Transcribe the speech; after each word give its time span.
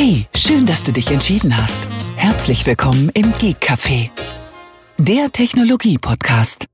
Hey, 0.00 0.26
schön, 0.32 0.64
dass 0.64 0.84
du 0.84 0.92
dich 0.92 1.10
entschieden 1.10 1.56
hast. 1.56 1.88
Herzlich 2.14 2.64
willkommen 2.64 3.08
im 3.14 3.32
Geek 3.32 3.56
Café, 3.60 4.10
der 4.96 5.32
Technologie-Podcast. 5.32 6.66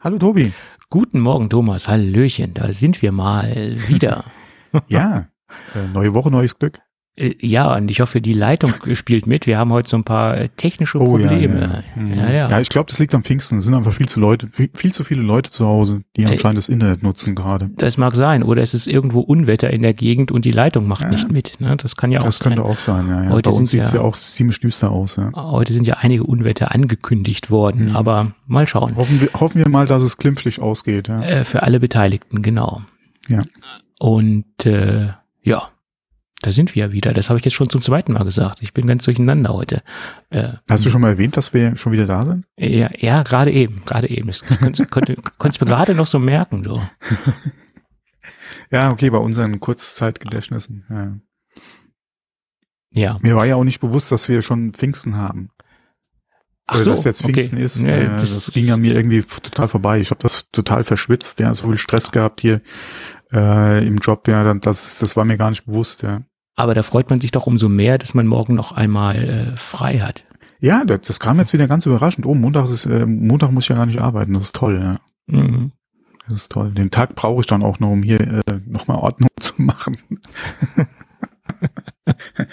Hallo 0.00 0.18
Tobi. 0.18 0.52
Guten 0.88 1.18
Morgen, 1.18 1.50
Thomas. 1.50 1.88
Hallöchen, 1.88 2.54
da 2.54 2.72
sind 2.72 3.02
wir 3.02 3.10
mal 3.10 3.74
wieder. 3.88 4.22
Ja, 4.86 5.26
äh, 5.74 5.88
neue 5.92 6.14
Woche, 6.14 6.30
neues 6.30 6.56
Glück. 6.56 6.80
Äh, 7.16 7.34
Ja, 7.40 7.74
und 7.76 7.90
ich 7.90 8.00
hoffe, 8.00 8.20
die 8.20 8.32
Leitung 8.32 8.72
spielt 8.94 9.26
mit. 9.26 9.46
Wir 9.46 9.58
haben 9.58 9.72
heute 9.72 9.88
so 9.88 9.96
ein 9.96 10.04
paar 10.04 10.36
äh, 10.36 10.48
technische 10.48 10.98
Oh, 11.00 11.16
ja, 11.18 11.28
Probleme. 11.28 11.82
ja. 11.96 12.02
Mhm. 12.02 12.14
ja, 12.14 12.30
ja. 12.30 12.50
ja 12.50 12.60
ich 12.60 12.68
glaube, 12.68 12.88
das 12.90 12.98
liegt 12.98 13.14
am 13.14 13.22
Pfingsten. 13.22 13.58
Es 13.58 13.64
sind 13.64 13.74
einfach 13.74 13.92
viel 13.92 14.08
zu 14.08 14.18
Leute, 14.20 14.48
viel, 14.74 14.92
zu 14.92 15.04
viele 15.04 15.22
Leute 15.22 15.50
zu 15.50 15.66
Hause, 15.66 16.02
die 16.16 16.24
Ey. 16.24 16.32
anscheinend 16.32 16.58
das 16.58 16.68
Internet 16.68 17.02
nutzen 17.02 17.34
gerade. 17.34 17.70
Das 17.76 17.96
mag 17.98 18.14
sein. 18.14 18.42
Oder 18.42 18.62
es 18.62 18.74
ist 18.74 18.86
irgendwo 18.86 19.20
Unwetter 19.20 19.70
in 19.70 19.82
der 19.82 19.94
Gegend 19.94 20.32
und 20.32 20.44
die 20.44 20.50
Leitung 20.50 20.86
macht 20.88 21.08
nicht 21.10 21.30
mit. 21.30 21.60
Ne? 21.60 21.76
Das 21.76 21.96
kann 21.96 22.10
ja 22.12 22.20
auch 22.20 22.24
Das 22.24 22.38
sein. 22.38 22.48
könnte 22.48 22.64
auch 22.64 22.78
sein, 22.78 23.08
ja. 23.08 23.24
ja. 23.24 23.30
Heute 23.30 23.50
Bei 23.50 23.56
uns 23.56 23.70
sind 23.70 23.80
sieht's 23.80 23.92
ja- 23.92 24.00
ja 24.00 24.02
auch 24.02 24.16
ziemlich 24.16 24.60
düster 24.60 24.90
aus, 24.90 25.16
ja. 25.16 25.30
Heute 25.34 25.72
sind 25.72 25.86
ja 25.86 25.98
einige 26.00 26.24
Unwetter 26.24 26.74
angekündigt 26.74 27.50
worden, 27.50 27.86
Mhm. 27.90 27.96
aber 27.96 28.32
mal 28.46 28.66
schauen. 28.66 28.96
Hoffen 28.96 29.20
wir, 29.20 29.28
hoffen 29.34 29.58
wir 29.58 29.68
mal, 29.68 29.86
dass 29.86 30.02
es 30.02 30.16
glimpflich 30.16 30.60
ausgeht, 30.60 31.08
ja. 31.08 31.22
Äh, 31.22 31.44
für 31.44 31.62
alle 31.62 31.78
Beteiligten, 31.80 32.42
genau. 32.42 32.82
Ja. 33.28 33.40
Und 33.98 34.66
äh, 34.66 35.08
ja, 35.42 35.68
da 36.44 36.52
sind 36.52 36.74
wir 36.74 36.86
ja 36.86 36.92
wieder. 36.92 37.14
Das 37.14 37.30
habe 37.30 37.38
ich 37.38 37.44
jetzt 37.44 37.54
schon 37.54 37.70
zum 37.70 37.80
zweiten 37.80 38.12
Mal 38.12 38.24
gesagt. 38.24 38.60
Ich 38.60 38.74
bin 38.74 38.86
ganz 38.86 39.04
durcheinander 39.04 39.54
heute. 39.54 39.82
Äh, 40.28 40.54
Hast 40.68 40.84
du 40.84 40.90
schon 40.90 41.00
mal 41.00 41.10
erwähnt, 41.10 41.36
dass 41.36 41.54
wir 41.54 41.74
schon 41.76 41.92
wieder 41.92 42.06
da 42.06 42.24
sind? 42.24 42.44
Ja, 42.58 42.90
ja 42.98 43.22
gerade 43.22 43.50
eben, 43.50 43.82
gerade 43.86 44.10
eben. 44.10 44.26
Das 44.26 44.44
konntest, 44.44 44.90
konnte, 44.90 45.16
konntest 45.38 45.62
mir 45.62 45.66
gerade 45.66 45.94
noch 45.94 46.06
so 46.06 46.18
merken, 46.18 46.62
du. 46.62 46.80
Ja, 48.70 48.90
okay, 48.90 49.10
bei 49.10 49.18
unseren 49.18 49.60
Kurzzeitgedächtnissen. 49.60 50.84
Ja. 50.90 51.12
Ja. 52.90 53.18
Mir 53.22 53.36
war 53.36 53.44
ja 53.44 53.56
auch 53.56 53.62
nicht 53.62 53.78
bewusst, 53.78 54.10
dass 54.10 54.28
wir 54.28 54.42
schon 54.42 54.72
Pfingsten 54.72 55.16
haben. 55.16 55.50
Ach 56.66 56.76
Oder 56.76 56.84
so, 56.84 56.90
dass 56.92 57.04
jetzt 57.04 57.22
okay. 57.22 57.34
Pfingsten 57.34 57.58
ist. 57.58 57.76
Nee, 57.80 58.04
Ja, 58.04 58.16
das, 58.16 58.50
ging 58.52 58.72
an 58.72 58.80
mir 58.80 58.94
irgendwie 58.94 59.22
total 59.22 59.68
vorbei. 59.68 60.00
Ich 60.00 60.10
habe 60.10 60.22
das 60.22 60.50
total 60.50 60.82
verschwitzt, 60.82 61.38
ja, 61.38 61.52
so 61.54 61.68
viel 61.68 61.78
Stress 61.78 62.10
gehabt 62.10 62.40
hier 62.40 62.62
äh, 63.32 63.86
im 63.86 63.98
Job, 63.98 64.28
ja, 64.28 64.44
dann, 64.44 64.60
das, 64.60 64.98
das 64.98 65.16
war 65.16 65.24
mir 65.24 65.36
gar 65.36 65.50
nicht 65.50 65.66
bewusst, 65.66 66.02
ja. 66.02 66.22
Aber 66.56 66.74
da 66.74 66.82
freut 66.82 67.10
man 67.10 67.20
sich 67.20 67.30
doch 67.32 67.46
umso 67.46 67.68
mehr, 67.68 67.98
dass 67.98 68.14
man 68.14 68.26
morgen 68.26 68.54
noch 68.54 68.72
einmal 68.72 69.16
äh, 69.16 69.56
frei 69.56 69.98
hat. 69.98 70.24
Ja, 70.60 70.84
das, 70.84 71.00
das 71.02 71.20
kam 71.20 71.38
jetzt 71.38 71.52
wieder 71.52 71.66
ganz 71.68 71.84
überraschend. 71.86 72.26
Oh, 72.26 72.34
Montag 72.34 72.64
ist 72.64 72.86
äh, 72.86 73.04
Montag 73.06 73.50
muss 73.52 73.64
ich 73.64 73.68
ja 73.70 73.76
gar 73.76 73.86
nicht 73.86 74.00
arbeiten. 74.00 74.32
Das 74.34 74.44
ist 74.44 74.54
toll, 74.54 74.80
ja. 74.80 74.96
Mhm. 75.26 75.72
Das 76.26 76.36
ist 76.38 76.52
toll. 76.52 76.70
Den 76.70 76.90
Tag 76.90 77.14
brauche 77.16 77.40
ich 77.40 77.46
dann 77.46 77.62
auch 77.62 77.80
noch, 77.80 77.90
um 77.90 78.02
hier 78.02 78.20
äh, 78.20 78.40
nochmal 78.66 78.98
Ordnung 78.98 79.28
zu 79.40 79.52
machen. 79.58 79.96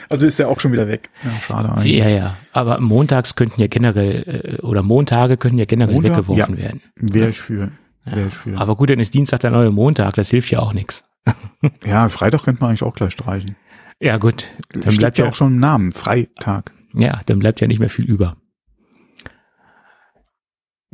also 0.10 0.26
ist 0.26 0.40
der 0.40 0.50
auch 0.50 0.60
schon 0.60 0.72
wieder 0.72 0.88
weg. 0.88 1.10
Ja, 1.24 1.40
schade 1.40 1.70
eigentlich. 1.72 1.98
Ja, 1.98 2.10
ja. 2.10 2.38
Aber 2.54 2.80
montags 2.80 3.36
könnten 3.36 3.62
ja 3.62 3.68
generell, 3.68 4.58
äh, 4.58 4.62
oder 4.62 4.84
Montage 4.84 5.38
könnten 5.38 5.58
ja 5.58 5.66
generell 5.66 5.94
Montag? 5.94 6.12
weggeworfen 6.18 6.58
Ja. 6.58 6.64
werden. 6.64 6.82
Wäre 6.96 7.30
ich 7.30 7.40
für. 7.40 7.72
Ja. 8.06 8.16
Wäre 8.16 8.28
ich 8.28 8.34
für. 8.34 8.58
Aber 8.58 8.76
gut, 8.76 8.90
dann 8.90 9.00
ist 9.00 9.14
Dienstag 9.14 9.42
der 9.42 9.52
neue 9.52 9.72
Montag, 9.72 10.16
das 10.16 10.30
hilft 10.30 10.50
ja 10.52 10.60
auch 10.60 10.74
nichts. 10.74 11.04
ja, 11.86 12.10
Freitag 12.10 12.44
könnte 12.44 12.62
man 12.62 12.72
eigentlich 12.72 12.84
auch 12.84 12.96
gleich 12.96 13.14
streichen. 13.14 13.56
Ja, 14.02 14.18
gut. 14.18 14.48
Dann 14.74 14.82
steht 14.84 14.98
bleibt 15.00 15.18
ja 15.20 15.30
auch 15.30 15.36
schon 15.36 15.54
im 15.54 15.60
Namen. 15.60 15.92
Freitag. 15.94 16.74
ja, 16.96 17.22
dann 17.28 17.40
bleibt 17.40 17.62
ja 17.62 17.68
nicht 17.68 17.80
mehr 17.80 17.90
viel 17.90 18.06
über. 18.06 18.36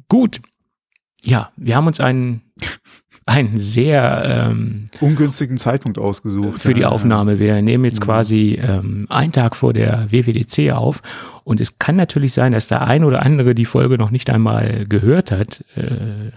Gut. 0.09 0.41
Ja, 1.23 1.51
wir 1.57 1.75
haben 1.75 1.87
uns 1.87 1.99
einen, 1.99 2.41
einen 3.25 3.57
sehr 3.57 4.47
ähm, 4.49 4.85
Ungünstigen 5.01 5.57
Zeitpunkt 5.57 5.97
ausgesucht. 5.97 6.61
für 6.61 6.73
die 6.73 6.81
ja, 6.81 6.89
Aufnahme. 6.89 7.39
Wir 7.39 7.61
nehmen 7.61 7.85
jetzt 7.85 7.99
Mhm. 7.99 8.03
quasi 8.05 8.59
ähm, 8.61 9.07
einen 9.09 9.31
Tag 9.31 9.55
vor 9.55 9.73
der 9.73 10.11
WWDC 10.11 10.71
auf 10.73 11.01
und 11.43 11.59
es 11.59 11.79
kann 11.79 11.95
natürlich 11.95 12.33
sein, 12.33 12.51
dass 12.53 12.67
der 12.67 12.83
ein 12.83 13.03
oder 13.03 13.23
andere 13.23 13.55
die 13.55 13.65
Folge 13.65 13.97
noch 13.97 14.11
nicht 14.11 14.29
einmal 14.29 14.85
gehört 14.85 15.31
hat 15.31 15.63
äh, 15.75 16.31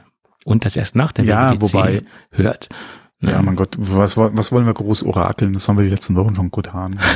und 0.45 0.65
das 0.65 0.77
erst 0.77 0.97
nach 0.97 1.13
der 1.13 1.25
Ja, 1.27 1.53
WWDC 1.53 1.63
wobei- 1.75 2.03
hört. 2.33 2.69
Ja, 3.21 3.33
ja 3.33 3.43
mein 3.43 3.57
Gott, 3.57 3.77
was, 3.79 4.17
was 4.17 4.51
wollen 4.51 4.67
wir 4.67 4.75
groß 4.75 5.03
orakeln? 5.03 5.53
Das 5.53 5.69
haben 5.69 5.77
wir 5.77 5.85
die 5.85 5.91
letzten 5.91 6.17
Wochen 6.17 6.35
schon 6.35 6.51
gut 6.51 6.73
haben. 6.73 6.99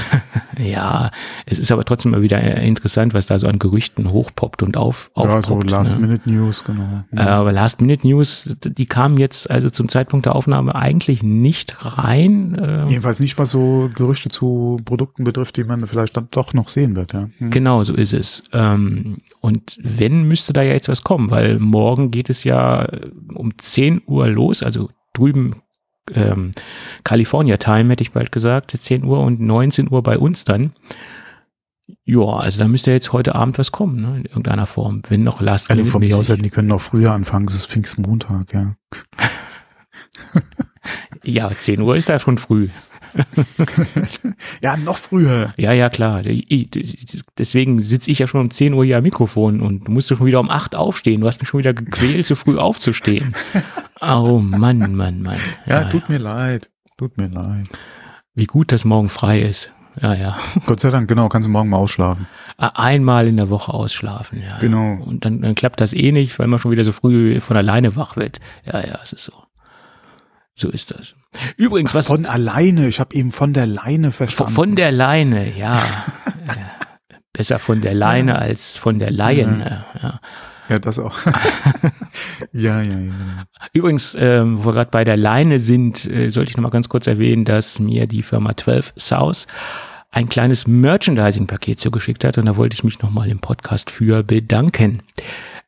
Ja, 0.59 1.11
es 1.47 1.59
ist 1.59 1.73
aber 1.73 1.85
trotzdem 1.85 2.13
mal 2.13 2.23
wieder 2.23 2.41
äh, 2.41 2.67
interessant, 2.67 3.15
was 3.15 3.27
da 3.27 3.39
so 3.41 3.49
an 3.49 3.59
Gerüchten 3.59 4.13
hochpoppt 4.13 4.63
und 4.63 4.77
auf, 4.77 5.11
ja, 5.17 5.29
so 5.29 5.37
aufpoppt. 5.39 5.65
ne? 5.65 5.71
Last-Minute-News, 5.73 6.65
genau. 6.65 7.03
Äh, 7.11 7.23
aber 7.23 7.51
Last-Minute-News, 7.51 8.57
die 8.63 8.87
kamen 8.87 9.17
jetzt 9.17 9.51
also 9.51 9.71
zum 9.71 9.89
Zeitpunkt 9.89 10.27
der 10.27 10.37
Aufnahme 10.37 10.75
eigentlich 10.75 11.23
nicht 11.23 11.99
rein. 11.99 12.55
Äh, 12.55 12.87
Jedenfalls 12.87 13.21
nicht, 13.21 13.37
was 13.39 13.51
so 13.51 13.91
Gerüchte 13.95 14.29
zu 14.29 14.81
Produkten 14.85 15.25
betrifft, 15.25 15.57
die 15.57 15.65
man 15.65 15.87
vielleicht 15.87 16.17
dann 16.17 16.29
doch 16.31 16.55
noch 16.55 16.69
sehen 16.69 16.95
wird, 16.95 17.13
ja. 17.13 17.29
Hm. 17.39 17.51
Genau, 17.51 17.83
so 17.83 17.95
ist 17.95 18.13
es. 18.13 18.45
Ähm, 18.53 19.17
und 19.41 19.79
wenn, 19.83 20.29
müsste 20.29 20.53
da 20.53 20.63
ja 20.63 20.73
jetzt 20.73 20.89
was 20.89 21.03
kommen, 21.03 21.31
weil 21.31 21.59
morgen 21.59 22.11
geht 22.11 22.31
es 22.31 22.45
ja 22.45 22.85
äh, 22.85 23.11
um 23.35 23.59
10 23.59 24.03
Uhr 24.07 24.29
los, 24.29 24.63
also 24.63 24.91
drüben 25.15 25.57
ähm, 26.13 26.51
California 27.05 27.57
Time, 27.57 27.91
hätte 27.91 28.03
ich 28.03 28.13
bald 28.13 28.33
gesagt, 28.33 28.71
10 28.77 29.05
Uhr 29.05 29.21
und 29.21 29.41
19 29.41 29.91
Uhr 29.91 30.03
bei 30.03 30.19
uns 30.19 30.45
dann. 30.45 30.73
Ja, 32.05 32.25
also 32.25 32.61
da 32.61 32.69
müsste 32.69 32.93
jetzt 32.93 33.13
heute 33.13 33.35
Abend 33.35 33.59
was 33.59 33.73
kommen, 33.73 34.01
ne, 34.01 34.19
in 34.19 34.25
irgendeiner 34.25 34.67
Form, 34.67 35.03
wenn 35.09 35.23
noch 35.23 35.41
Last 35.41 35.71
Alle 35.71 35.79
Minute 35.79 35.93
von 35.93 36.01
mir 36.01 36.17
aus 36.17 36.29
hätten, 36.29 36.43
die 36.43 36.51
können 36.51 36.69
noch 36.69 36.81
früher 36.81 37.13
anfangen, 37.13 37.47
es 37.47 37.55
ist 37.55 37.67
Pfingstmontag, 37.67 38.53
ja. 38.53 38.77
Ja, 41.25 41.51
10 41.51 41.81
Uhr 41.81 41.97
ist 41.97 42.09
da 42.09 42.19
schon 42.19 42.37
früh. 42.37 42.69
Ja, 44.63 44.77
noch 44.77 44.97
früher. 44.97 45.53
Ja, 45.57 45.73
ja, 45.73 45.89
klar. 45.89 46.23
Deswegen 46.23 47.81
sitze 47.81 48.11
ich 48.11 48.19
ja 48.19 48.27
schon 48.27 48.41
um 48.41 48.51
10 48.51 48.73
Uhr 48.75 48.85
hier 48.85 48.99
am 48.99 49.03
Mikrofon 49.03 49.61
und 49.61 49.89
musste 49.89 50.17
schon 50.17 50.27
wieder 50.27 50.41
um 50.41 50.51
8 50.51 50.75
aufstehen. 50.75 51.21
Du 51.21 51.27
hast 51.27 51.41
mich 51.41 51.49
schon 51.49 51.59
wieder 51.59 51.75
gequält, 51.75 52.27
so 52.27 52.35
früh 52.35 52.57
aufzustehen. 52.57 53.35
Oh 54.01 54.39
Mann, 54.39 54.95
Mann, 54.95 55.23
Mann. 55.23 55.39
Ja, 55.67 55.85
tut 55.85 56.09
mir 56.09 56.19
leid. 56.19 56.71
Tut 56.97 57.17
mir 57.19 57.29
leid. 57.29 57.69
Wie 58.35 58.47
gut, 58.47 58.73
dass 58.73 58.85
morgen 58.85 59.09
frei 59.09 59.41
ist. 59.41 59.73
Ja, 60.01 60.15
ja. 60.15 60.37
Gott 60.67 60.81
sei 60.81 60.91
Dank, 60.91 61.09
genau, 61.09 61.29
kannst 61.29 61.47
du 61.47 61.51
morgen 61.51 61.69
mal 61.69 61.77
ausschlafen. 61.77 62.27
Einmal 62.59 63.29
in 63.29 63.37
der 63.37 63.51
Woche 63.51 63.73
ausschlafen, 63.73 64.43
ja. 64.43 64.59
Genau. 64.59 64.99
Und 65.05 65.25
dann, 65.25 65.41
dann 65.41 65.55
klappt 65.55 65.81
das 65.81 65.93
eh 65.95 66.13
nicht, 66.13 66.39
weil 66.39 66.49
man 66.49 66.59
schon 66.59 66.71
wieder 66.71 66.85
so 66.85 66.93
früh 66.93 67.41
von 67.41 67.57
alleine 67.57 67.97
wach 67.97 68.17
wird. 68.17 68.41
Ja, 68.65 68.81
ja, 68.81 68.99
es 69.03 69.13
ist 69.13 69.25
so. 69.25 69.33
So 70.55 70.69
ist 70.71 70.93
das. 70.93 71.17
Übrigens, 71.57 71.95
was 71.95 72.07
Von 72.07 72.27
alleine, 72.27 72.87
ich 72.87 73.01
habe 73.01 73.15
eben 73.15 73.33
von 73.33 73.53
der 73.53 73.67
Leine 73.67 74.13
verstanden. 74.13 74.53
von 74.53 74.77
der 74.77 74.93
Leine, 74.93 75.53
ja. 75.57 75.83
Ja. 76.47 76.69
Besser 77.33 77.59
von 77.59 77.81
der 77.81 77.95
Leine 77.95 78.39
als 78.39 78.79
von 78.79 78.99
der 79.01 79.11
Laien. 79.11 79.61
Ja. 79.61 80.21
Ja, 80.69 80.79
das 80.79 80.99
auch. 80.99 81.17
ja, 82.53 82.81
ja, 82.81 82.99
ja. 82.99 83.13
Übrigens, 83.73 84.17
ähm, 84.19 84.59
wo 84.61 84.69
wir 84.69 84.73
gerade 84.73 84.91
bei 84.91 85.05
der 85.05 85.17
Leine 85.17 85.59
sind, 85.59 86.07
äh, 86.07 86.31
sollte 86.31 86.51
ich 86.51 86.57
noch 86.57 86.63
mal 86.63 86.71
ganz 86.71 86.89
kurz 86.89 87.07
erwähnen, 87.07 87.45
dass 87.45 87.81
mir 87.81 88.07
die 88.07 88.23
Firma 88.23 88.57
12 88.57 88.93
South 88.97 89.47
ein 90.11 90.29
kleines 90.29 90.67
Merchandising-Paket 90.67 91.81
zugeschickt 91.81 92.25
hat 92.25 92.39
und 92.39 92.47
da 92.47 92.57
wollte 92.57 92.75
ich 92.75 92.85
mich 92.85 93.03
noch 93.03 93.11
mal 93.11 93.29
im 93.29 93.41
Podcast 93.41 93.91
für 93.91 94.23
bedanken. 94.23 95.03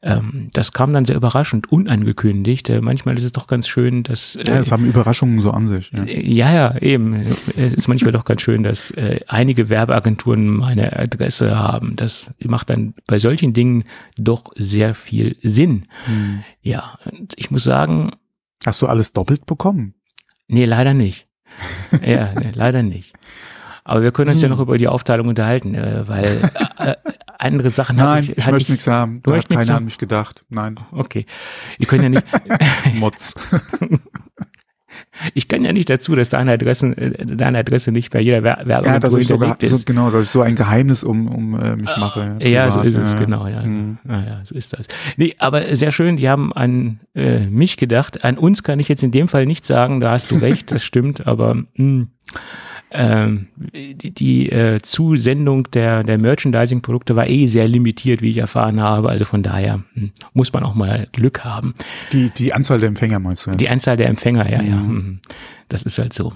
Ähm, 0.07 0.49
das 0.53 0.73
kam 0.73 0.93
dann 0.93 1.05
sehr 1.05 1.17
überraschend, 1.17 1.73
unangekündigt. 1.73 2.71
Äh, 2.71 2.81
manchmal 2.81 3.19
ist 3.19 3.25
es 3.25 3.33
doch 3.33 3.49
ganz 3.49 3.67
schön, 3.67 4.05
dass 4.05 4.37
äh, 4.37 4.45
Ja, 4.47 4.59
das 4.59 4.71
haben 4.71 4.85
Überraschungen 4.87 5.41
so 5.41 5.51
an 5.51 5.67
sich. 5.67 5.91
Ja. 5.91 6.05
ja, 6.05 6.53
ja, 6.55 6.77
eben. 6.79 7.15
Es 7.57 7.75
ist 7.75 7.89
manchmal 7.89 8.13
doch 8.13 8.25
ganz 8.25 8.41
schön, 8.43 8.63
dass 8.63 8.93
äh, 8.93 9.19
einige 9.27 9.69
Werbeagenturen 9.69 10.47
meine 10.47 10.97
Adresse 10.97 11.59
haben. 11.59 11.97
Das 11.97 12.31
macht 12.45 12.71
dann 12.71 12.95
bei 13.09 13.19
solchen 13.19 13.53
Dingen 13.53 13.83
doch 14.17 14.53
sehr 14.55 14.95
viel 14.95 15.37
Sinn. 15.43 15.87
Hm. 16.05 16.45
Ja, 16.63 16.99
und 17.11 17.35
ich 17.37 17.51
muss 17.51 17.65
sagen, 17.65 18.13
Hast 18.65 18.81
du 18.83 18.87
alles 18.87 19.13
doppelt 19.13 19.45
bekommen? 19.47 19.95
nee, 20.49 20.65
leider 20.65 20.95
nicht. 20.95 21.27
ja, 22.07 22.31
leider 22.55 22.83
nicht. 22.83 23.13
Aber 23.85 24.03
wir 24.03 24.11
können 24.13 24.31
uns 24.31 24.43
ja 24.43 24.49
Hm. 24.49 24.57
noch 24.57 24.61
über 24.63 24.79
die 24.79 24.89
Aufteilung 24.89 25.29
unterhalten, 25.29 25.75
äh, 25.75 26.09
weil 26.09 26.51
äh, 26.79 26.95
andere 27.39 27.71
Sachen 27.71 27.97
Nein, 27.97 28.23
ich, 28.25 28.37
ich, 28.37 28.47
möchte 28.47 28.73
nichts 28.73 28.87
haben. 28.87 29.21
Du 29.23 29.31
Da 29.31 29.39
hat 29.39 29.49
keiner 29.49 29.77
an 29.77 29.85
mich 29.85 29.99
gedacht. 29.99 30.45
Nein, 30.49 30.77
Okay. 30.93 31.27
Wir 31.79 31.87
können 31.87 32.03
ja 32.05 32.09
nicht, 32.09 32.25
Motz. 32.95 33.35
ich 35.35 35.49
kann 35.49 35.65
ja 35.65 35.73
nicht 35.73 35.91
dazu, 35.91 36.15
dass 36.15 36.29
deine 36.31 36.53
Adresse, 36.53 36.89
äh, 36.97 37.27
deine 37.27 37.59
Adresse 37.59 37.93
nicht 37.93 38.13
bei 38.13 38.21
jeder 38.21 38.43
Wer- 38.43 38.65
ja, 38.67 38.99
dass 38.99 39.15
ich 39.15 39.29
sogar, 39.29 39.51
hinterlegt 39.51 39.71
so, 39.71 39.77
ist. 39.77 39.87
genau, 39.87 40.11
dass 40.11 40.25
ich 40.25 40.31
so 40.31 40.41
ein 40.43 40.55
Geheimnis 40.55 41.03
um, 41.05 41.29
um 41.29 41.61
äh, 41.61 41.77
mich 41.77 41.95
mache. 41.97 42.39
Ja, 42.41 42.71
so 42.71 42.81
ist 42.81 42.97
es, 42.97 43.17
genau, 43.17 43.47
ja. 43.47 43.63
Hm. 43.63 43.99
Naja, 44.05 44.41
so 44.45 44.55
ist 44.55 44.73
das. 44.73 44.87
Nee, 45.17 45.35
aber 45.39 45.75
sehr 45.77 45.93
schön, 45.93 46.17
die 46.17 46.29
haben 46.29 46.53
an 46.53 47.01
äh, 47.15 47.47
mich 47.47 47.77
gedacht. 47.77 48.25
An 48.25 48.39
uns 48.39 48.63
kann 48.63 48.81
ich 48.81 48.89
jetzt 48.89 49.03
in 49.03 49.11
dem 49.11 49.29
Fall 49.29 49.47
nicht 49.47 49.65
sagen, 49.67 50.01
da 50.01 50.13
hast 50.13 50.31
du 50.31 50.37
recht, 50.37 50.71
das 50.73 50.85
stimmt, 50.85 51.27
aber 51.27 51.55
mh, 51.75 52.07
ähm, 52.93 53.49
die, 53.75 54.13
die 54.13 54.51
äh, 54.51 54.81
Zusendung 54.81 55.71
der, 55.73 56.05
der 56.05 56.19
Merchandising-Produkte 56.19 57.17
war 57.17 57.29
eh 57.29 57.47
sehr 57.47 57.69
limitiert, 57.69 58.23
wie 58.23 58.31
ich 58.31 58.39
erfahren 58.39 58.81
habe. 58.81 59.09
Also 59.09 59.25
von 59.25 59.43
daher 59.43 59.83
mh, 59.95 60.11
muss 60.35 60.53
man 60.53 60.63
auch 60.63 60.75
mal 60.75 61.09
Glück 61.13 61.45
haben. 61.45 61.75
Die, 62.13 62.31
die 62.31 62.53
Anzahl 62.53 62.79
der 62.79 62.89
Empfänger 62.89 63.19
meinst 63.19 63.47
du? 63.47 63.51
Ja? 63.51 63.57
Die 63.57 63.69
Anzahl 63.69 63.97
der 63.97 64.09
Empfänger, 64.09 64.51
ja, 64.51 64.63
ja. 64.63 64.77
Mhm. 64.77 64.95
mhm. 64.95 65.21
Das 65.69 65.83
ist 65.83 65.99
halt 65.99 66.13
so. 66.13 66.33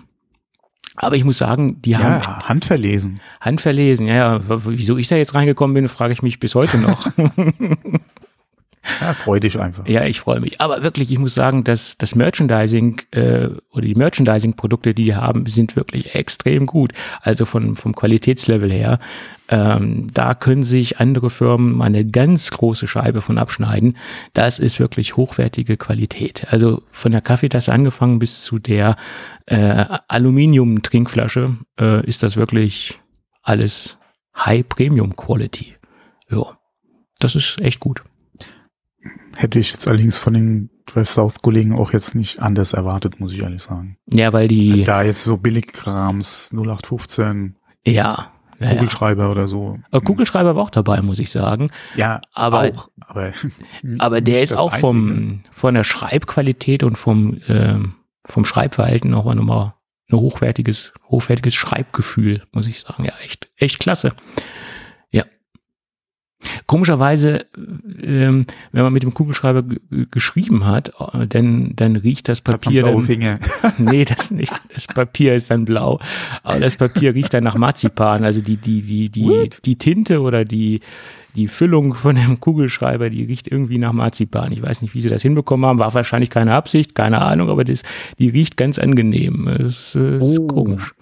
Aber 0.96 1.14
ich 1.16 1.24
muss 1.24 1.38
sagen, 1.38 1.80
die 1.82 1.96
haben 1.96 2.20
Ja, 2.20 2.48
handverlesen. 2.48 3.20
handverlesen. 3.40 4.06
Ja, 4.06 4.14
ja, 4.14 4.40
wieso 4.66 4.98
ich 4.98 5.08
da 5.08 5.16
jetzt 5.16 5.34
reingekommen 5.34 5.72
bin, 5.74 5.88
frage 5.88 6.12
ich 6.12 6.22
mich 6.22 6.40
bis 6.40 6.54
heute 6.54 6.78
noch. 6.78 7.06
Ja, 9.00 9.12
freu 9.12 9.40
dich 9.40 9.58
einfach. 9.58 9.86
ja, 9.86 10.04
ich 10.04 10.20
freue 10.20 10.40
mich. 10.40 10.60
Aber 10.60 10.82
wirklich, 10.82 11.10
ich 11.10 11.18
muss 11.18 11.34
sagen, 11.34 11.64
dass 11.64 11.98
das 11.98 12.14
Merchandising 12.14 13.02
äh, 13.10 13.48
oder 13.70 13.82
die 13.82 13.94
Merchandising-Produkte, 13.94 14.94
die 14.94 15.04
die 15.04 15.14
haben, 15.14 15.46
sind 15.46 15.76
wirklich 15.76 16.14
extrem 16.14 16.66
gut. 16.66 16.92
Also 17.20 17.44
von 17.44 17.76
vom 17.76 17.94
Qualitätslevel 17.94 18.72
her. 18.72 18.98
Ähm, 19.48 20.08
da 20.14 20.34
können 20.34 20.62
sich 20.62 21.00
andere 21.00 21.28
Firmen 21.28 21.76
mal 21.76 21.86
eine 21.86 22.06
ganz 22.06 22.50
große 22.52 22.86
Scheibe 22.86 23.20
von 23.20 23.36
abschneiden. 23.36 23.96
Das 24.32 24.58
ist 24.58 24.78
wirklich 24.78 25.16
hochwertige 25.16 25.76
Qualität. 25.76 26.46
Also 26.50 26.82
von 26.90 27.12
der 27.12 27.20
Kaffeetasse 27.20 27.72
angefangen 27.72 28.18
bis 28.18 28.44
zu 28.44 28.58
der 28.58 28.96
äh, 29.46 29.84
Aluminium-Trinkflasche 30.08 31.56
äh, 31.80 32.06
ist 32.06 32.22
das 32.22 32.36
wirklich 32.36 33.00
alles 33.42 33.98
High 34.36 34.66
Premium 34.68 35.16
Quality. 35.16 35.74
Ja, 36.30 36.56
das 37.18 37.34
ist 37.34 37.60
echt 37.60 37.80
gut. 37.80 38.02
Hätte 39.36 39.58
ich 39.58 39.72
jetzt 39.72 39.88
allerdings 39.88 40.18
von 40.18 40.34
den 40.34 40.70
Drive 40.86 41.08
South 41.10 41.40
Kollegen 41.40 41.72
auch 41.78 41.92
jetzt 41.92 42.14
nicht 42.14 42.40
anders 42.40 42.72
erwartet, 42.72 43.20
muss 43.20 43.32
ich 43.32 43.40
ehrlich 43.40 43.62
sagen. 43.62 43.96
Ja, 44.12 44.32
weil 44.32 44.48
die, 44.48 44.84
Da 44.84 45.02
jetzt 45.02 45.22
so 45.22 45.36
Billigkrams 45.36 46.50
0815 46.52 47.56
ja, 47.84 47.92
ja, 48.58 48.66
ja. 48.66 48.70
Kugelschreiber 48.74 49.30
oder 49.30 49.48
so. 49.48 49.78
Äh, 49.90 50.00
Kugelschreiber 50.00 50.54
war 50.56 50.64
auch 50.64 50.70
dabei, 50.70 51.00
muss 51.00 51.18
ich 51.18 51.30
sagen. 51.30 51.70
Ja, 51.96 52.20
Aber- 52.34 52.64
auch. 52.64 52.90
Aber, 53.06 53.32
Aber 53.98 54.20
der 54.20 54.42
ist 54.42 54.52
auch 54.52 54.72
Einzige. 54.72 54.86
vom, 54.86 55.40
von 55.50 55.74
der 55.74 55.84
Schreibqualität 55.84 56.82
und 56.84 56.96
vom, 56.98 57.40
ähm, 57.48 57.94
vom 58.24 58.44
Schreibverhalten 58.44 59.10
noch 59.10 59.24
mal 59.24 59.34
nochmal 59.34 59.74
ein 60.10 60.16
hochwertiges, 60.18 60.92
hochwertiges 61.08 61.54
Schreibgefühl, 61.54 62.42
muss 62.52 62.66
ich 62.66 62.80
sagen. 62.80 63.04
Ja, 63.04 63.12
echt, 63.24 63.50
echt 63.56 63.78
klasse. 63.78 64.12
Komischerweise, 66.70 67.46
ähm, 68.00 68.42
wenn 68.70 68.84
man 68.84 68.92
mit 68.92 69.02
dem 69.02 69.12
Kugelschreiber 69.12 69.64
geschrieben 70.12 70.66
hat, 70.66 70.92
äh, 71.12 71.26
dann, 71.26 71.72
dann 71.74 71.96
riecht 71.96 72.28
das 72.28 72.40
Papier 72.40 72.84
blaue 72.84 72.94
dann, 72.94 73.06
Finger. 73.06 73.40
Nee, 73.78 74.04
das 74.04 74.30
nicht. 74.30 74.52
Das 74.72 74.86
Papier 74.86 75.34
ist 75.34 75.50
dann 75.50 75.64
blau. 75.64 75.98
Aber 76.44 76.60
das 76.60 76.76
Papier 76.76 77.12
riecht 77.12 77.34
dann 77.34 77.42
nach 77.42 77.56
Marzipan. 77.56 78.22
Also 78.22 78.40
die, 78.40 78.56
die, 78.56 78.82
die, 78.82 79.08
die, 79.08 79.50
die 79.64 79.78
Tinte 79.78 80.20
oder 80.20 80.44
die, 80.44 80.78
die 81.34 81.48
Füllung 81.48 81.92
von 81.94 82.14
dem 82.14 82.38
Kugelschreiber, 82.38 83.10
die 83.10 83.24
riecht 83.24 83.48
irgendwie 83.48 83.78
nach 83.78 83.92
Marzipan. 83.92 84.52
Ich 84.52 84.62
weiß 84.62 84.82
nicht, 84.82 84.94
wie 84.94 85.00
sie 85.00 85.08
das 85.08 85.22
hinbekommen 85.22 85.66
haben. 85.66 85.80
War 85.80 85.92
wahrscheinlich 85.92 86.30
keine 86.30 86.54
Absicht, 86.54 86.94
keine 86.94 87.20
Ahnung, 87.20 87.50
aber 87.50 87.64
das, 87.64 87.82
die 88.20 88.28
riecht 88.28 88.56
ganz 88.56 88.78
angenehm. 88.78 89.52
Das 89.58 89.96
ist 89.96 90.38
Oh. 90.38 90.46
komisch. 90.46 90.94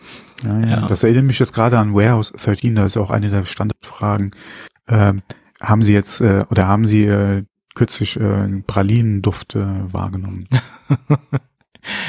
Ja, 0.46 0.60
ja. 0.60 0.66
Ja. 0.66 0.86
Das 0.86 1.02
erinnert 1.02 1.24
mich 1.24 1.38
jetzt 1.38 1.52
gerade 1.52 1.76
an 1.76 1.92
Warehouse 1.92 2.32
13, 2.32 2.74
da 2.74 2.86
ist 2.86 2.96
auch 2.96 3.10
eine 3.10 3.28
der 3.28 3.44
Standardfragen. 3.44 4.30
Ähm, 4.88 5.20
haben 5.60 5.82
Sie 5.82 5.92
jetzt 5.92 6.20
äh, 6.20 6.44
oder 6.50 6.66
haben 6.66 6.86
Sie 6.86 7.04
äh, 7.04 7.44
kürzlich 7.74 8.16
äh, 8.18 8.48
Pralinenduft 8.66 9.54
äh, 9.54 9.92
wahrgenommen? 9.92 10.48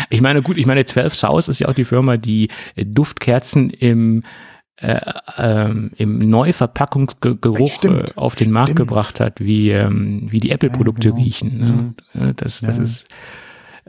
Ich 0.09 0.19
meine, 0.19 0.41
gut, 0.41 0.57
ich 0.57 0.65
meine, 0.65 0.83
12 0.83 1.13
South 1.15 1.47
ist 1.47 1.59
ja 1.59 1.67
auch 1.69 1.73
die 1.73 1.85
Firma, 1.85 2.17
die 2.17 2.49
äh, 2.75 2.85
Duftkerzen 2.85 3.69
im 3.69 4.23
äh, 4.77 4.99
ähm, 5.37 5.91
im 5.95 6.17
Neuverpackungsgeruch 6.19 7.83
äh, 7.83 8.05
auf 8.15 8.35
den 8.35 8.51
Markt 8.51 8.69
stimmt. 8.69 8.77
gebracht 8.89 9.19
hat, 9.19 9.39
wie 9.39 9.69
ähm, 9.71 10.27
wie 10.29 10.39
die 10.39 10.51
Apple-Produkte 10.51 11.09
Ja, 11.09 11.13
genau. 11.13 11.23
riechen. 11.23 11.57
Ne? 11.59 12.29
Äh, 12.29 12.33
Das 12.33 12.61
das 12.61 12.77
Ja. 12.77 12.83
ist 12.83 13.07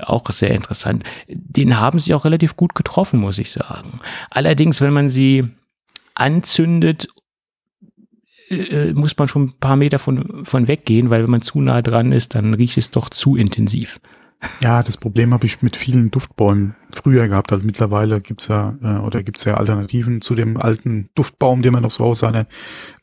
auch 0.00 0.28
sehr 0.30 0.50
interessant. 0.50 1.02
Den 1.28 1.80
haben 1.80 1.98
sie 1.98 2.14
auch 2.14 2.24
relativ 2.24 2.56
gut 2.56 2.74
getroffen, 2.74 3.18
muss 3.20 3.38
ich 3.38 3.50
sagen. 3.50 4.00
Allerdings, 4.30 4.80
wenn 4.80 4.92
man 4.92 5.08
sie 5.10 5.48
anzündet, 6.14 7.08
äh, 8.50 8.92
muss 8.92 9.16
man 9.16 9.28
schon 9.28 9.44
ein 9.44 9.52
paar 9.58 9.76
Meter 9.76 9.98
von, 9.98 10.44
von 10.44 10.68
weggehen, 10.68 11.10
weil 11.10 11.22
wenn 11.22 11.30
man 11.30 11.42
zu 11.42 11.60
nah 11.60 11.82
dran 11.82 12.12
ist, 12.12 12.34
dann 12.34 12.54
riecht 12.54 12.78
es 12.78 12.90
doch 12.90 13.08
zu 13.08 13.36
intensiv. 13.36 14.00
Ja, 14.62 14.82
das 14.82 14.96
Problem 14.96 15.34
habe 15.34 15.46
ich 15.46 15.60
mit 15.60 15.76
vielen 15.76 16.10
Duftbäumen 16.10 16.74
früher 16.90 17.28
gehabt. 17.28 17.52
Also 17.52 17.64
mittlerweile 17.64 18.20
gibt's 18.20 18.48
ja 18.48 18.76
äh, 18.82 18.98
oder 18.98 19.22
gibt's 19.22 19.44
ja 19.44 19.54
Alternativen 19.54 20.22
zu 20.22 20.34
dem 20.34 20.56
alten 20.56 21.10
Duftbaum, 21.14 21.62
den 21.62 21.72
man 21.72 21.82
noch 21.82 21.90
so 21.90 22.04
aus 22.04 22.20
seiner 22.20 22.46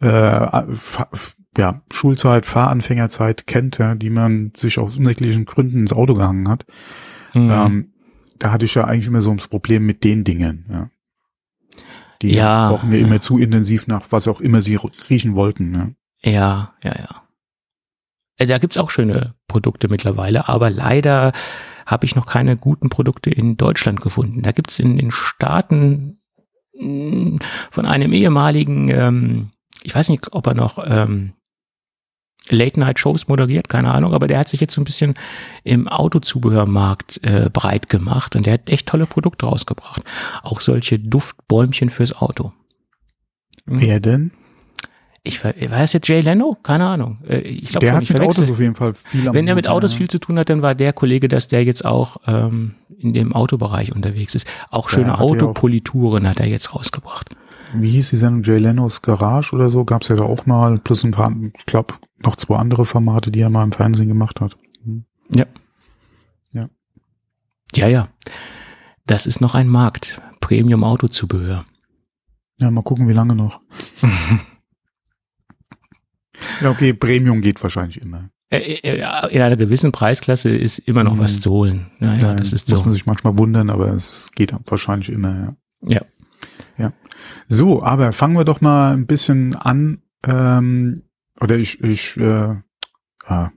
äh, 0.02 0.64
ja, 1.58 1.82
Schulzeit, 1.92 2.46
Fahranfängerzeit 2.46 3.48
kennt, 3.48 3.78
ja, 3.78 3.96
die 3.96 4.10
man 4.10 4.52
sich 4.58 4.80
aus 4.80 4.98
unterschiedlichen 4.98 5.46
Gründen 5.46 5.80
ins 5.80 5.94
Auto 5.94 6.16
gehangen 6.16 6.50
hat. 6.50 6.66
Mhm. 7.34 7.52
Ähm, 7.52 7.94
da 8.40 8.52
hatte 8.52 8.66
ich 8.66 8.76
ja 8.76 8.86
eigentlich 8.86 9.08
immer 9.08 9.22
so 9.22 9.34
das 9.34 9.48
Problem 9.48 9.86
mit 9.86 10.04
den 10.04 10.24
Dingen, 10.24 10.66
ja. 10.70 10.90
Die 12.22 12.34
Ja, 12.34 12.70
brauchen 12.70 12.90
mir 12.90 13.00
ja. 13.00 13.06
immer 13.08 13.22
zu 13.22 13.38
intensiv 13.38 13.88
nach, 13.88 14.06
was 14.10 14.28
auch 14.28 14.42
immer 14.42 14.62
sie 14.62 14.78
riechen 15.10 15.36
wollten. 15.36 15.72
Ne? 15.72 15.96
Ja, 16.24 16.74
ja, 16.84 16.96
ja. 16.98 17.24
Äh, 18.38 18.46
Da 18.46 18.58
gibt's 18.58 18.78
auch 18.78 18.90
schöne 18.90 19.36
Produkte 19.48 19.88
mittlerweile, 19.88 20.48
aber 20.50 20.70
leider 20.70 21.32
habe 21.86 22.06
ich 22.06 22.16
noch 22.16 22.26
keine 22.26 22.58
guten 22.58 22.90
Produkte 22.90 23.30
in 23.30 23.56
Deutschland 23.58 24.02
gefunden. 24.02 24.42
Da 24.42 24.52
gibt's 24.52 24.80
in 24.80 24.98
den 24.98 25.12
Staaten 25.12 26.20
mh, 26.78 27.40
von 27.72 27.86
einem 27.86 28.12
ehemaligen, 28.14 28.90
ähm, 28.90 29.52
ich 29.84 29.96
weiß 29.96 30.10
nicht, 30.10 30.34
ob 30.34 30.48
er 30.48 30.54
noch 30.54 30.84
ähm, 30.86 31.34
Late-Night-Shows 32.52 33.28
moderiert, 33.28 33.70
keine 33.70 33.94
Ahnung, 33.94 34.14
aber 34.14 34.28
der 34.28 34.40
hat 34.40 34.50
sich 34.50 34.62
jetzt 34.62 34.74
so 34.74 34.82
ein 34.82 34.86
bisschen 34.86 35.14
im 35.64 35.88
Autozubehörmarkt 35.88 37.24
äh, 37.24 37.50
breit 37.52 37.90
gemacht 37.90 38.36
und 38.36 38.46
der 38.46 38.54
hat 38.54 38.70
echt 38.70 38.88
tolle 38.88 39.06
Produkte 39.06 39.46
rausgebracht. 39.46 40.04
Auch 40.44 40.62
solche 40.62 41.00
Duftbäumchen 41.00 41.90
fürs 41.90 42.16
Auto. 42.16 42.54
Mhm. 43.66 43.82
Wer 43.82 44.00
denn? 44.00 44.32
Ich 45.24 45.44
war 45.44 45.54
das 45.54 45.92
jetzt 45.92 46.08
Jay 46.08 46.22
Leno? 46.22 46.58
Keine 46.64 46.86
Ahnung. 46.88 47.18
Äh, 47.28 47.40
Ich 47.40 47.70
glaube 47.70 47.86
Der 47.86 47.94
schon, 47.94 48.02
hat 48.02 48.10
mit. 48.10 48.22
Autos 48.22 48.50
auf 48.50 48.60
jeden 48.60 48.76
Fall 48.76 48.94
viel 48.94 49.34
Wenn 49.34 49.48
er 49.48 49.56
mit 49.56 49.68
Autos 49.68 49.92
ja. 49.92 49.98
viel 49.98 50.10
zu 50.10 50.20
tun 50.20 50.40
hat, 50.40 50.50
dann 50.50 50.62
war 50.62 50.74
der 50.74 50.94
Kollege, 50.94 51.28
dass 51.28 51.50
der 51.50 51.66
jetzt 51.66 51.84
auch 51.84 52.18
ähm, 52.28 52.76
in 52.98 53.14
dem 53.14 53.34
Autobereich 53.34 53.94
unterwegs 53.94 54.36
ist. 54.36 54.48
Auch 54.70 54.88
schöne 54.90 55.08
ja 55.08 55.20
Autopolituren 55.20 56.28
hat 56.28 56.40
er 56.40 56.48
jetzt 56.48 56.74
rausgebracht. 56.74 57.36
Wie 57.74 57.90
hieß 57.92 58.10
die 58.12 58.18
Sendung 58.18 58.44
Jay 58.44 58.58
Lenos 58.58 59.02
Garage 59.02 59.54
oder 59.56 59.70
so? 59.70 59.84
Gab's 59.86 60.08
ja 60.08 60.16
da 60.16 60.24
auch 60.24 60.46
mal, 60.46 60.76
plus 60.84 61.04
ein 61.04 61.12
paar, 61.12 61.34
ich 61.58 61.66
glaube, 61.66 61.96
noch 62.24 62.36
zwei 62.36 62.56
andere 62.58 62.86
Formate, 62.86 63.32
die 63.32 63.42
er 63.42 63.50
mal 63.50 63.64
im 63.64 63.72
Fernsehen 63.72 64.08
gemacht 64.08 64.40
hat. 64.42 64.58
Hm. 64.84 65.06
Ja. 65.34 65.46
Ja. 66.52 66.70
Ja, 67.76 67.88
ja. 67.88 68.08
Das 69.06 69.26
ist 69.28 69.42
noch 69.42 69.56
ein 69.56 69.68
Markt. 69.68 70.22
Premium-Autozubehör. 70.40 71.66
Ja, 72.60 72.72
mal 72.72 72.82
gucken, 72.84 73.08
wie 73.08 73.14
lange 73.14 73.36
noch. 73.36 73.62
ja, 76.62 76.70
okay, 76.70 76.94
Premium 76.94 77.42
geht 77.42 77.62
wahrscheinlich 77.62 78.02
immer. 78.02 78.30
Äh, 78.50 78.60
äh, 78.60 79.28
In 79.36 79.42
einer 79.42 79.58
gewissen 79.58 79.92
Preisklasse 79.92 80.50
ist 80.50 80.80
immer 80.80 81.04
noch 81.04 81.16
Mhm. 81.16 81.20
was 81.20 81.42
zu 81.42 81.52
holen. 81.52 81.92
Naja, 82.00 82.20
Da 82.30 82.34
das 82.36 82.54
ist 82.54 82.70
muss 82.70 82.80
so. 82.80 82.84
man 82.86 82.94
sich 82.94 83.06
manchmal 83.06 83.38
wundern, 83.38 83.70
aber 83.70 83.94
es 83.94 84.32
geht 84.36 84.54
wahrscheinlich 84.66 85.10
immer, 85.10 85.56
ja. 85.82 85.96
Ja. 85.96 86.02
Ja. 86.78 86.94
So, 87.48 87.84
aber 87.84 88.12
fangen 88.12 88.36
wir 88.36 88.44
doch 88.46 88.62
mal 88.62 88.94
ein 88.94 89.08
bisschen 89.08 89.56
an, 89.56 90.02
ähm, 90.26 91.02
oder 91.40 91.56
ich, 91.58 91.82
ich, 91.84 92.18
äh, 92.18 92.56
ah, 93.26 93.50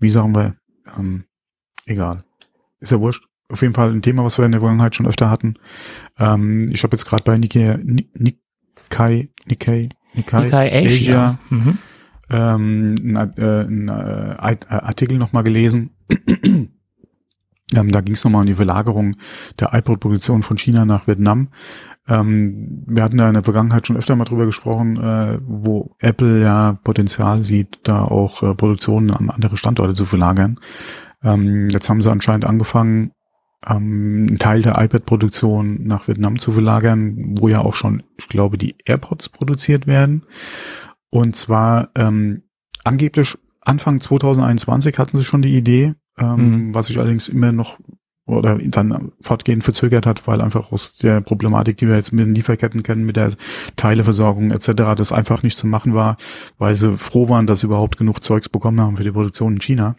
wie 0.00 0.10
sagen 0.10 0.34
wir, 0.34 0.56
ähm, 0.98 1.24
egal. 1.86 2.18
Ist 2.80 2.92
ja 2.92 3.00
wurscht. 3.00 3.24
Auf 3.50 3.62
jeden 3.62 3.74
Fall 3.74 3.90
ein 3.90 4.02
Thema, 4.02 4.24
was 4.24 4.36
wir 4.38 4.44
in 4.44 4.52
der 4.52 4.60
Vergangenheit 4.60 4.94
schon 4.94 5.06
öfter 5.06 5.30
hatten. 5.30 5.54
Ähm, 6.18 6.68
ich 6.70 6.82
habe 6.84 6.96
jetzt 6.96 7.06
gerade 7.06 7.24
bei 7.24 7.38
Nikkei, 7.38 7.78
Ni- 7.82 8.08
Nikkei, 8.14 9.30
Nikkei, 9.46 9.88
Nikkei, 10.14 10.40
Nikkei 10.42 10.86
Asia. 10.86 11.38
Mhm. 11.48 11.78
ähm, 12.30 12.94
ein, 13.16 13.32
äh, 13.38 13.64
ein 13.64 13.88
äh, 13.88 14.32
äh, 14.52 14.56
Artikel 14.68 15.16
nochmal 15.16 15.44
gelesen. 15.44 15.90
Ähm, 17.74 17.90
da 17.90 18.00
ging 18.00 18.14
es 18.14 18.24
nochmal 18.24 18.42
um 18.42 18.46
die 18.46 18.54
Verlagerung 18.54 19.16
der 19.58 19.74
iPod-Produktion 19.74 20.42
von 20.42 20.56
China 20.56 20.84
nach 20.84 21.06
Vietnam. 21.06 21.48
Ähm, 22.08 22.84
wir 22.86 23.02
hatten 23.02 23.18
da 23.18 23.28
in 23.28 23.34
der 23.34 23.44
Vergangenheit 23.44 23.86
schon 23.86 23.96
öfter 23.96 24.16
mal 24.16 24.24
drüber 24.24 24.46
gesprochen, 24.46 24.96
äh, 24.96 25.38
wo 25.42 25.94
Apple 25.98 26.40
ja 26.40 26.78
Potenzial 26.82 27.44
sieht, 27.44 27.80
da 27.82 28.02
auch 28.02 28.42
äh, 28.42 28.54
Produktionen 28.54 29.10
an 29.10 29.30
andere 29.30 29.56
Standorte 29.56 29.94
zu 29.94 30.06
verlagern. 30.06 30.58
Ähm, 31.22 31.68
jetzt 31.70 31.90
haben 31.90 32.00
sie 32.00 32.10
anscheinend 32.10 32.46
angefangen, 32.46 33.12
ähm, 33.66 34.26
einen 34.28 34.38
Teil 34.38 34.62
der 34.62 34.80
iPad-Produktion 34.80 35.84
nach 35.84 36.08
Vietnam 36.08 36.38
zu 36.38 36.52
verlagern, 36.52 37.34
wo 37.38 37.48
ja 37.48 37.60
auch 37.60 37.74
schon, 37.74 38.02
ich 38.16 38.28
glaube, 38.28 38.56
die 38.56 38.76
AirPods 38.86 39.28
produziert 39.28 39.86
werden. 39.86 40.24
Und 41.10 41.36
zwar 41.36 41.90
ähm, 41.96 42.44
angeblich 42.84 43.36
Anfang 43.60 44.00
2021 44.00 44.98
hatten 44.98 45.16
sie 45.16 45.24
schon 45.24 45.42
die 45.42 45.56
Idee, 45.56 45.94
ähm, 46.18 46.68
Mhm. 46.68 46.74
was 46.74 46.86
sich 46.86 46.98
allerdings 46.98 47.28
immer 47.28 47.52
noch 47.52 47.78
oder 48.26 48.58
dann 48.58 49.12
fortgehend 49.22 49.64
verzögert 49.64 50.04
hat, 50.04 50.26
weil 50.26 50.42
einfach 50.42 50.70
aus 50.70 50.98
der 50.98 51.22
Problematik, 51.22 51.78
die 51.78 51.88
wir 51.88 51.96
jetzt 51.96 52.12
mit 52.12 52.26
den 52.26 52.34
Lieferketten 52.34 52.82
kennen, 52.82 53.06
mit 53.06 53.16
der 53.16 53.32
Teileversorgung 53.76 54.50
etc., 54.50 54.94
das 54.96 55.12
einfach 55.12 55.42
nicht 55.42 55.56
zu 55.56 55.66
machen 55.66 55.94
war, 55.94 56.18
weil 56.58 56.76
sie 56.76 56.98
froh 56.98 57.30
waren, 57.30 57.46
dass 57.46 57.60
sie 57.60 57.66
überhaupt 57.66 57.96
genug 57.96 58.22
Zeugs 58.22 58.50
bekommen 58.50 58.80
haben 58.82 58.96
für 58.96 59.04
die 59.04 59.12
Produktion 59.12 59.54
in 59.54 59.60
China. 59.60 59.96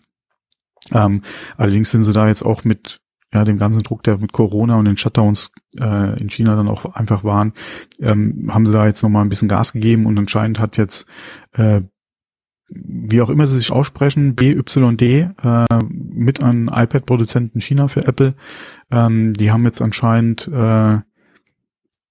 Ähm, 0.91 1.23
allerdings 1.57 1.89
sind 1.89 2.03
sie 2.03 2.13
da 2.13 2.27
jetzt 2.27 2.43
auch 2.43 2.63
mit 2.63 3.01
ja, 3.33 3.43
dem 3.45 3.57
ganzen 3.57 3.83
Druck, 3.83 4.03
der 4.03 4.17
mit 4.17 4.31
Corona 4.31 4.75
und 4.77 4.85
den 4.85 4.97
Shutdowns 4.97 5.51
äh, 5.79 6.19
in 6.19 6.29
China 6.29 6.55
dann 6.55 6.67
auch 6.67 6.85
einfach 6.95 7.23
waren, 7.23 7.53
ähm, 7.99 8.49
haben 8.51 8.65
sie 8.65 8.73
da 8.73 8.85
jetzt 8.87 9.03
nochmal 9.03 9.23
ein 9.23 9.29
bisschen 9.29 9.47
Gas 9.47 9.73
gegeben 9.73 10.05
und 10.05 10.17
anscheinend 10.17 10.59
hat 10.59 10.77
jetzt 10.77 11.05
äh, 11.53 11.81
wie 12.69 13.21
auch 13.21 13.29
immer 13.29 13.47
sie 13.47 13.57
sich 13.57 13.71
aussprechen, 13.71 14.35
BYD, 14.35 15.01
äh, 15.01 15.29
mit 15.89 16.43
einem 16.43 16.67
iPad-Produzenten 16.67 17.59
China 17.59 17.87
für 17.87 18.05
Apple. 18.05 18.35
Ähm, 18.91 19.33
die 19.33 19.51
haben 19.51 19.65
jetzt 19.65 19.81
anscheinend 19.81 20.47
äh, 20.53 20.99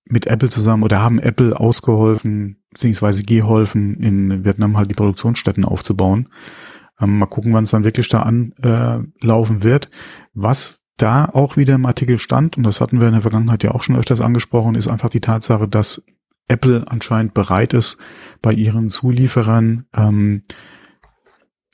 mit 0.05 0.27
Apple 0.27 0.49
zusammen 0.49 0.83
oder 0.83 1.01
haben 1.01 1.19
Apple 1.19 1.59
ausgeholfen, 1.59 2.57
beziehungsweise 2.73 3.23
geholfen, 3.23 3.97
in 4.01 4.45
Vietnam 4.45 4.77
halt 4.77 4.91
die 4.91 4.95
Produktionsstätten 4.95 5.65
aufzubauen. 5.65 6.29
Ähm, 7.01 7.19
mal 7.19 7.27
gucken, 7.27 7.53
wann 7.53 7.65
es 7.65 7.71
dann 7.71 7.85
wirklich 7.85 8.09
da 8.09 8.23
anlaufen 8.23 9.59
äh, 9.59 9.63
wird. 9.63 9.91
Was 10.35 10.83
da 10.97 11.27
auch 11.27 11.57
wieder 11.57 11.75
im 11.75 11.87
Artikel 11.87 12.19
stand, 12.19 12.57
und 12.57 12.65
das 12.65 12.81
hatten 12.81 13.01
wir 13.01 13.07
in 13.07 13.13
der 13.13 13.23
Vergangenheit 13.23 13.63
ja 13.63 13.71
auch 13.73 13.83
schon 13.83 13.97
öfters 13.97 14.21
angesprochen, 14.21 14.75
ist 14.75 14.89
einfach 14.89 15.11
die 15.11 15.21
Tatsache, 15.21 15.69
dass 15.69 16.03
Apple 16.49 16.85
anscheinend 16.89 17.35
bereit 17.35 17.75
ist, 17.75 17.99
bei 18.43 18.53
ihren 18.53 18.89
Zulieferern 18.89 19.87
ähm, 19.95 20.43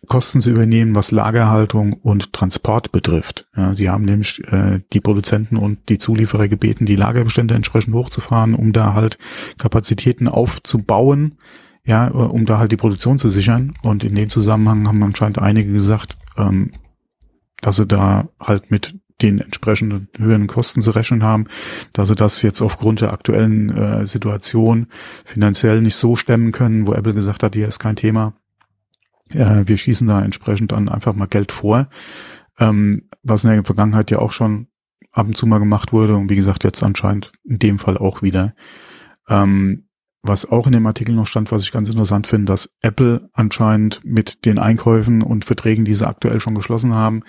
Kosten 0.06 0.40
zu 0.40 0.50
übernehmen, 0.50 0.94
was 0.94 1.10
Lagerhaltung 1.10 1.94
und 1.94 2.32
Transport 2.32 2.92
betrifft. 2.92 3.46
Ja, 3.56 3.74
sie 3.74 3.88
haben 3.88 4.04
nämlich 4.04 4.42
äh, 4.52 4.80
die 4.92 5.00
Produzenten 5.00 5.56
und 5.56 5.88
die 5.88 5.98
Zulieferer 5.98 6.48
gebeten, 6.48 6.86
die 6.86 6.96
Lagerbestände 6.96 7.54
entsprechend 7.54 7.94
hochzufahren, 7.94 8.54
um 8.54 8.72
da 8.72 8.94
halt 8.94 9.18
Kapazitäten 9.58 10.28
aufzubauen, 10.28 11.38
ja, 11.86 12.08
um 12.08 12.46
da 12.46 12.58
halt 12.58 12.72
die 12.72 12.76
Produktion 12.76 13.18
zu 13.18 13.28
sichern. 13.28 13.72
Und 13.82 14.04
in 14.04 14.14
dem 14.14 14.30
Zusammenhang 14.30 14.86
haben 14.86 15.02
anscheinend 15.02 15.38
einige 15.38 15.72
gesagt, 15.72 16.16
ähm, 16.36 16.70
dass 17.60 17.76
sie 17.76 17.86
da 17.86 18.28
halt 18.40 18.70
mit 18.70 18.94
den 19.22 19.38
entsprechenden 19.38 20.08
höheren 20.16 20.46
Kosten 20.46 20.82
zu 20.82 20.90
rechnen 20.90 21.22
haben, 21.22 21.46
dass 21.92 22.08
sie 22.08 22.16
das 22.16 22.42
jetzt 22.42 22.60
aufgrund 22.60 23.00
der 23.00 23.12
aktuellen 23.12 23.70
äh, 23.70 24.06
Situation 24.06 24.88
finanziell 25.24 25.80
nicht 25.82 25.96
so 25.96 26.16
stemmen 26.16 26.52
können, 26.52 26.86
wo 26.86 26.94
Apple 26.94 27.14
gesagt 27.14 27.42
hat, 27.42 27.54
hier 27.54 27.68
ist 27.68 27.78
kein 27.78 27.96
Thema. 27.96 28.34
Äh, 29.30 29.62
wir 29.66 29.76
schießen 29.76 30.06
da 30.06 30.22
entsprechend 30.22 30.72
dann 30.72 30.88
einfach 30.88 31.14
mal 31.14 31.26
Geld 31.26 31.52
vor, 31.52 31.88
ähm, 32.58 33.08
was 33.22 33.44
in 33.44 33.50
der 33.50 33.64
Vergangenheit 33.64 34.10
ja 34.10 34.18
auch 34.18 34.32
schon 34.32 34.68
ab 35.12 35.26
und 35.26 35.36
zu 35.36 35.46
mal 35.46 35.58
gemacht 35.58 35.92
wurde 35.92 36.16
und 36.16 36.28
wie 36.28 36.36
gesagt 36.36 36.64
jetzt 36.64 36.82
anscheinend 36.82 37.32
in 37.44 37.58
dem 37.58 37.78
Fall 37.78 37.96
auch 37.96 38.22
wieder. 38.22 38.54
Ähm, 39.28 39.83
was 40.26 40.50
auch 40.50 40.66
in 40.66 40.72
dem 40.72 40.86
Artikel 40.86 41.14
noch 41.14 41.26
stand, 41.26 41.52
was 41.52 41.62
ich 41.62 41.70
ganz 41.70 41.90
interessant 41.90 42.26
finde, 42.26 42.46
dass 42.46 42.74
Apple 42.80 43.28
anscheinend 43.34 44.00
mit 44.04 44.46
den 44.46 44.58
Einkäufen 44.58 45.22
und 45.22 45.44
Verträgen, 45.44 45.84
die 45.84 45.94
sie 45.94 46.06
aktuell 46.06 46.40
schon 46.40 46.54
geschlossen 46.54 46.94
haben, 46.94 47.22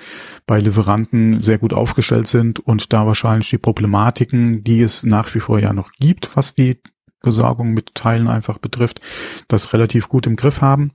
bei 0.47 0.59
Lieferanten 0.59 1.41
sehr 1.41 1.57
gut 1.57 1.73
aufgestellt 1.73 2.27
sind 2.27 2.61
und 2.61 2.93
da 2.93 3.05
wahrscheinlich 3.05 3.49
die 3.49 3.57
Problematiken, 3.57 4.63
die 4.63 4.81
es 4.81 5.03
nach 5.03 5.33
wie 5.35 5.41
vor 5.41 5.59
ja 5.59 5.73
noch 5.73 5.91
gibt, 5.99 6.35
was 6.37 6.53
die 6.53 6.79
Besorgung 7.21 7.73
mit 7.73 7.95
Teilen 7.95 8.29
einfach 8.29 8.59
betrifft, 8.59 9.01
das 9.49 9.73
relativ 9.73 10.07
gut 10.07 10.25
im 10.25 10.37
Griff 10.37 10.61
haben. 10.61 10.91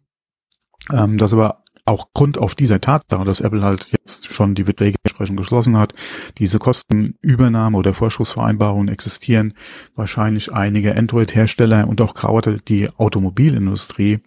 Ähm, 0.90 1.18
das 1.18 1.34
aber 1.34 1.59
auch 1.90 2.12
Grund 2.14 2.38
auf 2.38 2.54
dieser 2.54 2.80
Tatsache, 2.80 3.24
dass 3.24 3.40
Apple 3.40 3.62
halt 3.62 3.90
jetzt 3.90 4.32
schon 4.32 4.54
die 4.54 4.64
Verträge 4.64 4.96
entsprechend 5.02 5.36
geschlossen 5.36 5.76
hat, 5.76 5.92
diese 6.38 6.58
Kostenübernahme 6.58 7.76
oder 7.76 7.92
Vorschussvereinbarungen 7.92 8.88
existieren, 8.88 9.54
wahrscheinlich 9.94 10.52
einige 10.52 10.96
Android-Hersteller 10.96 11.88
und 11.88 12.00
auch 12.00 12.14
gerade 12.14 12.60
die 12.60 12.88
Automobilindustrie 12.88 14.20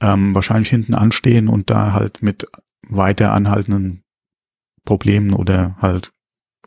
ähm, 0.00 0.34
wahrscheinlich 0.34 0.68
hinten 0.68 0.94
anstehen 0.94 1.48
und 1.48 1.68
da 1.68 1.92
halt 1.92 2.22
mit 2.22 2.46
weiter 2.88 3.32
anhaltenden 3.32 4.04
Problemen 4.84 5.32
oder 5.32 5.76
halt 5.80 6.12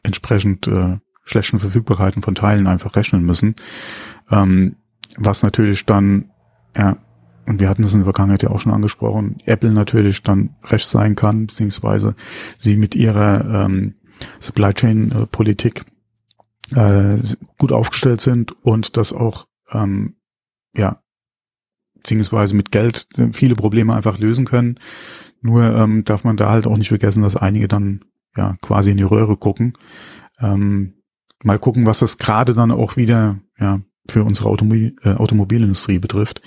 entsprechend 0.03 0.67
äh, 0.67 0.97
schlechten 1.23 1.59
Verfügbarkeiten 1.59 2.21
von 2.21 2.35
Teilen 2.35 2.67
einfach 2.67 2.95
rechnen 2.95 3.23
müssen. 3.23 3.55
Ähm, 4.29 4.75
was 5.17 5.41
natürlich 5.41 5.85
dann 5.85 6.31
ja, 6.75 6.97
und 7.47 7.59
wir 7.61 7.69
hatten 7.69 7.81
das 7.81 7.93
in 7.93 8.01
der 8.01 8.05
Vergangenheit 8.05 8.43
ja 8.43 8.49
auch 8.49 8.59
schon 8.59 8.73
angesprochen, 8.73 9.37
Apple 9.45 9.71
natürlich 9.71 10.21
dann 10.21 10.55
recht 10.65 10.89
sein 10.89 11.15
kann, 11.15 11.47
beziehungsweise 11.47 12.15
sie 12.57 12.75
mit 12.75 12.93
ihrer 12.93 13.65
ähm, 13.65 13.95
Supply 14.39 14.73
Chain 14.73 15.11
äh, 15.11 15.25
Politik 15.27 15.85
äh, 16.75 17.17
gut 17.57 17.71
aufgestellt 17.71 18.21
sind 18.21 18.51
und 18.63 18.97
das 18.97 19.13
auch 19.13 19.47
ähm, 19.71 20.15
ja 20.75 21.01
beziehungsweise 21.95 22.53
mit 22.53 22.71
Geld 22.71 23.07
äh, 23.17 23.29
viele 23.31 23.55
Probleme 23.55 23.95
einfach 23.95 24.19
lösen 24.19 24.45
können. 24.45 24.79
Nur 25.41 25.63
ähm, 25.73 26.03
darf 26.03 26.23
man 26.25 26.35
da 26.35 26.49
halt 26.49 26.67
auch 26.67 26.77
nicht 26.77 26.89
vergessen, 26.89 27.23
dass 27.23 27.37
einige 27.37 27.69
dann 27.69 28.03
ja 28.35 28.57
quasi 28.61 28.91
in 28.91 28.97
die 28.97 29.03
Röhre 29.03 29.37
gucken. 29.37 29.73
Ähm, 30.39 30.95
mal 31.43 31.59
gucken, 31.59 31.85
was 31.85 31.99
das 31.99 32.17
gerade 32.17 32.53
dann 32.53 32.71
auch 32.71 32.97
wieder 32.97 33.39
ja 33.57 33.79
für 34.09 34.23
unsere 34.23 34.49
Automobil, 34.49 34.95
äh, 35.03 35.13
Automobilindustrie 35.13 35.99
betrifft. 35.99 36.41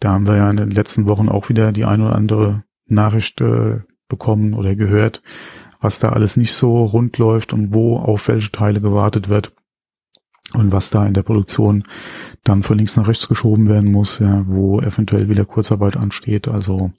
Da 0.00 0.12
haben 0.12 0.26
wir 0.26 0.36
ja 0.36 0.50
in 0.50 0.56
den 0.56 0.70
letzten 0.70 1.06
Wochen 1.06 1.28
auch 1.28 1.48
wieder 1.48 1.72
die 1.72 1.84
ein 1.84 2.00
oder 2.00 2.14
andere 2.14 2.64
Nachricht 2.86 3.40
äh, 3.40 3.80
bekommen 4.08 4.54
oder 4.54 4.76
gehört, 4.76 5.22
was 5.80 5.98
da 5.98 6.10
alles 6.10 6.36
nicht 6.36 6.52
so 6.52 6.84
rund 6.84 7.18
läuft 7.18 7.52
und 7.52 7.72
wo 7.72 7.98
auf 7.98 8.28
welche 8.28 8.52
Teile 8.52 8.80
gewartet 8.80 9.28
wird 9.28 9.52
und 10.54 10.72
was 10.72 10.90
da 10.90 11.06
in 11.06 11.14
der 11.14 11.22
Produktion 11.22 11.84
dann 12.44 12.62
von 12.62 12.78
links 12.78 12.96
nach 12.96 13.08
rechts 13.08 13.28
geschoben 13.28 13.68
werden 13.68 13.90
muss, 13.90 14.18
ja, 14.18 14.44
wo 14.46 14.80
eventuell 14.80 15.28
wieder 15.28 15.44
Kurzarbeit 15.44 15.96
ansteht. 15.96 16.48
Also 16.48 16.92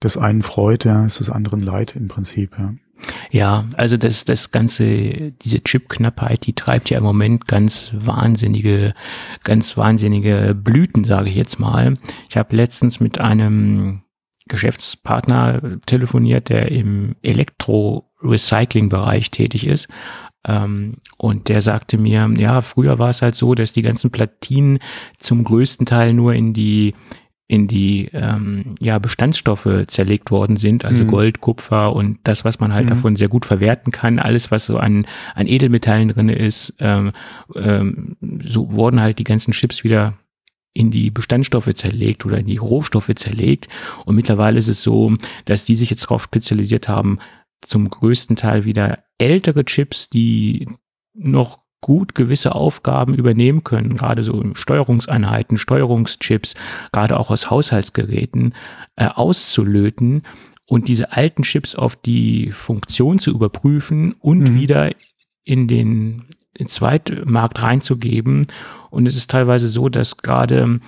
das 0.00 0.16
einen 0.16 0.42
freut, 0.42 0.84
ja, 0.84 1.04
ist 1.04 1.20
des 1.20 1.30
anderen 1.30 1.60
leid 1.60 1.94
im 1.96 2.08
Prinzip, 2.08 2.58
ja. 2.58 2.74
Ja, 3.30 3.66
also 3.76 3.96
das, 3.96 4.24
das 4.24 4.50
ganze, 4.50 5.30
diese 5.32 5.62
Chip-Knappheit, 5.62 6.46
die 6.46 6.52
treibt 6.52 6.90
ja 6.90 6.98
im 6.98 7.04
Moment 7.04 7.46
ganz 7.46 7.92
wahnsinnige, 7.94 8.94
ganz 9.44 9.76
wahnsinnige 9.76 10.52
Blüten, 10.54 11.04
sage 11.04 11.30
ich 11.30 11.36
jetzt 11.36 11.60
mal. 11.60 11.94
Ich 12.28 12.36
habe 12.36 12.56
letztens 12.56 12.98
mit 13.00 13.20
einem 13.20 14.02
Geschäftspartner 14.48 15.78
telefoniert, 15.86 16.48
der 16.48 16.72
im 16.72 17.14
Elektro-Recycling-Bereich 17.22 19.30
tätig 19.30 19.64
ist. 19.66 19.88
Ähm, 20.46 20.94
und 21.18 21.48
der 21.48 21.60
sagte 21.60 21.98
mir, 21.98 22.28
ja, 22.36 22.62
früher 22.62 22.98
war 22.98 23.10
es 23.10 23.22
halt 23.22 23.36
so, 23.36 23.54
dass 23.54 23.72
die 23.72 23.82
ganzen 23.82 24.10
Platinen 24.10 24.80
zum 25.18 25.44
größten 25.44 25.86
Teil 25.86 26.12
nur 26.12 26.34
in 26.34 26.52
die 26.52 26.94
in 27.50 27.66
die 27.66 28.08
ähm, 28.12 28.76
ja, 28.78 29.00
Bestandsstoffe 29.00 29.68
zerlegt 29.88 30.30
worden 30.30 30.56
sind, 30.56 30.84
also 30.84 31.02
mhm. 31.02 31.08
Gold, 31.08 31.40
Kupfer 31.40 31.96
und 31.96 32.20
das, 32.22 32.44
was 32.44 32.60
man 32.60 32.72
halt 32.72 32.84
mhm. 32.84 32.90
davon 32.90 33.16
sehr 33.16 33.26
gut 33.26 33.44
verwerten 33.44 33.90
kann, 33.90 34.20
alles, 34.20 34.52
was 34.52 34.66
so 34.66 34.76
an, 34.76 35.04
an 35.34 35.48
Edelmetallen 35.48 36.10
drinne 36.10 36.36
ist, 36.36 36.72
ähm, 36.78 37.10
ähm, 37.56 38.16
so 38.44 38.70
wurden 38.70 39.00
halt 39.00 39.18
die 39.18 39.24
ganzen 39.24 39.50
Chips 39.50 39.82
wieder 39.82 40.14
in 40.74 40.92
die 40.92 41.10
Bestandstoffe 41.10 41.74
zerlegt 41.74 42.24
oder 42.24 42.38
in 42.38 42.46
die 42.46 42.58
Rohstoffe 42.58 43.12
zerlegt. 43.16 43.68
Und 44.04 44.14
mittlerweile 44.14 44.60
ist 44.60 44.68
es 44.68 44.84
so, 44.84 45.16
dass 45.44 45.64
die 45.64 45.74
sich 45.74 45.90
jetzt 45.90 46.04
darauf 46.04 46.22
spezialisiert 46.22 46.86
haben, 46.86 47.18
zum 47.62 47.90
größten 47.90 48.36
Teil 48.36 48.64
wieder 48.64 49.00
ältere 49.18 49.64
Chips, 49.64 50.08
die 50.08 50.68
noch 51.14 51.58
gut 51.80 52.14
gewisse 52.14 52.54
Aufgaben 52.54 53.14
übernehmen 53.14 53.64
können, 53.64 53.96
gerade 53.96 54.22
so 54.22 54.42
Steuerungseinheiten, 54.54 55.58
Steuerungschips, 55.58 56.54
gerade 56.92 57.18
auch 57.18 57.30
aus 57.30 57.50
Haushaltsgeräten, 57.50 58.54
äh, 58.96 59.06
auszulöten 59.06 60.22
und 60.66 60.88
diese 60.88 61.12
alten 61.12 61.42
Chips 61.42 61.74
auf 61.74 61.96
die 61.96 62.52
Funktion 62.52 63.18
zu 63.18 63.30
überprüfen 63.30 64.12
und 64.20 64.50
mhm. 64.50 64.54
wieder 64.54 64.90
in 65.42 65.66
den 65.66 66.26
Zweitmarkt 66.66 67.62
reinzugeben. 67.62 68.46
Und 68.90 69.06
es 69.06 69.16
ist 69.16 69.30
teilweise 69.30 69.68
so, 69.68 69.88
dass 69.88 70.18
gerade 70.18 70.80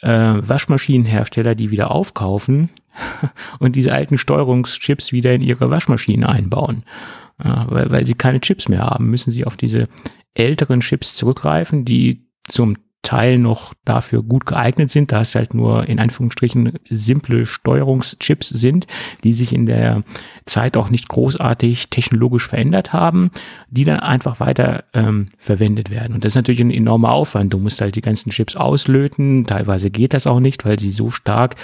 äh, 0.00 0.08
Waschmaschinenhersteller 0.08 1.54
die 1.54 1.70
wieder 1.70 1.90
aufkaufen 1.90 2.70
und 3.58 3.76
diese 3.76 3.92
alten 3.92 4.16
Steuerungschips 4.18 5.12
wieder 5.12 5.34
in 5.34 5.42
ihre 5.42 5.70
Waschmaschinen 5.70 6.24
einbauen. 6.24 6.84
Ja, 7.42 7.66
weil, 7.68 7.90
weil 7.90 8.06
sie 8.06 8.14
keine 8.14 8.40
Chips 8.40 8.68
mehr 8.68 8.80
haben, 8.80 9.10
müssen 9.10 9.30
sie 9.30 9.44
auf 9.44 9.58
diese 9.58 9.88
älteren 10.36 10.80
Chips 10.80 11.14
zurückgreifen, 11.14 11.84
die 11.84 12.26
zum 12.48 12.76
Teil 13.06 13.38
noch 13.38 13.72
dafür 13.84 14.24
gut 14.24 14.46
geeignet 14.46 14.90
sind, 14.90 15.12
da 15.12 15.20
es 15.20 15.36
halt 15.36 15.54
nur 15.54 15.88
in 15.88 16.00
Anführungsstrichen 16.00 16.80
simple 16.90 17.46
Steuerungschips 17.46 18.48
sind, 18.48 18.88
die 19.22 19.32
sich 19.32 19.52
in 19.52 19.66
der 19.66 20.02
Zeit 20.44 20.76
auch 20.76 20.90
nicht 20.90 21.08
großartig 21.08 21.88
technologisch 21.88 22.48
verändert 22.48 22.92
haben, 22.92 23.30
die 23.70 23.84
dann 23.84 24.00
einfach 24.00 24.40
weiter 24.40 24.86
ähm, 24.92 25.26
verwendet 25.38 25.88
werden. 25.88 26.14
Und 26.14 26.24
das 26.24 26.32
ist 26.32 26.36
natürlich 26.36 26.60
ein 26.60 26.72
enormer 26.72 27.12
Aufwand. 27.12 27.52
Du 27.52 27.58
musst 27.58 27.80
halt 27.80 27.94
die 27.94 28.00
ganzen 28.00 28.30
Chips 28.30 28.56
auslöten. 28.56 29.46
Teilweise 29.46 29.90
geht 29.90 30.12
das 30.12 30.26
auch 30.26 30.40
nicht, 30.40 30.64
weil 30.64 30.80
sie 30.80 30.90
so 30.90 31.10
stark 31.10 31.54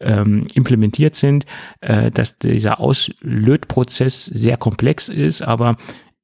ähm, 0.00 0.44
implementiert 0.54 1.14
sind, 1.14 1.44
äh, 1.82 2.10
dass 2.10 2.38
dieser 2.38 2.80
Auslötprozess 2.80 4.24
sehr 4.24 4.56
komplex 4.56 5.10
ist, 5.10 5.42
aber 5.42 5.76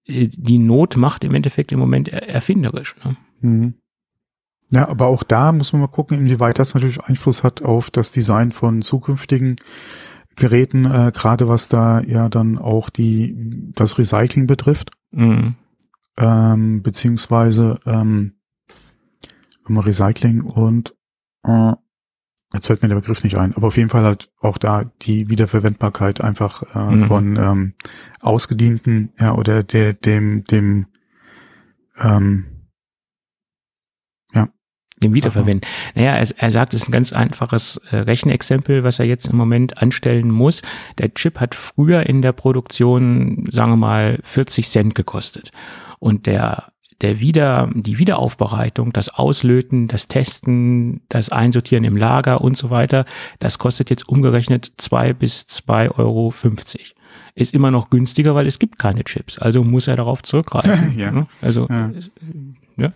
die 0.06 0.59
Not 0.59 0.97
macht 0.97 1.25
im 1.25 1.35
Endeffekt 1.35 1.73
im 1.73 1.78
Moment 1.78 2.09
erfinderisch. 2.09 2.94
Ne? 3.04 3.16
Mhm. 3.40 3.75
Ja, 4.71 4.88
aber 4.88 5.06
auch 5.06 5.23
da 5.23 5.52
muss 5.52 5.73
man 5.73 5.82
mal 5.82 5.88
gucken, 5.88 6.18
inwieweit 6.18 6.59
das 6.59 6.75
natürlich 6.75 7.00
Einfluss 7.00 7.42
hat 7.42 7.62
auf 7.62 7.90
das 7.90 8.11
Design 8.11 8.52
von 8.52 8.80
zukünftigen 8.80 9.56
Geräten, 10.35 10.87
äh, 10.87 11.12
gerade 11.14 11.47
was 11.47 11.68
da 11.68 12.00
ja 12.00 12.30
dann 12.30 12.56
auch 12.59 12.88
die 12.88 13.37
das 13.75 13.99
Recycling 13.99 14.47
betrifft, 14.47 14.90
Mhm. 15.11 15.56
ähm, 16.16 16.82
beziehungsweise 16.82 17.80
ähm, 17.85 18.35
Recycling 19.68 20.40
und 20.42 20.94
äh, 21.44 21.73
jetzt 22.52 22.66
fällt 22.66 22.82
mir 22.82 22.88
der 22.88 22.97
Begriff 22.97 23.23
nicht 23.25 23.37
ein, 23.37 23.54
aber 23.54 23.68
auf 23.68 23.76
jeden 23.76 23.88
Fall 23.88 24.04
halt 24.04 24.30
auch 24.40 24.59
da 24.59 24.85
die 25.02 25.28
Wiederverwendbarkeit 25.28 26.21
einfach 26.21 26.62
äh, 26.75 26.94
Mhm. 26.97 27.04
von 27.06 27.37
ähm, 27.37 27.75
ausgedienten, 28.21 29.12
ja, 29.18 29.35
oder 29.35 29.62
der 29.62 29.94
dem 29.94 30.44
dem 30.44 30.87
ähm, 31.99 32.47
Den 35.02 35.14
Wiederverwenden. 35.14 35.68
Naja, 35.94 36.12
er, 36.12 36.28
er 36.37 36.50
sagt, 36.50 36.75
es 36.75 36.82
ist 36.82 36.88
ein 36.88 36.92
ganz 36.92 37.12
einfaches 37.12 37.78
äh, 37.90 37.97
Rechenexempel, 37.97 38.85
was 38.85 38.99
er 38.99 39.04
jetzt 39.04 39.26
im 39.26 39.37
Moment 39.37 39.78
anstellen 39.82 40.30
muss. 40.30 40.62
Der 40.99 41.12
Chip 41.12 41.40
hat 41.40 41.54
früher 41.54 42.06
in 42.06 42.23
der 42.23 42.32
Produktion, 42.32 43.49
sagen 43.50 43.73
wir 43.73 43.76
mal, 43.76 44.18
40 44.23 44.68
Cent 44.68 44.94
gekostet. 44.94 45.50
Und 45.99 46.26
der 46.26 46.72
der 47.02 47.21
Wieder, 47.21 47.68
die 47.75 47.99
Wiederaufbereitung, 47.99 48.92
das 48.92 49.09
Auslöten, 49.09 49.88
das 49.88 50.09
Testen, 50.09 51.02
das 51.09 51.30
Einsortieren 51.30 51.85
im 51.85 51.97
Lager 51.97 52.40
und 52.40 52.56
so 52.56 52.71
weiter, 52.71 53.04
das 53.40 53.59
kostet 53.59 53.90
jetzt 53.90 54.09
umgerechnet 54.09 54.73
zwei 54.78 55.12
bis 55.12 55.47
zwei 55.47 55.90
Euro. 55.90 56.30
fünfzig. 56.30 56.94
Ist 57.35 57.54
immer 57.54 57.71
noch 57.71 57.90
günstiger, 57.90 58.35
weil 58.35 58.47
es 58.47 58.59
gibt 58.59 58.78
keine 58.78 59.04
Chips. 59.04 59.38
Also 59.38 59.64
muss 59.64 59.88
er 59.88 59.97
darauf 59.97 60.23
zurückgreifen. 60.23 60.94
Ja. 60.99 61.11
ne? 61.11 61.26
Also, 61.40 61.66
Ja. 61.68 61.90
ja. 62.76 62.92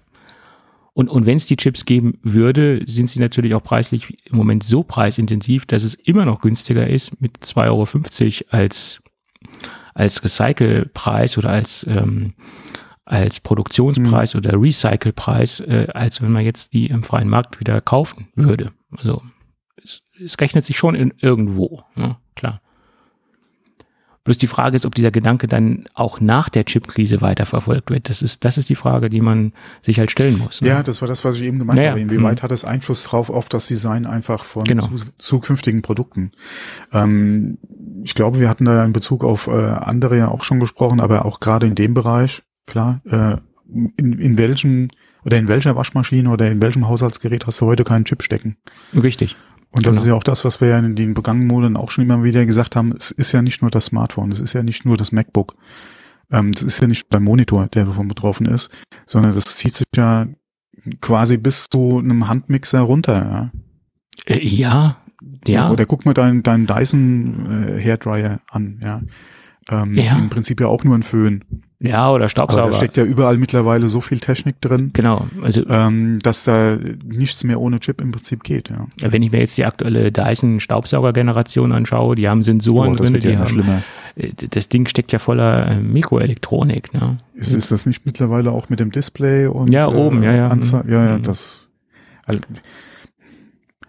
Und, 0.92 1.10
und 1.10 1.26
wenn 1.26 1.36
es 1.36 1.44
die 1.44 1.56
Chips 1.56 1.84
geben 1.84 2.18
würde, 2.22 2.82
sind 2.86 3.10
sie 3.10 3.20
natürlich 3.20 3.54
auch 3.54 3.62
preislich 3.62 4.16
im 4.24 4.36
Moment 4.36 4.64
so 4.64 4.82
preisintensiv, 4.82 5.66
dass 5.66 5.82
es 5.82 5.94
immer 5.94 6.24
noch 6.24 6.40
günstiger 6.40 6.86
ist 6.86 7.20
mit 7.20 7.36
2,50 7.44 7.64
Euro 7.66 8.58
als, 8.58 9.02
als 9.92 10.24
Recycle-Preis 10.24 11.36
oder 11.36 11.50
als, 11.50 11.84
ähm, 11.86 12.32
als 13.06 13.40
Produktionspreis 13.40 14.34
oder 14.34 14.60
Recycle-Preis, 14.60 15.60
äh, 15.60 15.86
als 15.94 16.20
wenn 16.20 16.32
man 16.32 16.44
jetzt 16.44 16.72
die 16.72 16.88
im 16.88 17.04
freien 17.04 17.28
Markt 17.28 17.58
wieder 17.60 17.80
kaufen 17.80 18.28
würde. 18.34 18.72
Also 18.96 19.22
es, 19.82 20.02
es 20.22 20.38
rechnet 20.40 20.64
sich 20.64 20.76
schon 20.76 20.94
in 20.94 21.14
irgendwo, 21.20 21.84
ne? 21.94 22.16
klar. 22.34 22.60
Bloß 24.24 24.38
die 24.38 24.48
Frage 24.48 24.74
ist, 24.74 24.84
ob 24.84 24.92
dieser 24.96 25.12
Gedanke 25.12 25.46
dann 25.46 25.84
auch 25.94 26.18
nach 26.18 26.48
der 26.48 26.64
Chip-Krise 26.64 27.20
weiterverfolgt 27.20 27.90
wird. 27.90 28.08
Das 28.08 28.22
ist, 28.22 28.44
das 28.44 28.58
ist 28.58 28.68
die 28.68 28.74
Frage, 28.74 29.08
die 29.08 29.20
man 29.20 29.52
sich 29.82 30.00
halt 30.00 30.10
stellen 30.10 30.36
muss. 30.36 30.60
ne? 30.60 30.66
Ja, 30.66 30.82
das 30.82 31.00
war 31.00 31.06
das, 31.06 31.24
was 31.24 31.36
ich 31.36 31.42
eben 31.42 31.60
gemeint 31.60 31.76
Naja, 31.76 31.90
habe. 31.90 32.00
Inwieweit 32.00 32.40
hm. 32.40 32.42
hat 32.42 32.50
es 32.50 32.64
Einfluss 32.64 33.04
drauf 33.04 33.30
auf 33.30 33.48
das 33.48 33.68
Design 33.68 34.04
einfach 34.04 34.44
von 34.44 34.64
Genau. 34.64 34.88
zu, 34.88 35.04
zukünftigen 35.18 35.80
Produkten? 35.80 36.32
Ähm, 36.92 37.58
ich 38.02 38.16
glaube, 38.16 38.40
wir 38.40 38.48
hatten 38.48 38.64
da 38.64 38.84
in 38.84 38.92
Bezug 38.92 39.22
auf 39.22 39.46
äh, 39.46 39.52
andere 39.52 40.18
ja 40.18 40.28
auch 40.28 40.42
schon 40.42 40.58
gesprochen, 40.58 40.98
aber 40.98 41.24
auch 41.24 41.38
gerade 41.38 41.68
in 41.68 41.76
dem 41.76 41.94
Bereich, 41.94 42.42
klar, 42.66 43.00
äh, 43.06 43.36
in, 43.96 44.18
in 44.18 44.38
welchem 44.38 44.88
oder 45.24 45.38
in 45.38 45.48
welcher 45.48 45.74
Waschmaschine 45.74 46.30
oder 46.30 46.50
in 46.50 46.62
welchem 46.62 46.86
Haushaltsgerät 46.88 47.46
hast 47.46 47.60
du 47.60 47.66
heute 47.66 47.82
keinen 47.84 48.04
Chip 48.04 48.22
stecken? 48.22 48.56
Richtig. 48.94 49.34
Und 49.70 49.84
das 49.86 49.96
Genau. 49.96 50.02
ist 50.02 50.08
ja 50.08 50.14
auch 50.14 50.22
das, 50.24 50.44
was 50.44 50.60
wir 50.60 50.68
ja 50.68 50.78
in 50.78 50.94
den 50.94 51.14
begangenen 51.14 51.48
Monaten 51.48 51.76
auch 51.76 51.90
schon 51.90 52.04
immer 52.04 52.22
wieder 52.22 52.46
gesagt 52.46 52.76
haben. 52.76 52.92
Es 52.96 53.10
ist 53.10 53.32
ja 53.32 53.42
nicht 53.42 53.60
nur 53.60 53.70
das 53.70 53.86
Smartphone, 53.86 54.30
es 54.30 54.40
ist 54.40 54.52
ja 54.52 54.62
nicht 54.62 54.84
nur 54.84 54.96
das 54.96 55.10
MacBook. 55.12 55.54
Ähm, 56.30 56.52
das 56.52 56.62
ist 56.62 56.80
ja 56.80 56.86
nicht 56.88 57.12
der 57.12 57.20
Monitor, 57.20 57.66
der 57.66 57.84
davon 57.86 58.08
betroffen 58.08 58.46
ist, 58.46 58.70
sondern 59.04 59.34
das 59.34 59.56
zieht 59.56 59.74
sich 59.74 59.86
ja 59.96 60.26
quasi 61.00 61.36
bis 61.36 61.66
zu 61.68 61.98
einem 61.98 62.28
Handmixer 62.28 62.80
runter. 62.80 63.50
Ja. 64.28 64.34
Äh, 64.34 64.46
ja, 64.46 64.98
ja. 65.46 65.70
Oder 65.70 65.86
guck 65.86 66.04
mal 66.04 66.14
deinen 66.14 66.42
deinen 66.42 66.66
Dyson 66.66 67.46
äh, 67.76 67.82
Hairdryer 67.82 68.40
an. 68.48 68.78
Ja. 68.82 69.02
Ähm, 69.68 69.94
Ja. 69.94 70.16
Im 70.18 70.28
Prinzip 70.30 70.60
ja 70.60 70.66
auch 70.68 70.84
nur 70.84 70.94
ein 70.96 71.02
Föhn. 71.02 71.42
Ja, 71.78 72.08
oder 72.10 72.22
Aber 72.24 72.28
Staubsauger. 72.30 72.70
da 72.70 72.76
steckt 72.76 72.96
ja 72.96 73.04
überall 73.04 73.36
mittlerweile 73.36 73.88
so 73.88 74.00
viel 74.00 74.18
Technik 74.18 74.60
drin, 74.62 74.90
genau. 74.94 75.26
Also 75.42 75.62
ähm, 75.68 76.18
dass 76.22 76.44
da 76.44 76.78
nichts 77.04 77.44
mehr 77.44 77.60
ohne 77.60 77.80
Chip 77.80 78.00
im 78.00 78.12
Prinzip 78.12 78.44
geht. 78.44 78.70
Ja. 78.70 78.86
wenn 79.12 79.22
ich 79.22 79.30
mir 79.30 79.40
jetzt 79.40 79.58
die 79.58 79.66
aktuelle 79.66 80.10
Dyson 80.10 80.58
Staubsaugergeneration 80.60 81.72
anschaue, 81.72 82.16
die 82.16 82.28
haben 82.30 82.42
Sensoren 82.42 82.96
das 82.96 83.06
drin, 83.10 83.14
ja 83.16 83.20
die 83.20 83.28
immer 83.28 83.38
haben, 83.40 83.48
schlimmer. 83.48 83.82
äh, 84.16 84.32
das 84.48 84.70
Ding 84.70 84.86
steckt 84.88 85.12
ja 85.12 85.18
voller 85.18 85.66
äh, 85.72 85.80
Mikroelektronik. 85.80 86.94
Ne? 86.94 87.18
Ist, 87.34 87.52
ist 87.52 87.70
das 87.70 87.84
nicht 87.84 88.06
mittlerweile 88.06 88.52
auch 88.52 88.70
mit 88.70 88.80
dem 88.80 88.90
Display 88.90 89.46
und 89.46 89.70
Ja, 89.70 89.86
oben, 89.88 90.22
ja, 90.22 90.32
ja. 90.32 90.48
Anzahl, 90.48 90.84
ja, 90.88 91.04
ja, 91.04 91.18
Mhm. 91.18 91.22
das. 91.24 91.66
Also, 92.24 92.40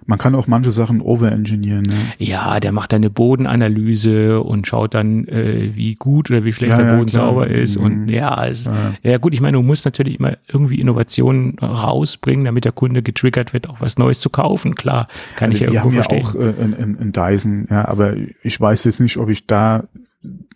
man 0.07 0.17
kann 0.17 0.33
auch 0.35 0.47
manche 0.47 0.71
Sachen 0.71 1.01
overengineeren. 1.01 1.83
Ne? 1.83 1.93
Ja, 2.17 2.59
der 2.59 2.71
macht 2.71 2.93
dann 2.93 3.01
eine 3.01 3.09
Bodenanalyse 3.09 4.41
und 4.41 4.65
schaut 4.67 4.93
dann, 4.93 5.27
äh, 5.27 5.75
wie 5.75 5.95
gut 5.95 6.31
oder 6.31 6.43
wie 6.43 6.53
schlecht 6.53 6.71
Ja, 6.71 6.77
der 6.77 6.85
ja, 6.87 6.95
Boden 6.95 7.09
klar. 7.09 7.25
sauber 7.27 7.47
ist. 7.47 7.77
Mhm. 7.77 7.83
Und 7.83 8.09
ja, 8.09 8.45
es, 8.45 8.65
Ja. 8.65 8.93
ja 9.03 9.17
gut, 9.17 9.33
ich 9.33 9.41
meine, 9.41 9.57
du 9.57 9.63
musst 9.63 9.85
natürlich 9.85 10.19
immer 10.19 10.37
irgendwie 10.47 10.79
Innovationen 10.79 11.59
rausbringen, 11.59 12.45
damit 12.45 12.65
der 12.65 12.71
Kunde 12.71 13.03
getriggert 13.03 13.53
wird, 13.53 13.69
auch 13.69 13.81
was 13.81 13.97
Neues 13.97 14.19
zu 14.19 14.29
kaufen. 14.29 14.75
Klar, 14.75 15.07
kann 15.35 15.51
ich 15.51 15.59
ja 15.59 15.67
Also, 15.67 15.77
irgendwo 15.79 16.01
haben 16.01 16.13
ja 16.13 16.19
verstehen. 16.19 16.41
auch 16.41 16.59
äh, 16.59 16.63
in, 16.63 16.73
in, 16.73 16.97
in 16.97 17.11
Dyson, 17.11 17.67
ja, 17.69 17.87
aber 17.87 18.15
ich 18.43 18.59
weiß 18.59 18.85
jetzt 18.85 18.99
nicht, 19.01 19.17
ob 19.17 19.29
ich 19.29 19.45
da 19.45 19.83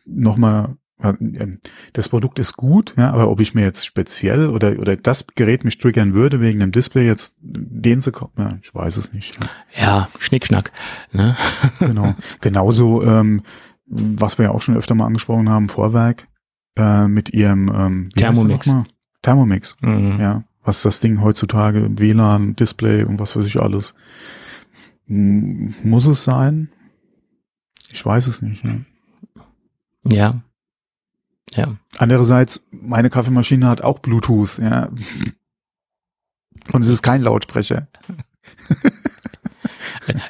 nochmal 0.06 0.76
das 1.94 2.10
Produkt 2.10 2.40
ist 2.40 2.56
gut, 2.58 2.94
ja, 2.98 3.12
aber 3.12 3.30
ob 3.30 3.40
ich 3.40 3.54
mir 3.56 3.62
jetzt 3.64 3.86
speziell 3.86 4.48
oder 4.50 4.78
oder 4.80 4.96
das 4.96 5.26
Gerät 5.36 5.64
mich 5.64 5.78
triggern 5.78 6.14
würde 6.14 6.40
wegen 6.42 6.60
dem 6.60 6.72
Display 6.72 7.06
jetzt 7.06 7.36
den 7.42 8.02
zu 8.02 8.12
kaufen, 8.12 8.34
ja, 8.40 8.58
ich 8.62 8.74
weiß 8.74 8.98
es 8.98 9.12
nicht. 9.14 9.38
Ja. 9.76 9.82
ja, 9.84 10.10
Schnickschnack. 10.20 10.72
Ne? 11.12 11.36
Genau. 11.80 12.16
Genauso, 12.42 13.04
ähm, 13.04 13.42
was 13.86 14.38
wir 14.38 14.46
ja 14.46 14.52
auch 14.52 14.62
schon 14.62 14.78
öfter 14.78 14.96
mal 14.96 15.06
angesprochen 15.08 15.50
haben, 15.50 15.70
Vorwerk 15.70 16.28
äh, 16.78 17.08
mit 17.08 17.30
ihrem 17.34 17.68
ähm, 17.74 18.10
Thermomix. 18.16 18.72
Thermomix, 19.22 19.76
Mhm. 19.82 20.18
ja. 20.20 20.44
Was 20.64 20.84
das 20.84 21.00
Ding 21.00 21.22
heutzutage, 21.22 21.90
WLAN, 21.98 22.56
Display 22.56 23.04
und 23.04 23.20
was 23.20 23.36
weiß 23.36 23.46
ich 23.46 23.60
alles. 23.60 23.96
M- 25.10 25.74
Muss 25.84 26.06
es 26.06 26.24
sein? 26.24 26.70
Ich 27.92 28.06
weiß 28.06 28.28
es 28.28 28.42
nicht. 28.44 28.64
Ja. 28.64 28.76
Ja. 30.06 30.42
Ja. 31.56 31.76
Andererseits, 31.98 32.66
meine 32.72 33.10
Kaffeemaschine 33.10 33.68
hat 33.68 33.82
auch 33.82 34.00
Bluetooth, 34.00 34.58
ja. 34.60 34.90
Und 36.72 36.84
es 36.84 36.90
ist 36.90 37.02
kein 37.02 37.22
Lautsprecher. 37.22 37.88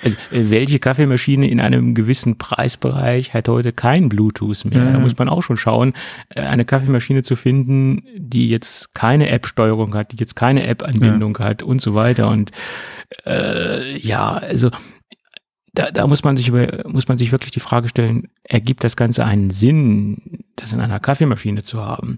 Also, 0.03 0.17
äh, 0.31 0.49
welche 0.49 0.79
Kaffeemaschine 0.79 1.49
in 1.49 1.59
einem 1.59 1.95
gewissen 1.95 2.37
Preisbereich 2.37 3.33
hat 3.33 3.47
heute 3.47 3.71
kein 3.71 4.09
Bluetooth 4.09 4.65
mehr? 4.65 4.83
Ja. 4.83 4.91
Da 4.91 4.99
muss 4.99 5.17
man 5.17 5.29
auch 5.29 5.41
schon 5.41 5.57
schauen, 5.57 5.93
äh, 6.29 6.41
eine 6.41 6.65
Kaffeemaschine 6.65 7.23
zu 7.23 7.35
finden, 7.35 8.03
die 8.17 8.49
jetzt 8.49 8.93
keine 8.93 9.29
App-Steuerung 9.29 9.95
hat, 9.95 10.11
die 10.11 10.17
jetzt 10.17 10.35
keine 10.35 10.67
App-Anbindung 10.67 11.37
hat 11.39 11.63
und 11.63 11.81
so 11.81 11.93
weiter. 11.93 12.27
Und 12.27 12.51
äh, 13.25 13.97
ja, 13.97 14.33
also 14.33 14.71
da, 15.73 15.89
da 15.91 16.05
muss 16.07 16.23
man 16.23 16.35
sich 16.37 16.49
über, 16.49 16.83
muss 16.87 17.07
man 17.07 17.17
sich 17.17 17.31
wirklich 17.31 17.51
die 17.51 17.59
Frage 17.61 17.87
stellen, 17.87 18.27
ergibt 18.43 18.83
das 18.83 18.95
Ganze 18.95 19.23
einen 19.25 19.51
Sinn, 19.51 20.43
das 20.55 20.73
in 20.73 20.81
einer 20.81 20.99
Kaffeemaschine 20.99 21.63
zu 21.63 21.81
haben? 21.83 22.17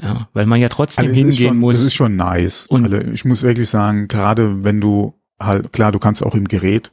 Ja, 0.00 0.28
weil 0.32 0.46
man 0.46 0.60
ja 0.60 0.68
trotzdem 0.68 1.08
Also 1.08 1.14
hingehen 1.14 1.48
schon, 1.48 1.58
muss. 1.58 1.76
Das 1.76 1.86
ist 1.86 1.94
schon 1.94 2.16
nice. 2.16 2.66
Und- 2.68 2.84
also 2.84 2.96
ich 2.98 3.24
muss 3.24 3.42
wirklich 3.42 3.68
sagen, 3.68 4.08
gerade 4.08 4.64
wenn 4.64 4.80
du 4.80 5.14
halt, 5.38 5.72
klar, 5.72 5.92
du 5.92 5.98
kannst 5.98 6.24
auch 6.24 6.34
im 6.34 6.48
Gerät 6.48 6.90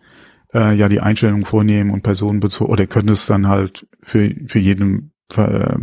äh, 0.54 0.76
ja 0.76 0.90
die 0.90 1.00
Einstellung 1.00 1.46
vornehmen 1.46 1.90
und 1.92 2.04
personenbezogen 2.04 2.72
oder 2.72 2.86
könntest 2.86 3.30
dann 3.30 3.48
halt 3.48 3.88
für, 4.02 4.34
für 4.48 4.60
jeden 4.60 5.12
äh, 5.36 5.78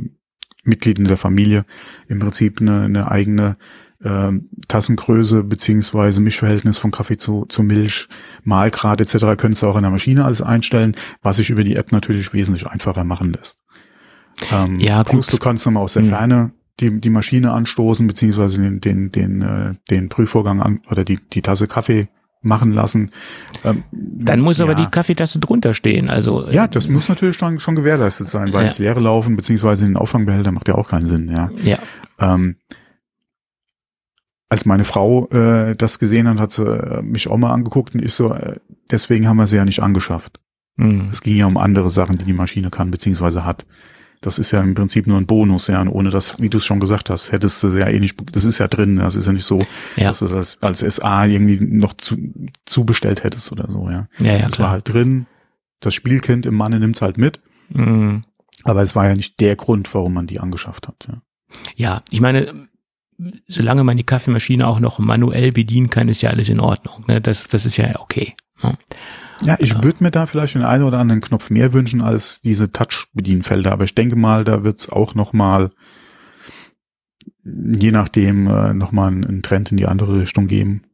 Mitglied 0.65 0.99
in 0.99 1.07
der 1.07 1.17
Familie 1.17 1.65
im 2.09 2.19
Prinzip 2.19 2.61
eine, 2.61 2.83
eine 2.83 3.11
eigene 3.11 3.57
ähm, 4.05 4.49
Tassengröße 4.69 5.45
beziehungsweise 5.45 6.21
Mischverhältnis 6.21 6.79
von 6.79 6.91
Kaffee 6.91 7.17
zu, 7.19 7.45
zu 7.49 7.63
Milch, 7.63 8.09
Mahlgrad 8.45 9.01
etc. 9.01 9.37
könntest 9.37 9.63
du 9.63 9.67
auch 9.67 9.77
in 9.77 9.83
der 9.83 9.91
Maschine 9.91 10.25
alles 10.25 10.41
einstellen, 10.43 10.95
was 11.23 11.37
sich 11.37 11.51
über 11.51 11.65
die 11.65 11.77
App 11.77 11.93
natürlich 11.93 12.33
wesentlich 12.33 12.67
einfacher 12.67 13.05
machen 13.05 13.33
lässt. 13.33 13.59
Ähm, 14.51 14.81
Ja, 14.81 15.05
plus 15.05 15.27
gut. 15.31 15.41
du 15.41 15.45
kannst 15.45 15.67
dann 15.67 15.75
mal 15.75 15.81
aus 15.81 15.93
der 15.95 16.03
Hm. 16.03 16.09
Ferne 16.09 16.51
die, 16.81 16.99
die 17.01 17.11
Maschine 17.11 17.53
anstoßen, 17.53 18.07
beziehungsweise 18.07 18.63
den, 18.63 18.81
den, 18.81 19.13
den, 19.13 19.43
äh, 19.43 19.75
den 19.91 20.09
Prüfvorgang 20.09 20.63
an 20.63 20.81
oder 20.91 21.05
die, 21.05 21.19
die 21.33 21.43
Tasse 21.43 21.67
Kaffee 21.69 22.09
machen 22.43 22.73
lassen. 22.73 23.11
Ähm, 23.65 23.85
Dann 23.93 24.41
muss 24.41 24.63
aber 24.63 24.73
ja. 24.73 24.85
die 24.87 24.91
Kaffeetasse 24.91 25.41
drunter 25.41 25.75
stehen. 25.75 26.09
Also 26.09 26.47
äh, 26.47 26.55
Ja, 26.55 26.67
das 26.67 26.89
muss 26.89 27.11
natürlich 27.11 27.37
schon, 27.37 27.59
schon 27.59 27.75
gewährleistet 27.75 28.29
sein, 28.29 28.51
weil 28.55 28.63
Ja. 28.63 28.69
ins 28.69 28.79
Leere 28.79 29.01
laufen, 29.01 29.37
beziehungsweise 29.37 29.85
in 29.85 29.91
den 29.91 29.97
Auffangbehälter 29.99 30.53
macht 30.53 30.69
ja 30.69 30.75
auch 30.77 30.89
keinen 30.89 31.05
Sinn, 31.05 31.31
ja. 31.31 31.51
ja. 31.63 31.79
Ähm, 32.19 32.57
als 34.51 34.67
meine 34.67 34.85
Frau 34.85 35.27
äh, 35.31 35.75
das 35.77 35.99
gesehen 35.99 36.29
hat, 36.29 36.39
hat 36.41 36.53
sie 36.53 36.65
äh, 36.65 37.01
mich 37.03 37.29
auch 37.29 37.39
mal 37.39 37.53
angeguckt 37.53 37.95
und 37.95 38.05
ich 38.05 38.13
so, 38.13 38.35
äh, 38.35 38.57
deswegen 38.91 39.27
haben 39.27 39.37
wir 39.39 39.47
sie 39.47 39.57
ja 39.57 39.65
nicht 39.65 39.81
angeschafft. 39.83 40.41
Hm. 40.77 41.09
Es 41.11 41.23
ging 41.23 41.37
ja 41.37 41.47
um 41.47 41.57
andere 41.57 41.89
Sachen, 41.89 42.19
die 42.19 42.25
die 42.25 42.33
Maschine 42.35 42.69
kann, 42.71 42.91
beziehungsweise 42.91 43.45
hat. 43.45 43.65
Das 44.23 44.39
ist 44.39 44.51
ja 44.51 44.61
im 44.61 44.75
Prinzip 44.75 45.07
nur 45.07 45.17
ein 45.17 45.25
Bonus, 45.27 45.69
ja. 45.69 45.81
Und 45.81 45.89
ohne 45.89 46.11
das, 46.11 46.39
wie 46.41 46.51
du 46.51 46.59
es 46.59 46.67
schon 46.67 46.79
gesagt 46.81 47.09
hast, 47.09 47.33
hättest 47.33 47.63
du 47.63 47.69
ja 47.69 47.89
eh 47.89 47.99
nicht, 48.01 48.19
das 48.35 48.45
ist 48.45 48.59
ja 48.59 48.69
drin, 48.69 48.97
das 48.97 49.17
ist 49.17 49.25
ja 49.27 49.33
nicht 49.33 49.47
so, 49.47 49.61
Ja. 49.97 50.09
dass 50.09 50.19
du 50.19 50.27
das 50.29 50.63
als 50.63 50.81
SA 50.81 51.25
irgendwie 51.25 51.59
noch 51.65 51.95
zu, 51.95 52.17
zubestellt 52.67 53.25
hättest 53.25 53.51
oder 53.51 53.67
so, 53.71 53.89
ja. 53.89 54.09
Ja, 54.19 54.33
ja, 54.37 54.43
das 54.47 54.57
klar. 54.57 54.67
war 54.67 54.73
halt 54.73 54.93
drin. 54.93 55.27
das 55.81 55.95
Spielkind 55.95 56.45
im 56.45 56.55
Manne 56.55 56.81
nimmt's 56.81 57.01
halt 57.01 57.17
mit. 57.17 57.41
Mhm. 57.71 58.23
Aber 58.65 58.83
es 58.83 58.95
war 58.95 59.07
ja 59.09 59.15
nicht 59.15 59.41
der 59.41 59.57
Grund, 59.57 59.93
warum 59.95 60.13
man 60.13 60.27
die 60.27 60.41
angeschafft 60.41 60.89
hat. 60.89 61.07
Ja. 61.09 61.23
Ja, 61.77 62.03
ich 62.11 62.21
meine, 62.21 62.69
solange 63.49 63.85
man 63.85 63.97
die 63.97 64.05
Kaffeemaschine 64.05 64.67
auch 64.67 64.81
noch 64.81 64.99
manuell 64.99 65.53
bedienen 65.53 65.91
kann, 65.91 66.09
ist 66.09 66.23
ja 66.23 66.31
alles 66.31 66.49
in 66.49 66.61
Ordnung. 66.61 67.05
Ne? 67.07 67.21
Das, 67.21 67.49
das 67.49 67.67
ist 67.67 67.77
ja 67.77 67.99
okay. 68.01 68.35
Ne? 68.63 68.75
Ja, 69.43 69.57
ich 69.59 69.75
würde 69.83 70.05
mir 70.05 70.11
da 70.11 70.27
vielleicht 70.27 70.55
den 70.55 70.63
einen 70.63 70.85
oder 70.85 70.99
anderen 70.99 71.23
Knopf 71.23 71.49
mehr 71.51 71.73
wünschen 71.73 72.03
als 72.03 72.41
diese 72.43 72.73
Touch-Bedienfelder, 72.73 73.73
aber 73.73 73.85
ich 73.85 73.95
denke 73.95 74.17
mal, 74.17 74.45
da 74.45 74.65
wird's 74.65 74.91
auch 74.91 75.15
noch 75.15 75.33
mal 75.33 75.71
je 77.45 77.91
nachdem 77.91 78.47
äh, 78.47 78.75
noch 78.75 78.93
mal 78.93 79.09
einen, 79.09 79.43
Trend 79.43 79.71
in 79.71 79.77
die 79.77 79.87
andere 79.87 80.21
Richtung 80.21 80.47
geben, 80.47 80.85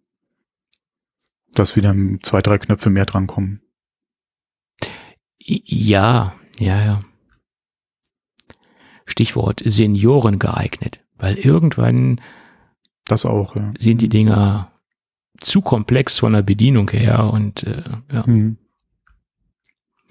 dass 1.52 1.76
wieder 1.76 1.94
zwei, 2.22 2.42
drei 2.42 2.58
Knöpfe 2.58 2.90
mehr 2.90 3.06
drankommen. 3.06 3.62
Ja, 5.38 6.34
ja, 6.58 6.84
ja. 6.84 7.04
Stichwort 9.04 9.62
Senioren 9.64 10.38
geeignet, 10.38 11.04
weil 11.18 11.36
irgendwann 11.36 12.20
Das 13.06 13.24
auch, 13.24 13.56
ja. 13.56 13.72
sind 13.78 14.00
die 14.02 14.08
Dinger 14.08 14.72
zu 15.40 15.60
komplex 15.60 16.18
von 16.18 16.32
der 16.32 16.42
Bedienung 16.42 16.90
her 16.90 17.30
und 17.32 17.62
äh, 17.64 17.82
ja. 18.12 18.24
Mhm. 18.26 18.58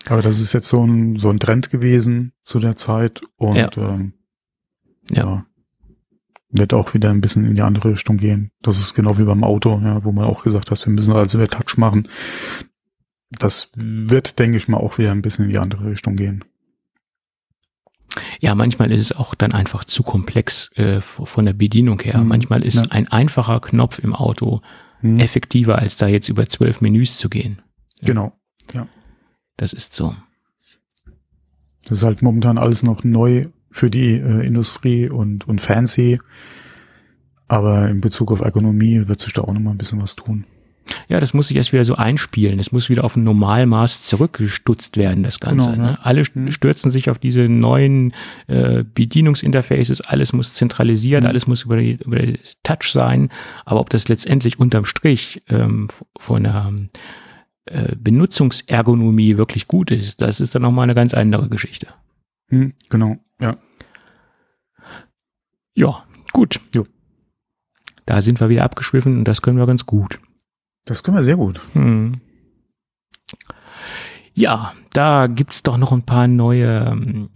Aber 0.08 0.22
das 0.22 0.40
ist 0.40 0.54
jetzt 0.54 0.68
so 0.68 0.86
ein, 0.86 1.18
so 1.18 1.30
ein 1.30 1.40
Trend 1.40 1.72
gewesen 1.72 2.34
zu 2.44 2.60
der 2.60 2.76
Zeit 2.76 3.22
und 3.38 3.56
Ja. 3.56 3.70
ähm, 3.78 4.14
Ja. 5.12 5.24
ja. 5.24 5.46
Wird 6.50 6.74
auch 6.74 6.94
wieder 6.94 7.10
ein 7.10 7.22
bisschen 7.22 7.44
in 7.46 7.56
die 7.56 7.62
andere 7.64 7.90
Richtung 7.92 8.18
gehen. 8.18 8.52
Das 8.62 8.80
ist 8.80 8.94
genau 8.94 9.18
wie 9.18 9.24
beim 9.24 9.44
Auto, 9.44 9.80
ja, 9.84 10.04
wo 10.06 10.12
man 10.12 10.26
auch 10.26 10.44
gesagt 10.44 10.72
hat, 10.72 10.86
wir 10.86 10.94
müssen 10.94 11.14
also 11.14 11.38
wieder 11.40 11.50
Touch 11.50 11.78
machen. 11.78 12.08
Das 13.32 13.72
wird, 13.76 14.40
denke 14.40 14.58
ich 14.58 14.68
mal, 14.68 14.78
auch 14.78 14.98
wieder 14.98 15.12
ein 15.12 15.22
bisschen 15.22 15.46
in 15.46 15.52
die 15.52 15.58
andere 15.58 15.90
Richtung 15.90 16.16
gehen. 16.16 16.46
Ja, 18.40 18.56
manchmal 18.56 18.92
ist 18.92 19.02
es 19.02 19.12
auch 19.12 19.36
dann 19.36 19.52
einfach 19.52 19.84
zu 19.86 20.04
komplex 20.04 20.72
äh, 20.76 21.02
von 21.02 21.46
der 21.46 21.54
Bedienung 21.54 22.00
her. 22.02 22.20
Mhm. 22.20 22.28
Manchmal 22.28 22.64
ist 22.64 22.76
Ja. 22.76 22.86
ein 22.92 23.08
einfacher 23.08 23.60
Knopf 23.60 24.00
im 24.00 24.14
Auto 24.16 24.62
Hm. 25.02 25.20
effektiver, 25.20 25.78
als 25.80 25.98
da 25.98 26.08
jetzt 26.08 26.30
über 26.30 26.48
zwölf 26.48 26.80
Menüs 26.82 27.18
zu 27.18 27.30
gehen. 27.30 27.62
Genau. 28.02 28.34
Das 29.58 29.72
ist 29.72 29.94
so. 29.94 30.16
Das 31.88 32.00
ist 32.00 32.04
halt 32.04 32.22
momentan 32.22 32.58
alles 32.58 32.84
noch 32.84 33.04
neu 33.06 33.46
für 33.72 33.90
die 33.90 34.14
äh, 34.16 34.46
Industrie 34.46 35.10
und, 35.10 35.48
und 35.48 35.62
fancy. 35.62 36.20
Aber 37.48 37.88
in 37.90 38.02
Bezug 38.02 38.32
auf 38.32 38.42
Ergonomie 38.42 39.08
wird 39.08 39.20
sich 39.20 39.32
da 39.34 39.42
auch 39.44 39.54
noch 39.54 39.62
mal 39.62 39.72
ein 39.72 39.78
bisschen 39.78 40.02
was 40.02 40.16
tun. 40.16 40.46
Ja, 41.08 41.20
das 41.20 41.34
muss 41.34 41.48
sich 41.48 41.58
erst 41.58 41.74
wieder 41.74 41.84
so 41.84 41.96
einspielen. 41.96 42.60
Es 42.60 42.72
muss 42.72 42.90
wieder 42.90 43.04
auf 43.04 43.16
ein 43.16 43.24
Normalmaß 43.24 44.04
zurückgestutzt 44.04 44.98
werden, 44.98 45.24
das 45.24 45.40
Ganze. 45.40 45.72
Genau, 45.72 45.82
ne? 45.92 45.98
Alle 46.04 46.24
Mhm. 46.34 46.52
stürzen 46.52 46.92
sich 46.92 47.10
auf 47.10 47.18
diese 47.20 47.48
neuen 47.50 48.14
äh, 48.48 48.84
Bedienungsinterfaces. 48.84 50.02
Alles 50.02 50.34
muss 50.34 50.54
zentralisiert, 50.54 51.24
Mhm. 51.24 51.30
alles 51.30 51.48
muss 51.48 51.64
über, 51.64 51.78
die, 51.78 51.94
über 52.04 52.18
die 52.20 52.40
Touch 52.64 52.92
sein. 52.92 53.30
Aber 53.66 53.80
ob 53.80 53.90
das 53.90 54.08
letztendlich 54.08 54.60
unterm 54.60 54.86
Strich 54.86 55.42
ähm, 55.50 55.88
von 56.20 56.44
der 56.44 56.72
äh, 57.66 57.96
Benutzungsergonomie 57.98 59.38
wirklich 59.38 59.68
gut 59.68 59.90
ist, 59.92 60.22
das 60.22 60.40
ist 60.40 60.54
dann 60.56 60.62
nochmal 60.62 60.84
eine 60.84 60.96
ganz 60.96 61.14
andere 61.14 61.50
Geschichte. 61.50 61.88
Hm, 62.50 62.74
genau, 62.90 63.18
ja. 63.40 63.58
Ja, 65.76 66.04
gut. 66.32 66.60
Jo. 66.74 66.86
Da 68.06 68.22
sind 68.22 68.40
wir 68.40 68.50
wieder 68.50 68.64
abgeschwiffen 68.64 69.18
und 69.18 69.28
das 69.28 69.42
können 69.42 69.58
wir 69.58 69.66
ganz 69.66 69.86
gut. 69.86 70.20
Das 70.86 71.04
können 71.04 71.18
wir 71.18 71.24
sehr 71.24 71.38
gut. 71.38 71.60
Hm. 71.74 72.22
Ja, 74.34 74.74
da 74.94 75.28
gibt's 75.28 75.64
doch 75.64 75.78
noch 75.78 75.92
ein 75.92 76.04
paar 76.04 76.28
neue 76.28 76.86
ähm, 76.92 77.30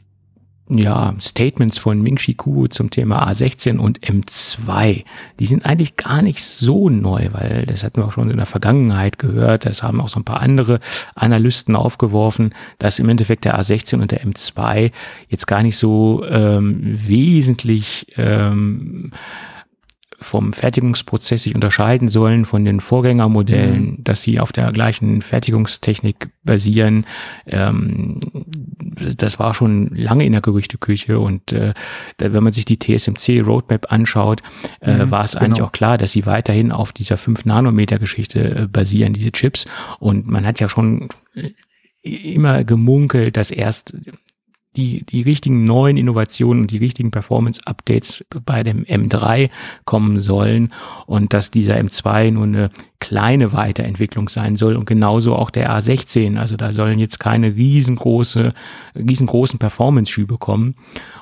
ja, 0.70 1.16
Statements 1.20 1.80
von 1.80 2.02
Ming-Chi 2.02 2.36
Kuo 2.36 2.68
zum 2.68 2.92
Thema 2.92 3.28
A16 3.28 3.80
und 3.80 4.02
M2. 4.02 5.04
Die 5.40 5.46
sind 5.48 5.66
eigentlich 5.66 5.96
gar 5.96 6.22
nicht 6.22 6.44
so 6.44 6.90
neu, 6.90 7.30
weil 7.32 7.66
das 7.66 7.84
hatten 7.84 8.02
wir 8.02 8.06
auch 8.06 8.12
schon 8.12 8.30
in 8.30 8.38
der 8.38 8.46
Vergangenheit 8.46 9.18
gehört. 9.18 9.66
Das 9.66 9.82
haben 9.82 10.00
auch 10.00 10.10
so 10.10 10.20
ein 10.20 10.26
paar 10.26 10.42
andere 10.42 10.80
Analysten 11.16 11.76
aufgeworfen, 11.76 12.54
dass 12.78 13.00
im 13.00 13.10
Endeffekt 13.10 13.46
der 13.46 13.60
A16 13.60 14.00
und 14.00 14.12
der 14.12 14.24
M2 14.24 14.92
jetzt 15.28 15.48
gar 15.48 15.64
nicht 15.64 15.78
so 15.78 16.24
ähm, 16.26 16.82
wesentlich 16.84 18.06
ähm, 18.16 19.12
vom 20.22 20.54
Fertigungsprozess 20.54 21.44
sich 21.44 21.56
unterscheiden 21.56 22.10
sollen 22.10 22.46
von 22.46 22.66
den 22.66 22.80
Vorgängermodellen, 22.80 24.04
dass 24.04 24.22
sie 24.22 24.40
auf 24.40 24.52
der 24.52 24.72
gleichen 24.72 25.22
Fertigungstechnik 25.22 26.30
basieren. 26.44 27.06
Ähm, 27.48 28.20
das 29.18 29.40
war 29.40 29.54
schon 29.54 29.90
lange 29.96 30.26
in 30.26 30.34
der 30.34 30.42
Gerüchteküche 30.42 31.20
und 31.20 31.52
äh, 31.52 31.74
wenn 32.18 32.44
man 32.44 32.54
sich 32.54 32.66
die 32.66 32.78
TSMC 32.78 33.42
Roadmap 33.42 33.92
anschaut, 33.92 34.42
äh, 34.82 35.00
Mhm, 35.06 35.12
war 35.12 35.24
es 35.24 35.36
eigentlich 35.36 35.56
genau. 35.56 35.68
auch 35.68 35.72
klar, 35.72 35.98
dass 35.98 36.12
sie 36.12 36.26
weiterhin 36.26 36.72
auf 36.72 36.92
dieser 36.92 37.18
5 37.18 37.46
Nanometer 37.46 38.00
Geschichte 38.00 38.40
äh, 38.40 38.68
basieren, 38.68 39.14
diese 39.14 39.32
Chips. 39.32 39.66
Und 40.00 40.28
man 40.28 40.46
hat 40.46 40.60
ja 40.60 40.70
schon 40.70 41.10
äh, 41.36 41.52
immer 42.02 42.64
gemunkelt, 42.64 43.38
dass 43.38 43.52
erst 43.52 43.96
die, 44.76 45.04
die 45.06 45.22
richtigen 45.22 45.64
neuen 45.64 45.98
Innovationen 45.98 46.62
und 46.62 46.72
die 46.72 46.78
richtigen 46.78 47.12
Performance-Updates 47.12 48.26
bei 48.46 48.64
dem 48.64 48.84
M3 48.86 49.50
kommen 49.86 50.20
sollen 50.20 50.74
und 51.06 51.34
dass 51.34 51.52
dieser 51.52 51.76
M2 51.76 52.32
nur 52.32 52.44
eine 52.46 52.70
kleine 53.00 53.54
Weiterentwicklung 53.54 54.28
sein 54.30 54.56
soll 54.56 54.76
und 54.76 54.86
genauso 54.86 55.36
auch 55.36 55.50
der 55.50 55.72
A16. 55.72 56.38
Also 56.38 56.58
da 56.58 56.72
sollen 56.72 57.00
jetzt 57.00 57.20
keine 57.20 57.56
riesengroße, 57.56 58.54
riesengroßen 58.96 59.58
Performance-Schübe 59.58 60.38
kommen. 60.38 60.76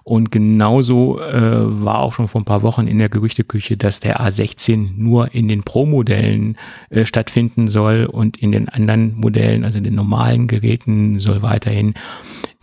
Und 0.04 0.32
genauso 0.32 1.20
äh, 1.20 1.84
war 1.84 2.00
auch 2.00 2.14
schon 2.14 2.28
vor 2.28 2.42
ein 2.42 2.46
paar 2.46 2.64
Wochen 2.64 2.88
in 2.88 2.98
der 2.98 3.10
Gerüchteküche, 3.10 3.78
dass 3.78 4.00
der 4.00 4.20
A16 4.22 4.92
nur 4.96 5.34
in 5.34 5.48
den 5.48 5.64
Pro-Modellen 5.64 6.58
äh, 6.90 7.06
stattfinden 7.06 7.68
soll 7.68 8.06
und 8.06 8.38
in 8.38 8.52
den 8.52 8.70
anderen 8.70 9.16
Modellen, 9.16 9.64
also 9.64 9.78
in 9.78 9.84
den 9.84 9.96
normalen 9.96 10.48
Geräten, 10.48 11.20
soll 11.20 11.42
weiterhin 11.42 11.94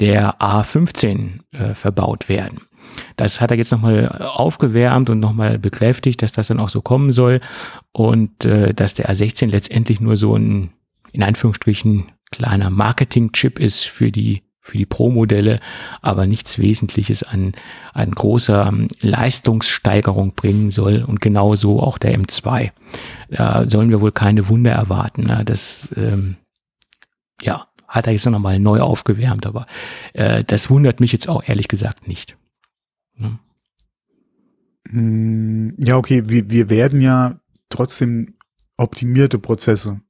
der 0.01 0.41
A15 0.41 1.41
äh, 1.53 1.75
verbaut 1.75 2.29
werden. 2.29 2.63
Das 3.17 3.41
hat 3.41 3.51
er 3.51 3.57
jetzt 3.57 3.73
nochmal 3.73 4.09
aufgewärmt 4.09 5.11
und 5.11 5.21
nochmal 5.21 5.59
bekräftigt, 5.59 6.23
dass 6.23 6.33
das 6.33 6.49
dann 6.49 6.61
auch 6.61 6.69
so 6.69 6.83
kommen 6.83 7.13
soll 7.13 7.41
und 7.93 8.45
äh, 8.45 8.75
dass 8.75 8.95
der 8.95 9.11
A16 9.11 9.47
letztendlich 9.47 10.01
nur 10.01 10.17
so 10.17 10.37
ein, 10.37 10.71
in 11.13 11.23
Anführungsstrichen, 11.23 12.13
kleiner 12.31 12.71
Marketing-Chip 12.71 13.59
ist 13.59 13.85
für 13.85 14.11
die 14.11 14.43
für 14.67 14.79
die 14.79 14.87
Pro-Modelle, 14.87 15.61
aber 16.01 16.27
nichts 16.27 16.59
Wesentliches 16.59 17.23
an, 17.23 17.53
an 17.93 18.11
großer 18.11 18.67
ähm, 18.67 18.89
Leistungssteigerung 19.03 20.33
bringen 20.35 20.71
soll 20.71 21.05
und 21.07 21.21
genauso 21.21 21.83
auch 21.83 21.99
der 21.99 22.19
M2. 22.19 22.71
Da 23.29 23.69
sollen 23.69 23.91
wir 23.91 24.01
wohl 24.01 24.13
keine 24.13 24.49
Wunder 24.49 24.73
erwarten. 24.73 25.25
Ne? 25.25 25.43
Das, 25.45 25.91
ähm, 25.97 26.37
ja, 27.43 27.67
hat 27.87 28.07
er 28.07 28.15
jetzt 28.15 28.25
noch 28.25 28.39
mal 28.39 28.59
neu 28.59 28.81
aufgewärmt, 28.81 29.45
aber 29.45 29.67
äh, 30.15 30.43
das 30.45 30.71
wundert 30.71 30.99
mich 30.99 31.13
jetzt 31.13 31.29
auch 31.29 31.47
ehrlich 31.47 31.69
gesagt 31.69 32.09
nicht. 32.09 32.39
Ne? 33.17 33.39
Hm, 34.89 35.75
Ja, 35.79 35.97
okay, 35.97 36.23
wir, 36.27 36.51
wir 36.51 36.71
werden 36.71 37.01
ja 37.01 37.39
trotzdem 37.71 38.35
optimierte 38.77 39.39
Prozesse 39.39 40.01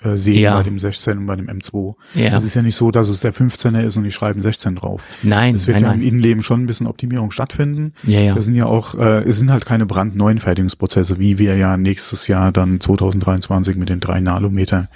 äh, 0.00 0.14
sehen 0.16 0.38
Ja. 0.40 0.56
bei 0.56 0.62
dem 0.62 0.78
16 0.78 1.18
und 1.18 1.26
bei 1.26 1.34
dem 1.34 1.48
M2. 1.48 1.94
Ja, 2.14 2.36
Es 2.36 2.44
ist 2.44 2.54
ja 2.54 2.62
nicht 2.62 2.76
so, 2.76 2.90
dass 2.92 3.08
es 3.08 3.18
der 3.20 3.34
15er 3.34 3.82
ist 3.82 3.96
und 3.96 4.04
die 4.04 4.12
schreiben 4.12 4.42
16 4.42 4.76
drauf. 4.76 5.02
nein, 5.22 5.54
Es 5.56 5.66
wird 5.66 5.76
nein, 5.78 5.84
ja 5.84 5.92
im 5.92 5.98
nein. 6.00 6.08
Innenleben 6.08 6.42
schon 6.42 6.62
ein 6.62 6.66
bisschen 6.66 6.86
Optimierung 6.86 7.30
stattfinden. 7.32 7.94
Ja, 8.04 8.20
ja. 8.20 8.34
Das 8.34 8.44
sind 8.44 8.54
ja 8.54 8.66
auch, 8.66 8.94
äh, 8.94 9.22
es 9.22 9.38
sind 9.38 9.50
halt 9.50 9.66
keine 9.66 9.86
brandneuen 9.86 10.38
Fertigungsprozesse, 10.38 11.18
wie 11.18 11.38
wir 11.38 11.56
ja 11.56 11.76
nächstes 11.76 12.28
Jahr 12.28 12.52
dann 12.52 12.80
2023 12.80 13.74
mit 13.76 13.88
den 13.88 13.98
drei 14.00 14.20
Nanometer 14.20 14.88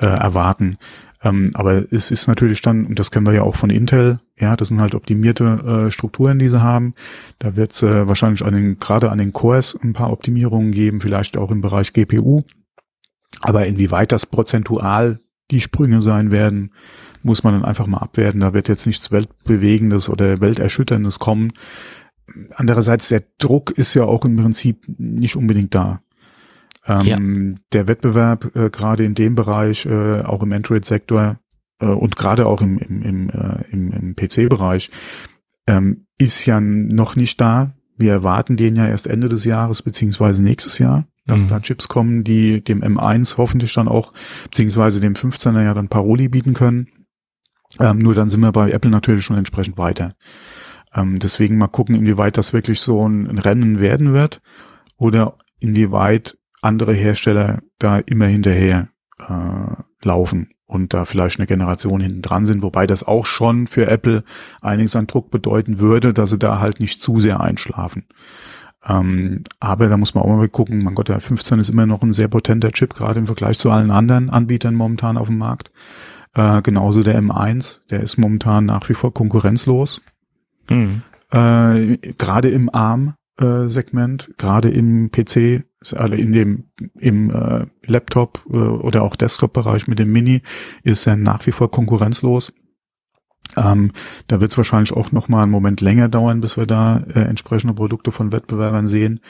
äh, 0.00 0.04
erwarten. 0.06 0.76
Ähm, 1.22 1.50
aber 1.54 1.84
es 1.92 2.10
ist 2.10 2.26
natürlich 2.26 2.62
dann, 2.62 2.86
und 2.86 2.98
das 2.98 3.10
kennen 3.10 3.26
wir 3.26 3.32
ja 3.32 3.42
auch 3.42 3.54
von 3.54 3.70
Intel, 3.70 4.18
ja, 4.38 4.56
das 4.56 4.68
sind 4.68 4.80
halt 4.80 4.94
optimierte 4.94 5.86
äh, 5.86 5.90
Strukturen, 5.90 6.38
die 6.38 6.48
sie 6.48 6.62
haben. 6.62 6.94
Da 7.38 7.54
wird 7.54 7.72
es 7.72 7.82
äh, 7.82 8.08
wahrscheinlich 8.08 8.44
an 8.44 8.54
den, 8.54 8.78
gerade 8.78 9.10
an 9.10 9.18
den 9.18 9.32
Cores 9.32 9.78
ein 9.82 9.92
paar 9.92 10.12
Optimierungen 10.12 10.72
geben, 10.72 11.00
vielleicht 11.00 11.36
auch 11.36 11.50
im 11.50 11.60
Bereich 11.60 11.92
GPU. 11.92 12.42
Aber 13.40 13.66
inwieweit 13.66 14.12
das 14.12 14.26
prozentual 14.26 15.20
die 15.50 15.60
Sprünge 15.60 16.00
sein 16.00 16.30
werden, 16.30 16.72
muss 17.22 17.44
man 17.44 17.54
dann 17.54 17.64
einfach 17.64 17.86
mal 17.86 17.98
abwerten. 17.98 18.40
Da 18.40 18.52
wird 18.52 18.68
jetzt 18.68 18.86
nichts 18.86 19.12
Weltbewegendes 19.12 20.08
oder 20.08 20.40
Welterschütterndes 20.40 21.18
kommen. 21.18 21.52
Andererseits, 22.54 23.08
der 23.08 23.22
Druck 23.38 23.70
ist 23.70 23.94
ja 23.94 24.04
auch 24.04 24.24
im 24.24 24.36
Prinzip 24.36 24.84
nicht 24.98 25.36
unbedingt 25.36 25.74
da. 25.74 26.02
Ähm, 26.86 27.60
Der 27.72 27.86
Wettbewerb 27.88 28.56
äh, 28.56 28.70
gerade 28.70 29.04
in 29.04 29.14
dem 29.14 29.34
Bereich, 29.34 29.86
äh, 29.86 30.22
auch 30.22 30.42
im 30.42 30.52
Android-Sektor 30.52 31.38
äh, 31.80 31.86
und 31.86 32.16
gerade 32.16 32.46
auch 32.46 32.60
im, 32.60 32.78
im, 32.78 33.02
im, 33.02 33.30
äh, 33.30 33.64
im, 33.70 33.92
im 33.92 34.16
PC-Bereich, 34.16 34.90
ähm, 35.66 36.06
ist 36.18 36.44
ja 36.46 36.60
noch 36.60 37.14
nicht 37.16 37.40
da. 37.40 37.72
Wir 37.96 38.12
erwarten 38.12 38.56
den 38.56 38.74
ja 38.76 38.88
erst 38.88 39.06
Ende 39.06 39.28
des 39.28 39.44
Jahres 39.44 39.82
beziehungsweise 39.82 40.42
nächstes 40.42 40.78
Jahr, 40.78 41.06
dass 41.26 41.44
Mhm. 41.44 41.48
da 41.48 41.60
Chips 41.60 41.86
kommen, 41.86 42.24
die 42.24 42.62
dem 42.64 42.82
M1 42.82 43.36
hoffentlich 43.36 43.72
dann 43.74 43.86
auch, 43.86 44.12
beziehungsweise 44.44 44.98
dem 45.00 45.14
15er 45.14 45.62
ja 45.62 45.74
dann 45.74 45.88
Paroli 45.88 46.28
bieten 46.28 46.52
können. 46.54 46.88
Ähm, 47.78 47.98
nur 47.98 48.14
dann 48.14 48.28
sind 48.28 48.40
wir 48.40 48.52
bei 48.52 48.70
Apple 48.70 48.90
natürlich 48.90 49.24
schon 49.24 49.38
entsprechend 49.38 49.78
weiter. 49.78 50.14
Ähm, 50.94 51.20
deswegen 51.20 51.58
mal 51.58 51.68
gucken, 51.68 51.94
inwieweit 51.94 52.36
das 52.36 52.52
wirklich 52.52 52.80
so 52.80 53.08
ein 53.08 53.38
Rennen 53.38 53.80
werden 53.80 54.12
wird 54.12 54.42
oder 54.96 55.38
inwieweit 55.60 56.36
andere 56.62 56.94
Hersteller 56.94 57.60
da 57.78 57.98
immer 57.98 58.26
hinterher 58.26 58.88
äh, 59.18 60.06
laufen 60.06 60.48
und 60.66 60.94
da 60.94 61.04
vielleicht 61.04 61.38
eine 61.38 61.46
Generation 61.46 62.00
hinten 62.00 62.22
dran 62.22 62.46
sind, 62.46 62.62
wobei 62.62 62.86
das 62.86 63.06
auch 63.06 63.26
schon 63.26 63.66
für 63.66 63.86
Apple 63.88 64.24
einiges 64.62 64.96
an 64.96 65.06
Druck 65.06 65.30
bedeuten 65.30 65.80
würde, 65.80 66.14
dass 66.14 66.30
sie 66.30 66.38
da 66.38 66.60
halt 66.60 66.80
nicht 66.80 67.02
zu 67.02 67.20
sehr 67.20 67.40
einschlafen. 67.40 68.06
Ähm, 68.84 69.44
aber 69.60 69.88
da 69.88 69.96
muss 69.96 70.14
man 70.14 70.24
auch 70.24 70.28
mal 70.28 70.48
gucken, 70.48 70.82
mein 70.82 70.94
Gott, 70.94 71.08
der 71.08 71.20
15 71.20 71.60
ist 71.60 71.68
immer 71.68 71.86
noch 71.86 72.02
ein 72.02 72.12
sehr 72.12 72.28
potenter 72.28 72.72
Chip, 72.72 72.94
gerade 72.94 73.20
im 73.20 73.26
Vergleich 73.26 73.58
zu 73.58 73.70
allen 73.70 73.90
anderen 73.90 74.30
Anbietern 74.30 74.74
momentan 74.74 75.18
auf 75.18 75.28
dem 75.28 75.38
Markt. 75.38 75.70
Äh, 76.34 76.62
genauso 76.62 77.02
der 77.02 77.20
M1, 77.20 77.80
der 77.90 78.00
ist 78.00 78.16
momentan 78.16 78.64
nach 78.64 78.88
wie 78.88 78.94
vor 78.94 79.12
konkurrenzlos. 79.12 80.00
Mhm. 80.70 81.02
Äh, 81.30 81.98
gerade 82.18 82.48
im 82.48 82.70
ARM-Segment, 83.36 84.34
gerade 84.36 84.70
im 84.70 85.10
PC, 85.10 85.64
also 85.80 86.14
in 86.14 86.32
dem 86.32 86.64
im 86.98 87.30
äh, 87.30 87.66
Laptop 87.84 88.44
äh, 88.50 88.56
oder 88.56 89.02
auch 89.02 89.16
Desktop-Bereich 89.16 89.88
mit 89.88 89.98
dem 89.98 90.12
Mini 90.12 90.42
ist 90.82 91.06
er 91.06 91.16
nach 91.16 91.46
wie 91.46 91.52
vor 91.52 91.70
konkurrenzlos. 91.70 92.52
Ähm, 93.56 93.92
da 94.28 94.40
wird 94.40 94.52
es 94.52 94.56
wahrscheinlich 94.56 94.92
auch 94.92 95.12
noch 95.12 95.28
mal 95.28 95.42
einen 95.42 95.50
Moment 95.50 95.80
länger 95.80 96.08
dauern, 96.08 96.40
bis 96.40 96.56
wir 96.56 96.66
da 96.66 96.98
äh, 97.14 97.20
entsprechende 97.20 97.74
Produkte 97.74 98.12
von 98.12 98.32
Wettbewerbern 98.32 98.86
sehen. 98.86 99.20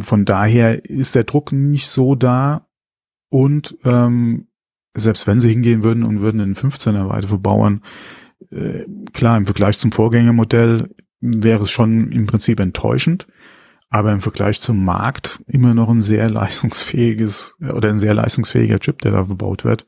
Von 0.00 0.24
daher 0.24 0.84
ist 0.84 1.14
der 1.14 1.24
Druck 1.24 1.52
nicht 1.52 1.88
so 1.88 2.14
da 2.14 2.66
und 3.28 3.76
ähm, 3.84 4.48
selbst 4.94 5.26
wenn 5.26 5.40
sie 5.40 5.50
hingehen 5.50 5.82
würden 5.82 6.02
und 6.02 6.20
würden 6.20 6.40
in 6.40 6.54
15er 6.54 7.08
weiter 7.08 7.28
verbauern, 7.28 7.82
äh, 8.50 8.84
klar, 9.12 9.36
im 9.36 9.46
Vergleich 9.46 9.78
zum 9.78 9.92
Vorgängermodell 9.92 10.94
wäre 11.20 11.64
es 11.64 11.70
schon 11.70 12.12
im 12.12 12.26
Prinzip 12.26 12.60
enttäuschend, 12.60 13.26
aber 13.88 14.12
im 14.12 14.20
Vergleich 14.20 14.60
zum 14.60 14.84
Markt 14.84 15.40
immer 15.46 15.74
noch 15.74 15.88
ein 15.88 16.02
sehr 16.02 16.28
leistungsfähiges 16.30 17.56
oder 17.60 17.90
ein 17.90 17.98
sehr 17.98 18.14
leistungsfähiger 18.14 18.78
Chip, 18.78 19.02
der 19.02 19.12
da 19.12 19.22
gebaut 19.22 19.64
wird. 19.64 19.86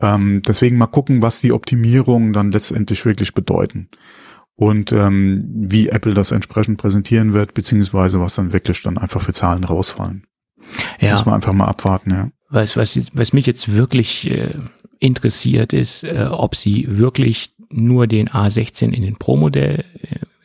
Ähm, 0.00 0.42
deswegen 0.46 0.78
mal 0.78 0.86
gucken, 0.86 1.22
was 1.22 1.40
die 1.40 1.52
Optimierungen 1.52 2.32
dann 2.32 2.52
letztendlich 2.52 3.04
wirklich 3.04 3.34
bedeuten 3.34 3.88
und 4.54 4.92
ähm, 4.92 5.44
wie 5.48 5.88
Apple 5.88 6.14
das 6.14 6.32
entsprechend 6.32 6.78
präsentieren 6.78 7.32
wird, 7.32 7.54
beziehungsweise 7.54 8.20
was 8.20 8.34
dann 8.34 8.52
wirklich 8.52 8.82
dann 8.82 8.98
einfach 8.98 9.22
für 9.22 9.32
Zahlen 9.32 9.64
rausfallen. 9.64 10.24
Ja. 11.00 11.12
Muss 11.12 11.26
man 11.26 11.36
einfach 11.36 11.52
mal 11.52 11.66
abwarten, 11.66 12.10
ja. 12.10 12.30
Was, 12.50 12.76
was, 12.76 12.98
was 13.12 13.32
mich 13.32 13.46
jetzt 13.46 13.74
wirklich 13.74 14.30
äh, 14.30 14.54
interessiert 14.98 15.72
ist, 15.72 16.04
äh, 16.04 16.26
ob 16.30 16.56
sie 16.56 16.86
wirklich 16.88 17.54
nur 17.70 18.06
den 18.06 18.28
A16 18.28 18.92
in 18.92 19.02
den 19.02 19.16
Pro-Modell 19.16 19.84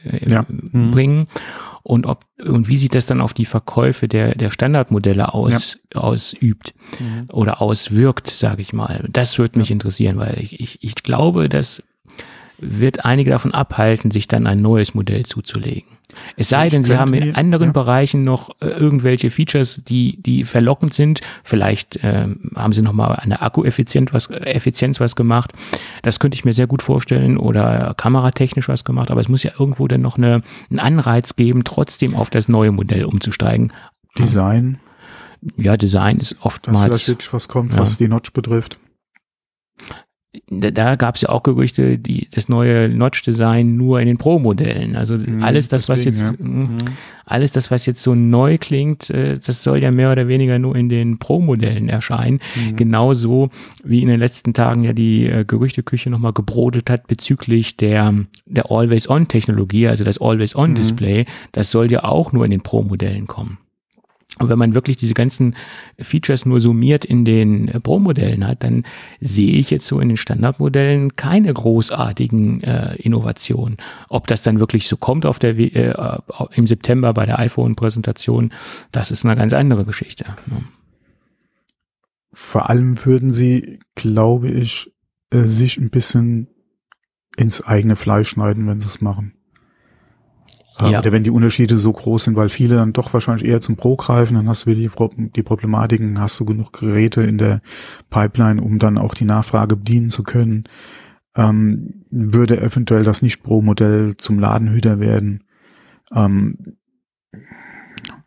äh, 0.04 0.30
ja. 0.30 0.46
Mhm. 0.48 0.92
bringen 0.92 1.28
und 1.84 2.06
ob 2.06 2.26
und 2.44 2.68
wie 2.68 2.78
sich 2.78 2.90
das 2.90 3.06
dann 3.06 3.22
auf 3.22 3.34
die 3.34 3.46
Verkäufe 3.46 4.08
der 4.08 4.36
der 4.36 4.50
Standardmodelle 4.50 5.34
aus 5.34 5.80
ja. 5.94 6.02
ausübt 6.02 6.74
mhm. 7.00 7.28
oder 7.32 7.62
auswirkt, 7.62 8.30
sage 8.30 8.62
ich 8.62 8.74
mal. 8.74 9.06
Das 9.12 9.38
würde 9.38 9.60
mich 9.60 9.70
ja. 9.70 9.74
interessieren, 9.74 10.18
weil 10.18 10.40
ich, 10.40 10.60
ich 10.60 10.84
ich 10.84 10.96
glaube, 10.96 11.50
das 11.50 11.84
wird 12.60 13.04
einige 13.04 13.32
davon 13.32 13.54
abhalten, 13.54 14.12
sich 14.12 14.28
dann 14.28 14.48
ein 14.48 14.62
neues 14.62 14.94
Modell 14.94 15.26
zuzulegen. 15.26 15.94
Es 16.38 16.50
sei 16.50 16.70
denn, 16.70 16.84
sie 16.84 16.98
haben 16.98 17.14
in 17.14 17.36
anderen 17.36 17.68
ja. 17.68 17.72
Bereichen 17.74 18.24
noch 18.24 18.50
äh, 18.60 18.68
irgendwelche 18.68 19.32
Features, 19.32 19.84
die, 19.84 20.22
die 20.22 20.44
verlockend 20.44 20.94
sind. 20.94 21.22
Vielleicht 21.44 21.98
äh, 21.98 22.28
haben 22.56 22.74
sie 22.74 22.82
nochmal 22.82 23.20
an 23.22 23.30
der 23.30 23.44
Akkueffizienz 23.44 24.14
was, 24.14 24.30
Effizienz 24.30 25.00
was 25.00 25.16
gemacht. 25.16 25.54
Das 26.02 26.20
könnte 26.20 26.36
ich 26.36 26.46
mir 26.46 26.54
sehr 26.54 26.68
gut 26.68 26.82
vorstellen 26.82 27.38
oder 27.38 27.94
kameratechnisch 27.96 28.68
was 28.68 28.84
gemacht. 28.84 29.12
Aber 29.12 29.22
es 29.22 29.30
muss 29.30 29.44
ja 29.44 29.52
irgendwo 29.58 29.88
dann 29.88 30.02
noch 30.02 30.18
eine, 30.18 30.42
einen 30.70 30.80
Anreiz 30.80 31.36
geben, 31.36 31.64
trotzdem 31.64 32.16
auf 32.16 32.30
das 32.30 32.48
neue 32.48 32.72
Modell 32.72 33.06
umzusteigen. 33.06 33.74
Design. 34.18 34.80
Ja, 35.58 35.76
Design 35.76 36.20
ist 36.20 36.38
oftmals. 36.42 36.80
Dass 36.80 36.88
vielleicht 36.88 37.08
wirklich 37.10 37.34
was 37.34 37.48
kommt, 37.48 37.74
ja. 37.74 37.80
was 37.80 37.98
die 37.98 38.08
Notch 38.08 38.32
betrifft 38.32 38.80
da, 40.50 40.72
da 40.72 40.96
gab 40.96 41.16
es 41.16 41.22
ja 41.22 41.30
auch 41.30 41.44
Gerüchte, 41.44 42.00
die 42.00 42.28
das 42.32 42.50
neue 42.50 42.90
Notch-Design 42.90 43.76
nur 43.76 44.00
in 44.00 44.08
den 44.08 44.18
Pro-Modellen. 44.18 44.96
Also 44.96 45.18
mhm, 45.18 45.44
alles 45.44 45.68
das, 45.68 45.86
deswegen, 45.86 45.98
was 45.98 46.06
jetzt, 46.06 46.22
ja. 46.22 46.46
Hm, 46.46 46.60
mhm. 46.60 46.78
alles 47.26 47.52
das, 47.52 47.70
was 47.70 47.86
jetzt 47.86 48.02
so 48.02 48.16
neu 48.16 48.58
klingt, 48.58 49.10
äh, 49.12 49.38
das 49.38 49.62
soll 49.62 49.84
ja 49.84 49.92
mehr 49.92 50.12
oder 50.12 50.28
weniger 50.28 50.58
nur 50.58 50.76
in 50.76 50.90
den 50.90 51.20
Pro-Modellen 51.20 51.88
erscheinen. 51.88 52.40
Mhm. 52.56 52.76
Genauso 52.76 53.50
wie 53.84 54.02
in 54.02 54.08
den 54.08 54.20
letzten 54.20 54.54
Tagen 54.54 54.84
ja 54.84 54.94
die 54.94 55.28
äh, 55.28 55.46
Gerüchteküche 55.46 56.10
nochmal 56.10 56.34
gebrodet 56.34 56.90
hat 56.90 57.08
bezüglich 57.08 57.78
der, 57.78 58.14
der 58.46 58.72
Always-On-Technologie, 58.72 59.88
also 59.88 60.04
das 60.04 60.20
Always-On-Display. 60.20 61.24
Mhm. 61.24 61.28
Das 61.52 61.70
soll 61.70 61.92
ja 61.92 62.04
auch 62.04 62.32
nur 62.32 62.46
in 62.46 62.52
den 62.52 62.62
Pro-Modellen 62.62 63.28
kommen. 63.28 63.60
Und 64.40 64.50
wenn 64.50 64.58
man 64.58 64.74
wirklich 64.74 64.98
diese 64.98 65.14
ganzen 65.14 65.56
Features 66.00 66.46
nur 66.46 66.60
summiert 66.60 67.06
in 67.06 67.24
den 67.24 67.68
äh, 67.68 67.80
Pro-Modellen 67.80 68.48
hat, 68.48 68.64
dann 68.64 68.84
sehe 69.20 69.58
ich 69.58 69.70
jetzt 69.70 69.86
so 69.86 70.00
in 70.00 70.10
den 70.10 70.18
Standardmodellen 70.18 71.16
keine 71.16 71.54
großartigen 71.54 72.64
äh, 72.64 72.96
Innovationen. 72.96 73.78
Ob 74.10 74.26
das 74.28 74.42
dann 74.42 74.60
wirklich 74.60 74.88
so 74.88 74.98
kommt 74.98 75.26
auf 75.26 75.38
der 75.38 75.58
äh, 75.58 76.18
im 76.54 76.66
September 76.66 77.14
bei 77.14 77.26
der 77.28 77.38
iPhone-Präsentation, 77.40 78.52
das 78.92 79.12
ist 79.12 79.24
eine 79.24 79.36
ganz 79.36 79.54
andere 79.54 79.86
Geschichte. 79.86 80.26
Ne? 80.48 80.64
Vor 82.32 82.70
allem 82.70 83.06
würden 83.06 83.32
sie, 83.32 83.80
glaube 83.94 84.50
ich, 84.50 84.92
äh, 85.30 85.44
sich 85.44 85.78
ein 85.78 85.92
bisschen 85.92 86.48
ins 87.38 87.64
eigene 87.64 87.96
Fleisch 87.96 88.30
schneiden, 88.30 88.68
wenn 88.68 88.80
sie 88.80 88.88
es 88.88 89.02
machen. 89.02 89.34
Ähm, 90.80 90.92
ja. 90.92 91.00
Oder 91.00 91.12
wenn 91.12 91.24
die 91.24 91.30
Unterschiede 91.30 91.78
so 91.78 91.92
groß 91.92 92.24
sind, 92.24 92.36
weil 92.36 92.50
viele 92.50 92.76
dann 92.76 92.94
doch 92.94 93.14
wahrscheinlich 93.14 93.48
eher 93.48 93.62
zum 93.62 93.76
Pro 93.76 93.96
greifen, 93.96 94.36
dann 94.36 94.48
hast 94.48 94.66
du 94.66 94.72
wieder 94.72 94.80
die, 94.80 95.32
die 95.32 95.44
Problematiken, 95.44 96.20
hast 96.20 96.40
du 96.40 96.46
genug 96.46 96.74
Geräte 96.74 97.22
in 97.22 97.38
der 97.38 97.62
Pipeline, 98.10 98.62
um 98.62 98.80
dann 98.80 98.98
auch 98.98 99.14
die 99.14 99.26
Nachfrage 99.26 99.76
bedienen 99.76 100.10
zu 100.10 100.24
können. 100.24 100.64
Ähm, 101.36 102.06
würde 102.12 102.62
eventuell 102.62 103.04
das 103.04 103.22
Nicht-Pro-Modell 103.22 104.18
zum 104.18 104.40
Ladenhüter 104.40 105.00
werden. 105.00 105.44
Ähm, 106.14 106.78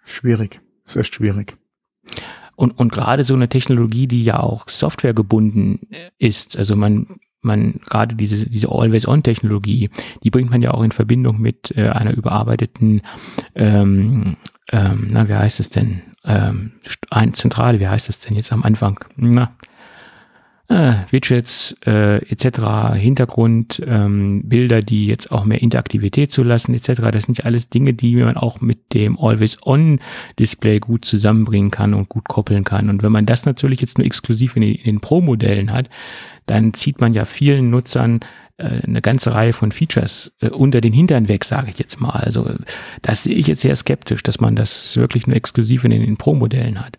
schwierig. 0.05 0.61
Ist 0.85 0.97
echt 0.97 1.15
schwierig. 1.15 1.57
Und, 2.57 2.73
und 2.79 2.91
gerade 2.91 3.25
so 3.25 3.35
eine 3.35 3.49
Technologie, 3.49 4.07
die 4.07 4.25
ja 4.25 4.41
auch 4.41 4.69
softwaregebunden 4.69 5.81
ist, 6.19 6.57
also 6.57 6.75
man 6.75 7.07
man 7.43 7.81
gerade 7.87 8.17
diese, 8.17 8.49
diese 8.49 8.69
Always-On-Technologie, 8.71 9.91
die 10.23 10.31
bringt 10.31 10.51
man 10.51 10.63
ja 10.63 10.73
auch 10.73 10.83
in 10.83 10.93
Verbindung 10.93 11.41
mit 11.41 11.77
äh, 11.77 11.89
einer 11.89 12.17
überarbeiteten, 12.17 13.03
ähm, 13.55 14.37
ähm, 14.73 15.09
na, 15.11 15.29
wie 15.29 15.35
heißt 15.35 15.61
es 15.61 15.71
denn? 15.71 16.03
Ähm, 16.25 16.73
ein 17.11 17.35
Zentrale, 17.35 17.79
wie 17.79 17.87
heißt 17.87 18.09
es 18.09 18.19
denn 18.19 18.35
jetzt 18.35 18.53
am 18.53 18.65
Anfang? 18.65 18.99
Na, 19.17 19.53
äh, 20.69 20.95
Widgets 21.11 21.77
äh, 21.87 22.17
etc., 22.29 22.95
Hintergrund, 22.95 23.81
ähm, 23.87 24.43
Bilder, 24.45 24.81
die 24.81 25.07
jetzt 25.07 25.31
auch 25.31 25.45
mehr 25.45 25.63
Interaktivität 25.63 26.33
zulassen 26.33 26.75
etc. 26.75 27.03
Das 27.13 27.25
sind 27.25 27.39
ja 27.39 27.45
alles 27.45 27.69
Dinge, 27.69 27.95
die 27.95 28.17
man 28.17 28.37
auch 28.37 28.61
mit 28.61 28.93
dem 28.93 29.19
Always-On-Display 29.19 30.81
gut 30.81 31.05
zusammenbringen 31.05 31.71
kann 31.71 31.95
und 31.95 32.09
gut 32.09 32.27
koppeln 32.27 32.65
kann. 32.65 32.91
Und 32.91 33.03
wenn 33.03 33.13
man 33.13 33.27
das 33.27 33.45
natürlich 33.45 33.81
jetzt 33.81 33.99
nur 33.99 34.07
exklusiv 34.07 34.57
in 34.57 34.63
den, 34.63 34.75
in 34.75 34.85
den 34.85 35.01
Pro-Modellen 35.01 35.73
hat, 35.73 35.89
dann 36.47 36.75
zieht 36.75 37.01
man 37.01 37.15
ja 37.15 37.25
vielen 37.25 37.71
Nutzern 37.71 38.21
äh, 38.57 38.83
eine 38.83 39.03
ganze 39.03 39.35
Reihe 39.35 39.53
von 39.53 39.73
Features 39.73 40.33
äh, 40.41 40.49
unter 40.49 40.81
den 40.81 40.93
Hintern 40.93 41.29
weg, 41.29 41.45
sage 41.45 41.71
ich 41.71 41.79
jetzt 41.79 42.01
mal. 42.01 42.11
Also 42.11 42.51
das 43.03 43.25
sehe 43.25 43.35
ich 43.35 43.47
jetzt 43.47 43.63
sehr 43.63 43.77
skeptisch, 43.77 44.23
dass 44.23 44.41
man 44.41 44.57
das 44.57 44.97
wirklich 44.97 45.27
nur 45.27 45.37
exklusiv 45.37 45.85
in 45.85 45.91
den 45.91 46.17
Pro-Modellen 46.17 46.85
hat. 46.85 46.99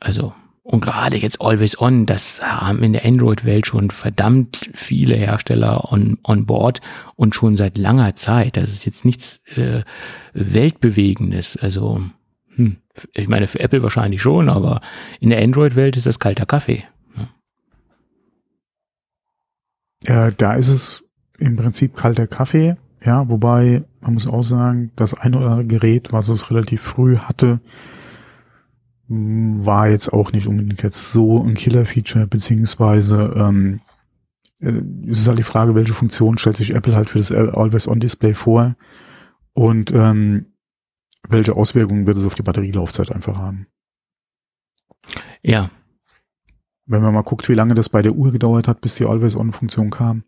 Also 0.00 0.32
und 0.64 0.80
gerade 0.80 1.16
jetzt 1.16 1.40
Always 1.40 1.80
On, 1.80 2.06
das 2.06 2.40
haben 2.40 2.84
in 2.84 2.92
der 2.92 3.04
Android-Welt 3.04 3.66
schon 3.66 3.90
verdammt 3.90 4.70
viele 4.74 5.16
Hersteller 5.16 5.92
on, 5.92 6.18
on 6.22 6.46
board 6.46 6.80
und 7.16 7.34
schon 7.34 7.56
seit 7.56 7.78
langer 7.78 8.14
Zeit. 8.14 8.56
Das 8.56 8.70
ist 8.70 8.84
jetzt 8.84 9.04
nichts 9.04 9.40
äh, 9.56 9.82
Weltbewegendes. 10.34 11.56
Also, 11.56 12.02
hm, 12.54 12.76
ich 13.12 13.26
meine, 13.26 13.48
für 13.48 13.58
Apple 13.58 13.82
wahrscheinlich 13.82 14.22
schon, 14.22 14.48
aber 14.48 14.80
in 15.18 15.30
der 15.30 15.42
Android-Welt 15.42 15.96
ist 15.96 16.06
das 16.06 16.20
kalter 16.20 16.46
Kaffee. 16.46 16.84
Ja. 17.16 17.28
Äh, 20.04 20.32
da 20.36 20.54
ist 20.54 20.68
es 20.68 21.04
im 21.38 21.56
Prinzip 21.56 21.94
kalter 21.94 22.26
Kaffee, 22.26 22.76
ja, 23.04 23.28
wobei 23.28 23.84
man 24.00 24.14
muss 24.14 24.28
auch 24.28 24.42
sagen, 24.42 24.92
das 24.96 25.14
ein 25.14 25.34
oder 25.34 25.50
andere 25.50 25.66
Gerät, 25.66 26.12
was 26.12 26.28
es 26.28 26.50
relativ 26.50 26.82
früh 26.82 27.16
hatte, 27.16 27.60
war 29.08 29.88
jetzt 29.88 30.12
auch 30.12 30.32
nicht 30.32 30.46
unbedingt 30.46 30.82
jetzt 30.82 31.12
so 31.12 31.42
ein 31.42 31.54
Killer-Feature, 31.54 32.26
beziehungsweise 32.26 33.34
ähm, 33.36 33.80
äh, 34.60 34.80
es 35.10 35.20
ist 35.20 35.28
halt 35.28 35.38
die 35.38 35.44
Frage, 35.44 35.74
welche 35.74 35.94
Funktion 35.94 36.38
stellt 36.38 36.56
sich 36.56 36.74
Apple 36.74 36.94
halt 36.94 37.10
für 37.10 37.18
das 37.18 37.32
Always-On-Display 37.32 38.34
vor 38.34 38.76
und 39.52 39.92
ähm, 39.92 40.46
welche 41.28 41.54
Auswirkungen 41.54 42.06
wird 42.06 42.16
es 42.16 42.24
auf 42.24 42.34
die 42.34 42.42
Batterielaufzeit 42.42 43.12
einfach 43.12 43.36
haben. 43.36 43.66
Ja. 45.42 45.70
Wenn 46.86 47.02
man 47.02 47.14
mal 47.14 47.22
guckt, 47.22 47.48
wie 47.48 47.54
lange 47.54 47.74
das 47.74 47.88
bei 47.88 48.02
der 48.02 48.12
Uhr 48.12 48.32
gedauert 48.32 48.68
hat, 48.68 48.80
bis 48.80 48.96
die 48.96 49.04
Always-On-Funktion 49.04 49.90
kam. 49.90 50.24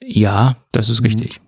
Ja, 0.00 0.56
das 0.72 0.88
ist 0.88 1.00
mhm. 1.00 1.06
richtig. 1.06 1.40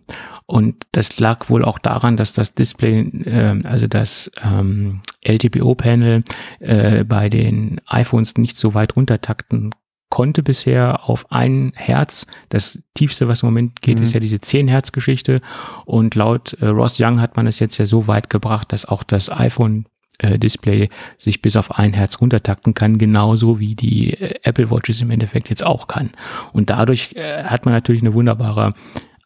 Und 0.47 0.87
das 0.93 1.19
lag 1.19 1.51
wohl 1.51 1.65
auch 1.65 1.79
daran, 1.79 2.17
dass 2.17 2.33
das 2.33 2.55
Display, 2.55 3.01
äh, 3.01 3.63
also 3.65 3.87
das 3.87 4.31
ähm, 4.43 5.03
LTPO-Panel 5.23 6.23
äh, 6.61 7.05
bei 7.05 7.29
den 7.29 7.81
iPhones 7.87 8.37
nicht 8.37 8.57
so 8.57 8.75
weit 8.75 8.95
runtertakten 8.97 9.75
konnte 10.09 10.45
bisher 10.45 11.09
auf 11.09 11.31
ein 11.33 11.73
Herz. 11.75 12.27
Das 12.49 12.81
tiefste, 12.95 13.27
was 13.27 13.43
im 13.43 13.49
Moment 13.49 13.83
geht, 13.83 13.99
mhm. 13.99 14.05
ist 14.05 14.15
ja 14.15 14.21
diese 14.21 14.41
10 14.41 14.69
Hertz 14.69 14.93
Geschichte. 14.93 15.41
Und 15.85 16.15
laut 16.15 16.55
äh, 16.61 16.67
Ross 16.67 16.99
Young 17.01 17.21
hat 17.21 17.37
man 17.37 17.49
es 17.49 17.59
jetzt 17.59 17.77
ja 17.79 17.87
so 17.87 18.07
weit 18.07 18.31
gebracht, 18.31 18.73
dass 18.73 18.87
auch 18.87 19.03
das 19.03 19.31
iPhone 19.31 19.87
äh, 20.19 20.39
Display 20.39 20.89
sich 21.19 21.43
bis 21.43 21.57
auf 21.57 21.79
ein 21.79 21.93
Hertz 21.93 22.21
runtertakten 22.21 22.75
kann, 22.75 22.99
genauso 22.99 23.59
wie 23.59 23.75
die 23.75 24.15
äh, 24.15 24.35
Apple 24.43 24.71
Watches 24.71 25.01
im 25.01 25.11
Endeffekt 25.11 25.51
jetzt 25.51 25.65
auch 25.65 25.89
kann. 25.89 26.11
Und 26.53 26.71
dadurch 26.71 27.13
äh, 27.15 27.45
hat 27.45 27.65
man 27.65 27.75
natürlich 27.75 28.03
eine 28.03 28.15
wunderbare 28.15 28.75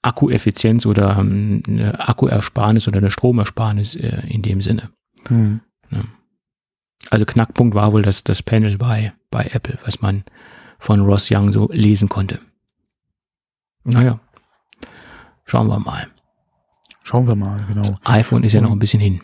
Akkueffizienz 0.02 0.86
oder 0.86 1.16
ähm, 1.18 1.62
eine 1.66 2.08
Akkuersparnis 2.08 2.88
oder 2.88 2.98
eine 2.98 3.10
Stromersparnis 3.10 3.96
äh, 3.96 4.22
in 4.28 4.42
dem 4.42 4.62
Sinne. 4.62 4.90
Ja. 5.90 6.04
Also 7.10 7.24
Knackpunkt 7.24 7.74
war 7.74 7.92
wohl 7.92 8.02
das, 8.02 8.24
das 8.24 8.42
Panel 8.42 8.78
bei, 8.78 9.12
bei 9.30 9.50
Apple, 9.52 9.78
was 9.84 10.00
man 10.00 10.24
von 10.78 11.00
Ross 11.00 11.28
Young 11.30 11.52
so 11.52 11.68
lesen 11.72 12.08
konnte. 12.08 12.40
Naja, 13.84 14.20
schauen 15.44 15.68
wir 15.68 15.78
mal. 15.78 16.08
Schauen 17.02 17.26
wir 17.26 17.34
mal, 17.34 17.64
genau. 17.66 17.82
Das 17.82 17.92
iPhone 18.04 18.44
ist 18.44 18.52
ja 18.52 18.60
noch 18.60 18.70
ein 18.70 18.78
bisschen 18.78 19.00
hin. 19.00 19.20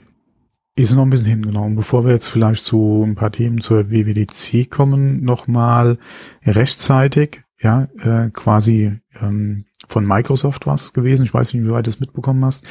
Ist 0.79 0.93
noch 0.93 1.03
ein 1.03 1.11
bisschen 1.11 1.43
hin. 1.43 1.57
Und 1.57 1.75
bevor 1.75 2.05
wir 2.05 2.13
jetzt 2.13 2.29
vielleicht 2.29 2.67
zu 2.67 3.03
ein 3.03 3.15
paar 3.15 3.33
Themen 3.33 3.63
zur 3.63 3.91
WWDC 3.91 4.71
kommen, 4.71 5.25
nochmal 5.25 5.97
rechtzeitig, 6.45 7.43
ja, 7.59 7.89
äh, 7.99 8.29
quasi 8.31 9.01
ähm, 9.21 9.65
von 9.89 10.07
Microsoft 10.07 10.67
was 10.67 10.93
gewesen. 10.93 11.25
Ich 11.25 11.33
weiß 11.33 11.55
nicht, 11.55 11.65
wie 11.65 11.71
weit 11.71 11.87
du 11.87 11.91
es 11.91 12.01
mitbekommen 12.01 12.45
hast. 12.45 12.67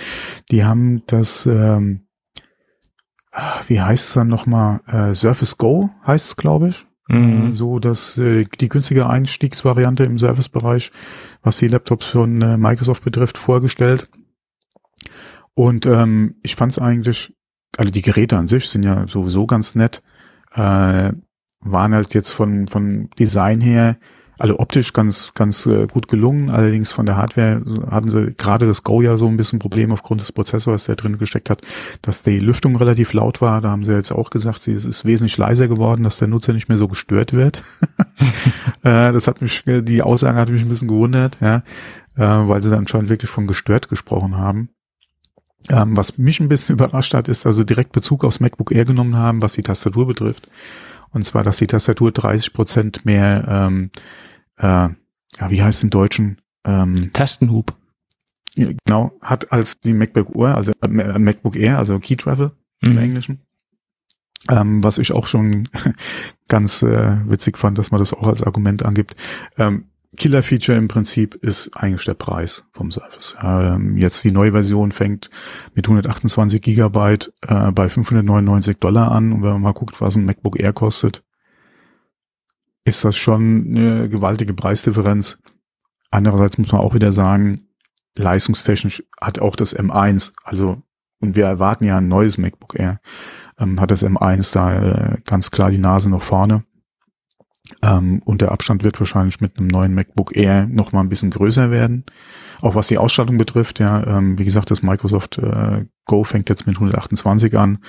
Die 0.52 0.64
haben 0.64 1.02
das, 1.08 1.48
ähm, 1.48 2.02
wie 3.68 3.82
heißt 3.82 4.10
es 4.10 4.14
dann 4.14 4.28
nochmal, 4.28 4.82
äh, 4.86 5.16
Surface 5.16 5.58
Go 5.58 5.90
heißt 6.06 6.28
es, 6.28 6.36
glaube 6.36 6.70
ich. 6.70 6.86
Mhm. 7.08 7.54
So, 7.54 7.80
dass 7.80 8.20
äh, 8.20 8.46
die 8.60 8.70
günstige 8.70 9.08
Einstiegsvariante 9.10 10.04
im 10.04 10.20
Servicebereich, 10.20 10.92
was 11.42 11.58
die 11.58 11.68
Laptops 11.68 12.06
von 12.06 12.40
äh, 12.42 12.58
Microsoft 12.58 13.04
betrifft, 13.04 13.40
vorgestellt. 13.40 14.10
Und 15.56 15.86
ähm, 15.86 16.36
ich 16.44 16.56
fand 16.56 16.72
es 16.72 16.80
eigentlich, 16.80 17.35
also 17.78 17.92
die 17.92 18.02
Geräte 18.02 18.38
an 18.38 18.48
sich 18.48 18.70
sind 18.70 18.84
ja 18.84 19.08
sowieso 19.08 19.46
ganz 19.46 19.76
nett, 19.76 20.02
äh, 20.54 21.12
waren 21.62 21.94
halt 21.94 22.14
jetzt 22.14 22.30
von, 22.30 22.68
von 22.68 23.10
Design 23.18 23.62
her 23.62 23.98
alle 24.38 24.60
optisch 24.60 24.94
ganz, 24.94 25.32
ganz 25.34 25.66
äh, 25.66 25.88
gut 25.88 26.08
gelungen. 26.08 26.50
Allerdings 26.50 26.92
von 26.92 27.06
der 27.06 27.18
Hardware 27.18 27.62
hatten 27.90 28.10
sie 28.10 28.34
gerade 28.38 28.68
das 28.68 28.84
Go 28.84 29.02
ja 29.02 29.18
so 29.18 29.28
ein 29.28 29.38
bisschen 29.38 29.60
Problem 29.60 29.92
aufgrund 29.92 30.22
des 30.22 30.32
Prozessors, 30.32 30.86
der 30.86 30.96
drin 30.96 31.18
gesteckt 31.18 31.50
hat, 31.50 31.62
dass 32.02 32.24
die 32.24 32.40
Lüftung 32.40 32.76
relativ 32.76 33.14
laut 33.14 33.42
war. 33.42 33.62
Da 33.62 33.70
haben 33.70 33.84
sie 33.84 33.94
jetzt 33.94 34.12
auch 34.12 34.30
gesagt, 34.30 34.62
sie, 34.62 34.74
es 34.74 34.86
ist 34.86 35.06
wesentlich 35.06 35.38
leiser 35.38 35.68
geworden, 35.68 36.04
dass 36.04 36.18
der 36.18 36.28
Nutzer 36.28 36.54
nicht 36.54 36.70
mehr 36.70 36.78
so 36.78 36.88
gestört 36.88 37.34
wird. 37.34 37.62
äh, 38.84 39.12
das 39.12 39.28
hat 39.28 39.42
mich, 39.42 39.64
die 39.66 40.02
Aussage 40.02 40.38
hat 40.38 40.50
mich 40.50 40.62
ein 40.62 40.70
bisschen 40.70 40.88
gewundert, 40.88 41.38
ja, 41.42 41.58
äh, 42.18 42.48
weil 42.48 42.62
sie 42.62 42.70
dann 42.70 42.88
schon 42.88 43.10
wirklich 43.10 43.30
von 43.30 43.48
gestört 43.48 43.90
gesprochen 43.90 44.38
haben. 44.38 44.70
Ähm, 45.70 45.98
was 45.98 46.18
mich 46.18 46.40
ein 46.40 46.50
bisschen 46.50 46.74
überrascht 46.76 47.14
hat, 47.14 47.28
ist, 47.28 47.46
dass 47.46 47.56
sie 47.56 47.66
direkt 47.66 47.92
Bezug 47.92 48.24
aufs 48.24 48.40
MacBook 48.40 48.72
Air 48.72 48.86
genommen 48.86 49.18
haben, 49.18 49.42
was 49.42 49.54
die 49.54 49.64
Tastatur 49.64 50.08
betrifft. 50.08 50.50
Und 51.12 51.24
zwar, 51.24 51.44
dass 51.44 51.58
die 51.58 51.68
Tastatur 51.68 52.12
30 52.12 52.54
Prozent 52.54 53.06
mehr, 53.06 53.46
ähm, 53.48 53.90
äh, 54.58 54.66
ja, 54.68 55.50
wie 55.50 55.64
heißt 55.64 55.84
im 55.84 55.90
Deutschen? 55.90 56.42
Ähm, 56.66 57.12
Tastenhub. 57.14 57.74
Ja, 58.56 58.70
genau, 58.86 59.12
hat 59.22 59.52
als 59.52 59.80
die 59.80 59.94
MacBook 59.94 60.36
Air, 60.36 60.56
also 60.56 60.72
äh, 60.82 60.88
MacBook 60.88 61.56
Air, 61.56 61.78
also 61.78 62.00
Key 62.00 62.16
Travel 62.16 62.52
mhm. 62.82 62.92
im 62.92 62.98
Englischen. 62.98 63.42
Ähm, 64.50 64.84
was 64.84 64.98
ich 64.98 65.12
auch 65.12 65.28
schon 65.28 65.68
ganz 66.48 66.84
äh, 66.84 67.18
witzig 67.28 67.58
fand, 67.58 67.78
dass 67.78 67.92
man 67.92 68.00
das 68.00 68.14
auch 68.14 68.28
als 68.28 68.44
Argument 68.44 68.84
angibt. 68.84 69.16
Ähm, 69.58 69.86
Killer-Feature 70.16 70.78
im 70.78 70.88
Prinzip 70.88 71.36
ist 71.36 71.76
eigentlich 71.76 72.06
der 72.06 72.14
Preis 72.14 72.66
vom 72.72 72.92
Service. 72.92 73.36
Ähm, 73.42 73.98
jetzt 73.98 74.24
die 74.24 74.32
neue 74.32 74.52
Version 74.52 74.92
fängt 74.92 75.30
mit 75.74 75.86
128 75.86 76.62
Gigabyte 76.62 77.32
äh, 77.48 77.72
bei 77.72 77.90
599 77.90 78.78
Dollar 78.78 79.12
an. 79.12 79.32
Und 79.32 79.44
wenn 79.44 79.52
man 79.52 79.62
mal 79.62 79.74
guckt, 79.74 80.02
was 80.02 80.16
ein 80.16 80.26
MacBook 80.26 80.60
Air 80.60 80.74
kostet, 80.74 81.24
ist 82.86 83.04
das 83.04 83.18
schon 83.18 83.66
eine 83.70 84.10
gewaltige 84.10 84.54
Preisdifferenz. 84.54 85.40
Andererseits 86.12 86.58
muss 86.58 86.72
man 86.72 86.82
auch 86.82 86.94
wieder 86.94 87.12
sagen, 87.12 87.60
leistungstechnisch 88.16 89.04
hat 89.20 89.40
auch 89.40 89.56
das 89.56 89.76
M1, 89.76 90.34
also, 90.44 90.82
und 91.20 91.36
wir 91.36 91.46
erwarten 91.46 91.86
ja 91.86 91.98
ein 91.98 92.08
neues 92.08 92.38
MacBook 92.38 92.80
Air, 92.80 93.00
ähm, 93.60 93.82
hat 93.82 93.92
das 93.92 94.04
M1 94.04 94.54
da 94.54 95.14
äh, 95.14 95.18
ganz 95.26 95.52
klar 95.52 95.72
die 95.72 95.78
Nase 95.78 96.10
noch 96.10 96.24
vorne. 96.24 96.64
Ähm, 97.82 98.22
und 98.26 98.42
der 98.42 98.52
Abstand 98.52 98.84
wird 98.84 99.00
wahrscheinlich 99.00 99.42
mit 99.42 99.58
einem 99.58 99.68
neuen 99.68 99.94
MacBook 99.94 100.36
Air 100.36 100.68
noch 100.68 100.92
mal 100.92 101.02
ein 101.02 101.10
bisschen 101.10 101.32
größer 101.32 101.72
werden. 101.72 102.06
Auch 102.62 102.76
was 102.76 102.88
die 102.88 102.98
Ausstattung 102.98 103.38
betrifft, 103.38 103.80
ja, 103.80 104.06
ähm, 104.06 104.38
wie 104.38 104.46
gesagt, 104.46 104.72
das 104.72 104.82
Microsoft 104.82 105.38
äh, 105.38 105.86
Go 106.06 106.24
fängt 106.24 106.50
jetzt 106.50 106.68
mit 106.68 106.76
128 106.76 107.58
an. 107.58 107.80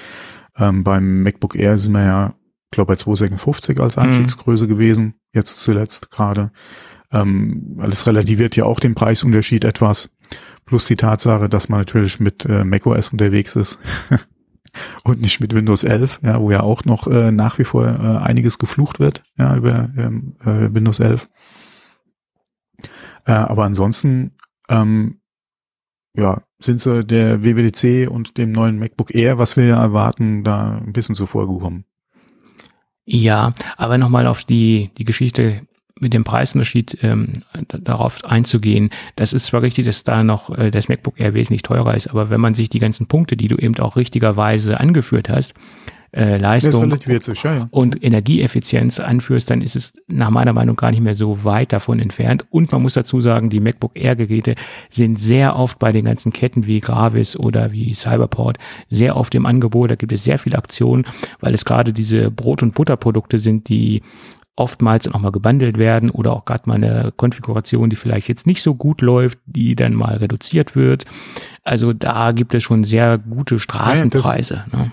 Ähm, 0.57 0.85
beim 0.85 1.23
MacBook 1.23 1.55
Air 1.55 1.79
sind 1.79 1.93
wir 1.93 2.05
ja, 2.05 2.35
glaube 2.71 2.93
bei 2.93 2.97
256 2.97 3.79
als 3.81 3.97
mhm. 3.97 4.03
Einstiegsgröße 4.03 4.65
mhm. 4.65 4.69
gewesen, 4.69 5.15
jetzt 5.33 5.61
zuletzt 5.61 6.11
gerade. 6.11 6.51
Ähm, 7.12 7.77
alles 7.79 8.07
relativiert 8.07 8.57
ja 8.57 8.65
auch 8.65 8.81
den 8.81 8.95
Preisunterschied 8.95 9.65
etwas. 9.65 10.11
Plus 10.65 10.87
die 10.87 10.97
Tatsache, 10.97 11.49
dass 11.49 11.69
man 11.69 11.81
natürlich 11.81 12.19
mit 12.19 12.45
äh, 12.47 12.65
macOS 12.65 13.11
unterwegs 13.11 13.55
ist. 13.55 13.79
und 15.05 15.20
nicht 15.20 15.40
mit 15.40 15.55
Windows 15.55 15.85
11, 15.85 16.20
ja, 16.22 16.40
wo 16.40 16.50
ja 16.50 16.61
auch 16.61 16.85
noch 16.85 17.07
äh, 17.07 17.31
nach 17.33 17.59
wie 17.59 17.64
vor 17.64 17.87
äh, 17.87 18.24
einiges 18.24 18.59
geflucht 18.59 19.00
wird, 19.00 19.22
ja, 19.38 19.57
über 19.57 19.90
ähm, 19.96 20.37
äh, 20.44 20.72
Windows 20.74 21.00
11. 21.00 21.29
Äh, 23.24 23.33
aber 23.33 23.64
ansonsten, 23.64 24.33
ähm, 24.68 25.20
ja, 26.14 26.42
sind 26.59 26.81
sie 26.81 27.05
der 27.05 27.42
WWDC 27.42 28.11
und 28.11 28.38
dem 28.38 28.52
neuen 28.52 28.79
MacBook 28.79 29.14
Air, 29.14 29.38
was 29.38 29.57
wir 29.57 29.66
ja 29.66 29.81
erwarten, 29.81 30.44
da 30.44 30.79
ein 30.79 30.92
bisschen 30.92 31.14
zuvor 31.14 31.46
gekommen. 31.48 31.85
Ja, 33.05 33.52
aber 33.76 33.98
nochmal 33.98 34.26
auf 34.26 34.44
die, 34.44 34.90
die 34.96 35.05
Geschichte 35.05 35.62
mit 35.98 36.12
dem 36.12 36.24
Preisunterschied 36.24 36.98
ähm, 37.02 37.32
darauf 37.68 38.24
einzugehen. 38.24 38.90
Das 39.16 39.32
ist 39.32 39.46
zwar 39.46 39.62
richtig, 39.62 39.87
dass 39.87 40.04
da 40.04 40.22
noch 40.22 40.56
äh, 40.56 40.70
das 40.70 40.88
MacBook 40.88 41.18
Air 41.18 41.35
wesentlich 41.35 41.62
teurer 41.62 41.94
ist, 41.94 42.09
aber 42.09 42.30
wenn 42.30 42.40
man 42.40 42.54
sich 42.54 42.68
die 42.68 42.80
ganzen 42.80 43.06
Punkte, 43.06 43.37
die 43.37 43.48
du 43.48 43.56
eben 43.56 43.78
auch 43.78 43.96
richtigerweise 43.96 44.78
angeführt 44.78 45.28
hast, 45.28 45.54
äh, 46.16 46.38
Leistung 46.38 46.98
sich, 46.98 47.42
ja, 47.42 47.54
ja. 47.54 47.68
und 47.70 48.02
Energieeffizienz 48.02 49.00
anführst, 49.00 49.50
dann 49.50 49.61
ist 49.61 49.76
es 49.76 49.92
nach 50.09 50.30
meiner 50.30 50.54
Meinung 50.54 50.76
gar 50.76 50.90
nicht 50.90 51.02
mehr 51.02 51.14
so 51.14 51.44
weit 51.44 51.72
davon 51.72 51.98
entfernt. 51.98 52.46
Und 52.48 52.72
man 52.72 52.80
muss 52.80 52.94
dazu 52.94 53.20
sagen, 53.20 53.50
die 53.50 53.61
MacBook 53.61 53.92
Air 53.94 54.16
Geräte 54.16 54.54
sind 54.88 55.20
sehr 55.20 55.56
oft 55.56 55.78
bei 55.78 55.92
den 55.92 56.06
ganzen 56.06 56.32
Ketten 56.32 56.66
wie 56.66 56.80
Gravis 56.80 57.37
oder 57.37 57.70
wie 57.72 57.92
Cyberport 57.92 58.59
sehr 58.88 59.16
oft 59.16 59.35
im 59.35 59.44
Angebot. 59.44 59.90
Da 59.90 59.96
gibt 59.96 60.12
es 60.12 60.24
sehr 60.24 60.38
viele 60.38 60.56
Aktionen, 60.56 61.04
weil 61.40 61.54
es 61.54 61.66
gerade 61.66 61.92
diese 61.92 62.30
Brot- 62.30 62.62
und 62.62 62.74
Butterprodukte 62.74 63.38
sind, 63.38 63.68
die 63.68 64.02
oftmals 64.57 65.07
nochmal 65.07 65.33
gebundelt 65.33 65.77
werden 65.79 66.11
oder 66.11 66.33
auch 66.33 66.47
gerade 66.47 66.69
mal 66.69 66.77
eine 66.77 67.12
Konfiguration, 67.14 67.90
die 67.90 67.97
vielleicht 67.97 68.29
jetzt 68.29 68.47
nicht 68.47 68.62
so 68.62 68.75
gut 68.75 69.03
läuft, 69.03 69.38
die 69.45 69.77
dann 69.77 69.95
mal 69.95 70.16
reduziert 70.16 70.75
wird. 70.75 71.05
Also 71.62 71.92
da 71.92 72.33
gibt 72.33 72.55
es 72.55 72.62
schon 72.62 72.83
sehr 72.83 73.19
gute 73.19 73.59
Straßenpreise. 73.59 74.55
Ja, 74.55 74.64
das, 74.71 74.81
ne? 74.81 74.92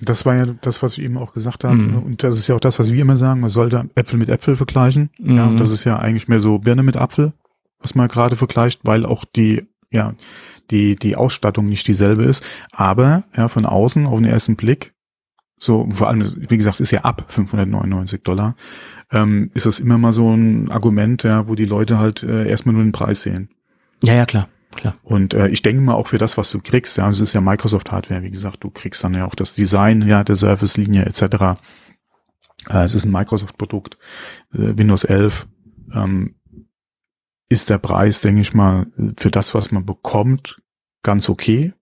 das 0.00 0.24
war 0.24 0.36
ja 0.36 0.46
das, 0.60 0.82
was 0.82 0.96
ich 0.96 1.04
eben 1.04 1.18
auch 1.18 1.34
gesagt 1.34 1.64
habe. 1.64 1.74
Mhm. 1.74 2.02
Und 2.02 2.22
das 2.22 2.38
ist 2.38 2.46
ja 2.46 2.54
auch 2.54 2.60
das, 2.60 2.78
was 2.78 2.92
wir 2.92 3.02
immer 3.02 3.16
sagen, 3.16 3.40
man 3.40 3.50
sollte 3.50 3.90
Äpfel 3.96 4.18
mit 4.18 4.28
Äpfel 4.28 4.56
vergleichen. 4.56 5.10
Mhm. 5.18 5.36
Ja, 5.36 5.46
und 5.46 5.58
das 5.58 5.72
ist 5.72 5.84
ja 5.84 5.98
eigentlich 5.98 6.28
mehr 6.28 6.40
so 6.40 6.60
Birne 6.60 6.84
mit 6.84 6.96
Apfel, 6.96 7.32
was 7.80 7.96
man 7.96 8.06
gerade 8.06 8.36
vergleicht, 8.36 8.80
weil 8.84 9.04
auch 9.04 9.24
die, 9.24 9.66
ja, 9.90 10.14
die, 10.70 10.96
die 10.96 11.16
Ausstattung 11.16 11.68
nicht 11.68 11.88
dieselbe 11.88 12.22
ist. 12.22 12.44
Aber 12.70 13.24
ja, 13.36 13.48
von 13.48 13.66
außen 13.66 14.06
auf 14.06 14.16
den 14.16 14.24
ersten 14.24 14.54
Blick 14.54 14.93
so, 15.56 15.88
vor 15.92 16.08
allem, 16.08 16.24
wie 16.50 16.56
gesagt, 16.56 16.80
ist 16.80 16.90
ja 16.90 17.02
ab 17.02 17.26
599 17.28 18.22
Dollar, 18.22 18.56
ähm, 19.12 19.50
ist 19.54 19.66
das 19.66 19.80
immer 19.80 19.98
mal 19.98 20.12
so 20.12 20.32
ein 20.32 20.70
Argument, 20.70 21.22
ja, 21.22 21.48
wo 21.48 21.54
die 21.54 21.64
Leute 21.64 21.98
halt 21.98 22.22
äh, 22.22 22.48
erstmal 22.48 22.74
nur 22.74 22.84
den 22.84 22.92
Preis 22.92 23.22
sehen. 23.22 23.48
Ja, 24.02 24.14
ja, 24.14 24.26
klar. 24.26 24.48
Klar. 24.74 24.96
Und 25.02 25.34
äh, 25.34 25.48
ich 25.48 25.62
denke 25.62 25.80
mal 25.80 25.94
auch 25.94 26.08
für 26.08 26.18
das, 26.18 26.36
was 26.36 26.50
du 26.50 26.60
kriegst, 26.60 26.96
ja, 26.96 27.08
es 27.08 27.20
ist 27.20 27.32
ja 27.32 27.40
Microsoft 27.40 27.92
Hardware, 27.92 28.22
wie 28.22 28.30
gesagt, 28.30 28.64
du 28.64 28.70
kriegst 28.70 29.04
dann 29.04 29.14
ja 29.14 29.26
auch 29.26 29.36
das 29.36 29.54
Design, 29.54 30.02
ja, 30.02 30.24
der 30.24 30.36
Service-Linie 30.36 31.04
etc. 31.04 31.22
Äh, 32.68 32.82
es 32.82 32.94
ist 32.94 33.04
ein 33.04 33.12
Microsoft-Produkt, 33.12 33.96
äh, 34.52 34.76
Windows 34.76 35.04
11 35.04 35.46
ähm, 35.94 36.34
ist 37.48 37.70
der 37.70 37.78
Preis, 37.78 38.20
denke 38.20 38.40
ich 38.40 38.54
mal, 38.54 38.86
für 39.16 39.30
das, 39.30 39.54
was 39.54 39.70
man 39.70 39.86
bekommt, 39.86 40.60
ganz 41.02 41.28
okay. 41.28 41.72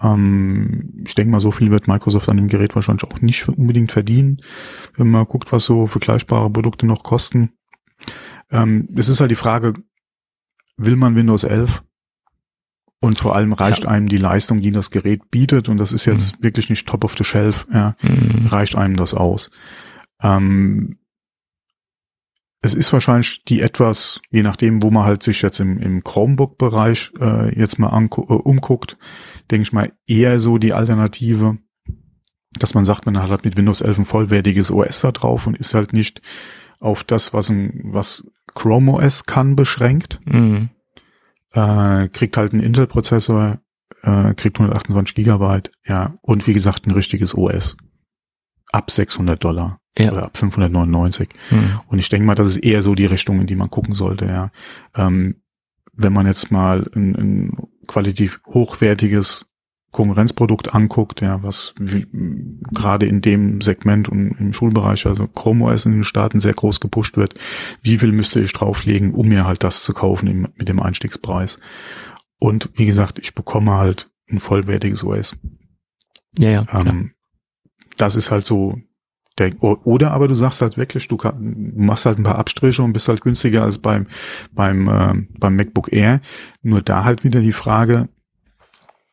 Ähm, 0.00 1.02
ich 1.06 1.14
denke 1.14 1.30
mal, 1.30 1.40
so 1.40 1.50
viel 1.50 1.70
wird 1.70 1.88
Microsoft 1.88 2.28
an 2.28 2.36
dem 2.36 2.48
Gerät 2.48 2.74
wahrscheinlich 2.74 3.04
auch 3.04 3.20
nicht 3.20 3.48
unbedingt 3.48 3.92
verdienen, 3.92 4.42
wenn 4.96 5.10
man 5.10 5.26
guckt, 5.26 5.52
was 5.52 5.64
so 5.64 5.86
vergleichbare 5.86 6.50
Produkte 6.50 6.86
noch 6.86 7.02
kosten. 7.02 7.52
Ähm, 8.50 8.88
es 8.96 9.08
ist 9.08 9.20
halt 9.20 9.30
die 9.30 9.36
Frage, 9.36 9.74
will 10.76 10.96
man 10.96 11.16
Windows 11.16 11.44
11? 11.44 11.82
Und 13.00 13.18
vor 13.18 13.34
allem 13.34 13.52
reicht 13.52 13.82
ja. 13.82 13.90
einem 13.90 14.08
die 14.08 14.18
Leistung, 14.18 14.58
die 14.58 14.70
das 14.70 14.92
Gerät 14.92 15.28
bietet, 15.30 15.68
und 15.68 15.78
das 15.78 15.90
ist 15.90 16.04
jetzt 16.04 16.38
mhm. 16.38 16.44
wirklich 16.44 16.70
nicht 16.70 16.86
top 16.86 17.04
of 17.04 17.16
the 17.18 17.24
shelf, 17.24 17.66
ja, 17.72 17.96
mhm. 18.02 18.46
reicht 18.46 18.76
einem 18.76 18.96
das 18.96 19.12
aus. 19.12 19.50
Ähm, 20.22 20.98
es 22.60 22.74
ist 22.74 22.92
wahrscheinlich 22.92 23.44
die 23.44 23.60
etwas, 23.60 24.20
je 24.30 24.44
nachdem, 24.44 24.84
wo 24.84 24.92
man 24.92 25.04
halt 25.04 25.24
sich 25.24 25.42
jetzt 25.42 25.58
im, 25.58 25.78
im 25.78 26.04
Chromebook-Bereich 26.04 27.12
äh, 27.20 27.58
jetzt 27.58 27.80
mal 27.80 27.88
äh, 27.92 28.22
umguckt, 28.32 28.96
denke 29.52 29.62
ich 29.62 29.72
mal 29.72 29.92
eher 30.06 30.40
so 30.40 30.58
die 30.58 30.72
Alternative, 30.72 31.58
dass 32.58 32.74
man 32.74 32.84
sagt, 32.84 33.06
man 33.06 33.18
hat 33.18 33.30
halt 33.30 33.44
mit 33.44 33.56
Windows 33.56 33.80
11 33.80 33.98
ein 33.98 34.04
vollwertiges 34.04 34.70
OS 34.70 35.00
da 35.00 35.12
drauf 35.12 35.46
und 35.46 35.56
ist 35.56 35.74
halt 35.74 35.92
nicht 35.92 36.22
auf 36.80 37.04
das, 37.04 37.32
was 37.32 37.50
ein, 37.50 37.80
was 37.84 38.26
Chrome 38.54 38.92
OS 38.92 39.24
kann, 39.24 39.56
beschränkt. 39.56 40.20
Mhm. 40.24 40.70
Äh, 41.52 42.08
kriegt 42.08 42.36
halt 42.36 42.52
einen 42.52 42.62
Intel-Prozessor, 42.62 43.60
äh, 44.02 44.34
kriegt 44.34 44.58
128 44.58 45.14
Gigabyte, 45.14 45.70
ja, 45.86 46.14
und 46.22 46.46
wie 46.46 46.54
gesagt 46.54 46.86
ein 46.86 46.92
richtiges 46.92 47.36
OS. 47.36 47.76
Ab 48.72 48.90
600 48.90 49.42
Dollar 49.42 49.80
ja. 49.98 50.12
oder 50.12 50.24
ab 50.24 50.36
599. 50.36 51.28
Mhm. 51.50 51.80
Und 51.86 51.98
ich 51.98 52.08
denke 52.08 52.26
mal, 52.26 52.34
das 52.34 52.48
ist 52.48 52.56
eher 52.56 52.82
so 52.82 52.94
die 52.94 53.06
Richtung, 53.06 53.40
in 53.40 53.46
die 53.46 53.56
man 53.56 53.70
gucken 53.70 53.94
sollte, 53.94 54.26
ja. 54.26 54.50
Ähm, 54.96 55.42
wenn 55.92 56.12
man 56.12 56.26
jetzt 56.26 56.50
mal 56.50 56.90
ein, 56.94 57.14
ein 57.14 57.56
qualitativ 57.86 58.40
hochwertiges 58.46 59.46
Konkurrenzprodukt 59.92 60.74
anguckt, 60.74 61.20
ja, 61.20 61.42
was 61.42 61.74
gerade 61.78 63.06
in 63.06 63.20
dem 63.20 63.60
Segment 63.60 64.08
und 64.08 64.32
im 64.38 64.52
Schulbereich, 64.54 65.06
also 65.06 65.28
Chrome 65.28 65.66
OS 65.66 65.84
in 65.84 65.92
den 65.92 66.04
Staaten 66.04 66.40
sehr 66.40 66.54
groß 66.54 66.80
gepusht 66.80 67.18
wird, 67.18 67.34
wie 67.82 67.98
viel 67.98 68.10
müsste 68.10 68.40
ich 68.40 68.54
drauflegen, 68.54 69.12
um 69.12 69.28
mir 69.28 69.46
halt 69.46 69.62
das 69.62 69.82
zu 69.82 69.92
kaufen 69.92 70.28
im, 70.28 70.48
mit 70.56 70.70
dem 70.70 70.80
Einstiegspreis? 70.80 71.58
Und 72.38 72.70
wie 72.74 72.86
gesagt, 72.86 73.18
ich 73.18 73.34
bekomme 73.34 73.72
halt 73.72 74.10
ein 74.30 74.38
vollwertiges 74.38 75.04
OS. 75.04 75.36
Ja, 76.38 76.50
ja. 76.50 76.66
Ähm, 76.72 77.12
das 77.98 78.16
ist 78.16 78.30
halt 78.30 78.46
so 78.46 78.78
der, 79.38 79.62
oder 79.62 80.12
aber 80.12 80.28
du 80.28 80.34
sagst 80.34 80.60
halt 80.60 80.76
wirklich, 80.76 81.08
du, 81.08 81.16
kann, 81.16 81.72
du 81.74 81.82
machst 81.82 82.06
halt 82.06 82.18
ein 82.18 82.24
paar 82.24 82.38
Abstriche 82.38 82.82
und 82.82 82.92
bist 82.92 83.08
halt 83.08 83.22
günstiger 83.22 83.62
als 83.62 83.78
beim, 83.78 84.06
beim, 84.52 84.88
äh, 84.88 85.14
beim 85.38 85.56
MacBook 85.56 85.92
Air. 85.92 86.20
Nur 86.62 86.82
da 86.82 87.04
halt 87.04 87.24
wieder 87.24 87.40
die 87.40 87.52
Frage, 87.52 88.08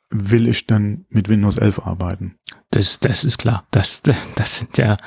will 0.09 0.47
ich 0.47 0.67
denn 0.67 1.05
mit 1.09 1.29
Windows 1.29 1.57
11 1.57 1.79
arbeiten? 1.85 2.35
Das, 2.71 2.99
das 2.99 3.23
ist 3.23 3.37
klar. 3.37 3.65
Das, 3.71 4.01
das 4.35 4.57
sind 4.57 4.77
ja, 4.77 4.97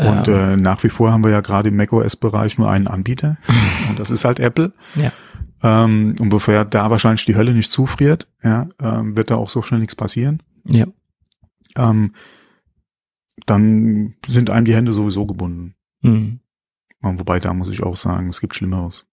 und 0.00 0.28
äh, 0.28 0.56
nach 0.56 0.82
wie 0.82 0.88
vor 0.88 1.12
haben 1.12 1.24
wir 1.24 1.30
ja 1.30 1.40
gerade 1.40 1.68
im 1.68 1.76
macOS-Bereich 1.76 2.58
nur 2.58 2.70
einen 2.70 2.86
Anbieter 2.86 3.36
und 3.88 3.98
das 3.98 4.10
ist 4.10 4.24
halt 4.24 4.40
Apple. 4.40 4.72
Ja. 4.94 5.12
Ähm, 5.62 6.14
und 6.18 6.30
bevor 6.30 6.64
da 6.64 6.90
wahrscheinlich 6.90 7.26
die 7.26 7.36
Hölle 7.36 7.52
nicht 7.52 7.70
zufriert, 7.70 8.26
ja, 8.42 8.68
ähm, 8.82 9.16
wird 9.16 9.30
da 9.30 9.36
auch 9.36 9.50
so 9.50 9.60
schnell 9.62 9.80
nichts 9.80 9.94
passieren. 9.94 10.42
Ja. 10.64 10.86
Ähm, 11.76 12.14
dann 13.46 14.14
sind 14.26 14.50
einem 14.50 14.64
die 14.64 14.74
Hände 14.74 14.92
sowieso 14.92 15.26
gebunden. 15.26 15.74
Mhm. 16.02 16.40
Wobei, 17.02 17.40
da 17.40 17.54
muss 17.54 17.70
ich 17.70 17.82
auch 17.82 17.96
sagen, 17.96 18.28
es 18.28 18.40
gibt 18.40 18.54
Schlimmeres. 18.54 19.06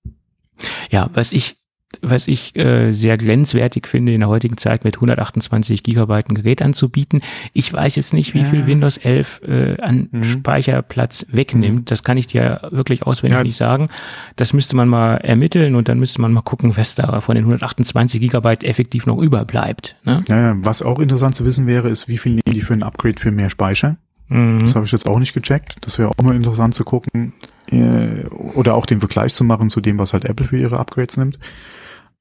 Ja, 0.90 1.10
was 1.14 1.32
ich, 1.32 1.58
was 2.02 2.28
ich 2.28 2.56
äh, 2.58 2.92
sehr 2.92 3.18
glänzwertig 3.18 3.88
finde, 3.88 4.14
in 4.14 4.20
der 4.20 4.28
heutigen 4.28 4.58
Zeit 4.58 4.84
mit 4.84 4.96
128 4.96 5.84
Gigabyte 5.84 6.30
ein 6.30 6.36
Gerät 6.36 6.62
anzubieten. 6.62 7.22
Ich 7.54 7.72
weiß 7.72 7.96
jetzt 7.96 8.14
nicht, 8.14 8.34
wie 8.34 8.42
ja. 8.42 8.46
viel 8.46 8.68
Windows 8.68 8.98
11 8.98 9.42
äh, 9.48 9.82
an 9.82 10.10
mhm. 10.12 10.24
Speicherplatz 10.24 11.26
wegnimmt. 11.30 11.80
Mhm. 11.80 11.86
Das 11.86 12.04
kann 12.04 12.18
ich 12.18 12.28
dir 12.28 12.58
wirklich 12.72 13.04
auswendig 13.04 13.38
ja. 13.38 13.44
nicht 13.44 13.56
sagen. 13.56 13.88
Das 14.36 14.52
müsste 14.52 14.76
man 14.76 14.90
mal 14.90 15.16
ermitteln 15.18 15.76
und 15.76 15.88
dann 15.88 16.00
müsste 16.00 16.20
man 16.20 16.34
mal 16.34 16.42
gucken, 16.42 16.76
was 16.76 16.96
da 16.96 17.22
von 17.22 17.36
den 17.36 17.46
128 17.46 18.20
Gigabyte 18.20 18.66
effektiv 18.66 19.06
noch 19.06 19.18
überbleibt. 19.18 19.96
Ne? 20.04 20.26
Ja, 20.28 20.56
was 20.58 20.82
auch 20.82 21.00
interessant 21.00 21.36
zu 21.36 21.46
wissen 21.46 21.68
wäre, 21.68 21.90
ist, 21.90 22.10
wie 22.10 22.18
viel 22.18 22.34
nehmen 22.34 22.54
die 22.54 22.62
für 22.62 22.74
ein 22.74 22.84
Upgrade 22.84 23.20
für 23.20 23.32
mehr 23.32 23.50
Speicher? 23.50 23.98
Mhm. 24.30 24.60
Das 24.60 24.76
habe 24.76 24.86
ich 24.86 24.92
jetzt 24.92 25.08
auch 25.08 25.20
nicht 25.20 25.34
gecheckt. 25.34 25.78
Das 25.82 25.98
wäre 25.98 26.10
auch 26.10 26.24
mal 26.24 26.36
interessant 26.36 26.76
zu 26.76 26.84
gucken 26.84 27.34
äh, 27.70 28.26
oder 28.28 28.76
auch 28.76 28.86
den 28.86 29.00
Vergleich 29.00 29.34
zu 29.34 29.44
machen 29.44 29.70
zu 29.70 29.82
dem, 29.82 30.00
was 30.00 30.14
halt 30.14 30.26
Apple 30.26 30.48
für 30.48 30.58
ihre 30.58 30.80
Upgrades 30.80 31.18
nimmt. 31.18 31.40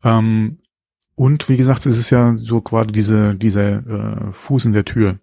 Ähm, 0.04 0.58
und 1.14 1.48
wie 1.48 1.56
gesagt, 1.56 1.86
es 1.86 1.98
ist 1.98 2.10
ja 2.10 2.36
so 2.36 2.60
quasi 2.60 2.92
diese, 2.92 3.34
dieser 3.34 4.28
äh, 4.28 4.32
Fuß 4.32 4.66
in 4.66 4.72
der 4.72 4.84
Tür. 4.84 5.18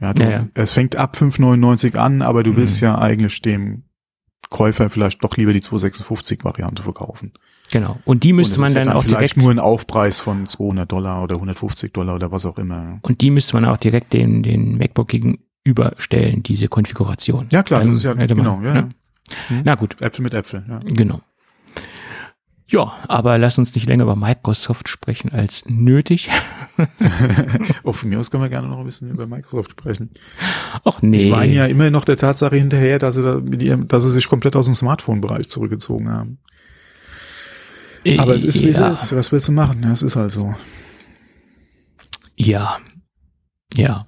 Ja, 0.00 0.12
du, 0.12 0.22
ja, 0.22 0.30
ja. 0.30 0.46
es 0.54 0.72
fängt 0.72 0.96
ab 0.96 1.16
5,99 1.16 1.96
an, 1.96 2.22
aber 2.22 2.42
du 2.42 2.52
mhm. 2.52 2.56
willst 2.56 2.80
ja 2.80 2.98
eigentlich 2.98 3.40
dem 3.42 3.84
Käufer 4.48 4.90
vielleicht 4.90 5.22
doch 5.22 5.36
lieber 5.36 5.52
die 5.52 5.60
256 5.60 6.44
Variante 6.44 6.82
verkaufen. 6.82 7.32
Genau. 7.70 7.98
Und 8.04 8.24
die 8.24 8.32
müsste 8.32 8.56
und 8.56 8.62
man 8.62 8.74
dann, 8.74 8.88
dann 8.88 8.96
auch 8.96 9.04
direkt 9.04 9.36
nur 9.36 9.50
ein 9.50 9.60
Aufpreis 9.60 10.18
von 10.18 10.46
200 10.46 10.90
Dollar 10.90 11.22
oder 11.22 11.36
150 11.36 11.92
Dollar 11.92 12.16
oder 12.16 12.32
was 12.32 12.44
auch 12.44 12.58
immer. 12.58 12.98
Und 13.02 13.20
die 13.20 13.30
müsste 13.30 13.54
man 13.54 13.64
auch 13.64 13.76
direkt 13.76 14.12
den, 14.12 14.42
den 14.42 14.76
MacBook 14.76 15.06
gegen, 15.06 15.38
überstellen, 15.64 16.42
diese 16.42 16.68
Konfiguration. 16.68 17.48
Ja 17.50 17.62
klar, 17.62 17.80
Dann 17.80 17.90
das 17.90 17.98
ist 17.98 18.04
ja, 18.04 18.14
genau, 18.14 18.56
man, 18.56 18.64
ja, 18.64 18.74
ja. 18.74 18.82
Mhm. 18.82 19.62
Na 19.64 19.74
gut. 19.74 20.00
Äpfel 20.00 20.22
mit 20.22 20.34
Äpfel, 20.34 20.64
ja. 20.68 20.80
Genau. 20.84 21.20
Ja, 22.66 22.92
aber 23.08 23.36
lass 23.36 23.58
uns 23.58 23.74
nicht 23.74 23.88
länger 23.88 24.04
über 24.04 24.14
Microsoft 24.14 24.88
sprechen 24.88 25.32
als 25.32 25.64
nötig. 25.66 26.30
oh, 27.82 27.92
von 27.92 28.08
mir 28.08 28.20
aus 28.20 28.30
können 28.30 28.44
wir 28.44 28.48
gerne 28.48 28.68
noch 28.68 28.78
ein 28.78 28.84
bisschen 28.84 29.10
über 29.10 29.26
Microsoft 29.26 29.72
sprechen. 29.72 30.10
Ach 30.84 31.02
nee. 31.02 31.24
Ich 31.24 31.30
meine 31.32 31.52
ja 31.52 31.66
immer 31.66 31.90
noch 31.90 32.04
der 32.04 32.16
Tatsache 32.16 32.54
hinterher, 32.54 33.00
dass 33.00 33.16
sie, 33.16 33.22
da 33.22 33.38
ihrem, 33.38 33.88
dass 33.88 34.04
sie 34.04 34.10
sich 34.10 34.28
komplett 34.28 34.54
aus 34.54 34.66
dem 34.66 34.74
Smartphone-Bereich 34.74 35.48
zurückgezogen 35.48 36.10
haben. 36.10 36.38
Aber 38.18 38.36
es 38.36 38.44
ist, 38.44 38.60
wie 38.60 38.70
ja. 38.70 38.90
es 38.90 39.04
ist. 39.04 39.16
Was 39.16 39.32
willst 39.32 39.48
du 39.48 39.52
machen? 39.52 39.82
Es 39.84 40.02
ist 40.02 40.14
halt 40.14 40.30
so. 40.30 40.54
Ja. 42.36 42.78
Ja. 43.74 44.04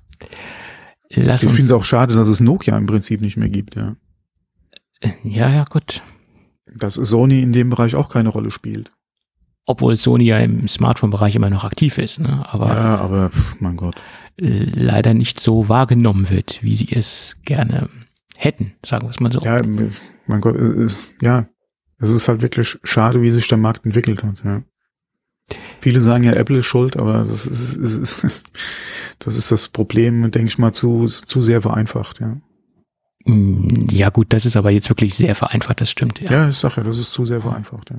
Lass 1.15 1.43
ich 1.43 1.51
finde 1.51 1.67
es 1.67 1.73
auch 1.73 1.85
schade, 1.85 2.15
dass 2.15 2.29
es 2.29 2.41
Nokia 2.41 2.77
im 2.77 2.87
Prinzip 2.87 3.21
nicht 3.21 3.37
mehr 3.37 3.51
gibt, 3.51 3.77
ja. 3.77 3.97
Ja, 5.23 5.51
ja, 5.51 5.65
gut. 5.65 6.03
Dass 6.75 6.95
Sony 6.95 7.43
in 7.43 7.53
dem 7.53 7.71
Bereich 7.71 7.95
auch 7.95 8.09
keine 8.09 8.31
Rolle 8.31 8.51
spielt. 8.51 8.93
Obwohl 9.67 9.97
Sony 9.97 10.25
ja 10.25 10.39
im 10.39 10.69
Smartphone-Bereich 10.69 11.37
immer 11.37 11.51
noch 11.51 11.65
aktiv 11.65 11.99
ist, 11.99 12.21
ne? 12.21 12.43
Aber, 12.51 12.69
ja, 12.69 12.97
aber 12.97 13.31
mein 13.61 13.77
Gott. 13.77 13.97
Leider 14.39 15.13
nicht 15.15 15.39
so 15.39 15.69
wahrgenommen 15.69 16.31
wird, 16.31 16.63
wie 16.63 16.75
sie 16.75 16.89
es 16.91 17.37
gerne 17.45 17.89
hätten, 18.37 18.73
sagen 18.85 19.07
wir 19.07 19.11
es 19.11 19.21
mal 19.21 19.31
so. 19.31 19.41
Ja, 19.41 19.61
mein 20.27 20.41
Gott, 20.41 20.57
ja, 21.21 21.47
es 21.99 22.11
ist 22.11 22.29
halt 22.29 22.43
wirklich 22.43 22.79
schade, 22.83 23.23
wie 23.23 23.31
sich 23.31 23.47
der 23.49 23.59
Markt 23.59 23.85
entwickelt 23.85 24.23
hat, 24.25 24.43
ja. 24.45 24.63
Viele 25.81 26.01
sagen 26.01 26.25
ja, 26.25 26.33
Apple 26.33 26.59
ist 26.59 26.67
schuld, 26.67 26.97
aber 26.97 27.25
das 27.25 27.47
ist, 27.47 27.77
ist, 27.77 28.25
ist 28.25 28.45
das 29.25 29.37
ist 29.37 29.51
das 29.51 29.69
Problem, 29.69 30.31
denke 30.31 30.49
ich 30.49 30.59
mal, 30.59 30.73
zu, 30.73 31.07
zu 31.07 31.43
sehr 31.43 31.63
vereinfacht, 31.63 32.21
ja. 32.21 32.37
Mm, 33.25 33.87
ja 33.91 34.11
gut, 34.11 34.33
das 34.33 34.47
ist 34.47 34.57
aber 34.57 34.71
jetzt 34.71 34.89
wirklich 34.89 35.15
sehr 35.15 35.35
vereinfacht, 35.35 35.81
das 35.81 35.91
stimmt. 35.91 36.21
Ja, 36.21 36.33
ja 36.33 36.49
ich 36.49 36.57
sage 36.57 36.79
ja, 36.79 36.83
das 36.83 36.99
ist 36.99 37.13
zu 37.13 37.25
sehr 37.25 37.41
vereinfacht. 37.41 37.91
Ja. 37.91 37.97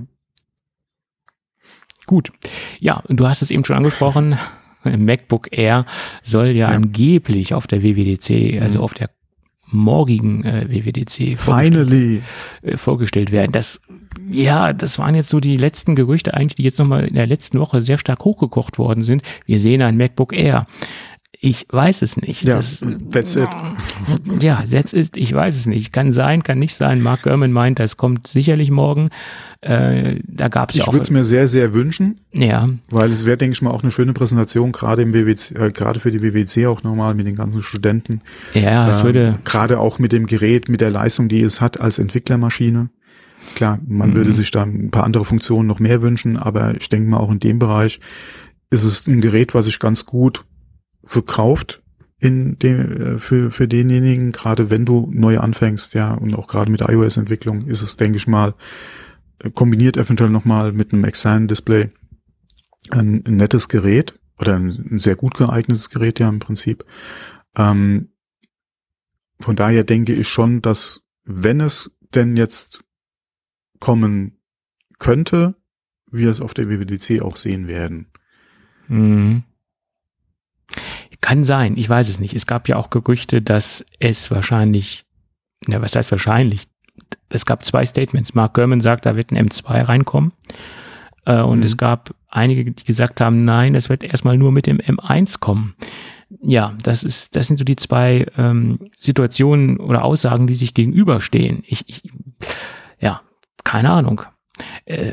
Gut. 2.05 2.31
Ja, 2.79 3.01
du 3.07 3.27
hast 3.27 3.41
es 3.41 3.51
eben 3.51 3.63
schon 3.63 3.77
angesprochen, 3.77 4.37
MacBook 4.83 5.47
Air 5.51 5.85
soll 6.21 6.47
ja, 6.47 6.53
ja. 6.53 6.67
angeblich 6.67 7.53
auf 7.53 7.67
der 7.67 7.83
WWDC, 7.83 8.61
also 8.61 8.79
mhm. 8.79 8.83
auf 8.83 8.93
der 8.93 9.09
morgigen 9.65 10.43
äh, 10.43 10.69
WWDC 10.69 11.39
vorgestellt, 11.39 12.21
äh, 12.61 12.77
vorgestellt 12.77 13.31
werden. 13.31 13.51
Das 13.51 13.81
ja, 14.29 14.73
das 14.73 14.99
waren 14.99 15.15
jetzt 15.15 15.29
so 15.29 15.39
die 15.39 15.57
letzten 15.57 15.95
Gerüchte 15.95 16.33
eigentlich, 16.33 16.55
die 16.55 16.63
jetzt 16.63 16.79
nochmal 16.79 17.05
in 17.05 17.15
der 17.15 17.27
letzten 17.27 17.59
Woche 17.59 17.81
sehr 17.81 17.97
stark 17.97 18.23
hochgekocht 18.23 18.77
worden 18.77 19.03
sind. 19.03 19.23
Wir 19.45 19.59
sehen 19.59 19.81
ein 19.81 19.97
MacBook 19.97 20.33
Air. 20.33 20.67
Ich 21.45 21.67
weiß 21.69 22.03
es 22.03 22.15
nicht. 22.15 22.43
Ja, 22.43 22.55
das, 22.55 22.85
that's 23.11 23.35
it. 23.35 23.49
Ja, 24.39 24.63
that's 24.63 24.93
it. 24.93 25.17
Ich 25.17 25.33
weiß 25.33 25.57
es 25.57 25.65
nicht. 25.65 25.91
Kann 25.91 26.13
sein, 26.13 26.41
kann 26.41 26.57
nicht 26.57 26.73
sein. 26.73 27.01
Mark 27.01 27.23
Gurman 27.23 27.51
meint, 27.51 27.79
das 27.79 27.97
kommt 27.97 28.27
sicherlich 28.27 28.71
morgen. 28.71 29.09
Äh, 29.59 30.21
da 30.25 30.47
gab 30.47 30.69
es 30.69 30.77
ja 30.77 30.83
auch. 30.83 30.87
Ich 30.87 30.93
würde 30.93 31.03
es 31.03 31.09
mir 31.09 31.25
sehr, 31.25 31.49
sehr 31.49 31.73
wünschen. 31.73 32.21
Ja. 32.31 32.69
Weil 32.89 33.11
es 33.11 33.25
wäre, 33.25 33.35
denke 33.35 33.55
ich 33.55 33.61
mal, 33.61 33.71
auch 33.71 33.83
eine 33.83 33.91
schöne 33.91 34.13
Präsentation, 34.13 34.71
gerade 34.71 35.01
im 35.01 35.13
WWC, 35.13 35.55
äh, 35.55 35.69
gerade 35.71 35.99
für 35.99 36.11
die 36.11 36.21
WWC 36.21 36.67
auch 36.67 36.81
nochmal 36.83 37.13
mit 37.13 37.27
den 37.27 37.35
ganzen 37.35 37.61
Studenten. 37.61 38.21
Ja, 38.53 38.87
es 38.87 39.01
äh, 39.01 39.03
würde. 39.03 39.39
Gerade 39.43 39.79
auch 39.79 39.99
mit 39.99 40.13
dem 40.13 40.27
Gerät, 40.27 40.69
mit 40.69 40.79
der 40.79 40.91
Leistung, 40.91 41.27
die 41.27 41.41
es 41.41 41.59
hat 41.59 41.81
als 41.81 41.99
Entwicklermaschine. 41.99 42.89
Klar, 43.55 43.79
man 43.85 44.11
mhm. 44.11 44.15
würde 44.15 44.31
sich 44.31 44.49
da 44.51 44.63
ein 44.63 44.91
paar 44.91 45.03
andere 45.03 45.25
Funktionen 45.25 45.67
noch 45.67 45.81
mehr 45.81 46.01
wünschen, 46.01 46.37
aber 46.37 46.73
ich 46.79 46.87
denke 46.87 47.09
mal 47.09 47.17
auch 47.17 47.31
in 47.31 47.41
dem 47.41 47.59
Bereich 47.59 47.99
ist 48.69 48.83
es 48.83 49.05
ein 49.07 49.19
Gerät, 49.19 49.53
was 49.53 49.65
sich 49.65 49.77
ganz 49.79 50.05
gut 50.05 50.45
verkauft 51.03 51.81
in 52.19 52.57
dem, 52.59 53.15
äh, 53.15 53.19
für, 53.19 53.51
für 53.51 53.67
denjenigen, 53.67 54.31
gerade 54.31 54.69
wenn 54.69 54.85
du 54.85 55.09
neu 55.13 55.39
anfängst, 55.39 55.93
ja, 55.93 56.13
und 56.13 56.35
auch 56.35 56.47
gerade 56.47 56.71
mit 56.71 56.79
der 56.79 56.89
iOS-Entwicklung 56.89 57.67
ist 57.67 57.81
es, 57.81 57.97
denke 57.97 58.17
ich 58.17 58.27
mal, 58.27 58.53
kombiniert 59.53 59.97
eventuell 59.97 60.29
nochmal 60.29 60.71
mit 60.71 60.93
einem 60.93 61.03
externen 61.03 61.47
Display 61.47 61.89
ein, 62.91 63.23
ein 63.25 63.35
nettes 63.35 63.67
Gerät, 63.67 64.13
oder 64.39 64.55
ein, 64.55 64.69
ein 64.91 64.99
sehr 64.99 65.15
gut 65.15 65.35
geeignetes 65.35 65.89
Gerät 65.89 66.19
ja 66.19 66.29
im 66.29 66.39
Prinzip. 66.39 66.85
Ähm, 67.55 68.09
von 69.39 69.55
daher 69.55 69.83
denke 69.83 70.13
ich 70.13 70.27
schon, 70.27 70.61
dass 70.61 71.01
wenn 71.23 71.61
es 71.61 71.95
denn 72.13 72.37
jetzt 72.37 72.83
kommen 73.79 74.39
könnte, 74.99 75.55
wir 76.11 76.29
es 76.29 76.41
auf 76.41 76.53
der 76.53 76.69
WWDC 76.69 77.21
auch 77.21 77.37
sehen 77.37 77.67
werden. 77.67 78.07
Mhm. 78.87 79.43
Kann 81.23 81.45
sein, 81.45 81.77
ich 81.77 81.87
weiß 81.87 82.09
es 82.09 82.19
nicht. 82.19 82.33
Es 82.33 82.47
gab 82.47 82.67
ja 82.67 82.75
auch 82.75 82.89
Gerüchte, 82.89 83.41
dass 83.41 83.85
es 83.99 84.29
wahrscheinlich, 84.29 85.05
ja, 85.65 85.81
was 85.81 85.95
heißt 85.95 86.11
wahrscheinlich? 86.11 86.63
Es 87.29 87.45
gab 87.45 87.63
zwei 87.63 87.85
Statements. 87.85 88.35
Mark 88.35 88.55
Gurman 88.55 88.81
sagt, 88.81 89.05
da 89.05 89.15
wird 89.15 89.31
ein 89.31 89.49
M2 89.49 89.87
reinkommen. 89.87 90.33
Äh, 91.25 91.39
und 91.39 91.59
mhm. 91.59 91.65
es 91.65 91.77
gab 91.77 92.13
einige, 92.29 92.69
die 92.69 92.83
gesagt 92.83 93.21
haben, 93.21 93.45
nein, 93.45 93.73
es 93.73 93.87
wird 93.87 94.03
erstmal 94.03 94.37
nur 94.37 94.51
mit 94.51 94.67
dem 94.67 94.79
M1 94.79 95.39
kommen. 95.39 95.75
Ja, 96.41 96.73
das 96.83 97.05
ist, 97.05 97.37
das 97.37 97.47
sind 97.47 97.55
so 97.55 97.63
die 97.63 97.77
zwei 97.77 98.25
ähm, 98.37 98.89
Situationen 98.99 99.77
oder 99.77 100.03
Aussagen, 100.03 100.45
die 100.45 100.55
sich 100.55 100.73
gegenüberstehen. 100.73 101.63
Ich, 101.65 101.87
ich 101.87 102.03
ja, 102.99 103.21
keine 103.63 103.91
Ahnung. 103.91 104.23
Äh, 104.85 105.11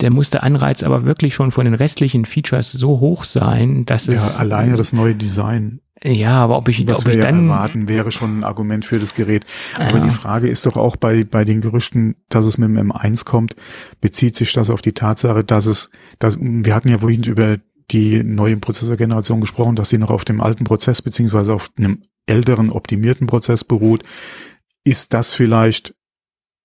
der 0.00 0.10
muss 0.10 0.30
der 0.30 0.42
Anreiz 0.42 0.82
aber 0.82 1.04
wirklich 1.04 1.34
schon 1.34 1.52
von 1.52 1.64
den 1.64 1.74
restlichen 1.74 2.24
Features 2.24 2.72
so 2.72 3.00
hoch 3.00 3.24
sein, 3.24 3.84
dass 3.84 4.06
ja, 4.06 4.14
es. 4.14 4.36
alleine 4.38 4.76
das 4.76 4.92
neue 4.92 5.14
Design. 5.14 5.80
Ja, 6.02 6.32
aber 6.42 6.58
ob 6.58 6.68
ich, 6.68 6.86
Was 6.86 6.98
ob 7.00 7.06
wir 7.06 7.12
ich 7.12 7.18
ja 7.18 7.24
dann. 7.30 7.44
erwarten, 7.48 7.88
wäre 7.88 8.10
schon 8.10 8.40
ein 8.40 8.44
Argument 8.44 8.84
für 8.84 8.98
das 8.98 9.14
Gerät. 9.14 9.46
Aber 9.78 9.98
Ja. 9.98 10.04
die 10.04 10.10
Frage 10.10 10.48
ist 10.48 10.66
doch 10.66 10.76
auch 10.76 10.96
bei, 10.96 11.24
bei 11.24 11.44
den 11.44 11.60
Gerüchten, 11.62 12.16
dass 12.28 12.44
es 12.44 12.58
mit 12.58 12.68
dem 12.68 12.92
M1 12.92 13.24
kommt, 13.24 13.56
bezieht 14.00 14.36
sich 14.36 14.52
das 14.52 14.68
auf 14.68 14.82
die 14.82 14.92
Tatsache, 14.92 15.44
dass 15.44 15.64
es, 15.66 15.90
dass, 16.18 16.36
wir 16.38 16.74
hatten 16.74 16.88
ja 16.88 16.98
vorhin 16.98 17.22
über 17.22 17.58
die 17.90 18.22
neue 18.22 18.56
Prozessorgeneration 18.56 19.40
gesprochen, 19.40 19.76
dass 19.76 19.88
sie 19.88 19.98
noch 19.98 20.10
auf 20.10 20.24
dem 20.24 20.40
alten 20.40 20.64
Prozess 20.64 21.00
beziehungsweise 21.00 21.54
auf 21.54 21.70
einem 21.78 22.02
älteren 22.26 22.70
optimierten 22.70 23.26
Prozess 23.26 23.62
beruht. 23.64 24.02
Ist 24.84 25.14
das 25.14 25.32
vielleicht 25.32 25.94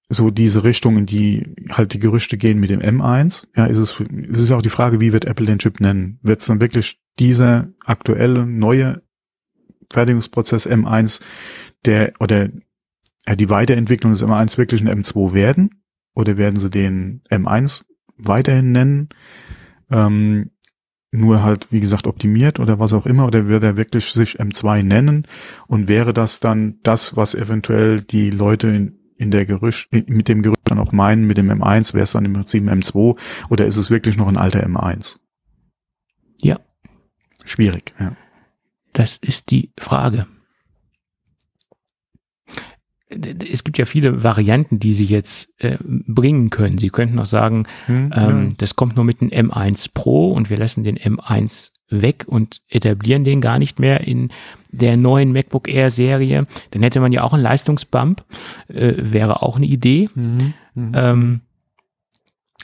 so 0.09 0.31
diese 0.31 0.63
Richtung, 0.63 0.97
in 0.97 1.05
die 1.05 1.53
halt 1.69 1.93
die 1.93 1.99
Gerüchte 1.99 2.37
gehen 2.37 2.59
mit 2.59 2.71
dem 2.71 2.81
M1? 2.81 3.47
Ja, 3.55 3.67
ist 3.67 3.77
es, 3.77 3.99
es 3.99 4.39
ist 4.39 4.51
auch 4.51 4.63
die 4.63 4.69
Frage, 4.69 4.99
wie 4.99 5.13
wird 5.13 5.25
Apple 5.25 5.45
den 5.45 5.59
Chip 5.59 5.79
nennen? 5.79 6.19
Wird 6.23 6.41
es 6.41 6.47
dann 6.47 6.61
wirklich 6.61 6.99
dieser 7.19 7.67
aktuelle, 7.85 8.45
neue 8.45 9.03
Fertigungsprozess 9.91 10.67
M1, 10.67 11.21
der, 11.85 12.13
oder 12.19 12.49
ja, 13.27 13.35
die 13.35 13.49
Weiterentwicklung 13.49 14.11
des 14.11 14.23
M1 14.23 14.57
wirklich 14.57 14.81
ein 14.81 15.03
M2 15.03 15.33
werden? 15.33 15.83
Oder 16.15 16.37
werden 16.37 16.59
sie 16.59 16.71
den 16.71 17.21
M1 17.29 17.83
weiterhin 18.17 18.71
nennen? 18.71 19.09
Ähm, 19.91 20.51
nur 21.11 21.43
halt, 21.43 21.71
wie 21.71 21.79
gesagt, 21.79 22.07
optimiert 22.07 22.59
oder 22.59 22.77
was 22.77 22.93
auch 22.93 23.05
immer, 23.05 23.25
oder 23.25 23.47
wird 23.47 23.63
er 23.63 23.77
wirklich 23.77 24.05
sich 24.05 24.39
M2 24.39 24.83
nennen? 24.83 25.27
Und 25.67 25.87
wäre 25.87 26.13
das 26.13 26.39
dann 26.39 26.79
das, 26.83 27.15
was 27.15 27.33
eventuell 27.33 28.01
die 28.01 28.29
Leute 28.29 28.67
in, 28.67 28.98
in 29.19 29.31
der 29.31 29.45
Gerücht, 29.45 29.89
mit 29.91 30.29
dem 30.29 30.41
Gerücht 30.41 30.61
dann 30.63 30.79
auch 30.79 30.93
meinen, 30.93 31.27
mit 31.27 31.37
dem 31.37 31.51
M1, 31.51 31.93
wäre 31.93 32.03
es 32.03 32.13
dann 32.13 32.25
im 32.25 32.33
Prinzip 32.33 32.67
ein 32.67 32.81
M2, 32.81 33.17
oder 33.49 33.65
ist 33.65 33.75
es 33.75 33.91
wirklich 33.91 34.15
noch 34.17 34.27
ein 34.27 34.37
alter 34.37 34.65
M1? 34.65 35.17
Ja. 36.41 36.57
Schwierig, 37.43 37.93
ja. 37.99 38.15
Das 38.93 39.17
ist 39.17 39.51
die 39.51 39.71
Frage. 39.77 40.25
Es 43.09 43.63
gibt 43.63 43.77
ja 43.77 43.85
viele 43.85 44.23
Varianten, 44.23 44.79
die 44.79 44.93
sie 44.93 45.05
jetzt 45.05 45.51
äh, 45.57 45.77
bringen 45.81 46.49
können. 46.49 46.77
Sie 46.77 46.89
könnten 46.89 47.19
auch 47.19 47.25
sagen, 47.25 47.65
Hm, 47.87 48.13
ähm, 48.15 48.49
das 48.57 48.75
kommt 48.75 48.95
nur 48.95 49.03
mit 49.03 49.19
dem 49.19 49.29
M1 49.29 49.89
Pro 49.93 50.31
und 50.31 50.49
wir 50.49 50.57
lassen 50.57 50.83
den 50.83 50.97
M1 50.97 51.71
weg 51.89 52.25
und 52.27 52.61
etablieren 52.67 53.23
den 53.23 53.41
gar 53.41 53.59
nicht 53.59 53.79
mehr 53.79 54.01
in 54.01 54.31
der 54.69 54.97
neuen 54.97 55.31
MacBook 55.31 55.67
Air 55.67 55.89
Serie. 55.89 56.47
Dann 56.71 56.83
hätte 56.83 56.99
man 56.99 57.11
ja 57.11 57.23
auch 57.23 57.33
einen 57.33 57.43
Leistungsbump, 57.43 58.23
äh, 58.67 58.93
wäre 58.97 59.41
auch 59.41 59.57
eine 59.57 59.65
Idee. 59.65 60.09
Mhm. 60.15 60.53
Mhm. 60.75 60.91
Ähm, 60.95 61.41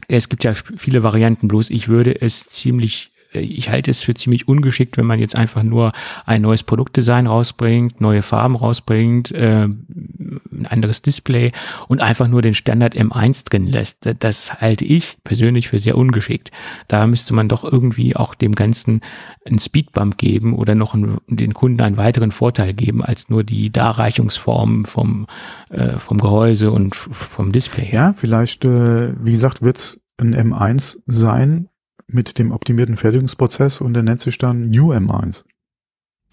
es 0.08 0.30
gibt 0.30 0.44
ja 0.44 0.54
viele 0.54 1.04
Varianten, 1.04 1.48
bloß 1.48 1.70
ich 1.72 1.88
würde 1.88 2.22
es 2.22 2.48
ziemlich, 2.48 3.12
ich 3.40 3.70
halte 3.70 3.92
es 3.92 4.02
für 4.02 4.14
ziemlich 4.14 4.48
ungeschickt, 4.48 4.98
wenn 4.98 5.06
man 5.06 5.20
jetzt 5.20 5.38
einfach 5.38 5.64
nur 5.64 5.92
ein 6.26 6.42
neues 6.42 6.64
Produktdesign 6.64 7.28
rausbringt, 7.28 8.02
neue 8.02 8.22
Farben 8.22 8.56
rausbringt, 8.56 9.32
äh, 9.32 9.68
ein 9.68 10.66
anderes 10.68 11.02
Display 11.02 11.52
und 11.88 12.02
einfach 12.02 12.28
nur 12.28 12.42
den 12.42 12.54
Standard 12.54 12.96
M1 12.96 13.46
drin 13.50 13.68
lässt. 13.68 14.08
Das 14.20 14.62
halte 14.62 14.86
ich 14.86 15.18
persönlich 15.24 15.68
für 15.68 15.80
sehr 15.80 15.98
ungeschickt. 15.98 16.52
Da 16.88 17.06
müsste 17.08 17.34
man 17.34 17.48
doch 17.48 17.64
irgendwie 17.64 18.16
auch 18.16 18.36
dem 18.36 18.54
Ganzen 18.54 19.02
einen 19.46 19.60
Speedbump 19.60 20.18
geben 20.18 20.56
oder 20.56 20.76
noch 20.76 20.94
einen, 20.94 21.18
den 21.28 21.54
Kunden 21.54 21.82
einen 21.82 21.98
weiteren 21.98 22.32
Vorteil 22.32 22.74
geben, 22.74 23.04
als 23.04 23.30
nur 23.30 23.44
die 23.44 23.72
Darreichungsform 23.72 24.86
vom, 24.86 25.28
äh, 25.70 26.00
vom 26.00 26.20
Gehäuse 26.20 26.72
und 26.72 26.96
vom 26.96 27.52
Display. 27.52 27.90
Ja, 27.92 28.14
vielleicht, 28.14 28.66
äh, 28.66 29.14
wie 29.24 29.32
gesagt, 29.32 29.62
wird's 29.62 30.00
ein 30.18 30.34
M1 30.34 30.98
sein 31.06 31.70
mit 32.08 32.38
dem 32.38 32.52
optimierten 32.52 32.98
Fertigungsprozess 32.98 33.82
und 33.82 33.94
der 33.94 34.04
nennt 34.04 34.22
sich 34.22 34.38
dann 34.38 34.70
New 34.70 34.94
M1. 34.94 35.44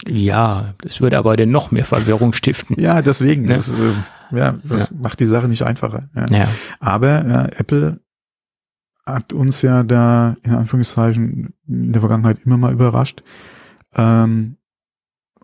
Ja, 0.06 0.74
das 0.80 1.00
würde 1.00 1.18
aber 1.18 1.36
dann 1.36 1.50
noch 1.50 1.70
mehr 1.70 1.84
Verwirrung 1.84 2.32
stiften. 2.32 2.78
Ja, 2.80 3.02
deswegen. 3.02 3.48
Ja. 3.48 3.56
Das, 3.56 3.68
äh, 3.78 3.92
ja, 4.32 4.58
das 4.64 4.90
macht 4.90 5.20
die 5.20 5.26
Sache 5.26 5.48
nicht 5.48 5.62
einfacher. 5.62 6.08
Ja. 6.14 6.26
Ja. 6.30 6.48
Aber 6.80 7.26
ja, 7.26 7.44
Apple 7.46 8.00
hat 9.06 9.32
uns 9.32 9.62
ja 9.62 9.82
da 9.82 10.36
in 10.42 10.54
Anführungszeichen 10.54 11.54
in 11.68 11.92
der 11.92 12.00
Vergangenheit 12.00 12.40
immer 12.44 12.56
mal 12.56 12.72
überrascht. 12.72 13.22
Ähm, 13.94 14.56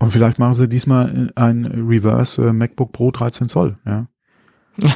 und 0.00 0.12
vielleicht 0.12 0.38
machen 0.38 0.54
sie 0.54 0.68
diesmal 0.68 1.30
ein 1.34 1.64
Reverse 1.66 2.48
äh, 2.48 2.52
MacBook 2.52 2.92
Pro 2.92 3.10
13 3.10 3.48
Zoll. 3.48 3.78
Ja. 3.84 4.06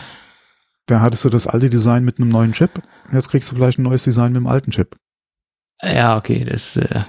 Da 0.86 1.00
hattest 1.00 1.24
du 1.24 1.28
das 1.28 1.46
alte 1.46 1.70
Design 1.70 2.04
mit 2.04 2.18
einem 2.18 2.28
neuen 2.28 2.52
Chip. 2.52 2.82
Jetzt 3.12 3.28
kriegst 3.30 3.50
du 3.50 3.54
vielleicht 3.54 3.78
ein 3.78 3.84
neues 3.84 4.02
Design 4.02 4.32
mit 4.32 4.40
dem 4.40 4.48
alten 4.48 4.72
Chip. 4.72 4.96
Ja, 5.82 6.16
okay, 6.16 6.44
das, 6.44 6.76
äh, 6.76 7.02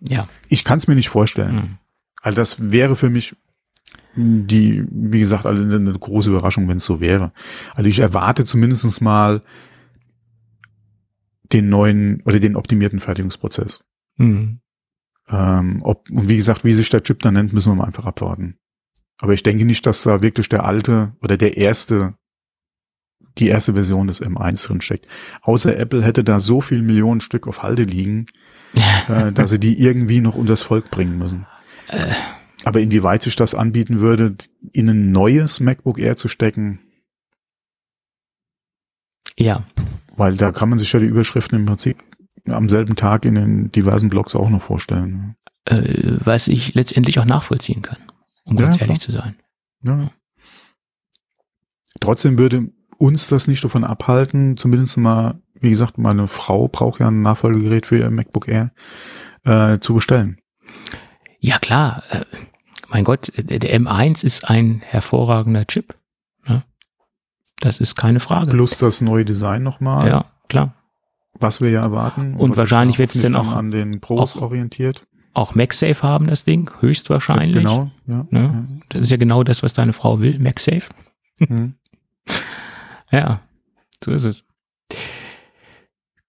ja. 0.00 0.24
Ich 0.48 0.64
kann 0.64 0.78
es 0.78 0.88
mir 0.88 0.94
nicht 0.94 1.08
vorstellen. 1.08 1.62
Hm. 1.62 1.78
Also 2.22 2.36
das 2.36 2.70
wäre 2.70 2.96
für 2.96 3.10
mich 3.10 3.36
die, 4.16 4.84
wie 4.90 5.20
gesagt, 5.20 5.46
also 5.46 5.62
eine, 5.62 5.92
große 5.92 6.30
Überraschung, 6.30 6.68
wenn 6.68 6.78
es 6.78 6.84
so 6.84 7.00
wäre. 7.00 7.32
Also 7.74 7.88
ich 7.88 8.00
erwarte 8.00 8.44
zumindestens 8.44 9.00
mal 9.00 9.42
den 11.52 11.68
neuen 11.68 12.22
oder 12.24 12.40
den 12.40 12.56
optimierten 12.56 13.00
Fertigungsprozess. 13.00 13.84
Hm. 14.16 14.60
Ähm, 15.28 15.80
ob, 15.82 16.10
und 16.10 16.28
wie 16.28 16.36
gesagt, 16.36 16.64
wie 16.64 16.72
sich 16.72 16.90
der 16.90 17.02
Chip 17.02 17.20
dann 17.20 17.34
nennt, 17.34 17.52
müssen 17.52 17.70
wir 17.70 17.76
mal 17.76 17.86
einfach 17.86 18.06
abwarten. 18.06 18.56
Aber 19.20 19.32
ich 19.32 19.42
denke 19.42 19.64
nicht, 19.64 19.86
dass 19.86 20.02
da 20.02 20.22
wirklich 20.22 20.48
der 20.48 20.64
alte 20.64 21.12
oder 21.20 21.36
der 21.36 21.56
erste, 21.56 22.14
die 23.38 23.48
erste 23.48 23.74
Version 23.74 24.06
des 24.08 24.22
M1 24.22 24.66
drin 24.66 24.80
steckt. 24.80 25.06
Außer 25.42 25.76
Apple 25.76 26.02
hätte 26.02 26.24
da 26.24 26.40
so 26.40 26.60
viel 26.60 26.82
Millionen 26.82 27.20
Stück 27.20 27.46
auf 27.46 27.62
Halde 27.62 27.84
liegen, 27.84 28.26
äh, 29.08 29.32
dass 29.32 29.50
sie 29.50 29.60
die 29.60 29.80
irgendwie 29.80 30.20
noch 30.20 30.34
unters 30.34 30.62
Volk 30.62 30.90
bringen 30.90 31.18
müssen. 31.18 31.46
Aber 32.64 32.80
inwieweit 32.80 33.22
sich 33.22 33.36
das 33.36 33.54
anbieten 33.54 34.00
würde, 34.00 34.36
in 34.72 34.88
ein 34.88 35.10
neues 35.12 35.60
MacBook 35.60 35.98
Air 35.98 36.16
zu 36.16 36.28
stecken, 36.28 36.80
Ja, 39.38 39.64
weil 40.16 40.36
da 40.36 40.52
kann 40.52 40.68
man 40.68 40.78
sich 40.78 40.92
ja 40.92 41.00
die 41.00 41.06
Überschriften 41.06 41.58
im 41.58 41.66
Prinzip 41.66 42.02
am 42.46 42.68
selben 42.68 42.96
Tag 42.96 43.24
in 43.24 43.34
den 43.34 43.72
diversen 43.72 44.08
Blogs 44.08 44.34
auch 44.34 44.50
noch 44.50 44.62
vorstellen. 44.62 45.36
äh, 45.66 46.18
was 46.24 46.48
ich 46.48 46.74
letztendlich 46.74 47.18
auch 47.18 47.24
nachvollziehen 47.24 47.82
kann, 47.82 47.98
um 48.44 48.56
Ja, 48.56 48.64
ganz 48.64 48.76
klar. 48.76 48.88
ehrlich 48.88 49.00
zu 49.00 49.10
sein. 49.12 49.36
Ja. 49.82 50.10
Trotzdem 52.00 52.38
würde 52.38 52.70
uns 53.00 53.28
das 53.28 53.48
nicht 53.48 53.64
davon 53.64 53.82
abhalten, 53.82 54.56
zumindest 54.56 54.98
mal, 54.98 55.40
wie 55.58 55.70
gesagt, 55.70 55.96
meine 55.98 56.28
Frau 56.28 56.68
braucht 56.68 57.00
ja 57.00 57.08
ein 57.08 57.22
Nachfolgegerät 57.22 57.86
für 57.86 57.98
ihr 57.98 58.10
MacBook 58.10 58.46
Air 58.46 58.72
äh, 59.44 59.78
zu 59.80 59.94
bestellen. 59.94 60.38
Ja, 61.38 61.58
klar. 61.58 62.02
Äh, 62.10 62.20
mein 62.90 63.04
Gott, 63.04 63.32
der 63.36 63.58
der 63.58 63.80
M1 63.80 64.22
ist 64.24 64.48
ein 64.50 64.82
hervorragender 64.84 65.66
Chip. 65.66 65.94
Ne? 66.46 66.62
Das 67.60 67.80
ist 67.80 67.94
keine 67.94 68.20
Frage. 68.20 68.50
Plus 68.50 68.76
das 68.78 69.00
neue 69.00 69.24
Design 69.24 69.62
nochmal, 69.62 70.06
Ja, 70.08 70.24
klar. 70.48 70.74
was 71.38 71.60
wir 71.62 71.70
ja 71.70 71.80
erwarten. 71.80 72.34
Und 72.34 72.50
sich 72.50 72.58
wahrscheinlich 72.58 72.96
ja 72.96 73.00
wird's 73.00 73.20
dann 73.22 73.34
auch- 73.36 73.54
an 73.54 73.70
den 73.70 74.00
Pros 74.00 74.36
auch- 74.36 74.42
orientiert. 74.42 75.06
Auch 75.32 75.54
MagSafe 75.54 76.02
haben 76.02 76.26
das 76.26 76.44
Ding, 76.44 76.70
höchstwahrscheinlich. 76.80 77.56
Genau, 77.56 77.90
ja. 78.06 78.26
Ne? 78.30 78.82
Das 78.88 79.02
ist 79.02 79.10
ja 79.10 79.16
genau 79.16 79.44
das, 79.44 79.62
was 79.62 79.72
deine 79.72 79.92
Frau 79.92 80.20
will, 80.20 80.38
MagSafe. 80.38 80.90
ja. 81.40 81.46
Mhm. 83.10 83.18
Ja, 83.18 83.40
so 84.04 84.10
ist 84.12 84.24
es. 84.24 84.44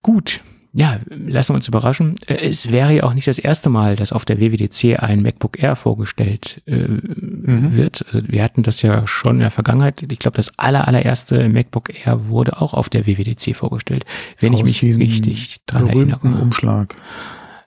Gut. 0.01 0.41
Ja, 0.73 0.99
lassen 1.09 1.49
wir 1.51 1.55
uns 1.57 1.67
überraschen. 1.67 2.15
Äh, 2.27 2.35
Es 2.47 2.71
wäre 2.71 2.93
ja 2.95 3.03
auch 3.03 3.13
nicht 3.13 3.27
das 3.27 3.39
erste 3.39 3.69
Mal, 3.69 3.97
dass 3.97 4.13
auf 4.13 4.23
der 4.23 4.39
WWDC 4.39 4.99
ein 5.03 5.21
MacBook 5.21 5.61
Air 5.61 5.75
vorgestellt 5.75 6.61
äh, 6.65 6.85
wird. 6.87 8.05
Also 8.07 8.21
wir 8.25 8.41
hatten 8.41 8.63
das 8.63 8.81
ja 8.81 9.05
schon 9.05 9.33
in 9.33 9.39
der 9.41 9.51
Vergangenheit. 9.51 10.01
Ich 10.09 10.19
glaube, 10.19 10.37
das 10.37 10.57
aller, 10.57 10.87
allererste 10.87 11.49
MacBook 11.49 12.05
Air 12.05 12.29
wurde 12.29 12.61
auch 12.61 12.73
auf 12.73 12.87
der 12.87 13.05
WWDC 13.05 13.53
vorgestellt, 13.53 14.05
wenn 14.39 14.53
ich 14.53 14.59
Aus 14.61 14.65
mich 14.65 14.79
diesem 14.79 15.01
richtig 15.01 15.57
dran 15.65 15.87
erinnere. 15.89 16.25
Umschlag. 16.41 16.95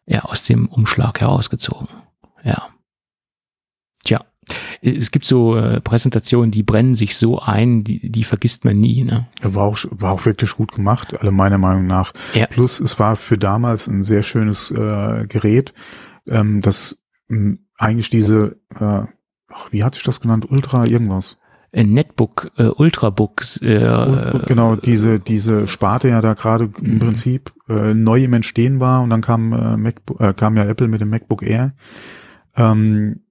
ja, 0.07 0.23
aus 0.25 0.45
dem 0.45 0.67
Umschlag 0.67 1.21
herausgezogen. 1.21 1.89
Ja. 2.43 2.69
Tja, 4.05 4.25
es 4.81 5.11
gibt 5.11 5.25
so 5.25 5.57
äh, 5.57 5.81
Präsentationen, 5.81 6.51
die 6.51 6.63
brennen 6.63 6.95
sich 6.95 7.17
so 7.17 7.41
ein, 7.41 7.85
die, 7.85 8.11
die 8.11 8.25
vergisst 8.25 8.65
man 8.65 8.79
nie. 8.79 9.05
Ne? 9.05 9.27
War 9.43 9.65
auch, 9.65 9.79
war 9.91 10.13
auch 10.13 10.25
wirklich 10.27 10.53
gut 10.53 10.73
gemacht, 10.73 11.21
alle 11.21 11.31
meiner 11.31 11.59
Meinung 11.59 11.87
nach. 11.87 12.13
Ja. 12.35 12.47
Plus, 12.47 12.81
es 12.81 12.99
war 12.99 13.17
für 13.17 13.39
damals 13.39 13.87
ein 13.87 14.03
sehr 14.03 14.23
schönes 14.23 14.71
äh, 14.71 15.27
Gerät, 15.29 15.75
ähm, 16.29 16.61
das 16.61 16.99
mh, 17.29 17.57
eigentlich 17.79 18.11
diese, 18.11 18.57
äh, 18.79 19.05
ach, 19.49 19.73
wie 19.73 19.85
hat 19.85 19.95
sich 19.95 20.05
das 20.05 20.21
genannt, 20.21 20.51
Ultra 20.51 20.87
irgendwas? 20.87 21.39
Netbook, 21.83 22.53
äh, 22.57 22.69
Ultrabooks. 22.69 23.61
Äh, 23.61 24.41
genau, 24.47 24.77
diese, 24.77 25.19
diese 25.19 25.67
Sparte 25.67 26.09
ja 26.09 26.21
da 26.21 26.35
gerade 26.35 26.71
im 26.81 26.95
mhm. 26.95 26.99
Prinzip 27.01 27.53
äh, 27.69 27.95
neu 27.95 28.23
im 28.23 28.33
Entstehen 28.33 28.79
war 28.79 29.03
und 29.03 29.11
dann 29.11 29.23
kam, 29.23 29.53
äh, 29.53 29.77
MacBook, 29.77 30.21
äh, 30.21 30.35
kam 30.35 30.57
ja 30.57 30.65
Apple 30.65 30.89
mit 30.89 31.01
dem 31.01 31.11
MacBook 31.11 31.43
Air. 31.43 31.75
Ähm, 32.57 33.24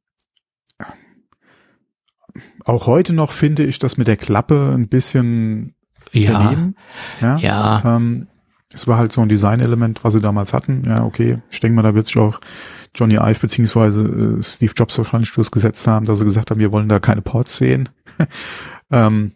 auch 2.66 2.88
heute 2.88 3.14
noch 3.14 3.32
finde 3.32 3.64
ich 3.64 3.80
das 3.80 3.98
mit 3.98 4.08
der 4.08 4.18
Klappe 4.18 4.74
ein 4.74 4.88
bisschen 4.88 5.76
ja, 6.12 6.32
daneben. 6.32 6.76
Ja. 7.22 7.38
ja. 7.38 7.96
Ähm, 7.96 8.28
es 8.74 8.88
war 8.88 8.98
halt 8.98 9.12
so 9.12 9.22
ein 9.22 9.30
Designelement, 9.30 10.04
was 10.04 10.14
sie 10.14 10.22
damals 10.22 10.54
hatten. 10.54 10.84
Ja, 10.86 11.04
okay. 11.04 11.40
Ich 11.52 11.60
denke 11.60 11.76
mal, 11.76 11.84
da 11.84 11.94
wird 11.94 12.08
sich 12.08 12.18
auch 12.18 12.40
Johnny 12.96 13.16
Ive 13.16 13.40
beziehungsweise 13.40 14.02
äh, 14.04 14.44
Steve 14.44 14.74
Jobs 14.76 14.98
wahrscheinlich 14.98 15.32
durchgesetzt 15.34 15.86
haben, 15.88 16.06
dass 16.06 16.20
sie 16.20 16.26
gesagt 16.26 16.52
haben, 16.52 16.60
wir 16.60 16.72
wollen 16.72 16.90
da 16.90 17.00
keine 17.00 17.22
Ports 17.22 17.58
sehen. 17.58 17.90
ähm, 18.92 19.34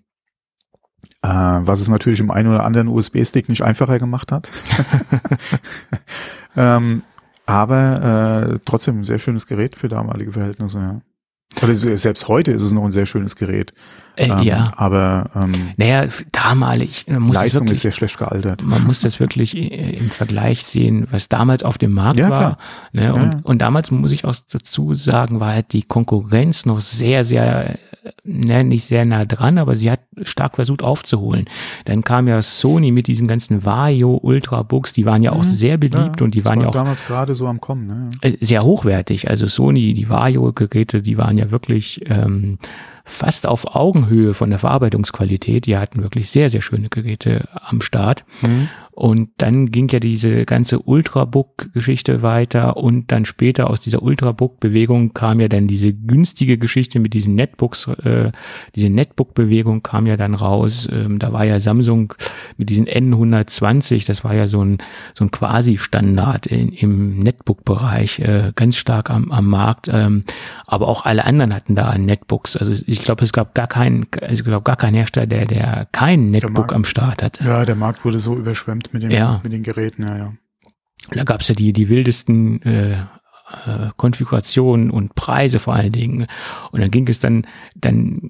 äh, 1.22 1.28
was 1.28 1.82
es 1.82 1.90
natürlich 1.90 2.20
im 2.20 2.32
einen 2.32 2.50
oder 2.50 2.64
anderen 2.64 2.88
USB-Stick 2.88 3.50
nicht 3.50 3.64
einfacher 3.64 4.00
gemacht 4.00 4.32
hat. 4.32 4.50
ähm, 6.56 7.02
aber 7.46 8.54
äh, 8.54 8.60
trotzdem 8.66 9.00
ein 9.00 9.04
sehr 9.04 9.20
schönes 9.20 9.48
Gerät 9.48 9.76
für 9.76 9.88
damalige 9.88 10.34
Verhältnisse. 10.34 10.80
Ja. 10.80 11.02
Also 11.62 11.96
selbst 11.96 12.28
heute 12.28 12.52
ist 12.52 12.62
es 12.62 12.72
noch 12.72 12.86
ein 12.86 12.92
sehr 12.92 13.06
schönes 13.06 13.36
Gerät. 13.36 13.74
Äh, 14.16 14.30
ähm, 14.30 14.42
ja. 14.42 14.72
Aber 14.76 15.30
ähm, 15.36 15.72
naja, 15.78 16.08
damalig 16.32 17.06
muss 17.08 17.36
Leistung 17.36 17.62
wirklich, 17.62 17.78
ist 17.78 17.82
sehr 17.84 17.92
schlecht 17.92 18.18
gealtert. 18.18 18.64
Man 18.64 18.84
muss 18.84 19.02
das 19.02 19.20
wirklich 19.20 19.56
im 19.56 20.10
Vergleich 20.10 20.64
sehen, 20.66 21.08
was 21.12 21.30
damals 21.30 21.64
auf 21.64 21.78
dem 21.78 21.94
Markt 21.94 22.20
ja, 22.20 22.30
war. 22.30 22.58
Ne? 22.92 23.14
Und, 23.14 23.34
ja. 23.34 23.40
und 23.44 23.60
damals 23.60 23.92
muss 23.92 24.12
ich 24.12 24.26
auch 24.26 24.36
dazu 24.52 24.94
sagen, 24.94 25.40
war 25.40 25.54
halt 25.54 25.74
die 25.74 25.84
Konkurrenz 25.84 26.66
noch 26.66 26.80
sehr, 26.80 27.24
sehr 27.24 27.78
ne, 28.24 28.64
nicht 28.64 28.86
sehr 28.86 29.06
nah 29.06 29.26
dran, 29.26 29.58
aber 29.58 29.76
sie 29.76 29.92
hat 29.92 30.02
stark 30.24 30.56
versucht 30.56 30.84
aufzuholen. 30.84 31.46
Dann 31.86 32.04
kam 32.04 32.28
ja 32.28 32.42
Sony 32.42 32.92
mit 32.92 33.08
diesen 33.08 33.28
ganzen 33.28 33.66
Vario 33.66 34.16
Ultrabooks, 34.16 34.94
die 34.94 35.06
waren 35.06 35.24
ja 35.24 35.32
auch 35.32 35.38
mhm. 35.38 35.44
sehr 35.44 35.78
beliebt 35.78 36.20
ja, 36.20 36.24
und 36.24 36.36
die 36.36 36.46
waren 36.46 36.60
war 36.60 36.64
ja 36.64 36.70
auch 36.70 36.74
damals 36.74 37.06
gerade 37.06 37.36
so 37.36 37.48
am 37.48 37.62
kommen, 37.62 37.88
ne? 37.88 38.10
Äh, 38.22 38.34
sehr 38.40 38.64
hochwertig. 38.64 39.30
Also 39.30 39.48
Sony, 39.48 39.94
die 39.94 40.10
Vario 40.10 40.52
Geräte, 40.54 41.02
die 41.02 41.18
waren 41.18 41.38
ja 41.38 41.52
wirklich 41.52 42.02
ähm, 42.10 42.58
fast 43.06 43.48
auf 43.48 43.76
Augenhöhe 43.76 44.34
von 44.34 44.50
der 44.50 44.60
Verarbeitungsqualität. 44.60 45.66
Die 45.66 45.78
hatten 45.78 46.04
wirklich 46.04 46.30
sehr, 46.30 46.50
sehr 46.50 46.62
schöne 46.62 46.90
Geräte 46.90 47.48
am 47.54 47.82
Start. 47.82 48.26
Mhm. 48.42 48.70
Und 48.98 49.30
dann 49.38 49.70
ging 49.70 49.90
ja 49.90 50.00
diese 50.00 50.44
ganze 50.46 50.80
Ultrabook-Geschichte 50.80 52.24
weiter 52.24 52.78
und 52.78 53.12
dann 53.12 53.26
später 53.26 53.70
aus 53.70 53.80
dieser 53.80 54.02
Ultrabook-Bewegung 54.02 55.14
kam 55.14 55.40
ja 55.40 55.48
dann 55.48 55.68
diese 55.68 55.94
günstige 55.94 56.58
Geschichte 56.58 56.98
mit 56.98 57.14
diesen 57.14 57.36
Netbooks, 57.36 57.90
äh, 58.04 58.32
diese 58.76 58.90
Netbook-Bewegung 58.90 59.84
kam 59.84 60.08
ja 60.08 60.18
dann 60.18 60.34
raus. 60.34 60.90
Ähm, 60.92 61.20
da 61.20 61.32
war 61.32 61.46
ja 61.46 61.60
Samsung 61.60 62.16
mit 62.58 62.72
diesen 62.72 62.88
N120, 62.88 64.08
das 64.08 64.24
war 64.24 64.34
ja 64.34 64.48
so 64.48 64.66
ein, 64.66 64.80
so 65.14 65.26
ein 65.26 65.30
Quasi-Standard 65.30 66.48
im 66.48 67.20
Netbook-Bereich, 67.20 68.18
äh, 68.22 68.52
ganz 68.56 68.78
stark 68.78 69.12
am, 69.12 69.32
am 69.32 69.46
Markt. 69.46 69.90
Ähm, 69.94 70.24
aber 70.66 70.88
auch 70.88 71.06
alle 71.06 71.26
anderen 71.26 71.54
hatten 71.54 71.76
da 71.76 71.96
Netbooks. 71.96 72.58
Also 72.58 72.74
ich 72.88 73.04
glaube, 73.04 73.24
es 73.24 73.32
gab 73.32 73.54
gar 73.54 73.68
keinen, 73.68 74.08
ich 74.28 74.44
glaube 74.44 74.64
gar 74.64 74.76
keinen 74.76 74.96
Hersteller, 74.96 75.28
der, 75.28 75.46
der 75.46 75.88
kein 75.92 76.32
Netbook 76.32 76.58
Markt, 76.58 76.74
am 76.74 76.84
Start 76.84 77.22
hatte. 77.22 77.44
Ja, 77.44 77.64
der 77.64 77.76
Markt 77.76 78.04
wurde 78.04 78.18
so 78.18 78.36
überschwemmt 78.36 78.87
mit 78.94 79.04
den, 79.04 79.12
ja. 79.12 79.40
mit 79.44 79.52
den 79.52 79.64
Geräten, 79.64 80.04
ja, 80.04 80.18
ja. 80.18 80.34
Da 81.12 81.24
gab's 81.24 81.48
ja 81.48 81.56
die, 81.56 81.72
die 81.72 81.90
wildesten 81.90 82.62
äh, 82.64 82.98
äh, 83.66 83.92
Konfigurationen 83.96 84.92
und 84.92 85.16
Preise 85.16 85.60
vor 85.60 85.74
allen 85.74 85.94
Dingen. 85.94 86.28
Und 86.72 86.82
dann 86.82 86.92
ging 86.92 87.08
es 87.08 87.20
dann, 87.20 87.48
dann, 87.76 88.28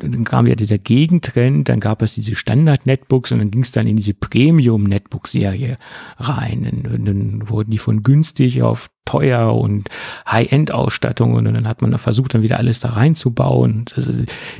dann 0.00 0.24
kam 0.24 0.46
ja 0.48 0.56
dieser 0.56 0.78
Gegentrend, 0.78 1.68
dann 1.68 1.78
gab 1.78 2.02
es 2.02 2.14
diese 2.14 2.34
Standard-Netbooks 2.34 3.30
und 3.30 3.38
dann 3.38 3.50
ging 3.52 3.62
es 3.62 3.70
dann 3.70 3.86
in 3.86 3.96
diese 3.96 4.14
Premium-Netbook-Serie 4.14 5.78
rein. 6.18 6.84
Und, 6.92 7.06
dann 7.06 7.48
wurden 7.48 7.70
die 7.70 7.78
von 7.78 8.02
günstig 8.02 8.62
auf 8.62 8.90
teuer 9.04 9.56
und 9.56 9.88
High-End-Ausstattung 10.28 11.34
und 11.34 11.44
dann 11.44 11.68
hat 11.68 11.80
man 11.80 11.92
da 11.92 11.98
versucht, 11.98 12.34
dann 12.34 12.42
wieder 12.42 12.58
alles 12.58 12.80
da 12.80 12.88
reinzubauen. 12.90 13.84
Also 13.94 14.12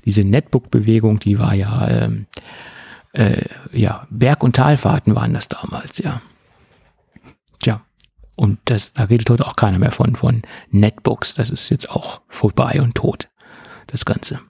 diese 0.05 0.23
Netbook-Bewegung, 0.23 1.19
die 1.19 1.41
war 1.41 1.55
ja 1.55 1.89
ähm, 1.89 2.27
äh, 3.17 3.47
ja, 3.73 4.07
Berg- 4.11 4.43
und 4.43 4.57
Talfahrten 4.57 5.15
waren 5.15 5.33
das 5.33 5.49
damals, 5.49 5.99
ja. 5.99 6.21
Tja. 7.61 7.81
Und 8.37 8.59
das, 8.67 8.93
da 8.93 9.05
redet 9.05 9.31
heute 9.31 9.47
auch 9.47 9.57
keiner 9.57 9.79
mehr 9.79 9.93
von, 9.93 10.17
von 10.17 10.43
Netbooks. 10.71 11.35
Das 11.35 11.49
ist 11.49 11.71
jetzt 11.71 11.91
auch 11.91 12.21
vorbei 12.29 12.81
und 12.83 12.95
tot, 12.95 13.31
das 13.87 14.05
Ganze. 14.05 14.41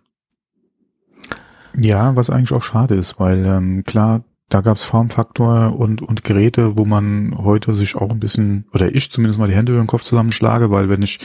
Ja, 1.79 2.17
was 2.17 2.31
eigentlich 2.31 2.53
auch 2.53 2.63
schade 2.63 2.97
ist, 2.97 3.21
weil 3.21 3.45
ähm, 3.47 3.85
klar, 3.85 4.25
da 4.49 4.61
gab's 4.63 4.83
Formfaktor 4.83 5.79
und, 5.79 6.03
und 6.03 6.25
Geräte, 6.25 6.77
wo 6.77 6.85
man 6.85 7.37
heute 7.37 7.75
sich 7.75 7.95
auch 7.95 8.11
ein 8.11 8.21
bisschen, 8.21 8.65
oder 8.73 8.93
ich 8.95 9.13
zumindest 9.13 9.39
mal 9.39 9.49
die 9.49 9.55
Hände 9.55 9.73
über 9.73 9.83
den 9.83 9.89
Kopf 9.89 10.03
zusammenschlage, 10.03 10.71
weil 10.71 10.89
wenn 10.89 11.03
ich 11.03 11.21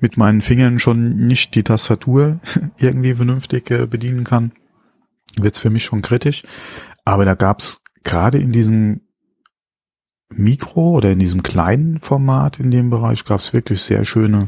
mit 0.00 0.16
meinen 0.16 0.42
Fingern 0.42 0.78
schon 0.78 1.26
nicht 1.26 1.54
die 1.54 1.62
Tastatur 1.64 2.38
irgendwie 2.78 3.14
vernünftig 3.14 3.70
äh, 3.70 3.86
bedienen 3.86 4.24
kann, 4.24 4.52
wird's 5.40 5.58
für 5.58 5.70
mich 5.70 5.84
schon 5.84 6.02
kritisch. 6.02 6.42
Aber 7.04 7.24
da 7.24 7.34
gab's 7.34 7.82
gerade 8.04 8.38
in 8.38 8.52
diesem 8.52 9.02
Mikro 10.28 10.96
oder 10.96 11.12
in 11.12 11.18
diesem 11.18 11.42
kleinen 11.42 12.00
Format 12.00 12.58
in 12.58 12.70
dem 12.70 12.90
Bereich 12.90 13.24
gab's 13.24 13.52
wirklich 13.52 13.82
sehr 13.82 14.04
schöne 14.04 14.44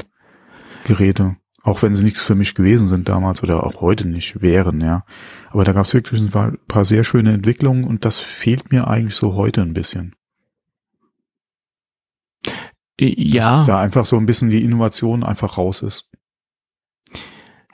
Geräte. 0.83 1.37
Auch 1.63 1.81
wenn 1.81 1.93
sie 1.93 2.03
nichts 2.03 2.21
für 2.21 2.35
mich 2.35 2.55
gewesen 2.55 2.87
sind 2.87 3.09
damals 3.09 3.43
oder 3.43 3.65
auch 3.65 3.81
heute 3.81 4.07
nicht 4.07 4.41
wären, 4.41 4.81
ja. 4.81 5.05
Aber 5.49 5.63
da 5.63 5.73
gab's 5.73 5.93
wirklich 5.93 6.21
ein 6.21 6.31
paar, 6.31 6.53
paar 6.67 6.85
sehr 6.85 7.03
schöne 7.03 7.33
Entwicklungen 7.33 7.83
und 7.83 8.05
das 8.05 8.19
fehlt 8.19 8.71
mir 8.71 8.87
eigentlich 8.87 9.15
so 9.15 9.35
heute 9.35 9.61
ein 9.61 9.73
bisschen. 9.73 10.15
Ja. 12.99 13.59
Dass 13.59 13.67
da 13.67 13.79
einfach 13.79 14.05
so 14.05 14.17
ein 14.17 14.25
bisschen 14.25 14.49
die 14.49 14.63
Innovation 14.63 15.23
einfach 15.23 15.57
raus 15.57 15.81
ist. 15.81 16.08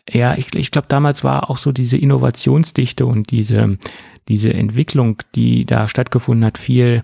Ja, 0.09 0.35
ich, 0.37 0.53
ich 0.55 0.71
glaube, 0.71 0.87
damals 0.87 1.23
war 1.23 1.49
auch 1.49 1.57
so 1.57 1.71
diese 1.71 1.97
Innovationsdichte 1.97 3.05
und 3.05 3.31
diese, 3.31 3.77
diese 4.27 4.53
Entwicklung, 4.53 5.21
die 5.33 5.65
da 5.65 5.87
stattgefunden 5.87 6.45
hat, 6.45 6.57
viel, 6.57 7.03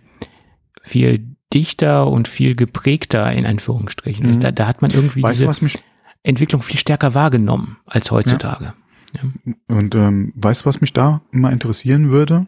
viel 0.84 1.26
dichter 1.54 2.08
und 2.08 2.28
viel 2.28 2.56
geprägter 2.56 3.32
in 3.32 3.46
Anführungsstrichen. 3.46 4.36
Mhm. 4.36 4.40
Da, 4.40 4.52
da 4.52 4.68
hat 4.68 4.82
man 4.82 4.92
irgendwie 4.92 5.24
weißt 5.24 5.42
diese 5.42 5.68
du, 5.68 5.80
Entwicklung 6.24 6.62
viel 6.62 6.80
stärker 6.80 7.16
wahrgenommen 7.16 7.78
als 7.86 8.12
heutzutage. 8.12 8.66
Ja. 8.66 8.74
Ja. 9.14 9.24
Und 9.76 9.96
ähm, 9.96 10.32
weißt 10.36 10.62
du, 10.62 10.66
was 10.68 10.80
mich 10.80 10.94
da 10.94 11.22
immer 11.32 11.52
interessieren 11.52 12.10
würde? 12.10 12.48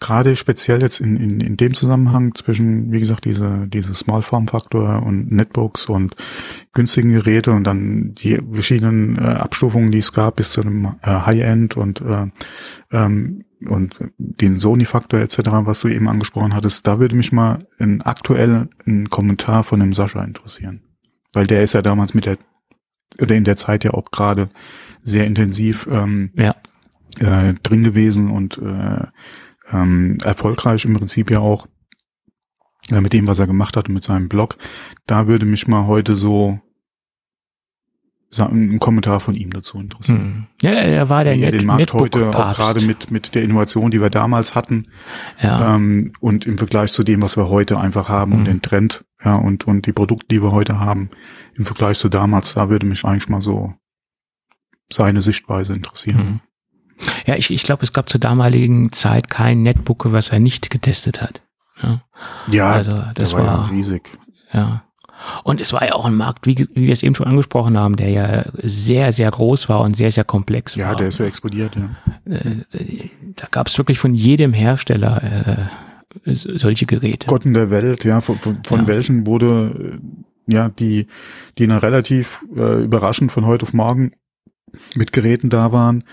Gerade 0.00 0.36
speziell 0.36 0.82
jetzt 0.82 1.00
in, 1.00 1.16
in, 1.16 1.40
in 1.40 1.56
dem 1.56 1.74
Zusammenhang 1.74 2.34
zwischen, 2.34 2.92
wie 2.92 3.00
gesagt, 3.00 3.24
diese, 3.24 3.66
diese 3.68 3.94
Small 3.94 4.22
Form 4.22 4.48
Faktor 4.48 5.02
und 5.02 5.30
Netbooks 5.32 5.86
und 5.86 6.16
günstigen 6.72 7.10
Geräte 7.10 7.52
und 7.52 7.64
dann 7.64 8.14
die 8.14 8.40
verschiedenen 8.50 9.16
äh, 9.16 9.22
Abstufungen, 9.22 9.90
die 9.90 9.98
es 9.98 10.12
gab 10.12 10.36
bis 10.36 10.52
zu 10.52 10.62
einem 10.62 10.96
äh, 11.02 11.10
High-End 11.10 11.76
und 11.76 12.00
äh, 12.00 12.26
ähm, 12.92 13.44
und 13.68 13.96
den 14.18 14.58
Sony-Faktor 14.58 15.20
etc., 15.20 15.38
was 15.64 15.80
du 15.80 15.88
eben 15.88 16.08
angesprochen 16.08 16.54
hattest, 16.54 16.86
da 16.86 16.98
würde 17.00 17.16
mich 17.16 17.32
mal 17.32 17.66
ein 17.78 18.02
aktuell 18.02 18.68
ein 18.86 19.08
Kommentar 19.08 19.64
von 19.64 19.80
dem 19.80 19.94
Sascha 19.94 20.22
interessieren. 20.22 20.82
Weil 21.32 21.46
der 21.46 21.62
ist 21.62 21.72
ja 21.72 21.82
damals 21.82 22.14
mit 22.14 22.26
der, 22.26 22.36
oder 23.20 23.34
in 23.34 23.44
der 23.44 23.56
Zeit 23.56 23.84
ja 23.84 23.92
auch 23.92 24.10
gerade 24.10 24.50
sehr 25.02 25.26
intensiv 25.26 25.88
ähm, 25.90 26.30
ja. 26.34 26.54
äh, 27.20 27.54
drin 27.62 27.82
gewesen 27.82 28.30
und 28.30 28.58
äh, 28.58 29.06
ähm, 29.70 30.18
erfolgreich 30.22 30.84
im 30.84 30.94
Prinzip 30.94 31.30
ja 31.30 31.38
auch 31.40 31.66
äh, 32.90 33.00
mit 33.00 33.12
dem, 33.12 33.26
was 33.26 33.38
er 33.38 33.46
gemacht 33.46 33.76
hat 33.76 33.88
und 33.88 33.94
mit 33.94 34.04
seinem 34.04 34.28
Blog. 34.28 34.56
Da 35.06 35.26
würde 35.26 35.46
mich 35.46 35.66
mal 35.66 35.86
heute 35.86 36.16
so 36.16 36.60
ein 38.36 38.80
Kommentar 38.80 39.20
von 39.20 39.36
ihm 39.36 39.50
dazu 39.50 39.78
interessieren. 39.78 40.20
Hm. 40.20 40.46
Ja, 40.62 40.70
er 40.72 41.08
war 41.08 41.22
der 41.22 41.36
Net 41.36 41.54
den 41.54 41.66
Markt 41.66 41.92
heute 41.92 42.30
auch 42.30 42.56
gerade 42.56 42.84
mit 42.84 43.10
mit 43.10 43.34
der 43.34 43.42
Innovation, 43.42 43.92
die 43.92 44.00
wir 44.00 44.10
damals 44.10 44.56
hatten, 44.56 44.88
ja. 45.40 45.76
ähm, 45.76 46.12
und 46.20 46.44
im 46.44 46.58
Vergleich 46.58 46.92
zu 46.92 47.04
dem, 47.04 47.22
was 47.22 47.36
wir 47.36 47.48
heute 47.48 47.78
einfach 47.78 48.08
haben 48.08 48.32
mhm. 48.32 48.38
und 48.38 48.46
hm. 48.46 48.54
den 48.54 48.62
Trend, 48.62 49.04
ja 49.24 49.36
und 49.36 49.66
und 49.68 49.86
die 49.86 49.92
Produkte, 49.92 50.26
die 50.30 50.42
wir 50.42 50.52
heute 50.52 50.80
haben, 50.80 51.10
im 51.54 51.64
Vergleich 51.64 51.98
zu 51.98 52.08
damals, 52.08 52.54
da 52.54 52.70
würde 52.70 52.86
mich 52.86 53.04
eigentlich 53.04 53.28
mal 53.28 53.40
so 53.40 53.74
seine 54.92 55.22
Sichtweise 55.22 55.74
interessieren. 55.74 56.18
Mhm. 56.18 56.40
Ja, 57.26 57.36
ich, 57.36 57.50
ich 57.50 57.62
glaube, 57.62 57.82
es 57.82 57.92
gab 57.92 58.08
zur 58.08 58.20
damaligen 58.20 58.92
Zeit 58.92 59.30
kein 59.30 59.62
Netbook, 59.62 60.12
was 60.12 60.30
er 60.30 60.38
nicht 60.38 60.70
getestet 60.70 61.20
hat. 61.22 61.42
Ja, 61.82 62.02
ja 62.50 62.70
also 62.70 63.02
das 63.14 63.34
war, 63.34 63.46
war 63.46 63.70
riesig. 63.70 64.18
Ja. 64.52 64.84
Und 65.42 65.60
es 65.60 65.72
war 65.72 65.84
ja 65.86 65.94
auch 65.94 66.04
ein 66.04 66.16
Markt, 66.16 66.46
wie, 66.46 66.66
wie 66.74 66.86
wir 66.86 66.92
es 66.92 67.02
eben 67.02 67.14
schon 67.14 67.26
angesprochen 67.26 67.78
haben, 67.78 67.96
der 67.96 68.10
ja 68.10 68.44
sehr, 68.62 69.12
sehr 69.12 69.30
groß 69.30 69.68
war 69.68 69.80
und 69.80 69.96
sehr, 69.96 70.10
sehr 70.10 70.24
komplex 70.24 70.74
ja, 70.74 70.88
war. 70.88 70.96
der 70.96 71.08
ist 71.08 71.18
ja 71.18 71.26
explodiert, 71.26 71.76
ja. 71.76 71.90
Äh, 72.30 72.64
da 73.36 73.46
gab 73.50 73.68
es 73.68 73.78
wirklich 73.78 73.98
von 73.98 74.14
jedem 74.14 74.52
Hersteller 74.52 75.70
äh, 76.24 76.34
solche 76.34 76.86
Geräte. 76.86 77.26
Gott 77.26 77.44
in 77.44 77.54
der 77.54 77.70
Welt, 77.70 78.04
ja, 78.04 78.20
von, 78.20 78.38
von, 78.38 78.58
von 78.64 78.80
Ja. 78.80 78.86
welchen 78.86 79.26
wurde, 79.26 79.98
ja, 80.46 80.68
die, 80.68 81.06
die 81.58 81.66
dann 81.66 81.78
relativ 81.78 82.44
äh, 82.56 82.84
überraschend 82.84 83.32
von 83.32 83.46
heute 83.46 83.64
auf 83.64 83.72
morgen 83.72 84.12
mit 84.94 85.12
Geräten 85.12 85.48
da 85.50 85.72
waren. 85.72 86.04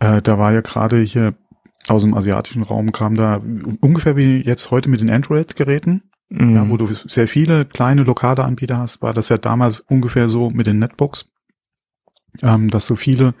Äh, 0.00 0.20
da 0.22 0.38
war 0.38 0.52
ja 0.52 0.60
gerade 0.60 0.98
hier 1.00 1.34
aus 1.88 2.02
dem 2.02 2.14
asiatischen 2.14 2.62
Raum 2.62 2.92
kam 2.92 3.14
da 3.16 3.40
ungefähr 3.80 4.16
wie 4.16 4.42
jetzt 4.44 4.70
heute 4.70 4.90
mit 4.90 5.00
den 5.00 5.10
Android-Geräten, 5.10 6.02
Mhm. 6.28 6.54
ja, 6.54 6.68
wo 6.70 6.76
du 6.76 6.86
sehr 6.86 7.26
viele 7.26 7.64
kleine 7.64 8.02
lokale 8.04 8.44
Anbieter 8.44 8.78
hast, 8.78 9.02
war 9.02 9.12
das 9.12 9.28
ja 9.30 9.38
damals 9.38 9.80
ungefähr 9.80 10.28
so 10.28 10.50
mit 10.50 10.66
den 10.66 10.78
Netbooks, 10.78 11.26
ähm, 12.42 12.68
dass 12.70 12.86
so 12.86 12.94
viele 12.96 13.34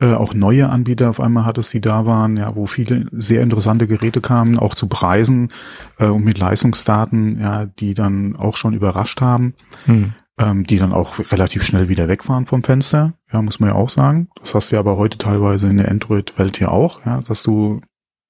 äh, 0.00 0.14
auch 0.14 0.34
neue 0.34 0.70
Anbieter 0.70 1.10
auf 1.10 1.20
einmal 1.20 1.44
hattest, 1.44 1.72
die 1.72 1.80
da 1.80 2.06
waren, 2.06 2.36
ja, 2.36 2.56
wo 2.56 2.66
viele 2.66 3.06
sehr 3.12 3.42
interessante 3.42 3.86
Geräte 3.86 4.20
kamen, 4.20 4.58
auch 4.58 4.74
zu 4.74 4.88
Preisen 4.88 5.50
äh, 5.98 6.06
und 6.06 6.24
mit 6.24 6.38
Leistungsdaten, 6.38 7.38
ja, 7.40 7.66
die 7.66 7.94
dann 7.94 8.34
auch 8.36 8.56
schon 8.56 8.72
überrascht 8.74 9.20
haben, 9.20 9.54
Mhm. 9.86 10.14
Ähm, 10.38 10.64
die 10.64 10.78
dann 10.78 10.92
auch 10.92 11.18
relativ 11.30 11.62
schnell 11.62 11.88
wieder 11.88 12.08
weg 12.08 12.28
waren 12.28 12.46
vom 12.46 12.62
Fenster, 12.64 13.14
ja, 13.32 13.40
muss 13.42 13.60
man 13.60 13.70
ja 13.70 13.76
auch 13.76 13.88
sagen. 13.88 14.28
Das 14.40 14.54
hast 14.54 14.70
du 14.70 14.76
ja 14.76 14.80
aber 14.80 14.96
heute 14.96 15.18
teilweise 15.18 15.68
in 15.68 15.76
der 15.76 15.90
Android-Welt 15.90 16.56
hier 16.56 16.72
auch, 16.72 17.04
ja, 17.06 17.20
dass 17.20 17.42
du, 17.42 17.80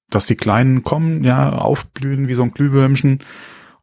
dass 0.09 0.25
die 0.27 0.35
Kleinen 0.35 0.83
kommen, 0.83 1.23
ja, 1.23 1.53
aufblühen 1.53 2.27
wie 2.27 2.35
so 2.35 2.43
ein 2.43 2.51
Glühwürmchen 2.51 3.19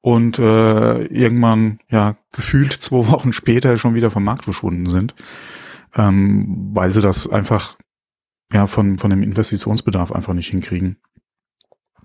und 0.01 0.39
äh, 0.39 1.05
irgendwann, 1.07 1.81
ja, 1.91 2.17
gefühlt 2.33 2.73
zwei 2.73 3.07
Wochen 3.09 3.33
später 3.33 3.77
schon 3.77 3.95
wieder 3.95 4.11
vom 4.11 4.25
Markt 4.25 4.45
verschwunden 4.45 4.87
sind, 4.87 5.15
ähm, 5.95 6.71
weil 6.73 6.93
sie 6.93 7.01
das 7.01 7.29
einfach, 7.29 7.77
ja, 8.53 8.67
von, 8.67 8.99
von 8.99 9.11
dem 9.11 9.23
Investitionsbedarf 9.23 10.13
einfach 10.13 10.35
nicht 10.35 10.51
hinkriegen. 10.51 10.99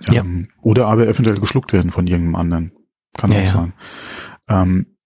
Ja. 0.09 0.22
Ähm, 0.22 0.47
oder 0.61 0.88
aber 0.88 1.07
eventuell 1.07 1.39
geschluckt 1.39 1.74
werden 1.74 1.91
von 1.91 2.07
irgendeinem 2.07 2.36
anderen. 2.36 2.72
Kann 3.18 3.32
Ja, 3.32 3.38
auch 3.38 3.41
ja. 3.41 3.47
sein. 3.47 3.74
Ähm, 4.47 4.97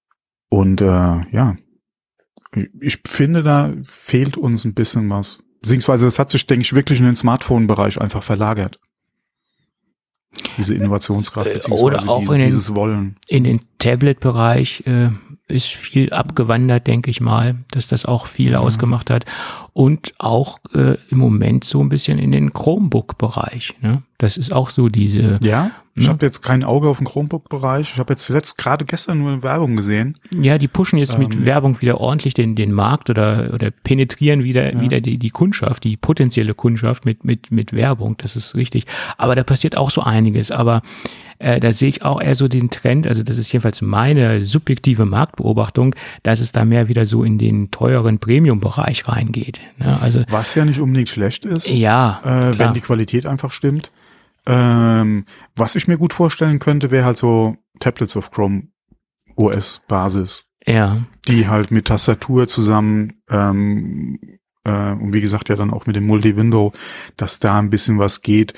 und 0.54 0.82
äh, 0.82 0.86
ja, 0.86 1.56
ich 2.82 2.99
finde, 3.08 3.41
da 3.43 3.72
fehlt 3.88 4.36
uns 4.38 4.66
ein 4.66 4.74
bisschen 4.74 5.10
was. 5.10 5.39
Beziehungsweise 5.62 6.06
das 6.06 6.20
hat 6.20 6.30
sich, 6.30 6.45
denke 6.45 6.62
ich, 6.64 6.74
wirklich 6.74 6.99
in 6.99 7.06
den 7.06 7.16
Smartphone-Bereich 7.16 8.02
einfach 8.02 8.24
verlagert. 8.24 8.80
Diese 10.58 10.74
Innovationskraft, 10.74 11.47
Äh, 11.47 11.54
beziehungsweise 11.56 11.84
oder 11.86 12.10
auch 12.10 12.20
diese, 12.20 12.34
in 12.34 12.39
den- 12.41 12.49
dieses 12.49 12.76
Wollen. 12.76 13.16
In 13.28 13.43
den 13.45 13.62
Tablet-Bereich 13.80 14.84
äh, 14.88 15.10
ist 15.47 15.68
viel 15.68 16.12
abgewandert, 16.14 16.88
denke 16.88 17.10
ich 17.12 17.22
mal, 17.22 17.56
dass 17.72 17.88
das 17.88 18.06
auch 18.06 18.26
viel 18.28 18.56
ausgemacht 18.56 19.10
hat. 19.10 19.26
Und 19.74 20.13
auch 20.17 20.59
äh, 20.74 20.95
im 21.09 21.17
Moment 21.17 21.63
so 21.63 21.80
ein 21.82 21.88
bisschen 21.89 22.17
in 22.19 22.32
den 22.34 22.51
Chromebook-Bereich. 22.51 23.74
Ne? 23.82 24.03
Das 24.17 24.38
ist 24.38 24.51
auch 24.53 24.69
so 24.69 24.89
diese, 24.89 25.39
Ja, 25.41 25.72
ich 25.95 26.03
Ja. 26.03 26.09
habe 26.09 26.26
jetzt 26.26 26.41
kein 26.41 26.63
Auge 26.63 26.89
auf 26.89 26.97
den 26.97 27.07
Chromebook-Bereich. 27.07 27.93
Ich 27.93 27.97
habe 27.99 28.13
jetzt 28.13 28.26
zuletzt 28.26 28.57
gerade 28.57 28.84
gestern 28.86 29.19
nur 29.19 29.32
eine 29.32 29.43
Werbung 29.43 29.76
gesehen. 29.78 30.17
ja, 30.39 30.57
die 30.57 30.67
pushen 30.67 30.99
jetzt 30.99 31.17
mit 31.17 31.34
Ähm. 31.36 31.45
Werbung 31.45 31.82
wieder 31.82 31.99
ordentlich 32.01 32.34
den, 32.34 32.55
den 32.55 32.72
Markt 32.74 33.09
oder, 33.09 33.51
oder 33.53 33.72
penetrieren 33.72 34.43
wieder, 34.43 34.74
Ja. 34.74 34.82
wieder 34.82 34.99
die, 35.01 35.17
die 35.17 35.30
Kundschaft, 35.32 35.84
die 35.86 35.95
potenzielle 35.97 36.53
Kundschaft 36.53 37.05
mit, 37.05 37.24
mit, 37.24 37.51
mit 37.51 37.72
Werbung. 37.74 38.17
Das 38.17 38.36
ist 38.36 38.55
richtig. 38.55 38.86
Aber 39.17 39.36
da 39.36 39.43
passiert 39.43 39.78
auch 39.78 39.89
so 39.89 40.01
einiges. 40.01 40.51
Aber 40.51 40.82
äh, 41.39 41.59
da 41.59 41.72
sehe 41.72 41.89
ich 41.89 42.03
auch 42.03 42.22
eher 42.22 42.36
so 42.36 42.47
den 42.47 42.69
Trend, 42.69 43.07
also 43.07 43.24
das 43.24 43.38
ist 43.39 43.51
jedenfalls 43.51 43.82
meine 43.82 44.43
subjektive 44.43 45.05
Marktbeobachtung, 45.05 45.95
dass 46.22 46.39
es 46.39 46.51
da 46.51 46.65
mehr 46.65 46.88
wieder 46.88 47.07
so 47.07 47.24
in 47.24 47.39
den 47.39 47.72
teuren 47.72 48.19
Premium-Bereich 48.19 49.07
reingeht. 49.07 49.61
Ne? 49.78 49.99
Also 50.01 50.24
Was 50.30 50.55
ja 50.55 50.66
nicht 50.66 50.80
unbedingt 50.80 51.09
schlecht 51.09 51.45
ist, 51.45 51.70
ja, 51.70 52.22
äh, 52.24 52.57
wenn 52.57 52.74
die 52.74 52.82
Qualität 52.82 53.26
einfach 53.26 53.51
stimmt. 53.51 53.91
Ähm, 54.45 55.26
was 55.55 55.76
ich 55.76 55.88
mir 55.88 55.97
gut 55.97 56.14
vorstellen 56.14 56.59
könnte, 56.59 56.89
wäre 56.91 57.05
halt 57.05 57.18
so 57.18 57.57
Tablets 57.80 58.18
auf 58.18 58.32
Chrome 58.32 58.64
OS 59.36 59.84
Basis, 59.88 60.45
ja, 60.66 61.03
die 61.28 61.47
halt 61.47 61.72
mit 61.72 61.86
Tastatur 61.86 62.47
zusammen 62.47 63.22
ähm, 63.30 64.20
äh, 64.64 64.91
und 64.91 65.14
wie 65.14 65.22
gesagt 65.22 65.49
ja 65.49 65.55
dann 65.55 65.72
auch 65.72 65.86
mit 65.86 65.95
dem 65.95 66.05
Multi-Window, 66.05 66.74
dass 67.18 67.39
da 67.39 67.59
ein 67.59 67.70
bisschen 67.70 67.99
was 67.99 68.22
geht. 68.22 68.53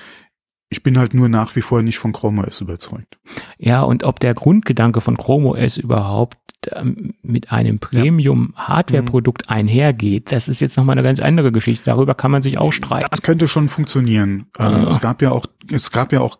Ich 0.74 0.82
bin 0.84 0.98
halt 0.98 1.14
nur 1.14 1.30
nach 1.30 1.56
wie 1.56 1.62
vor 1.62 1.84
nicht 1.84 2.00
von 2.00 2.12
Chrome 2.14 2.44
OS 2.46 2.60
überzeugt. 2.62 3.20
ja, 3.60 3.82
und 3.84 4.04
ob 4.04 4.20
der 4.20 4.34
Grundgedanke 4.34 5.02
von 5.02 5.18
Chrome 5.18 5.50
OS 5.50 5.78
überhaupt 5.78 6.38
ähm, 6.76 7.14
mit 7.22 7.52
einem 7.52 7.78
Premium-Hardware-Produkt 7.80 9.50
Mhm. 9.50 9.56
einhergeht, 9.56 10.32
das 10.32 10.48
ist 10.50 10.60
jetzt 10.62 10.78
nochmal 10.78 10.94
eine 10.98 11.04
ganz 11.04 11.20
andere 11.20 11.52
Geschichte. 11.52 11.86
Darüber 11.86 12.16
kann 12.16 12.32
man 12.32 12.42
sich 12.42 12.58
auch 12.58 12.72
streiten. 12.74 13.08
Das 13.12 13.22
könnte 13.22 13.48
schon 13.48 13.70
funktionieren. 13.70 14.48
Ähm, 14.58 14.72
Ja. 14.82 14.88
Es 14.88 15.00
gab 15.00 15.22
ja 15.22 15.32
auch, 15.32 15.46
es 15.72 15.92
gab 15.92 16.12
ja 16.12 16.22
auch 16.22 16.40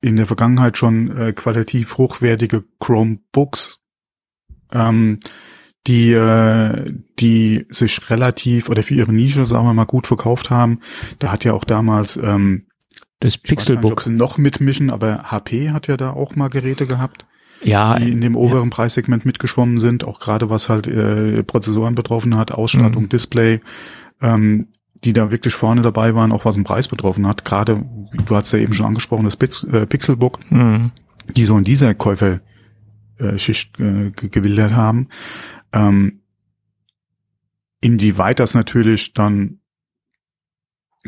in 0.00 0.16
der 0.16 0.26
Vergangenheit 0.26 0.78
schon 0.78 1.10
äh, 1.16 1.32
qualitativ 1.32 1.98
hochwertige 1.98 2.64
Chromebooks, 2.80 3.80
ähm, 4.72 5.20
die, 5.86 6.12
äh, 6.12 6.92
die 7.18 7.66
sich 7.70 8.10
relativ 8.10 8.68
oder 8.68 8.82
für 8.82 8.94
ihre 8.94 9.12
Nische, 9.12 9.46
sagen 9.46 9.66
wir 9.66 9.74
mal, 9.74 9.84
gut 9.84 10.06
verkauft 10.06 10.50
haben. 10.50 10.80
Da 11.18 11.30
hat 11.32 11.44
ja 11.44 11.52
auch 11.52 11.64
damals, 11.64 12.16
ähm, 12.16 12.65
Das 13.20 13.34
ich 13.36 13.42
weiß 13.42 13.68
nicht, 13.68 13.78
ob 13.84 13.96
Pixelbook. 13.96 14.06
noch 14.08 14.38
mitmischen, 14.38 14.90
aber 14.90 15.30
HP 15.30 15.70
hat 15.70 15.86
ja 15.88 15.96
da 15.96 16.10
auch 16.10 16.36
mal 16.36 16.48
Geräte 16.48 16.86
gehabt, 16.86 17.26
Ja, 17.62 17.98
die 17.98 18.10
in 18.12 18.20
dem 18.20 18.36
oberen 18.36 18.68
Preissegment 18.70 19.24
mitgeschwommen 19.24 19.78
sind, 19.78 20.04
auch 20.04 20.20
gerade 20.20 20.50
was 20.50 20.68
halt 20.68 20.86
äh, 20.86 21.42
Prozessoren 21.42 21.94
betroffen 21.94 22.36
hat, 22.36 22.52
Ausstattung, 22.52 23.04
Mhm. 23.04 23.08
Display, 23.08 23.60
ähm, 24.20 24.68
die 25.04 25.12
da 25.12 25.30
wirklich 25.30 25.54
vorne 25.54 25.82
dabei 25.82 26.14
waren, 26.14 26.32
auch 26.32 26.44
was 26.44 26.54
den 26.56 26.64
Preis 26.64 26.88
betroffen 26.88 27.26
hat. 27.26 27.44
Gerade, 27.44 27.84
du 28.26 28.36
hast 28.36 28.52
ja 28.52 28.58
eben 28.58 28.72
schon 28.74 28.86
angesprochen, 28.86 29.24
das 29.24 29.36
Pix, 29.36 29.64
äh, 29.64 29.86
Pixelbook, 29.86 30.38
hm, 30.48 30.90
die 31.36 31.44
so 31.44 31.56
in 31.56 31.64
dieser 31.64 31.94
Käuferschicht 31.94 33.78
äh, 33.80 34.10
gewildert 34.10 34.72
haben. 34.74 35.08
Ähm, 35.72 36.20
inwieweit 37.80 38.40
das 38.40 38.54
natürlich 38.54 39.12
dann 39.14 39.58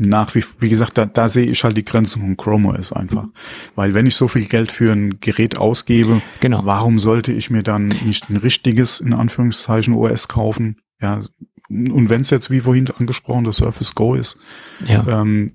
nach 0.00 0.34
wie, 0.34 0.44
wie 0.58 0.68
gesagt, 0.68 0.98
da, 0.98 1.06
da 1.06 1.28
sehe 1.28 1.46
ich 1.46 1.64
halt 1.64 1.76
die 1.76 1.84
Grenzen 1.84 2.20
von 2.20 2.36
Chrome 2.36 2.68
OS 2.68 2.92
einfach. 2.92 3.26
Weil 3.74 3.94
wenn 3.94 4.06
ich 4.06 4.16
so 4.16 4.28
viel 4.28 4.46
Geld 4.46 4.72
für 4.72 4.92
ein 4.92 5.20
Gerät 5.20 5.58
ausgebe, 5.58 6.22
genau. 6.40 6.64
warum 6.64 6.98
sollte 6.98 7.32
ich 7.32 7.50
mir 7.50 7.62
dann 7.62 7.88
nicht 8.04 8.30
ein 8.30 8.36
richtiges, 8.36 9.00
in 9.00 9.12
Anführungszeichen, 9.12 9.94
OS 9.94 10.28
kaufen? 10.28 10.76
Ja, 11.00 11.20
und 11.68 12.08
wenn 12.08 12.22
es 12.22 12.30
jetzt, 12.30 12.50
wie 12.50 12.60
vorhin 12.60 12.90
angesprochen, 12.90 13.44
das 13.44 13.58
Surface 13.58 13.94
Go 13.94 14.14
ist, 14.14 14.38
Ja, 14.86 15.20
ähm, 15.20 15.52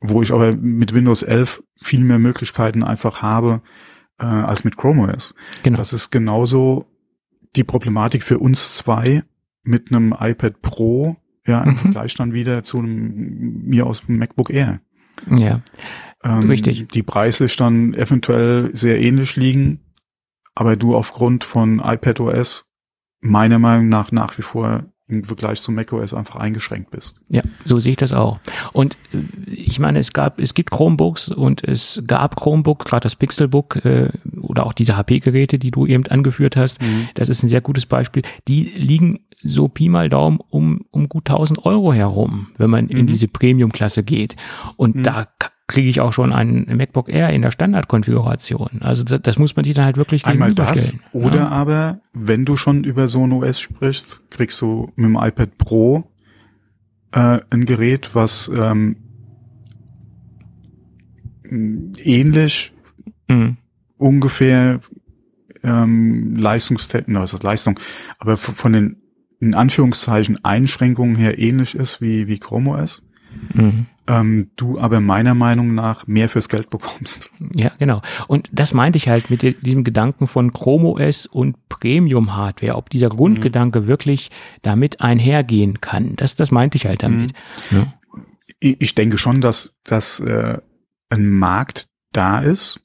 wo 0.00 0.22
ich 0.22 0.32
aber 0.32 0.56
mit 0.56 0.94
Windows 0.94 1.22
11 1.22 1.62
viel 1.80 2.00
mehr 2.00 2.18
Möglichkeiten 2.18 2.82
einfach 2.82 3.22
habe 3.22 3.62
äh, 4.18 4.24
als 4.24 4.64
mit 4.64 4.76
Chrome 4.76 5.12
OS. 5.12 5.34
genau. 5.62 5.76
Das 5.76 5.92
ist 5.92 6.10
genauso 6.10 6.86
die 7.56 7.64
Problematik 7.64 8.22
für 8.22 8.38
uns 8.38 8.74
zwei 8.74 9.24
mit 9.62 9.90
einem 9.90 10.14
iPad 10.18 10.62
Pro, 10.62 11.16
ja, 11.46 11.62
im 11.62 11.70
Mhm. 11.70 11.76
Vergleich 11.76 12.14
dann 12.14 12.32
wieder 12.32 12.62
zu 12.62 12.78
einem 12.78 13.62
mir 13.64 13.86
aus 13.86 14.02
dem 14.04 14.18
MacBook 14.18 14.50
Air. 14.50 14.80
Ja, 15.36 15.62
Ähm, 16.22 16.48
Richtig. 16.50 16.88
Die 16.88 17.02
preislich 17.02 17.56
dann 17.56 17.94
eventuell 17.94 18.70
sehr 18.74 19.00
ähnlich 19.00 19.36
liegen, 19.36 19.80
aber 20.54 20.76
du 20.76 20.94
aufgrund 20.94 21.44
von 21.44 21.78
iPad 21.78 22.20
OS 22.20 22.70
meiner 23.20 23.58
Meinung 23.58 23.88
nach 23.88 24.12
nach 24.12 24.36
wie 24.36 24.42
vor 24.42 24.84
im 25.10 25.24
Vergleich 25.24 25.60
zu 25.62 25.72
macOS 25.72 26.14
einfach 26.14 26.36
eingeschränkt 26.36 26.90
bist. 26.90 27.16
ja, 27.28 27.42
so 27.64 27.78
sehe 27.78 27.92
ich 27.92 27.96
das 27.96 28.12
auch. 28.12 28.38
Und 28.72 28.96
äh, 29.12 29.18
ich 29.50 29.78
meine, 29.78 29.98
es 29.98 30.12
gab, 30.12 30.38
es 30.40 30.54
gibt 30.54 30.70
Chromebooks 30.70 31.28
und 31.28 31.62
es 31.64 32.02
gab 32.06 32.36
Chromebooks, 32.36 32.84
gerade 32.86 33.02
das 33.02 33.16
Pixelbook 33.16 33.84
äh, 33.84 34.08
oder 34.40 34.66
auch 34.66 34.72
diese 34.72 34.96
HP-Geräte, 34.96 35.58
die 35.58 35.70
du 35.70 35.86
eben 35.86 36.06
angeführt 36.06 36.56
hast. 36.56 36.78
Das 37.14 37.28
ist 37.28 37.42
ein 37.42 37.48
sehr 37.48 37.60
gutes 37.60 37.86
Beispiel. 37.86 38.22
Die 38.48 38.62
liegen 38.64 39.20
so 39.42 39.68
Pi 39.68 39.88
mal 39.88 40.08
Daumen 40.08 40.38
um, 40.50 40.84
um 40.90 41.08
gut 41.08 41.28
1000 41.30 41.64
Euro 41.64 41.92
herum, 41.92 42.48
wenn 42.58 42.70
man 42.70 42.88
in 42.88 43.02
Mhm. 43.02 43.06
diese 43.06 43.26
Premium-Klasse 43.28 44.02
geht. 44.04 44.36
Und 44.76 44.96
Mhm. 44.96 45.02
da 45.02 45.28
kriege 45.70 45.88
ich 45.88 46.00
auch 46.00 46.12
schon 46.12 46.32
einen 46.32 46.76
MacBook 46.76 47.08
Air 47.08 47.30
in 47.30 47.42
der 47.42 47.50
Standardkonfiguration. 47.50 48.80
Also 48.80 49.04
das, 49.04 49.22
das 49.22 49.38
muss 49.38 49.56
man 49.56 49.64
sich 49.64 49.74
dann 49.74 49.84
halt 49.84 49.96
wirklich 49.96 50.26
Einmal 50.26 50.52
das 50.54 50.72
gegenüberstellen. 50.72 51.04
oder 51.12 51.38
ja. 51.40 51.48
aber, 51.48 52.00
wenn 52.12 52.44
du 52.44 52.56
schon 52.56 52.84
über 52.84 53.08
so 53.08 53.24
ein 53.26 53.32
OS 53.32 53.60
sprichst, 53.60 54.22
kriegst 54.30 54.60
du 54.60 54.92
mit 54.96 55.06
dem 55.06 55.16
iPad 55.16 55.56
Pro 55.58 56.04
äh, 57.12 57.38
ein 57.50 57.64
Gerät, 57.64 58.10
was 58.14 58.50
ähm, 58.54 58.96
ähnlich 61.44 62.72
Mhm. 63.28 63.56
ungefähr 63.96 64.80
ähm, 65.62 66.34
Leistungstechnik, 66.36 67.16
was 67.16 67.32
ist 67.32 67.42
Leistung, 67.44 67.78
aber 68.18 68.36
von 68.36 68.72
den 68.72 68.96
in 69.38 69.54
Anführungszeichen 69.54 70.44
Einschränkungen 70.44 71.16
her 71.16 71.38
ähnlich 71.38 71.74
ist 71.74 72.00
wie, 72.00 72.26
wie 72.26 72.38
Chrome 72.38 72.70
OS. 72.72 73.06
Mhm. 73.52 73.86
ähm, 74.06 74.50
du 74.56 74.78
aber 74.78 75.00
meiner 75.00 75.34
Meinung 75.34 75.74
nach 75.74 76.06
mehr 76.06 76.28
fürs 76.28 76.48
Geld 76.48 76.70
bekommst. 76.70 77.30
Ja, 77.54 77.72
genau. 77.78 78.02
Und 78.28 78.48
das 78.52 78.74
meinte 78.74 78.96
ich 78.96 79.08
halt 79.08 79.30
mit 79.30 79.42
diesem 79.64 79.84
Gedanken 79.84 80.26
von 80.26 80.52
Chrome 80.52 80.88
OS 80.88 81.26
und 81.26 81.68
Premium 81.68 82.36
Hardware, 82.36 82.76
ob 82.76 82.90
dieser 82.90 83.08
Grundgedanke 83.08 83.82
mhm. 83.82 83.86
wirklich 83.86 84.30
damit 84.62 85.00
einhergehen 85.00 85.80
kann. 85.80 86.16
Das, 86.16 86.36
das 86.36 86.50
meinte 86.50 86.76
ich 86.76 86.86
halt 86.86 87.02
damit. 87.02 87.32
Mhm. 87.70 87.76
Ja. 87.76 87.94
Ich, 88.58 88.80
ich 88.80 88.94
denke 88.94 89.18
schon, 89.18 89.40
dass, 89.40 89.76
dass 89.84 90.20
äh, 90.20 90.58
ein 91.08 91.28
Markt 91.28 91.88
da 92.12 92.40
ist, 92.40 92.80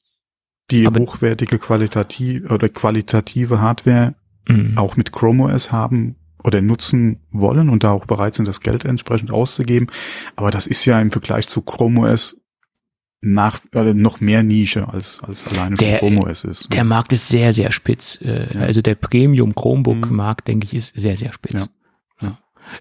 die 0.72 0.88
aber 0.88 1.00
hochwertige 1.00 1.60
qualitativ 1.60 2.50
oder 2.50 2.70
qualitative 2.70 3.62
Hardware 3.62 4.16
mhm. 4.48 4.78
auch 4.78 4.98
mit 4.98 5.12
Chrome 5.12 5.44
OS 5.44 5.72
haben 5.72 6.16
oder 6.46 6.62
nutzen 6.62 7.22
wollen 7.32 7.70
und 7.70 7.84
da 7.84 7.92
auch 7.92 8.06
bereit 8.06 8.36
sind, 8.36 8.48
das 8.48 8.62
Geld 8.62 8.86
entsprechend 8.86 9.32
auszugeben. 9.32 9.88
Aber 10.36 10.52
das 10.52 10.68
ist 10.68 10.86
ja 10.86 11.00
im 11.02 11.12
Vergleich 11.12 11.48
zu 11.48 11.62
Chrome 11.62 12.02
OS 12.02 12.38
nach, 13.22 13.60
äh, 13.74 13.94
noch 13.94 14.22
mehr 14.22 14.44
Nische 14.44 14.88
als, 14.88 15.22
als 15.24 15.46
alleine 15.48 15.76
der, 15.76 15.98
Chrome 15.98 16.22
OS 16.24 16.44
ist. 16.44 16.72
Der 16.72 16.84
Markt 16.84 17.12
ist 17.12 17.28
sehr, 17.28 17.54
sehr 17.54 17.72
spitz. 17.72 18.20
Äh, 18.22 18.54
ja. 18.54 18.62
Also 18.62 18.82
der 18.84 18.96
Premium 18.96 19.56
Chromebook 19.56 20.10
mhm. 20.10 20.16
Markt, 20.16 20.48
denke 20.48 20.68
ich, 20.68 20.76
ist 20.76 20.96
sehr, 20.96 21.18
sehr 21.18 21.34
spitz. 21.34 21.62
Ja. 21.62 21.68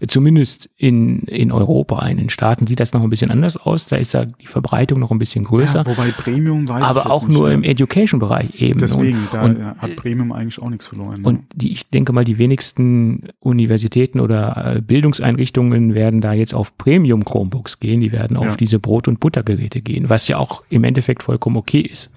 Zumindest 0.06 0.68
in, 0.76 1.20
in 1.22 1.52
Europa. 1.52 2.06
In 2.06 2.16
den 2.16 2.30
Staaten 2.30 2.66
sieht 2.66 2.80
das 2.80 2.92
noch 2.92 3.02
ein 3.02 3.10
bisschen 3.10 3.30
anders 3.30 3.56
aus. 3.56 3.86
Da 3.86 3.96
ist 3.96 4.14
da 4.14 4.24
die 4.24 4.46
Verbreitung 4.46 5.00
noch 5.00 5.10
ein 5.10 5.18
bisschen 5.18 5.44
größer. 5.44 5.78
Ja, 5.78 5.86
wobei 5.86 6.10
Premium 6.10 6.68
weiß 6.68 6.82
Aber 6.82 7.10
auch 7.10 7.26
nur 7.28 7.50
im 7.50 7.62
Education-Bereich 7.62 8.60
eben. 8.60 8.80
Deswegen, 8.80 9.18
und, 9.18 9.34
da 9.34 9.42
und, 9.42 9.64
hat 9.78 9.96
Premium 9.96 10.32
eigentlich 10.32 10.60
auch 10.60 10.70
nichts 10.70 10.86
verloren. 10.86 11.24
Und 11.24 11.42
die, 11.54 11.72
ich 11.72 11.88
denke 11.90 12.12
mal, 12.12 12.24
die 12.24 12.38
wenigsten 12.38 13.28
Universitäten 13.40 14.20
oder 14.20 14.76
äh, 14.76 14.80
Bildungseinrichtungen 14.80 15.94
werden 15.94 16.20
da 16.20 16.32
jetzt 16.32 16.54
auf 16.54 16.76
Premium 16.78 17.24
Chromebooks 17.24 17.80
gehen. 17.80 18.00
Die 18.00 18.12
werden 18.12 18.36
auf 18.36 18.46
ja. 18.46 18.56
diese 18.56 18.78
Brot- 18.78 19.08
und 19.08 19.20
Buttergeräte 19.20 19.80
gehen, 19.80 20.08
was 20.08 20.28
ja 20.28 20.38
auch 20.38 20.62
im 20.68 20.84
Endeffekt 20.84 21.22
vollkommen 21.22 21.56
okay 21.56 21.80
ist. 21.80 22.10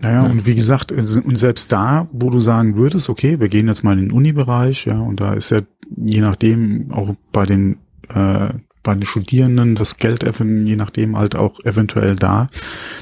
Naja, 0.00 0.22
und 0.22 0.46
wie 0.46 0.54
gesagt, 0.54 0.92
äh, 0.92 1.20
und 1.24 1.36
selbst 1.36 1.70
da, 1.72 2.08
wo 2.12 2.30
du 2.30 2.40
sagen 2.40 2.76
würdest, 2.76 3.08
okay, 3.08 3.40
wir 3.40 3.48
gehen 3.48 3.68
jetzt 3.68 3.84
mal 3.84 3.98
in 3.98 4.06
den 4.06 4.12
Uni-Bereich, 4.12 4.86
ja, 4.86 4.98
und 4.98 5.20
da 5.20 5.34
ist 5.34 5.50
ja 5.50 5.60
je 5.96 6.20
nachdem 6.20 6.92
auch 6.92 7.14
bei 7.32 7.46
den 7.46 7.78
äh, 8.08 8.50
bei 8.82 8.94
den 8.94 9.04
Studierenden 9.04 9.74
das 9.74 9.98
Geld 9.98 10.24
je 10.24 10.76
nachdem 10.76 11.18
halt 11.18 11.36
auch 11.36 11.60
eventuell 11.64 12.16
da. 12.16 12.48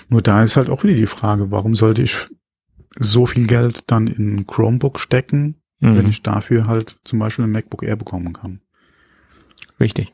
Nur 0.09 0.22
da 0.22 0.42
ist 0.42 0.57
halt 0.57 0.70
auch 0.70 0.82
wieder 0.82 0.94
die 0.94 1.07
Frage, 1.07 1.53
warum 1.53 1.76
sollte 1.76 2.03
ich 2.03 2.26
so 2.99 3.26
viel 3.26 3.46
Geld 3.46 3.84
dann 3.86 4.09
in 4.09 4.36
ein 4.36 4.46
Chromebook 4.46 4.99
stecken, 4.99 5.57
mhm. 5.78 5.96
wenn 5.96 6.09
ich 6.09 6.22
dafür 6.22 6.66
halt 6.66 6.99
zum 7.05 7.20
Beispiel 7.20 7.44
ein 7.44 7.53
MacBook 7.53 7.84
Air 7.84 7.94
bekommen 7.94 8.32
kann. 8.32 8.61
Richtig. 9.78 10.12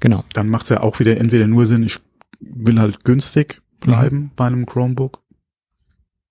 Genau. 0.00 0.24
Dann 0.32 0.48
macht 0.48 0.62
es 0.62 0.70
ja 0.70 0.80
auch 0.80 1.00
wieder 1.00 1.18
entweder 1.18 1.46
nur 1.46 1.66
Sinn, 1.66 1.82
ich 1.82 1.98
will 2.40 2.80
halt 2.80 3.04
günstig 3.04 3.60
bleiben 3.80 4.16
mhm. 4.16 4.30
bei 4.36 4.46
einem 4.46 4.64
Chromebook 4.64 5.19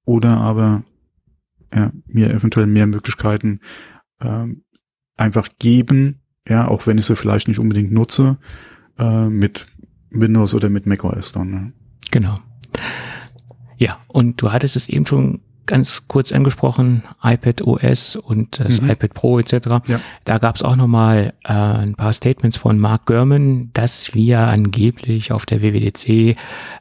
oder 0.10 0.38
aber 0.38 0.82
ja, 1.72 1.92
mir 2.08 2.32
eventuell 2.32 2.66
mehr 2.66 2.88
Möglichkeiten 2.88 3.60
ähm, 4.20 4.64
einfach 5.16 5.50
geben, 5.60 6.22
ja, 6.48 6.68
auch 6.68 6.88
wenn 6.88 6.98
ich 6.98 7.06
sie 7.06 7.16
vielleicht 7.16 7.48
nicht 7.48 7.60
unbedingt 7.60 7.92
nutze, 7.92 8.40
äh, 8.98 9.30
mit 9.30 9.68
Windows 10.10 10.56
oder 10.56 10.72
mit 10.72 10.88
macOS 10.88 11.32
dann. 11.32 11.52
Ne? 11.52 11.74
Genau. 12.10 12.40
Ja, 13.78 14.00
und 14.08 14.42
du 14.42 14.52
hattest 14.52 14.76
es 14.76 14.90
eben 14.90 15.06
schon 15.06 15.42
ganz 15.66 16.08
kurz 16.08 16.32
angesprochen, 16.32 17.04
iPad 17.24 17.62
OS 17.62 18.16
und 18.16 18.60
das 18.60 18.82
mhm. 18.82 18.90
iPad 18.90 19.14
Pro 19.14 19.40
etc. 19.40 19.54
Ja. 19.88 20.00
Da 20.26 20.38
gab 20.38 20.56
es 20.56 20.64
auch 20.64 20.76
nochmal 20.76 21.34
äh, 21.44 21.54
ein 21.54 21.96
paar 21.96 22.14
Statements 22.14 22.58
von 22.58 22.80
Mark 22.80 23.06
Gurman, 23.06 23.70
dass 23.74 24.14
wir 24.14 24.40
angeblich 24.40 25.32
auf 25.32 25.46
der 25.46 25.62
WWDC 25.62 26.36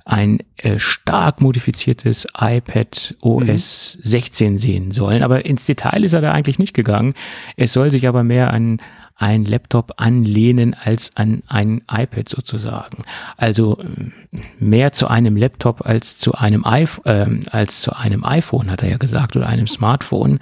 ein 0.05 0.39
äh, 0.57 0.79
stark 0.79 1.41
modifiziertes 1.41 2.27
iPad 2.39 3.15
OS 3.21 3.97
mhm. 3.99 4.03
16 4.03 4.59
sehen 4.59 4.93
sollen. 4.93 5.23
Aber 5.23 5.45
ins 5.45 5.67
Detail 5.67 6.05
ist 6.05 6.15
er 6.15 6.21
da 6.21 6.33
eigentlich 6.33 6.59
nicht 6.59 6.75
gegangen. 6.75 7.15
Es 7.57 7.73
soll 7.73 7.91
sich 7.91 8.09
aber 8.09 8.25
mehr 8.25 8.53
an 8.53 8.79
ein 9.19 9.45
Laptop 9.45 9.95
anlehnen 9.97 10.77
als 10.81 11.11
an 11.17 11.43
ein 11.49 11.83
iPad 11.91 12.29
sozusagen. 12.29 13.03
Also 13.37 13.79
äh, 13.81 14.39
mehr 14.61 14.93
zu 14.93 15.09
einem 15.09 15.37
Laptop 15.37 15.85
als 15.85 16.19
zu 16.19 16.35
einem 16.35 16.65
iPhone, 16.65 17.05
äh, 17.05 17.41
als 17.51 17.83
zu 17.83 17.97
einem 17.97 18.25
iPhone, 18.25 18.71
hat 18.71 18.85
er 18.85 18.91
ja 18.91 18.97
gesagt, 18.97 19.37
oder 19.37 19.49
einem 19.49 19.67
Smartphone. 19.67 20.39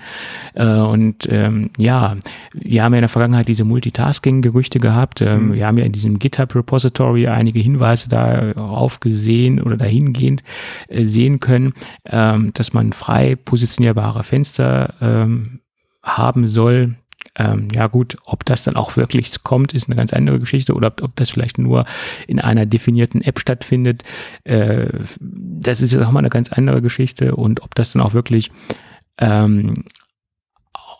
Äh, 0.53 0.67
und 0.67 1.27
ähm, 1.31 1.71
ja, 1.79 2.17
wir 2.53 2.85
haben 2.85 2.93
ja 2.93 2.99
in 2.99 3.03
der 3.03 3.09
Vergangenheit 3.09 3.49
diese 3.49 3.65
Multitasking-Gerüchte 3.65 4.79
gehabt. 4.79 5.23
Ähm, 5.23 5.49
mhm. 5.49 5.53
Wir 5.55 5.67
haben 5.67 5.79
ja 5.79 5.85
in 5.87 5.93
diesem 5.93 6.19
GitHub-Repository 6.19 7.29
einige 7.29 7.61
Hinweise 7.61 8.11
darauf 8.11 9.01
gesehen 9.01 9.63
oder 9.63 9.79
dahingehend 9.79 10.43
äh, 10.89 11.07
sehen 11.07 11.41
können, 11.41 11.73
ähm, 12.05 12.53
dass 12.53 12.75
man 12.75 12.93
frei 12.93 13.37
positionierbare 13.37 14.23
Fenster 14.23 14.93
ähm, 15.01 15.61
haben 16.03 16.47
soll, 16.47 16.97
ähm, 17.39 17.69
ja 17.75 17.87
gut, 17.87 18.17
ob 18.25 18.45
das 18.45 18.65
dann 18.65 18.77
auch 18.77 18.97
wirklich 18.97 19.43
kommt, 19.43 19.75
ist 19.75 19.89
eine 19.89 19.97
ganz 19.97 20.13
andere 20.13 20.41
Geschichte. 20.41 20.75
Oder 20.75 20.89
ob, 20.89 21.03
ob 21.03 21.17
das 21.17 21.31
vielleicht 21.31 21.59
nur 21.59 21.85
in 22.27 22.41
einer 22.41 22.67
definierten 22.67 23.23
App 23.23 23.39
stattfindet, 23.39 24.03
äh, 24.45 24.89
das 25.21 25.83
ist 25.83 25.93
jetzt 25.93 26.03
auch 26.03 26.13
mal 26.13 26.21
eine 26.21 26.31
ganz 26.31 26.51
andere 26.51 26.83
Geschichte. 26.83 27.37
Und 27.37 27.63
ob 27.63 27.75
das 27.75 27.93
dann 27.93 28.03
auch 28.03 28.15
wirklich 28.15 28.51
ähm, 29.19 29.75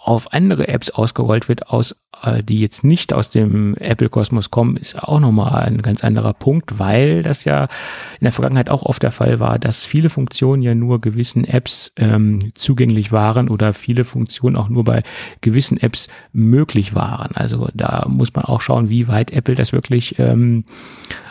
auf 0.07 0.33
andere 0.33 0.69
Apps 0.69 0.91
ausgerollt 0.91 1.49
wird, 1.49 1.69
aus, 1.69 1.97
äh, 2.23 2.41
die 2.41 2.61
jetzt 2.61 2.85
nicht 2.85 3.13
aus 3.13 3.31
dem 3.31 3.75
Apple-Kosmos 3.77 4.53
kommen, 4.53 4.77
ist 4.77 4.97
auch 4.97 5.19
nochmal 5.19 5.65
ein 5.65 5.83
ganz 5.83 6.05
anderer 6.05 6.33
Punkt, 6.33 6.79
weil 6.79 7.25
das 7.25 7.45
ja 7.45 7.65
in 7.65 8.25
der 8.25 8.31
Vergangenheit 8.31 8.71
auch 8.71 8.85
oft 8.85 9.03
der 9.03 9.11
Fall 9.11 9.41
war, 9.41 9.59
dass 9.59 9.83
viele 9.83 10.09
Funktionen 10.09 10.63
ja 10.63 10.77
nur 10.77 11.01
gewissen 11.01 11.43
Apps 11.43 11.93
ähm, 11.97 12.53
zugänglich 12.55 13.11
waren 13.11 13.49
oder 13.49 13.75
viele 13.75 14.05
Funktionen 14.05 14.55
auch 14.55 14.69
nur 14.69 14.85
bei 14.85 15.03
gewissen 15.41 15.77
Apps 15.77 16.07
möglich 16.33 16.95
waren. 16.95 17.35
Also 17.35 17.69
da 17.75 18.07
muss 18.09 18.33
man 18.33 18.45
auch 18.45 18.61
schauen, 18.61 18.89
wie 18.89 19.09
weit 19.09 19.33
Apple 19.33 19.57
das 19.57 19.73
wirklich 19.73 20.21
ähm, 20.21 20.67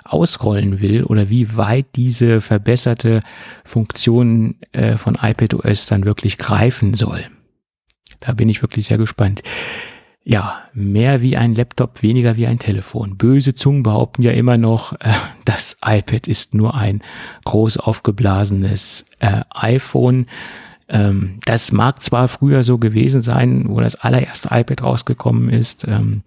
ausrollen 0.03 0.81
will 0.81 1.05
oder 1.05 1.29
wie 1.29 1.55
weit 1.55 1.85
diese 1.95 2.41
verbesserte 2.41 3.21
Funktion 3.63 4.55
äh, 4.73 4.97
von 4.97 5.17
iPadOS 5.21 5.85
dann 5.85 6.03
wirklich 6.03 6.37
greifen 6.37 6.93
soll. 6.93 7.23
Da 8.19 8.33
bin 8.33 8.49
ich 8.49 8.61
wirklich 8.61 8.85
sehr 8.85 8.97
gespannt. 8.97 9.43
Ja, 10.27 10.63
mehr 10.73 11.21
wie 11.21 11.37
ein 11.37 11.53
Laptop, 11.53 12.01
weniger 12.01 12.35
wie 12.35 12.47
ein 12.47 12.57
Telefon. 12.57 13.15
Böse 13.15 13.53
Zungen 13.53 13.83
behaupten 13.83 14.23
ja 14.23 14.31
immer 14.31 14.57
noch, 14.57 14.93
äh, 14.93 15.11
das 15.45 15.77
iPad 15.85 16.27
ist 16.27 16.55
nur 16.55 16.73
ein 16.73 17.03
groß 17.45 17.77
aufgeblasenes 17.77 19.05
äh, 19.19 19.41
iPhone. 19.51 20.25
Ähm, 20.89 21.39
das 21.45 21.71
mag 21.71 22.01
zwar 22.01 22.27
früher 22.27 22.63
so 22.63 22.79
gewesen 22.79 23.21
sein, 23.21 23.65
wo 23.69 23.79
das 23.79 23.95
allererste 23.95 24.49
iPad 24.51 24.81
rausgekommen 24.81 25.49
ist, 25.49 25.87
ähm, 25.87 26.23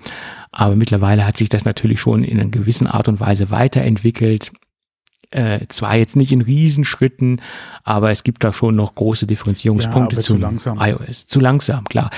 aber 0.53 0.77
mittlerweile 0.77 1.27
hat 1.27 1.37
sich 1.37 1.49
das 1.49 1.65
natürlich 1.65 2.01
schon 2.01 2.23
in 2.23 2.39
einer 2.39 2.51
gewissen 2.51 2.87
Art 2.87 3.09
und 3.09 3.19
Weise 3.19 3.51
weiterentwickelt 3.51 4.53
äh, 5.31 5.67
zwar 5.69 5.97
jetzt 5.97 6.17
nicht 6.17 6.33
in 6.33 6.41
Riesenschritten, 6.41 7.41
aber 7.85 8.11
es 8.11 8.23
gibt 8.23 8.45
da 8.45 8.53
schon 8.53 8.77
noch 8.77 8.95
große 8.95 9.27
Differenzierungspunkte 9.27 10.17
ja, 10.17 10.23
zu 10.23 10.37
langsam. 10.37 10.79
iOS. 10.81 11.27
Zu 11.27 11.41
langsam, 11.41 11.85
klar. 11.85 12.11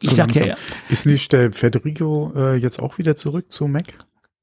Ich 0.00 0.10
zu 0.10 0.14
sag 0.14 0.34
langsam. 0.34 0.48
ja. 0.48 0.54
Ist 0.88 1.06
nicht 1.06 1.32
der 1.32 1.52
Federico 1.52 2.32
äh, 2.36 2.56
jetzt 2.56 2.80
auch 2.80 2.98
wieder 2.98 3.16
zurück 3.16 3.50
zu 3.50 3.66
Mac? 3.66 3.86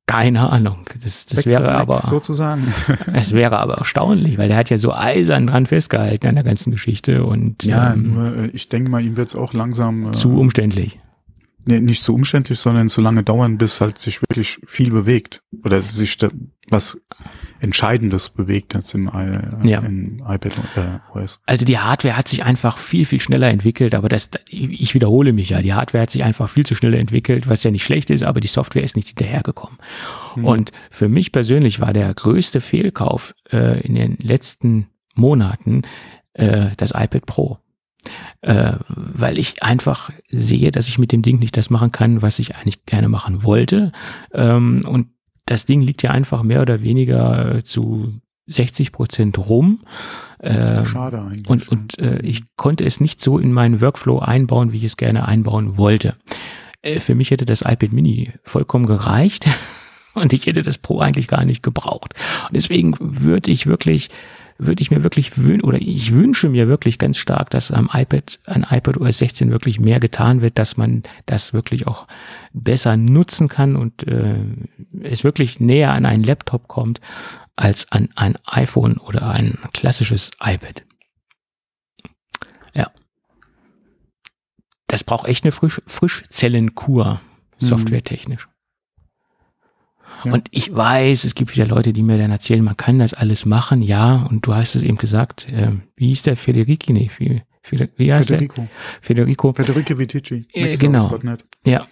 Keine 0.08 0.50
Ahnung. 0.50 0.86
Das, 1.04 1.26
das 1.26 1.46
wäre 1.46 1.70
aber 1.76 2.02
sozusagen. 2.02 2.74
Es 3.14 3.34
wäre 3.34 3.60
aber 3.60 3.76
erstaunlich, 3.80 4.38
weil 4.38 4.48
der 4.48 4.56
hat 4.56 4.70
ja 4.70 4.78
so 4.78 4.94
eisern 4.94 5.48
dran 5.48 5.66
festgehalten 5.66 6.28
an 6.28 6.36
der 6.36 6.46
ganzen 6.46 6.72
Geschichte 6.72 7.26
und 7.26 7.64
ja, 7.64 7.94
ähm, 7.94 8.14
nur 8.14 8.38
äh, 8.38 8.48
ich 8.48 8.70
denke 8.70 8.90
mal, 8.90 9.04
ihm 9.04 9.18
wird 9.18 9.28
es 9.28 9.36
auch 9.36 9.54
langsam 9.54 10.08
äh, 10.08 10.12
zu 10.14 10.40
umständlich. 10.40 11.00
Nee, 11.68 11.82
nicht 11.82 12.04
zu 12.04 12.14
umständlich, 12.14 12.60
sondern 12.60 12.88
zu 12.88 13.02
lange 13.02 13.24
dauern, 13.24 13.58
bis 13.58 13.82
halt 13.82 13.98
sich 13.98 14.22
wirklich 14.22 14.60
viel 14.66 14.90
bewegt 14.90 15.42
oder 15.64 15.82
sich 15.82 16.18
da 16.18 16.30
was 16.70 17.00
Entscheidendes 17.60 18.30
bewegt 18.30 18.74
jetzt 18.74 18.94
im, 18.94 19.08
äh, 19.08 19.68
ja. 19.70 19.80
im 19.80 20.20
iPad 20.28 20.54
äh, 20.76 21.18
OS. 21.18 21.40
Also 21.46 21.66
die 21.66 21.78
Hardware 21.78 22.16
hat 22.16 22.28
sich 22.28 22.44
einfach 22.44 22.78
viel, 22.78 23.06
viel 23.06 23.20
schneller 23.20 23.50
entwickelt, 23.50 23.96
aber 23.96 24.10
das, 24.10 24.30
ich 24.50 24.94
wiederhole 24.94 25.34
mich 25.34 25.50
ja, 25.50 25.62
die 25.62 25.74
Hardware 25.74 26.04
hat 26.04 26.12
sich 26.12 26.24
einfach 26.24 26.50
viel 26.50 26.66
zu 26.66 26.76
schnell 26.76 26.94
entwickelt, 26.94 27.48
was 27.48 27.64
ja 27.64 27.72
nicht 27.72 27.84
schlecht 27.84 28.10
ist, 28.10 28.24
aber 28.24 28.40
die 28.40 28.48
Software 28.48 28.84
ist 28.84 28.96
nicht 28.96 29.08
hinterhergekommen. 29.08 29.78
Hm. 30.36 30.46
Und 30.46 30.72
für 30.92 31.10
mich 31.10 31.32
persönlich 31.32 31.80
war 31.80 31.94
der 31.94 32.14
größte 32.14 32.62
Fehlkauf 32.62 33.34
äh, 33.52 33.80
in 33.82 33.96
den 33.96 34.18
letzten 34.22 34.88
Monaten 35.16 35.82
äh, 36.34 36.68
das 36.78 36.92
iPad 36.92 37.26
Pro. 37.26 37.60
Äh, 38.42 38.74
weil 38.88 39.38
ich 39.38 39.64
einfach 39.64 40.12
sehe, 40.30 40.72
dass 40.72 40.88
ich 40.88 40.98
mit 40.98 41.12
dem 41.12 41.22
Ding 41.22 41.40
nicht 41.40 41.58
das 41.58 41.70
machen 41.70 41.92
kann, 41.92 42.22
was 42.22 42.40
ich 42.40 42.56
eigentlich 42.56 42.86
gerne 42.86 43.10
machen 43.10 43.44
wollte. 43.44 43.92
Ähm, 44.34 44.86
und 44.88 45.08
das 45.46 45.66
Ding 45.66 45.82
liegt 45.82 46.04
ja 46.04 46.12
einfach 46.12 46.44
mehr 46.44 46.62
oder 46.62 46.82
weniger 46.82 47.56
äh, 47.56 47.64
zu 47.64 48.14
60 48.48 48.92
Prozent 48.92 49.38
rum. 49.38 49.82
Äh, 50.40 50.86
Schade 50.86 51.22
eigentlich. 51.22 51.48
Und, 51.48 51.70
und 51.70 52.00
äh, 52.00 52.20
ich 52.22 52.44
konnte 52.56 52.86
es 52.86 53.00
nicht 53.00 53.22
so 53.22 53.38
in 53.40 53.52
meinen 53.52 53.82
Workflow 53.82 54.20
einbauen, 54.20 54.72
wie 54.72 54.78
ich 54.78 54.84
es 54.84 54.98
gerne 54.98 55.28
einbauen 55.28 55.78
wollte. 55.78 56.16
Äh, 56.82 57.00
für 57.00 57.16
mich 57.16 57.32
hätte 57.32 57.46
das 57.46 57.62
iPad 57.62 57.92
Mini 57.92 58.32
vollkommen 58.44 58.86
gereicht. 58.86 59.46
Und 60.14 60.34
ich 60.34 60.48
hätte 60.48 60.64
das 60.64 60.80
Pro 60.80 61.00
eigentlich 61.00 61.28
gar 61.28 61.46
nicht 61.46 61.62
gebraucht. 61.62 62.16
Und 62.48 62.56
deswegen 62.56 62.96
würde 63.00 63.52
ich 63.52 63.68
wirklich, 63.68 64.10
würde 64.58 64.82
ich 64.82 64.92
mir 64.92 65.04
wirklich 65.04 65.38
wünschen, 65.38 65.64
oder 65.64 65.80
ich 65.80 66.14
wünsche 66.14 66.50
mir 66.50 66.68
wirklich 66.68 66.98
ganz 66.98 67.18
stark, 67.18 67.50
dass 67.50 67.72
am 67.72 67.90
iPad, 67.94 68.40
an 68.46 68.66
iPad 68.70 68.98
OS 68.98 69.20
16 69.20 69.52
wirklich 69.52 69.80
mehr 69.80 70.00
getan 70.00 70.42
wird, 70.42 70.58
dass 70.58 70.78
man 70.78 71.04
das 71.26 71.54
wirklich 71.54 71.88
auch 71.88 72.08
besser 72.54 72.98
nutzen 72.98 73.50
kann 73.50 73.76
und 73.76 74.08
äh, 74.08 74.44
es 75.04 75.24
wirklich 75.24 75.60
näher 75.60 75.94
an 75.94 76.06
einen 76.06 76.24
Laptop 76.24 76.68
kommt 76.68 77.02
als 77.56 77.92
an 77.92 78.10
ein 78.16 78.38
iPhone 78.46 78.98
oder 78.98 79.30
ein 79.30 79.58
klassisches 79.74 80.32
iPad. 80.40 80.84
Ja. 82.74 82.92
Das 84.88 85.04
braucht 85.04 85.28
echt 85.28 85.44
eine 85.44 85.52
Frisch 85.52 85.82
Frischzellenkur, 85.88 87.22
mhm. 87.60 87.66
softwaretechnisch. 87.66 88.48
Ja. 90.28 90.34
Und 90.34 90.48
ich 90.52 90.74
weiß, 90.74 91.24
es 91.24 91.36
gibt 91.36 91.56
wieder 91.56 91.66
Leute, 91.66 91.94
die 91.94 92.02
mir 92.02 92.18
dann 92.18 92.32
erzählen, 92.32 92.64
man 92.64 92.78
kann 92.78 93.00
das 93.00 93.14
alles 93.14 93.46
machen, 93.46 93.82
ja, 93.82 94.28
und 94.30 94.46
du 94.46 94.54
hast 94.54 94.76
es 94.76 94.84
eben 94.84 94.98
gesagt, 94.98 95.48
äh, 95.50 95.72
wie 95.96 96.08
hieß 96.10 96.24
der 96.24 96.38
Federici? 96.38 96.94
Nee, 96.94 97.10
wie, 97.18 97.42
wie 97.98 98.14
heißt 98.14 98.30
Federico. 98.30 98.62
der? 98.62 98.70
Federico. 99.02 99.54
Federico 99.54 99.98
Vitici. 99.98 100.48
Äh, 100.54 100.78
genau. 100.78 101.20
Ja. 101.66 101.88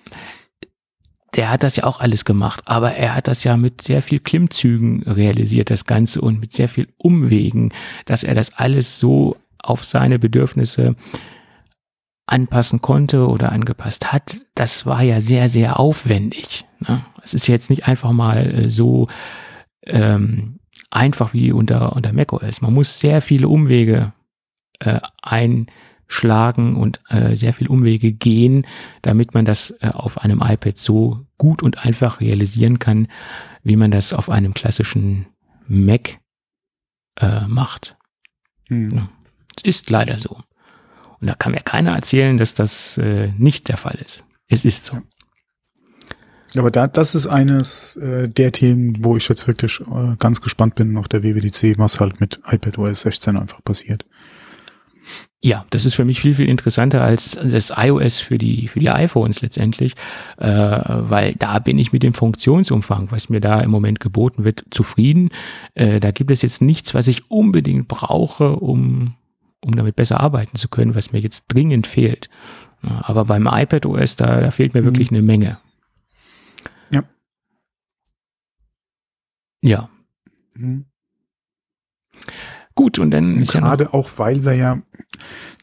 Der 1.36 1.50
hat 1.50 1.64
das 1.64 1.76
ja 1.76 1.84
auch 1.84 2.00
alles 2.00 2.24
gemacht, 2.24 2.62
aber 2.66 2.94
er 2.94 3.16
hat 3.16 3.28
das 3.28 3.44
ja 3.44 3.58
mit 3.58 3.82
sehr 3.82 4.02
viel 4.02 4.20
Klimmzügen 4.20 5.04
realisiert, 5.04 5.70
das 5.70 5.86
Ganze, 5.86 6.22
und 6.22 6.40
mit 6.40 6.54
sehr 6.54 6.70
viel 6.70 6.88
Umwegen, 6.98 7.74
dass 8.06 8.24
er 8.24 8.36
das 8.36 8.54
alles 8.54 9.00
so 9.00 9.36
auf 9.62 9.84
seine 9.84 10.20
Bedürfnisse 10.20 10.96
anpassen 12.28 12.82
konnte 12.82 13.28
oder 13.28 13.52
angepasst 13.52 14.12
hat, 14.12 14.46
das 14.56 14.86
war 14.86 15.04
ja 15.04 15.22
sehr, 15.22 15.50
sehr 15.50 15.80
aufwendig. 15.80 16.66
Ne? 16.80 17.06
Es 17.24 17.34
ist 17.34 17.48
jetzt 17.48 17.70
nicht 17.70 17.88
einfach 17.88 18.12
mal 18.12 18.66
äh, 18.66 18.70
so 18.70 19.08
ähm, 19.84 20.60
einfach 20.90 21.34
wie 21.34 21.52
unter, 21.52 21.96
unter 21.96 22.14
macOS. 22.14 22.62
Man 22.62 22.74
muss 22.74 23.00
sehr 23.00 23.22
viele 23.22 23.48
Umwege 23.48 24.14
äh, 24.80 25.00
einschlagen 25.22 26.76
und 26.76 27.02
äh, 27.10 27.36
sehr 27.36 27.54
viele 27.54 27.70
Umwege 27.70 28.12
gehen, 28.12 28.66
damit 29.02 29.34
man 29.34 29.46
das 29.46 29.72
äh, 29.82 29.90
auf 29.94 30.18
einem 30.18 30.42
iPad 30.42 30.78
so 30.78 31.26
gut 31.38 31.62
und 31.62 31.86
einfach 31.86 32.22
realisieren 32.22 32.80
kann, 32.80 33.08
wie 33.64 33.76
man 33.76 33.92
das 33.92 34.14
auf 34.14 34.30
einem 34.30 34.54
klassischen 34.54 35.28
Mac 35.68 36.20
äh, 37.20 37.48
macht. 37.48 37.98
Hm. 38.68 38.90
Ja. 38.90 39.10
Es 39.58 39.64
ist 39.64 39.90
leider 39.90 40.18
so. 40.20 40.40
Und 41.26 41.30
da 41.30 41.34
kann 41.34 41.54
mir 41.54 41.62
keiner 41.62 41.96
erzählen, 41.96 42.38
dass 42.38 42.54
das 42.54 43.00
äh, 43.00 43.32
nicht 43.40 43.68
der 43.68 43.78
Fall 43.78 43.98
ist. 44.06 44.24
Es 44.48 44.64
ist 44.64 44.86
so. 44.86 45.00
Aber 46.56 46.70
da, 46.70 46.86
das 46.86 47.16
ist 47.16 47.26
eines 47.26 47.96
äh, 47.96 48.30
der 48.30 48.52
Themen, 48.52 49.04
wo 49.04 49.18
ich 49.18 49.28
jetzt 49.28 49.48
wirklich 49.48 49.82
äh, 49.82 50.16
ganz 50.20 50.40
gespannt 50.40 50.76
bin 50.76 50.96
auf 50.98 51.08
der 51.08 51.24
WWDC, 51.24 51.80
was 51.80 52.00
halt 52.00 52.20
mit 52.20 52.42
iPad 52.46 52.78
OS 52.78 53.02
16 53.02 53.38
einfach 53.38 53.64
passiert. 53.64 54.06
Ja, 55.42 55.66
das 55.72 55.86
ist 55.86 55.96
für 55.96 56.06
mich 56.06 56.22
viel, 56.22 56.36
viel 56.36 56.48
interessanter 56.48 57.02
als 57.02 57.32
das 57.32 57.74
iOS 57.76 58.20
für 58.20 58.38
die, 58.38 58.68
für 58.68 58.80
die 58.80 58.92
iPhones 58.92 59.42
letztendlich, 59.42 59.96
äh, 60.38 60.46
weil 60.48 61.34
da 61.40 61.58
bin 61.58 61.80
ich 61.80 61.92
mit 61.92 62.04
dem 62.04 62.14
Funktionsumfang, 62.14 63.08
was 63.10 63.30
mir 63.30 63.40
da 63.40 63.62
im 63.62 63.72
Moment 63.72 64.00
geboten 64.00 64.44
wird, 64.44 64.64
zufrieden. 64.70 65.30
Äh, 65.74 66.00
da 66.00 66.12
gibt 66.12 66.30
es 66.30 66.44
jetzt 66.44 66.62
nichts, 66.62 66.94
was 66.94 67.08
ich 67.08 67.32
unbedingt 67.32 67.88
brauche, 67.88 68.58
um, 68.58 69.16
um 69.66 69.76
damit 69.76 69.96
besser 69.96 70.20
arbeiten 70.20 70.58
zu 70.58 70.70
können, 70.70 70.94
was 70.94 71.12
mir 71.12 71.20
jetzt 71.20 71.46
dringend 71.48 71.88
fehlt. 71.88 72.30
Aber 72.82 73.26
beim 73.26 73.48
iPad 73.48 73.88
OS, 73.88 74.16
da, 74.16 74.40
da 74.40 74.52
fehlt 74.52 74.76
mir 74.76 74.82
mhm. 74.82 74.86
wirklich 74.86 75.10
eine 75.10 75.24
Menge. 75.24 75.58
Ja. 76.92 77.04
Ja. 79.62 79.90
Mhm. 80.56 80.86
Gut, 82.76 83.00
und 83.00 83.10
dann 83.10 83.36
und 83.36 83.42
ist 83.42 83.54
gerade 83.54 83.86
ja 83.86 83.94
auch, 83.94 84.12
weil 84.18 84.46
wir 84.46 84.54
ja 84.54 84.82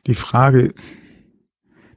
die 0.09 0.17
Frage, 0.17 0.75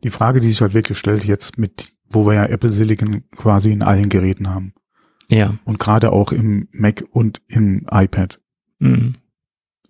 die 0.03 0.12
Frage, 0.12 0.41
die 0.41 0.49
sich 0.49 0.62
halt 0.62 0.76
wirklich 0.76 0.99
stellt 0.99 1.26
jetzt 1.26 1.58
mit, 1.58 1.91
wo 2.08 2.28
wir 2.28 2.36
ja 2.36 2.45
Apple 2.45 2.72
Silicon 2.72 3.24
quasi 3.32 3.72
in 3.72 3.82
allen 3.82 4.10
Geräten 4.10 4.47
haben. 4.53 4.76
Ja. 5.30 5.58
Und 5.64 5.80
gerade 5.80 6.12
auch 6.12 6.32
im 6.32 6.68
Mac 6.72 7.03
und 7.10 7.41
im 7.47 7.88
iPad. 7.89 8.39
Mhm 8.78 9.16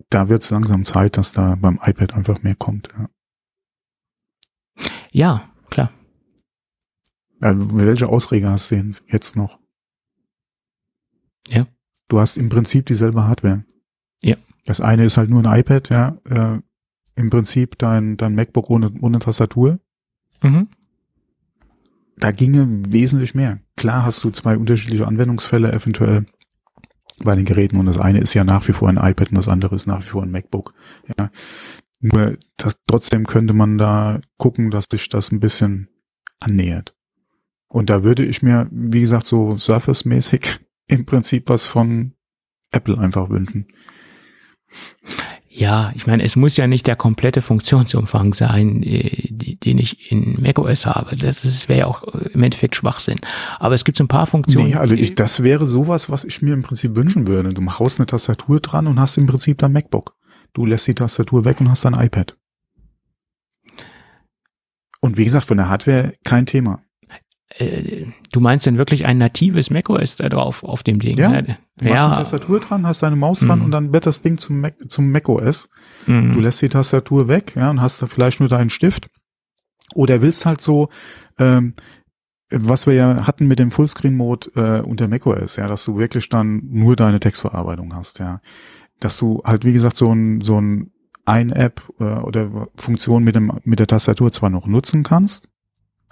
da 0.10 0.30
wird 0.30 0.44
es 0.44 0.50
langsam 0.50 0.86
Zeit, 0.86 1.18
dass 1.18 1.34
da 1.34 1.56
beim 1.56 1.80
iPad 1.82 2.14
einfach 2.14 2.44
mehr 2.44 2.56
kommt. 2.56 2.90
Ja, 2.98 3.10
ja 5.12 5.54
klar. 5.70 5.92
Also, 7.42 7.78
welche 7.78 8.08
Ausreger 8.08 8.52
hast 8.52 8.72
du 8.72 8.92
jetzt 9.08 9.36
noch? 9.36 9.60
Ja. 11.48 11.68
Du 12.08 12.20
hast 12.20 12.38
im 12.38 12.50
Prinzip 12.50 12.86
dieselbe 12.86 13.26
Hardware. 13.26 13.64
Ja. 14.24 14.38
Das 14.66 14.82
eine 14.82 15.06
ist 15.06 15.18
halt 15.18 15.30
nur 15.30 15.46
ein 15.46 15.60
iPad, 15.60 15.90
ja. 15.90 16.18
Äh, 16.26 16.60
Im 17.16 17.30
Prinzip 17.30 17.78
dein, 17.78 18.18
dein 18.18 18.36
MacBook 18.36 18.70
ohne, 18.70 18.92
ohne 19.02 19.20
Tastatur. 19.20 19.80
Mhm. 20.42 20.68
Da 22.18 22.32
ginge 22.32 22.92
wesentlich 22.92 23.36
mehr. 23.36 23.60
Klar 23.76 24.04
hast 24.04 24.24
du 24.24 24.32
zwei 24.32 24.58
unterschiedliche 24.58 25.08
Anwendungsfälle 25.08 25.72
eventuell 25.72 26.26
bei 27.24 27.36
den 27.36 27.46
Geräten 27.46 27.78
und 27.78 27.86
das 27.86 27.98
eine 27.98 28.20
ist 28.20 28.34
ja 28.34 28.44
nach 28.44 28.68
wie 28.68 28.74
vor 28.74 28.90
ein 28.90 28.98
iPad 28.98 29.30
und 29.30 29.36
das 29.36 29.48
andere 29.48 29.76
ist 29.76 29.88
nach 29.88 30.02
wie 30.02 30.10
vor 30.10 30.24
ein 30.24 30.32
MacBook. 30.32 30.74
Ja. 31.18 31.30
Nur 32.00 32.38
das, 32.58 32.78
trotzdem 32.88 33.26
könnte 33.26 33.54
man 33.54 33.78
da 33.78 34.20
gucken, 34.38 34.70
dass 34.70 34.86
sich 34.92 35.10
das 35.10 35.32
ein 35.32 35.40
bisschen 35.40 35.90
annähert. 36.40 36.96
Und 37.68 37.90
da 37.90 38.04
würde 38.04 38.24
ich 38.24 38.42
mir, 38.42 38.68
wie 38.72 39.02
gesagt, 39.02 39.26
so 39.26 39.58
Surface-mäßig 39.58 40.60
im 40.88 41.06
Prinzip 41.06 41.50
was 41.50 41.66
von 41.66 42.14
Apple 42.72 42.98
einfach 43.00 43.30
wünschen. 43.30 43.68
Ja, 45.58 45.94
ich 45.96 46.06
meine, 46.06 46.22
es 46.24 46.36
muss 46.36 46.58
ja 46.58 46.68
nicht 46.68 46.86
der 46.86 46.98
komplette 46.98 47.42
Funktionsumfang 47.42 48.34
sein, 48.34 48.84
äh, 48.84 49.30
den 49.30 49.78
ich 49.78 50.12
in 50.12 50.42
macOS 50.42 50.86
habe. 50.86 51.16
Das 51.16 51.70
wäre 51.70 51.80
ja 51.80 51.86
auch 51.88 52.04
im 52.04 52.44
Endeffekt 52.44 52.76
Schwachsinn. 52.76 53.22
Aber 53.58 53.74
es 53.74 53.86
gibt 53.86 53.98
so 53.98 54.04
ein 54.04 54.10
paar 54.10 54.26
Funktionen. 54.28 54.68
Nee, 54.68 54.76
also 54.76 54.94
ich, 54.96 55.16
das 55.16 55.44
wäre 55.44 55.66
sowas, 55.66 56.10
was 56.10 56.26
ich 56.26 56.42
mir 56.42 56.54
im 56.54 56.62
Prinzip 56.62 56.98
wünschen 56.98 57.26
würde. 57.26 57.54
Du 57.54 57.66
haust 57.66 58.00
eine 58.00 58.06
Tastatur 58.06 58.60
dran 58.60 58.86
und 58.86 59.00
hast 59.00 59.18
im 59.18 59.28
Prinzip 59.28 59.60
dein 59.60 59.72
MacBook. 59.72 60.18
Du 60.52 60.66
lässt 60.66 60.88
die 60.88 60.94
Tastatur 60.94 61.46
weg 61.46 61.62
und 61.62 61.70
hast 61.70 61.86
dein 61.86 61.94
iPad. 61.94 62.38
Und 65.00 65.18
wie 65.18 65.24
gesagt, 65.24 65.46
von 65.46 65.56
der 65.56 65.70
Hardware 65.70 66.14
kein 66.26 66.46
Thema. 66.46 66.82
Äh, 67.58 68.08
du 68.32 68.40
meinst 68.40 68.66
denn 68.66 68.78
wirklich 68.78 69.06
ein 69.06 69.18
natives 69.18 69.70
macOS 69.70 70.18
da 70.18 70.30
drauf 70.30 70.64
auf 70.64 70.84
dem 70.84 71.00
Ding? 71.00 71.18
Ja. 71.18 71.30
Ne? 71.30 71.58
Du 71.78 71.86
ja. 71.86 71.96
hast 71.96 72.06
eine 72.06 72.16
Tastatur 72.16 72.60
dran, 72.60 72.86
hast 72.86 73.04
deine 73.04 73.16
Maus 73.16 73.40
dran 73.40 73.60
mhm. 73.60 73.66
und 73.66 73.72
dann 73.72 73.94
wird 73.94 74.06
das 74.06 74.22
Ding 74.22 74.38
zum 74.38 74.62
Mac, 74.62 74.76
zum 74.88 75.12
macOS. 75.12 75.70
Mhm. 76.06 76.34
Du 76.34 76.40
lässt 76.40 76.62
die 76.62 76.70
Tastatur 76.70 77.28
weg, 77.28 77.54
ja, 77.56 77.70
und 77.70 77.82
hast 77.82 78.02
da 78.02 78.08
vielleicht 78.08 78.40
nur 78.40 78.50
deinen 78.50 78.70
Stift. 78.70 79.10
Oder 79.94 80.22
willst 80.22 80.46
halt 80.46 80.62
so, 80.62 80.90
ähm, 81.40 81.76
was 82.50 82.88
wir 82.88 82.94
ja 82.94 83.28
hatten 83.28 83.48
mit 83.48 83.60
dem 83.60 83.72
Fullscreen-Mode 83.72 84.50
äh, 84.56 84.88
unter 84.88 85.08
macOS, 85.08 85.56
ja, 85.56 85.68
dass 85.68 85.86
du 85.86 85.98
wirklich 85.98 86.30
dann 86.30 86.62
nur 86.70 86.96
deine 86.96 87.20
Textverarbeitung 87.20 87.96
hast, 87.96 88.20
ja. 88.20 88.42
Dass 89.00 89.18
du 89.18 89.42
halt, 89.44 89.66
wie 89.66 89.74
gesagt, 89.74 89.98
so 89.98 90.12
ein, 90.12 90.42
so 90.42 90.60
ein 90.60 90.92
ein-App 91.26 91.82
äh, 92.00 92.04
oder 92.04 92.68
Funktion 92.76 93.24
mit 93.24 93.36
dem, 93.36 93.52
mit 93.64 93.80
der 93.80 93.88
Tastatur 93.88 94.32
zwar 94.32 94.50
noch 94.50 94.68
nutzen 94.68 95.04
kannst, 95.04 95.50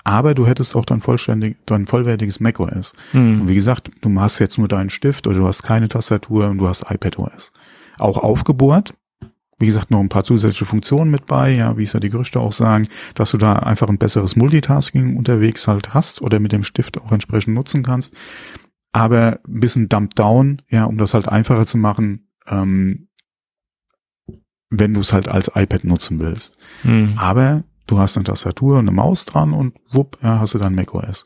aber 0.04 0.34
du 0.34 0.46
hättest 0.46 0.76
auch 0.76 0.86
dein 0.86 1.02
vollständig, 1.02 1.58
dein 1.66 1.88
vollwertiges 1.88 2.40
macOS. 2.40 2.94
Mhm. 3.14 3.42
Und 3.42 3.48
wie 3.48 3.56
gesagt, 3.56 3.92
du 4.02 4.20
hast 4.20 4.40
jetzt 4.40 4.58
nur 4.58 4.68
deinen 4.68 4.90
Stift 4.90 5.28
oder 5.28 5.38
du 5.38 5.48
hast 5.48 5.64
keine 5.64 5.88
Tastatur 5.88 6.50
und 6.50 6.58
du 6.58 6.68
hast 6.68 6.86
iPadOS. 6.90 7.52
Auch 7.98 8.18
aufgebohrt. 8.18 8.94
Wie 9.60 9.68
gesagt, 9.68 9.92
noch 9.92 10.00
ein 10.00 10.10
paar 10.10 10.26
zusätzliche 10.26 10.66
Funktionen 10.66 11.10
mit 11.10 11.26
bei, 11.26 11.52
ja, 11.52 11.78
wie 11.78 11.84
es 11.84 11.94
ja 11.94 12.00
die 12.00 12.10
Gerüchte 12.10 12.40
auch 12.40 12.52
sagen, 12.52 12.88
dass 13.16 13.32
du 13.32 13.38
da 13.38 13.54
einfach 13.54 13.88
ein 13.88 13.98
besseres 13.98 14.36
Multitasking 14.36 15.16
unterwegs 15.16 15.68
halt 15.68 15.94
hast 15.94 16.22
oder 16.22 16.40
mit 16.40 16.52
dem 16.52 16.64
Stift 16.64 17.00
auch 17.00 17.12
entsprechend 17.12 17.54
nutzen 17.54 17.84
kannst. 17.84 18.14
Aber 18.92 19.40
ein 19.48 19.60
bisschen 19.60 19.88
dumped 19.88 20.20
down, 20.20 20.62
ja, 20.70 20.84
um 20.84 20.98
das 20.98 21.14
halt 21.14 21.30
einfacher 21.30 21.66
zu 21.66 21.78
machen, 21.78 22.28
ähm, 22.48 23.08
wenn 24.70 24.94
du 24.94 25.00
es 25.00 25.14
halt 25.14 25.30
als 25.30 25.52
iPad 25.56 25.84
nutzen 25.84 26.20
willst. 26.20 26.58
Mhm. 26.84 27.14
Aber 27.16 27.64
Du 27.88 28.00
hast 28.00 28.18
eine 28.18 28.24
Tastatur 28.24 28.80
und 28.80 28.88
eine 28.88 28.96
Maus 28.96 29.26
dran 29.26 29.54
und 29.54 29.76
wupp, 29.92 30.18
ja, 30.22 30.40
hast 30.40 30.54
du 30.54 30.58
dann 30.58 30.76
macOS. 30.76 31.26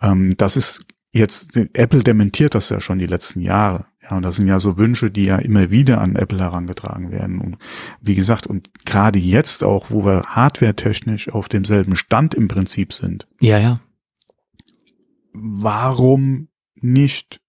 Ähm, 0.00 0.36
das 0.36 0.56
ist 0.56 0.86
jetzt, 1.12 1.56
Apple 1.56 2.02
dementiert 2.02 2.54
das 2.54 2.68
ja 2.68 2.80
schon 2.80 2.98
die 2.98 3.06
letzten 3.06 3.40
Jahre. 3.40 3.86
Ja, 4.02 4.16
und 4.16 4.22
das 4.22 4.36
sind 4.36 4.48
ja 4.48 4.58
so 4.58 4.76
Wünsche, 4.76 5.10
die 5.10 5.24
ja 5.24 5.36
immer 5.36 5.70
wieder 5.70 6.00
an 6.00 6.16
Apple 6.16 6.40
herangetragen 6.40 7.10
werden. 7.10 7.40
Und 7.40 7.56
wie 8.00 8.14
gesagt, 8.14 8.46
und 8.46 8.84
gerade 8.84 9.18
jetzt 9.18 9.64
auch, 9.64 9.90
wo 9.90 10.04
wir 10.04 10.24
hardware-technisch 10.26 11.30
auf 11.30 11.48
demselben 11.48 11.96
Stand 11.96 12.34
im 12.34 12.48
Prinzip 12.48 12.92
sind. 12.92 13.26
Ja, 13.40 13.58
ja. 13.58 13.80
Warum 15.32 16.48
nicht 16.74 17.40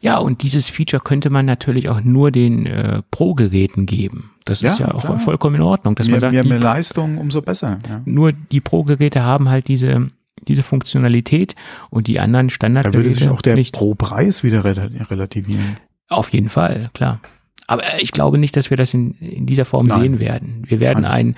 ja, 0.00 0.18
und 0.18 0.42
dieses 0.42 0.68
Feature 0.68 1.02
könnte 1.02 1.30
man 1.30 1.46
natürlich 1.46 1.88
auch 1.88 2.00
nur 2.02 2.30
den 2.30 2.66
äh, 2.66 3.02
Pro-Geräten 3.10 3.86
geben. 3.86 4.30
Das 4.44 4.60
ja, 4.62 4.70
ist 4.72 4.78
ja 4.78 4.92
auch 4.94 5.02
klar. 5.04 5.18
vollkommen 5.18 5.56
in 5.56 5.62
Ordnung, 5.62 5.94
dass 5.96 6.06
mehr, 6.06 6.14
man 6.14 6.20
sagt, 6.20 6.32
mehr, 6.32 6.44
mehr 6.44 6.60
Leistung, 6.60 7.18
umso 7.18 7.42
besser. 7.42 7.78
Ja. 7.88 8.02
Nur 8.04 8.32
die 8.32 8.60
Pro-Geräte 8.60 9.22
haben 9.22 9.48
halt 9.48 9.68
diese 9.68 10.08
diese 10.48 10.62
Funktionalität 10.62 11.54
und 11.90 12.06
die 12.06 12.20
anderen 12.20 12.48
Da 12.60 12.92
würde 12.92 13.10
sich 13.10 13.28
auch 13.28 13.42
der 13.42 13.54
nicht. 13.56 13.74
pro 13.74 13.94
Preis 13.94 14.42
wieder 14.42 14.64
rela- 14.64 15.10
relativieren. 15.10 15.78
Auf 16.08 16.32
jeden 16.32 16.50
Fall, 16.50 16.90
klar. 16.92 17.20
Aber 17.66 17.82
ich 18.00 18.12
glaube 18.12 18.38
nicht, 18.38 18.56
dass 18.56 18.70
wir 18.70 18.76
das 18.76 18.94
in, 18.94 19.12
in 19.12 19.46
dieser 19.46 19.64
Form 19.64 19.86
Nein. 19.86 20.00
sehen 20.02 20.20
werden. 20.20 20.62
Wir 20.68 20.78
werden 20.78 21.02
Nein. 21.02 21.28
ein 21.28 21.36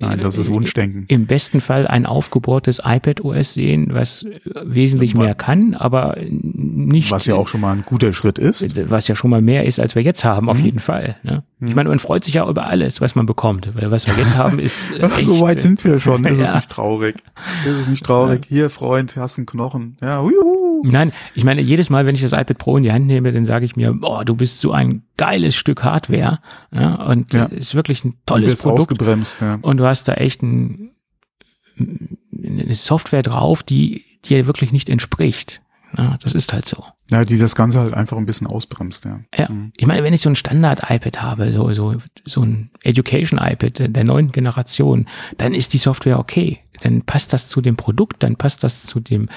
Nein, 0.00 0.18
das 0.20 0.38
ist 0.38 0.50
Wunschdenken. 0.50 1.04
im 1.08 1.26
besten 1.26 1.60
Fall 1.60 1.86
ein 1.86 2.06
aufgebohrtes 2.06 2.80
iPad 2.84 3.20
OS 3.24 3.54
sehen, 3.54 3.88
was 3.92 4.22
äh, 4.24 4.38
wesentlich 4.64 5.14
mehr 5.14 5.34
kann, 5.34 5.74
aber 5.74 6.16
nicht 6.20 7.10
Was 7.10 7.26
ja 7.26 7.34
auch 7.34 7.48
schon 7.48 7.60
mal 7.60 7.72
ein 7.76 7.82
guter 7.84 8.12
Schritt 8.12 8.38
ist. 8.38 8.90
was 8.90 9.08
ja 9.08 9.14
schon 9.16 9.30
mal 9.30 9.42
mehr 9.42 9.66
ist, 9.66 9.78
als 9.78 9.94
wir 9.94 10.02
jetzt 10.02 10.24
haben, 10.24 10.48
auf 10.48 10.58
Mhm. 10.58 10.64
jeden 10.64 10.80
Fall. 10.80 11.16
Ne? 11.22 11.42
Ich 11.60 11.74
meine, 11.74 11.88
man 11.90 11.98
freut 11.98 12.24
sich 12.24 12.34
ja 12.34 12.48
über 12.48 12.66
alles, 12.66 13.00
was 13.00 13.14
man 13.14 13.26
bekommt, 13.26 13.70
weil 13.74 13.90
was 13.90 14.06
wir 14.06 14.14
jetzt 14.14 14.36
haben, 14.36 14.58
ist 14.58 14.92
äh, 14.92 15.06
echt, 15.16 15.24
so 15.26 15.40
weit 15.40 15.60
sind 15.60 15.84
wir 15.84 15.98
schon. 15.98 16.24
Ist 16.30 16.38
es 16.38 16.48
Ja. 16.48 16.56
nicht 16.56 16.70
traurig? 16.70 17.16
Ist 17.66 17.72
es 17.76 17.88
nicht 17.88 18.04
traurig? 18.04 18.46
Hier, 18.48 18.70
Freund, 18.70 19.16
hast 19.16 19.36
einen 19.38 19.46
Knochen. 19.46 19.96
Ja, 20.00 20.22
juhu. 20.22 20.58
Nein, 20.82 21.12
ich 21.34 21.44
meine, 21.44 21.60
jedes 21.60 21.90
Mal, 21.90 22.06
wenn 22.06 22.14
ich 22.14 22.22
das 22.22 22.32
iPad 22.32 22.56
Pro 22.56 22.78
in 22.78 22.84
die 22.84 22.92
Hand 22.92 23.06
nehme, 23.06 23.30
dann 23.32 23.44
sage 23.44 23.66
ich 23.66 23.76
mir, 23.76 23.92
boah, 23.92 24.24
du 24.24 24.34
bist 24.34 24.60
so 24.62 24.72
ein 24.72 25.02
geiles 25.18 25.54
Stück 25.54 25.84
Hardware. 25.84 26.38
Ja, 26.72 26.94
und 27.04 27.34
Ja. 27.34 27.44
äh, 27.46 27.54
ist 27.56 27.74
wirklich 27.74 28.02
ein 28.06 28.12
Du 28.12 28.16
tolles 28.24 28.48
bist 28.52 28.62
Produkt. 28.62 28.80
ausgebremst. 28.92 29.42
Ja. 29.42 29.58
Und 29.60 29.76
du 29.76 29.84
hast 29.90 30.08
da 30.08 30.14
echt 30.14 30.42
ein, 30.42 30.92
eine 31.78 32.74
Software 32.74 33.22
drauf, 33.22 33.62
die 33.62 34.04
dir 34.24 34.46
wirklich 34.46 34.72
nicht 34.72 34.88
entspricht. 34.88 35.62
Ja, 35.98 36.16
das 36.22 36.34
ist 36.34 36.52
halt 36.52 36.66
so. 36.68 36.84
ja, 37.10 37.24
die 37.24 37.36
das 37.36 37.56
Ganze 37.56 37.80
halt 37.80 37.94
einfach 37.94 38.16
ein 38.16 38.24
bisschen 38.24 38.46
ausbremst. 38.46 39.04
Ja. 39.06 39.20
Ja. 39.36 39.48
Mhm. 39.50 39.72
Ich 39.76 39.88
meine, 39.88 40.04
wenn 40.04 40.14
ich 40.14 40.20
so 40.20 40.28
ein 40.30 40.36
Standard-iPad 40.36 41.20
habe, 41.20 41.50
so, 41.52 41.72
so, 41.72 41.96
so 42.24 42.42
ein 42.42 42.70
Education-iPad 42.84 43.92
der- 43.96 44.04
neunten 44.04 44.30
Generation, 44.30 45.08
dann 45.36 45.52
ist 45.52 45.72
die 45.72 45.78
Software 45.78 46.20
okay. 46.20 46.60
Dann 46.82 47.02
passt 47.02 47.32
das 47.32 47.48
zu 47.48 47.60
dem 47.60 47.74
Produkt, 47.76 48.22
dann 48.22 48.36
passt 48.36 48.62
das 48.62 48.84
zu 48.86 49.00
dem 49.00 49.28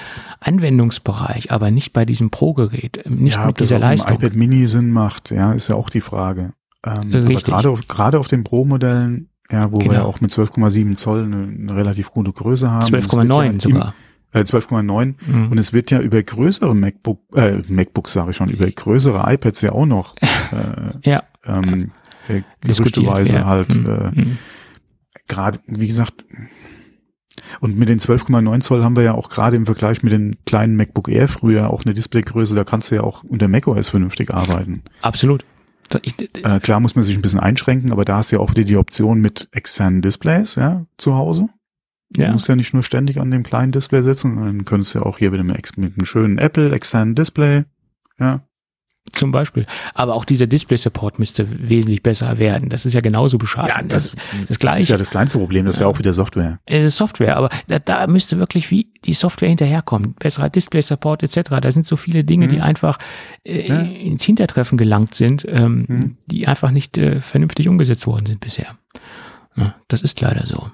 Anwendungsbereich, 0.41 1.51
aber 1.51 1.71
nicht 1.71 1.91
bei 1.91 2.05
diesem 2.05 2.29
Pro-Gerät, 2.29 3.03
nicht 3.09 3.35
ja, 3.35 3.41
ob 3.43 3.47
mit 3.47 3.59
dieser 3.61 3.79
Leistung. 3.79 4.17
iPad 4.17 4.35
Mini 4.35 4.67
Sinn 4.67 4.91
macht, 4.91 5.31
ja, 5.31 5.53
ist 5.53 5.69
ja 5.69 5.75
auch 5.75 5.89
die 5.89 6.01
Frage. 6.01 6.53
Ähm, 6.85 7.11
Äh, 7.11 7.17
aber 7.17 7.33
gerade 7.41 7.69
auf, 7.71 7.87
gerade 7.87 8.19
auf 8.19 8.27
den 8.27 8.43
Pro-Modellen, 8.43 9.29
ja, 9.53 9.71
wo 9.71 9.77
wir 9.77 9.83
Genau. 9.89 9.93
ja 9.93 10.03
auch 10.03 10.19
mit 10.19 10.31
12,7 10.31 10.95
Zoll 10.97 11.23
eine, 11.23 11.43
eine 11.43 11.75
relativ 11.75 12.09
gute 12.11 12.31
Größe 12.33 12.69
haben. 12.71 12.83
12,9 12.85 12.89
Es 12.89 13.11
wird 13.11 13.63
ja 13.63 13.69
sogar. 13.69 13.93
Äh, 14.33 14.39
12,9. 14.39 15.13
Mhm. 15.27 15.51
Und 15.51 15.57
es 15.59 15.73
wird 15.73 15.91
ja 15.91 15.99
über 15.99 16.21
größere 16.23 16.73
MacBook, 16.75 17.19
äh, 17.35 17.61
MacBooks 17.67 18.13
sage 18.13 18.31
ich 18.31 18.37
schon, 18.37 18.49
über 18.49 18.65
größere 18.69 19.31
iPads 19.31 19.61
ja 19.61 19.71
auch 19.73 19.85
noch 19.85 20.15
äh, 20.51 21.09
Ja. 21.09 21.23
ähm, 21.45 21.91
äh, 22.27 22.41
gerüchteweise 22.61 23.35
ja. 23.35 23.45
halt 23.45 23.75
Mhm. 23.75 23.85
äh, 23.85 24.11
Mhm. 24.21 24.37
gerade, 25.27 25.59
wie 25.67 25.87
gesagt, 25.87 26.25
und 27.59 27.77
mit 27.77 27.89
den 27.89 27.99
12,9 27.99 28.61
Zoll 28.61 28.83
haben 28.83 28.95
wir 28.95 29.03
ja 29.03 29.13
auch 29.13 29.29
gerade 29.29 29.55
im 29.55 29.65
Vergleich 29.65 30.01
mit 30.03 30.13
den 30.13 30.37
kleinen 30.45 30.75
MacBook 30.77 31.09
Air 31.09 31.27
früher 31.27 31.69
auch 31.71 31.83
eine 31.83 31.93
Displaygröße, 31.93 32.55
da 32.55 32.63
kannst 32.63 32.89
du 32.91 32.95
ja 32.95 33.01
auch 33.01 33.23
unter 33.23 33.47
macOS 33.47 33.89
vernünftig 33.89 34.33
arbeiten. 34.33 34.83
Absolut. 35.01 35.45
Ich, 36.03 36.15
Äh, 36.43 36.59
klar 36.59 36.79
muss 36.79 36.95
man 36.95 37.03
sich 37.03 37.15
ein 37.15 37.21
bisschen 37.21 37.39
einschränken, 37.39 37.91
aber 37.91 38.05
da 38.05 38.17
hast 38.17 38.31
du 38.31 38.37
ja 38.37 38.41
auch 38.41 38.51
wieder 38.51 38.63
die 38.63 38.77
Option 38.77 39.21
mit 39.21 39.47
externen 39.51 40.01
Displays, 40.01 40.55
ja, 40.55 40.85
zu 40.97 41.15
Hause. 41.15 41.49
Du 42.11 42.21
ja. 42.21 42.31
musst 42.31 42.47
ja 42.47 42.55
nicht 42.55 42.73
nur 42.73 42.83
ständig 42.83 43.19
an 43.19 43.31
dem 43.31 43.43
kleinen 43.43 43.71
Display 43.71 44.03
sitzen, 44.03 44.37
dann 44.37 44.65
könntest 44.65 44.93
du 44.93 44.99
ja 44.99 45.05
auch 45.05 45.17
hier 45.17 45.31
wieder 45.31 45.43
mit, 45.43 45.77
mit 45.77 45.97
einem 45.97 46.05
schönen 46.05 46.37
Apple 46.37 46.71
externen 46.71 47.15
Display, 47.15 47.63
ja. 48.19 48.41
Zum 49.11 49.31
Beispiel. 49.31 49.67
Aber 49.93 50.15
auch 50.15 50.25
dieser 50.25 50.47
Display-Support 50.47 51.19
müsste 51.19 51.45
wesentlich 51.69 52.01
besser 52.01 52.39
werden. 52.39 52.69
Das 52.69 52.85
ist 52.85 52.93
ja 52.93 53.01
genauso 53.01 53.37
bescheiden. 53.37 53.87
das, 53.89 54.11
das, 54.11 54.15
Das 54.47 54.57
Gleiche. 54.59 54.81
ist 54.81 54.89
ja 54.89 54.97
das 54.97 55.11
kleinste 55.11 55.37
Problem, 55.37 55.65
das 55.65 55.75
ist 55.75 55.79
ja 55.81 55.87
auch 55.87 55.99
wieder 55.99 56.13
Software. 56.13 56.59
Es 56.65 56.83
ist 56.83 56.97
Software, 56.97 57.37
aber 57.37 57.49
da, 57.67 57.77
da 57.77 58.07
müsste 58.07 58.39
wirklich 58.39 58.71
wie 58.71 58.91
die 59.05 59.13
Software 59.13 59.49
hinterherkommen. 59.49 60.13
Besserer 60.15 60.49
Display-Support 60.49 61.21
etc. 61.21 61.49
Da 61.61 61.71
sind 61.71 61.85
so 61.85 61.95
viele 61.95 62.23
Dinge, 62.23 62.47
die 62.47 62.55
Mhm. 62.55 62.61
einfach 62.63 62.97
äh, 63.45 63.67
Ja. 63.67 63.79
ins 63.81 64.23
Hintertreffen 64.23 64.77
gelangt 64.79 65.13
sind, 65.13 65.45
ähm, 65.47 65.85
Mhm. 65.87 66.17
die 66.25 66.47
einfach 66.47 66.71
nicht 66.71 66.97
äh, 66.97 67.21
vernünftig 67.21 67.67
umgesetzt 67.69 68.07
worden 68.07 68.25
sind 68.25 68.39
bisher. 68.39 68.67
Ja, 69.55 69.75
das 69.89 70.01
ist 70.01 70.19
leider 70.21 70.47
so. 70.47 70.71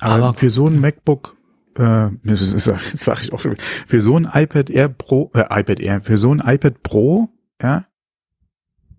Aber, 0.00 0.24
Aber- 0.28 0.34
für 0.34 0.48
so 0.48 0.66
ein 0.68 0.80
MacBook, 0.80 1.36
äh, 1.76 2.08
das 2.24 2.50
das 2.54 2.64
sag 2.94 3.22
ich 3.22 3.32
auch 3.32 3.40
schon, 3.40 3.56
für 3.86 4.00
so 4.00 4.16
ein 4.16 4.28
iPad 4.32 4.70
Air 4.70 4.88
Pro, 4.88 5.30
äh, 5.34 5.40
iPad 5.60 5.80
Air, 5.80 6.00
für 6.02 6.16
so 6.16 6.32
ein 6.32 6.38
iPad 6.42 6.82
Pro, 6.82 7.28
ja, 7.62 7.84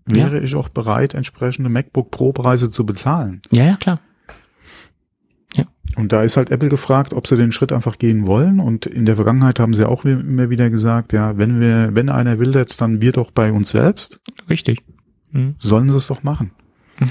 wäre 0.06 0.40
ich 0.40 0.54
auch 0.54 0.68
bereit, 0.68 1.14
entsprechende 1.14 1.70
MacBook 1.70 2.10
Pro 2.10 2.32
Preise 2.32 2.70
zu 2.70 2.84
bezahlen. 2.84 3.42
Ja, 3.50 3.64
ja, 3.64 3.76
klar. 3.76 4.00
Und 5.96 6.12
da 6.12 6.22
ist 6.22 6.36
halt 6.36 6.50
Apple 6.50 6.68
gefragt, 6.68 7.12
ob 7.12 7.26
sie 7.26 7.36
den 7.36 7.52
Schritt 7.52 7.72
einfach 7.72 7.98
gehen 7.98 8.26
wollen. 8.26 8.60
Und 8.60 8.86
in 8.86 9.06
der 9.06 9.16
Vergangenheit 9.16 9.58
haben 9.58 9.74
sie 9.74 9.88
auch 9.88 10.04
immer 10.04 10.50
wieder 10.50 10.70
gesagt, 10.70 11.12
ja, 11.12 11.36
wenn 11.36 11.60
wir, 11.60 11.94
wenn 11.94 12.08
einer 12.08 12.38
wildert, 12.38 12.80
dann 12.80 13.00
wir 13.02 13.12
doch 13.12 13.30
bei 13.30 13.52
uns 13.52 13.70
selbst. 13.70 14.20
Richtig. 14.48 14.82
Mhm. 15.32 15.56
Sollen 15.58 15.90
sie 15.90 15.96
es 15.96 16.06
doch 16.06 16.22
machen. 16.22 16.52
Mhm. 16.98 17.10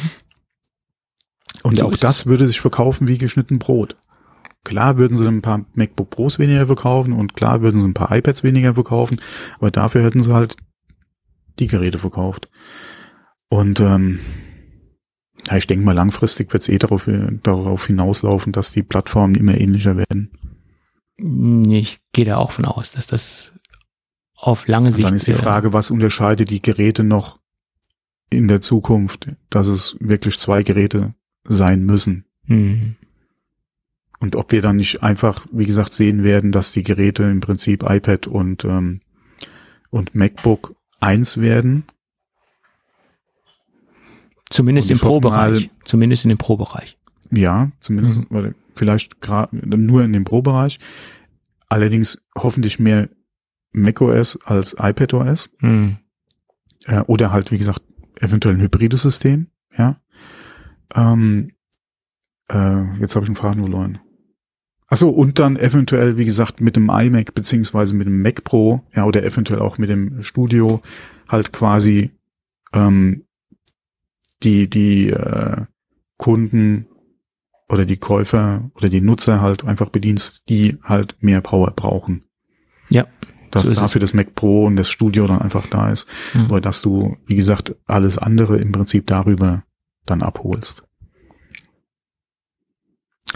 Und 1.63 1.77
So 1.77 1.87
auch 1.87 1.95
das 1.95 2.25
würde 2.25 2.47
sich 2.47 2.61
verkaufen 2.61 3.07
wie 3.07 3.17
geschnitten 3.17 3.59
Brot. 3.59 3.97
Klar 4.63 4.97
würden 4.97 5.17
sie 5.17 5.27
ein 5.27 5.41
paar 5.41 5.65
MacBook 5.73 6.09
Pros 6.09 6.39
weniger 6.39 6.67
verkaufen 6.67 7.13
und 7.13 7.35
klar 7.35 7.61
würden 7.61 7.81
sie 7.81 7.87
ein 7.87 7.93
paar 7.93 8.15
iPads 8.15 8.43
weniger 8.43 8.75
verkaufen, 8.75 9.19
aber 9.57 9.71
dafür 9.71 10.03
hätten 10.03 10.21
sie 10.21 10.33
halt 10.33 10.55
die 11.59 11.67
Geräte 11.67 11.99
verkauft. 11.99 12.49
Und 13.49 13.79
ähm, 13.79 14.19
ja, 15.47 15.57
ich 15.57 15.67
denke 15.67 15.85
mal, 15.85 15.93
langfristig 15.93 16.51
wird 16.53 16.63
es 16.63 16.69
eh 16.69 16.77
darauf, 16.77 17.09
darauf 17.43 17.87
hinauslaufen, 17.87 18.51
dass 18.51 18.71
die 18.71 18.83
Plattformen 18.83 19.35
immer 19.35 19.57
ähnlicher 19.57 19.97
werden. 19.97 20.31
Ich 21.71 21.99
gehe 22.13 22.25
da 22.25 22.37
auch 22.37 22.51
von 22.51 22.65
aus, 22.65 22.91
dass 22.91 23.07
das 23.07 23.53
auf 24.35 24.67
lange 24.67 24.87
Und 24.87 24.93
Sicht. 24.93 25.07
dann 25.07 25.15
ist 25.15 25.27
die 25.27 25.31
äh, 25.31 25.35
Frage, 25.35 25.73
was 25.73 25.91
unterscheidet 25.91 26.49
die 26.49 26.61
Geräte 26.61 27.03
noch 27.03 27.39
in 28.29 28.47
der 28.47 28.61
Zukunft, 28.61 29.27
dass 29.49 29.67
es 29.67 29.97
wirklich 29.99 30.39
zwei 30.39 30.63
Geräte 30.63 31.11
sein 31.43 31.83
müssen. 31.83 32.25
mhm. 32.45 32.95
Und 34.21 34.35
ob 34.35 34.51
wir 34.51 34.61
dann 34.61 34.75
nicht 34.75 35.01
einfach, 35.01 35.45
wie 35.49 35.65
gesagt, 35.65 35.93
sehen 35.93 36.23
werden, 36.23 36.51
dass 36.51 36.73
die 36.73 36.83
Geräte 36.83 37.23
im 37.23 37.39
Prinzip 37.39 37.83
iPad 37.89 38.27
und, 38.27 38.65
ähm, 38.65 38.99
und 39.91 40.13
MacBook 40.13 40.75
eins 40.99 41.39
werden. 41.39 41.83
Zumindest 44.49 44.89
im 44.89 44.99
Pro-Bereich. 44.99 45.69
Zumindest 45.85 46.25
in 46.25 46.29
dem 46.29 46.37
Pro-Bereich. 46.37 46.97
Ja, 47.31 47.71
zumindest, 47.81 48.25
weil 48.29 48.55
vielleicht 48.75 49.21
gerade 49.21 49.55
nur 49.55 50.03
in 50.03 50.13
dem 50.13 50.23
Pro-Bereich. 50.23 50.79
Allerdings 51.67 52.21
hoffentlich 52.35 52.79
mehr 52.79 53.09
macOS 53.71 54.39
als 54.45 54.75
iPadOS. 54.79 55.49
Mhm. 55.59 55.97
Äh, 56.85 57.01
oder 57.01 57.31
halt, 57.31 57.51
wie 57.51 57.59
gesagt, 57.59 57.83
eventuell 58.19 58.55
ein 58.55 58.61
hybrides 58.61 59.03
System. 59.03 59.47
Ja. 59.77 60.01
Ähm, 60.95 61.51
äh, 62.51 62.99
jetzt 62.99 63.15
habe 63.15 63.25
ich 63.25 63.29
einen 63.29 63.35
Faden 63.35 63.61
verloren. 63.61 63.99
Achso, 64.89 65.07
und 65.09 65.37
dann 65.37 65.55
eventuell, 65.55 66.17
wie 66.17 66.25
gesagt, 66.25 66.61
mit 66.61 66.75
dem 66.75 66.89
iMac 66.89 67.35
beziehungsweise 67.35 67.93
mit 67.93 68.07
dem 68.07 68.21
Mac 68.21 68.43
Pro, 68.43 68.81
ja, 68.95 69.05
oder 69.05 69.23
eventuell 69.23 69.59
auch 69.59 69.77
mit 69.77 69.89
dem 69.89 70.23
Studio 70.23 70.81
halt 71.27 71.53
quasi 71.53 72.09
ähm, 72.73 73.25
die, 74.41 74.67
die 74.67 75.09
äh, 75.09 75.65
Kunden 76.17 76.87
oder 77.67 77.85
die 77.85 77.97
Käufer 77.97 78.71
oder 78.73 78.89
die 78.89 79.01
Nutzer 79.01 79.41
halt 79.41 79.63
einfach 79.63 79.89
bedienst, 79.89 80.41
die 80.49 80.77
halt 80.83 81.15
mehr 81.19 81.41
Power 81.41 81.71
brauchen. 81.71 82.23
Ja, 82.89 83.05
Dass 83.51 83.65
so 83.65 83.73
ist 83.73 83.81
dafür 83.81 84.01
das 84.01 84.15
Mac 84.15 84.33
Pro 84.33 84.65
und 84.65 84.75
das 84.75 84.89
Studio 84.89 85.27
dann 85.27 85.39
einfach 85.39 85.67
da 85.67 85.91
ist. 85.91 86.07
Mhm. 86.33 86.45
Aber 86.45 86.61
dass 86.61 86.81
du, 86.81 87.17
wie 87.27 87.35
gesagt, 87.35 87.75
alles 87.85 88.17
andere 88.17 88.57
im 88.57 88.71
Prinzip 88.71 89.05
darüber 89.05 89.63
dann 90.05 90.23
abholst. 90.23 90.83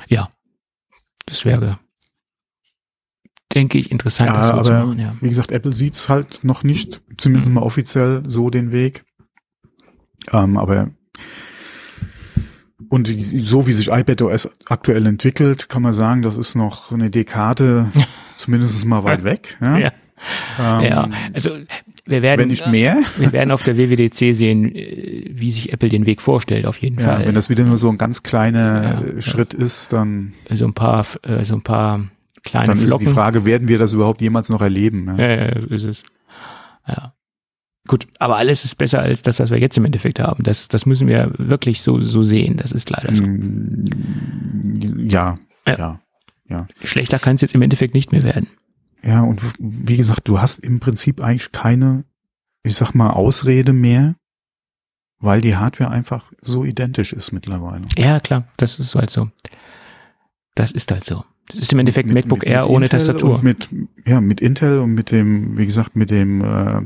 Ja. 0.08 0.33
Das 1.26 1.46
wäre, 1.46 1.80
denke 3.54 3.78
ich, 3.78 3.92
interessant, 3.92 4.30
Ja, 4.30 4.36
das 4.38 4.48
so 4.48 4.54
aber 4.54 4.64
zu 4.64 4.72
machen, 4.74 5.00
ja. 5.00 5.16
wie 5.22 5.30
gesagt, 5.30 5.52
Apple 5.52 5.74
sieht's 5.74 6.10
halt 6.10 6.44
noch 6.44 6.64
nicht, 6.64 7.02
zumindest 7.18 7.50
Mhm. 7.50 7.56
mal 7.56 7.62
offiziell 7.62 8.24
so 8.28 8.50
den 8.50 8.72
Weg. 8.72 9.04
Ähm, 10.32 10.58
aber 10.58 10.92
und 12.90 13.08
so 13.08 13.66
wie 13.66 13.74
sich 13.74 13.88
iPadOS 13.90 14.50
aktuell 14.66 15.06
entwickelt, 15.08 15.68
kann 15.70 15.82
man 15.82 15.94
sagen, 15.94 16.22
das 16.22 16.38
ist 16.38 16.56
noch 16.56 16.92
eine 16.92 17.10
Dekade, 17.10 17.92
zumindest 18.38 18.86
mal 18.86 19.04
weit 19.04 19.24
weg. 19.24 19.58
Ja, 19.62 19.78
Ja. 19.78 19.92
Ähm, 20.60 20.82
ja, 20.84 21.10
also 21.34 21.52
wir 22.06 22.22
werden, 22.22 22.42
wenn 22.42 22.48
nicht 22.50 22.68
mehr. 22.68 22.98
wir 23.18 23.32
werden 23.34 23.52
auf 23.52 23.64
der 23.64 23.78
WWDC 23.78 24.34
sehen, 24.36 24.74
äh, 24.76 25.26
wie 25.32 25.52
sich 25.52 25.74
Apple 25.74 25.90
den 25.90 26.06
Weg 26.06 26.22
vorstellt, 26.22 26.66
auf 26.66 26.78
jeden 26.82 27.00
Ja, 27.00 27.06
Fall. 27.18 27.26
wenn 27.28 27.36
das 27.36 27.50
wieder 27.50 27.64
nur 27.64 27.78
so 27.78 27.90
ein 27.90 27.98
ganz 27.98 28.24
kleiner 28.24 28.84
Ja, 28.84 29.02
äh, 29.02 29.16
ja. 29.16 29.22
Schritt 29.22 29.54
ist, 29.54 29.92
dann, 29.94 30.34
so 30.54 30.66
ein 30.66 30.74
paar, 30.74 31.06
äh, 31.24 31.44
so 31.44 31.56
ein 31.56 31.62
paar 31.62 32.06
kleine 32.44 32.68
dann 32.68 32.78
ist 32.78 32.86
Flocken. 32.86 33.08
die 33.08 33.14
Frage, 33.14 33.46
werden 33.46 33.68
wir 33.68 33.78
das 33.78 33.94
überhaupt 33.94 34.22
jemals 34.22 34.50
noch 34.50 34.62
erleben? 34.62 35.08
Ja? 35.18 35.28
Ja, 35.30 35.46
ja, 35.48 35.62
so 35.62 35.68
ist 35.70 35.84
es. 35.84 36.04
Ja. 36.88 37.14
Gut, 37.88 38.08
aber 38.18 38.38
alles 38.38 38.64
ist 38.64 38.76
besser 38.78 39.02
als 39.02 39.24
das, 39.24 39.40
was 39.42 39.50
wir 39.52 39.60
jetzt 39.60 39.78
im 39.78 39.84
Endeffekt 39.84 40.20
haben. 40.22 40.44
Das, 40.44 40.70
das 40.70 40.86
müssen 40.86 41.08
wir 41.10 41.32
wirklich 41.38 41.82
so, 41.82 42.00
so 42.00 42.24
sehen. 42.24 42.56
Das 42.56 42.72
ist 42.72 42.90
leider 42.90 43.14
so. 43.14 43.24
Mm, 43.26 45.10
Ja. 45.10 45.38
ja, 45.68 46.00
Ja. 46.50 46.68
Schlechter 46.84 47.20
kann 47.20 47.36
es 47.36 47.42
jetzt 47.42 47.56
im 47.56 47.62
Endeffekt 47.62 47.94
nicht 47.94 48.12
mehr 48.14 48.24
werden. 48.24 48.48
Ja, 49.06 49.22
und 49.22 49.42
wie 49.60 49.98
gesagt, 49.98 50.28
du 50.28 50.40
hast 50.40 50.60
im 50.60 50.80
Prinzip 50.80 51.22
eigentlich 51.22 51.52
keine, 51.52 52.06
ich 52.64 52.76
sag 52.76 52.94
mal, 52.94 53.10
Ausrede 53.12 53.74
mehr, 53.74 54.16
weil 55.20 55.42
die 55.42 55.56
Hardware 55.56 55.90
einfach 55.92 56.32
so 56.42 56.64
identisch 56.64 57.14
ist 57.14 57.32
mittlerweile. 57.32 57.86
Ja, 57.98 58.20
klar, 58.20 58.48
das 58.58 58.80
ist 58.80 58.96
halt 58.96 59.10
so. 59.10 59.30
Das 60.56 60.72
ist 60.72 60.92
halt 60.92 61.04
so. 61.04 61.24
Das 61.48 61.60
ist 61.60 61.74
im 61.74 61.80
Endeffekt 61.80 62.08
Mit- 62.08 62.26
MacBook 62.26 62.40
mit- 62.44 62.48
Air 62.50 62.62
mit 62.62 62.70
ohne 62.70 62.86
Intel 62.86 63.00
Tastatur. 63.00 63.36
Und 63.36 63.44
mit, 63.44 63.70
ja, 64.06 64.22
mit 64.22 64.40
Intel 64.40 64.80
und 64.80 64.94
mit 64.94 65.12
dem, 65.12 65.58
wie 65.58 65.66
gesagt, 65.66 65.96
mit 65.96 66.10
dem, 66.10 66.42
äh, 66.42 66.82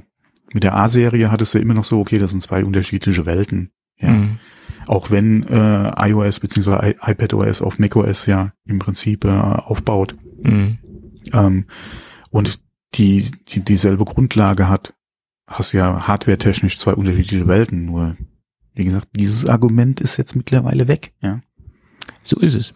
mit 0.54 0.64
der 0.64 0.76
A-Serie 0.76 1.30
hattest 1.32 1.54
du 1.54 1.60
immer 1.60 1.74
noch 1.76 1.84
so, 1.84 2.00
okay, 2.00 2.18
das 2.18 2.32
sind 2.32 2.42
zwei 2.42 2.64
unterschiedliche 2.66 3.26
Welten. 3.26 3.72
Ja. 4.00 4.10
Mhm. 4.12 4.40
Auch 4.88 5.12
wenn 5.12 5.44
äh, 5.44 6.10
iOS 6.10 6.40
bzw. 6.40 6.96
iPadOS 7.02 7.62
auf 7.62 7.78
macOS 7.78 8.26
ja 8.26 8.54
im 8.66 8.80
Prinzip 8.80 9.26
äh, 9.26 9.30
aufbaut 9.30 10.16
Mhm. 10.42 10.78
ähm, 11.34 11.66
und 12.30 12.60
die, 12.96 13.30
die 13.48 13.64
dieselbe 13.64 14.06
Grundlage 14.06 14.70
hat, 14.70 14.94
hast 15.48 15.72
ja 15.72 16.08
hardware-technisch 16.08 16.78
zwei 16.78 16.94
unterschiedliche 16.94 17.48
Welten. 17.48 17.86
Nur, 17.86 18.18
wie 18.74 18.86
gesagt, 18.86 19.10
dieses 19.16 19.46
Argument 19.46 20.02
ist 20.02 20.18
jetzt 20.18 20.36
mittlerweile 20.36 20.88
weg. 20.88 21.14
Ja. 21.22 21.42
So 22.24 22.40
ist 22.40 22.56
es. 22.56 22.74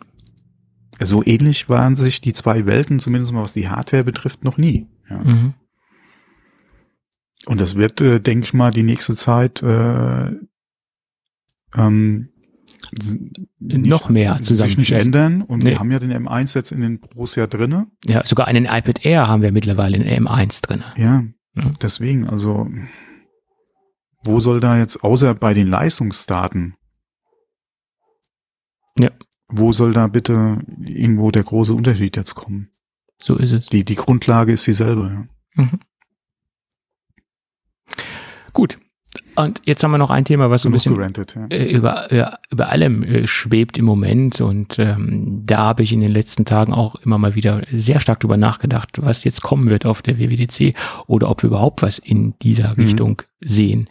So 0.99 1.23
ähnlich 1.25 1.67
waren 1.69 1.95
sich 1.95 2.21
die 2.21 2.33
zwei 2.33 2.65
Welten, 2.65 2.99
zumindest 2.99 3.33
mal 3.33 3.43
was 3.43 3.53
die 3.53 3.69
Hardware 3.69 4.03
betrifft, 4.03 4.43
noch 4.43 4.57
nie. 4.57 4.87
Ja. 5.09 5.17
Mhm. 5.23 5.53
Und 7.45 7.59
das 7.59 7.75
wird, 7.75 8.01
äh, 8.01 8.19
denke 8.19 8.45
ich 8.45 8.53
mal, 8.53 8.71
die 8.71 8.83
nächste 8.83 9.15
Zeit 9.15 9.63
äh, 9.63 10.31
ähm, 11.75 12.29
nicht- 12.91 13.87
Noch 13.87 14.09
mehr 14.09 14.37
sich 14.41 14.77
nicht 14.77 14.91
ändern. 14.91 15.41
Und 15.41 15.63
Nee. 15.63 15.71
wir 15.71 15.79
haben 15.79 15.91
ja 15.91 15.99
den 15.99 16.11
M1 16.11 16.53
jetzt 16.55 16.71
in 16.71 16.81
den 16.81 16.99
Pros 16.99 17.35
ja 17.35 17.47
drinne. 17.47 17.87
Ja, 18.05 18.25
sogar 18.25 18.47
einen 18.47 18.65
iPad 18.65 19.05
Air 19.05 19.27
haben 19.27 19.41
wir 19.41 19.51
mittlerweile 19.51 19.97
in 19.97 20.03
M1 20.27 20.61
drin. 20.61 20.83
Ja, 20.97 21.21
Mhm. 21.53 21.77
deswegen, 21.81 22.27
also 22.29 22.67
wo 24.23 24.39
soll 24.39 24.59
da 24.59 24.77
jetzt, 24.77 25.03
außer 25.03 25.33
bei 25.35 25.53
den 25.53 25.67
Leistungsdaten, 25.67 26.75
Ja. 28.99 29.09
wo 29.47 29.71
soll 29.71 29.93
da 29.93 30.07
bitte 30.07 30.59
irgendwo 30.83 31.31
der 31.31 31.43
große 31.43 31.73
Unterschied 31.73 32.15
jetzt 32.17 32.35
kommen? 32.35 32.69
So 33.19 33.35
ist 33.37 33.51
es. 33.51 33.67
Die, 33.67 33.83
die 33.85 33.95
Grundlage 33.95 34.51
ist 34.51 34.65
dieselbe. 34.67 35.27
Ja. 35.55 35.63
Mhm. 35.63 35.79
Gut. 38.53 38.79
Und 39.41 39.61
jetzt 39.65 39.83
haben 39.83 39.91
wir 39.91 39.97
noch 39.97 40.09
ein 40.09 40.25
Thema, 40.25 40.49
was 40.49 40.63
so 40.63 40.69
ein 40.69 40.71
bisschen 40.71 40.95
gerantet, 40.95 41.35
ja. 41.35 41.47
äh, 41.49 41.65
über, 41.71 42.11
über, 42.11 42.39
über 42.49 42.69
allem 42.69 43.03
äh, 43.03 43.27
schwebt 43.27 43.77
im 43.77 43.85
Moment 43.85 44.41
und 44.41 44.79
ähm, 44.79 45.43
da 45.45 45.57
habe 45.59 45.83
ich 45.83 45.93
in 45.93 46.01
den 46.01 46.11
letzten 46.11 46.45
Tagen 46.45 46.73
auch 46.73 46.95
immer 47.03 47.17
mal 47.17 47.35
wieder 47.35 47.61
sehr 47.71 47.99
stark 47.99 48.19
drüber 48.19 48.37
nachgedacht, 48.37 48.89
was 49.01 49.23
jetzt 49.23 49.41
kommen 49.41 49.69
wird 49.69 49.85
auf 49.85 50.01
der 50.01 50.19
WWDC 50.19 50.75
oder 51.07 51.29
ob 51.29 51.43
wir 51.43 51.47
überhaupt 51.47 51.81
was 51.81 51.99
in 51.99 52.33
dieser 52.41 52.69
Mhm. 52.75 52.83
Richtung 52.83 53.21
sehen 53.41 53.89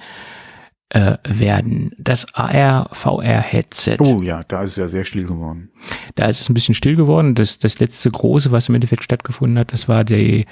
äh, 0.90 1.16
werden. 1.28 1.92
Das 1.98 2.34
AR-VR-Headset. 2.34 3.96
Oh 4.00 4.20
ja, 4.22 4.42
da 4.46 4.62
ist 4.62 4.72
es 4.72 4.76
ja 4.76 4.88
sehr 4.88 5.04
still 5.04 5.24
geworden. 5.24 5.70
Da 6.16 6.26
ist 6.26 6.40
es 6.40 6.48
ein 6.48 6.54
bisschen 6.54 6.74
still 6.74 6.96
geworden. 6.96 7.34
Das, 7.34 7.58
das 7.58 7.78
letzte 7.78 8.10
große, 8.10 8.50
was 8.52 8.68
im 8.68 8.74
Endeffekt 8.74 9.04
stattgefunden 9.04 9.58
hat, 9.58 9.72
das 9.72 9.88
war 9.88 10.04
die, 10.04 10.46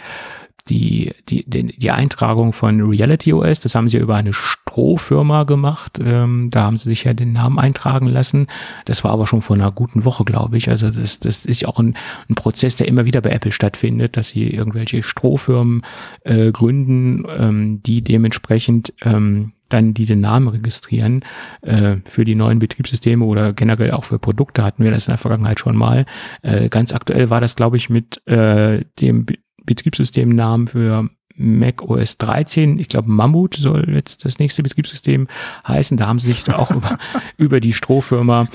die, 0.69 1.13
die, 1.29 1.49
die, 1.49 1.79
die 1.79 1.91
Eintragung 1.91 2.53
von 2.53 2.81
Reality 2.81 3.33
OS. 3.33 3.61
Das 3.61 3.75
haben 3.75 3.89
sie 3.89 3.99
über 3.99 4.17
eine 4.17 4.33
Strohfirma 4.33 5.45
gemacht. 5.45 5.99
Ähm, 6.03 6.49
da 6.51 6.63
haben 6.63 6.77
sie 6.77 6.89
sich 6.89 7.05
ja 7.05 7.15
den 7.15 7.33
Namen 7.33 7.59
eintragen 7.59 8.07
lassen. 8.07 8.47
Das 8.85 9.05
war 9.05 9.13
aber 9.13 9.27
schon 9.27 9.43
vor 9.43 9.57
einer 9.57 9.73
guten 9.73 10.05
Woche, 10.05 10.25
glaube 10.25 10.57
ich. 10.57 10.69
Also 10.69 10.91
das, 10.91 11.21
das 11.21 11.45
ist 11.45 11.63
ja 11.63 11.69
auch 11.69 11.79
ein, 11.79 11.97
ein 12.29 12.35
Prozess, 12.35 12.77
der 12.77 12.89
immer 12.89 13.05
wieder 13.05 13.21
bei 13.21 13.31
Apple 13.31 13.53
stattfindet, 13.53 14.17
dass 14.17 14.31
sie 14.31 14.49
irgendwelche 14.49 15.03
Strohfirmen 15.03 15.83
äh, 16.25 16.53
gründen, 16.53 17.25
ähm, 17.29 17.83
die 17.83 18.03
dementsprechend 18.03 18.93
ähm, 19.03 19.53
dann 19.69 19.95
diese 19.95 20.17
Namen 20.17 20.49
registrieren 20.49 21.25
äh, 21.63 21.97
für 22.05 22.25
die 22.25 22.35
neuen 22.35 22.59
Betriebssysteme 22.59 23.25
oder 23.25 23.53
generell 23.53 23.93
auch 23.93 24.05
für 24.05 24.19
Produkte 24.19 24.65
hatten 24.65 24.83
wir 24.83 24.91
das 24.91 25.07
in 25.07 25.13
der 25.13 25.19
Vergangenheit 25.19 25.61
schon 25.61 25.77
mal. 25.77 26.07
Äh, 26.43 26.69
ganz 26.69 26.93
aktuell 26.93 27.31
war 27.31 27.41
das, 27.41 27.57
glaube 27.57 27.77
ich, 27.77 27.91
mit 27.91 28.27
äh, 28.27 28.85
dem 29.01 29.27
Betriebssystemnamen 29.69 30.67
für 30.67 31.09
Mac 31.37 31.83
OS 31.83 32.19
13. 32.19 32.79
Ich 32.79 32.89
glaube, 32.89 33.11
Mammut 33.11 33.55
soll 33.55 33.89
jetzt 33.95 34.25
das 34.25 34.39
nächste 34.39 34.63
Betriebssystem 34.63 35.29
heißen. 35.67 35.97
Da 35.97 36.09
haben 36.09 36.19
sie 36.19 36.33
sich 36.33 36.53
auch 36.53 36.71
über, 36.71 36.99
über 37.37 37.61
die 37.61 37.73
Strohfirma 37.73 38.49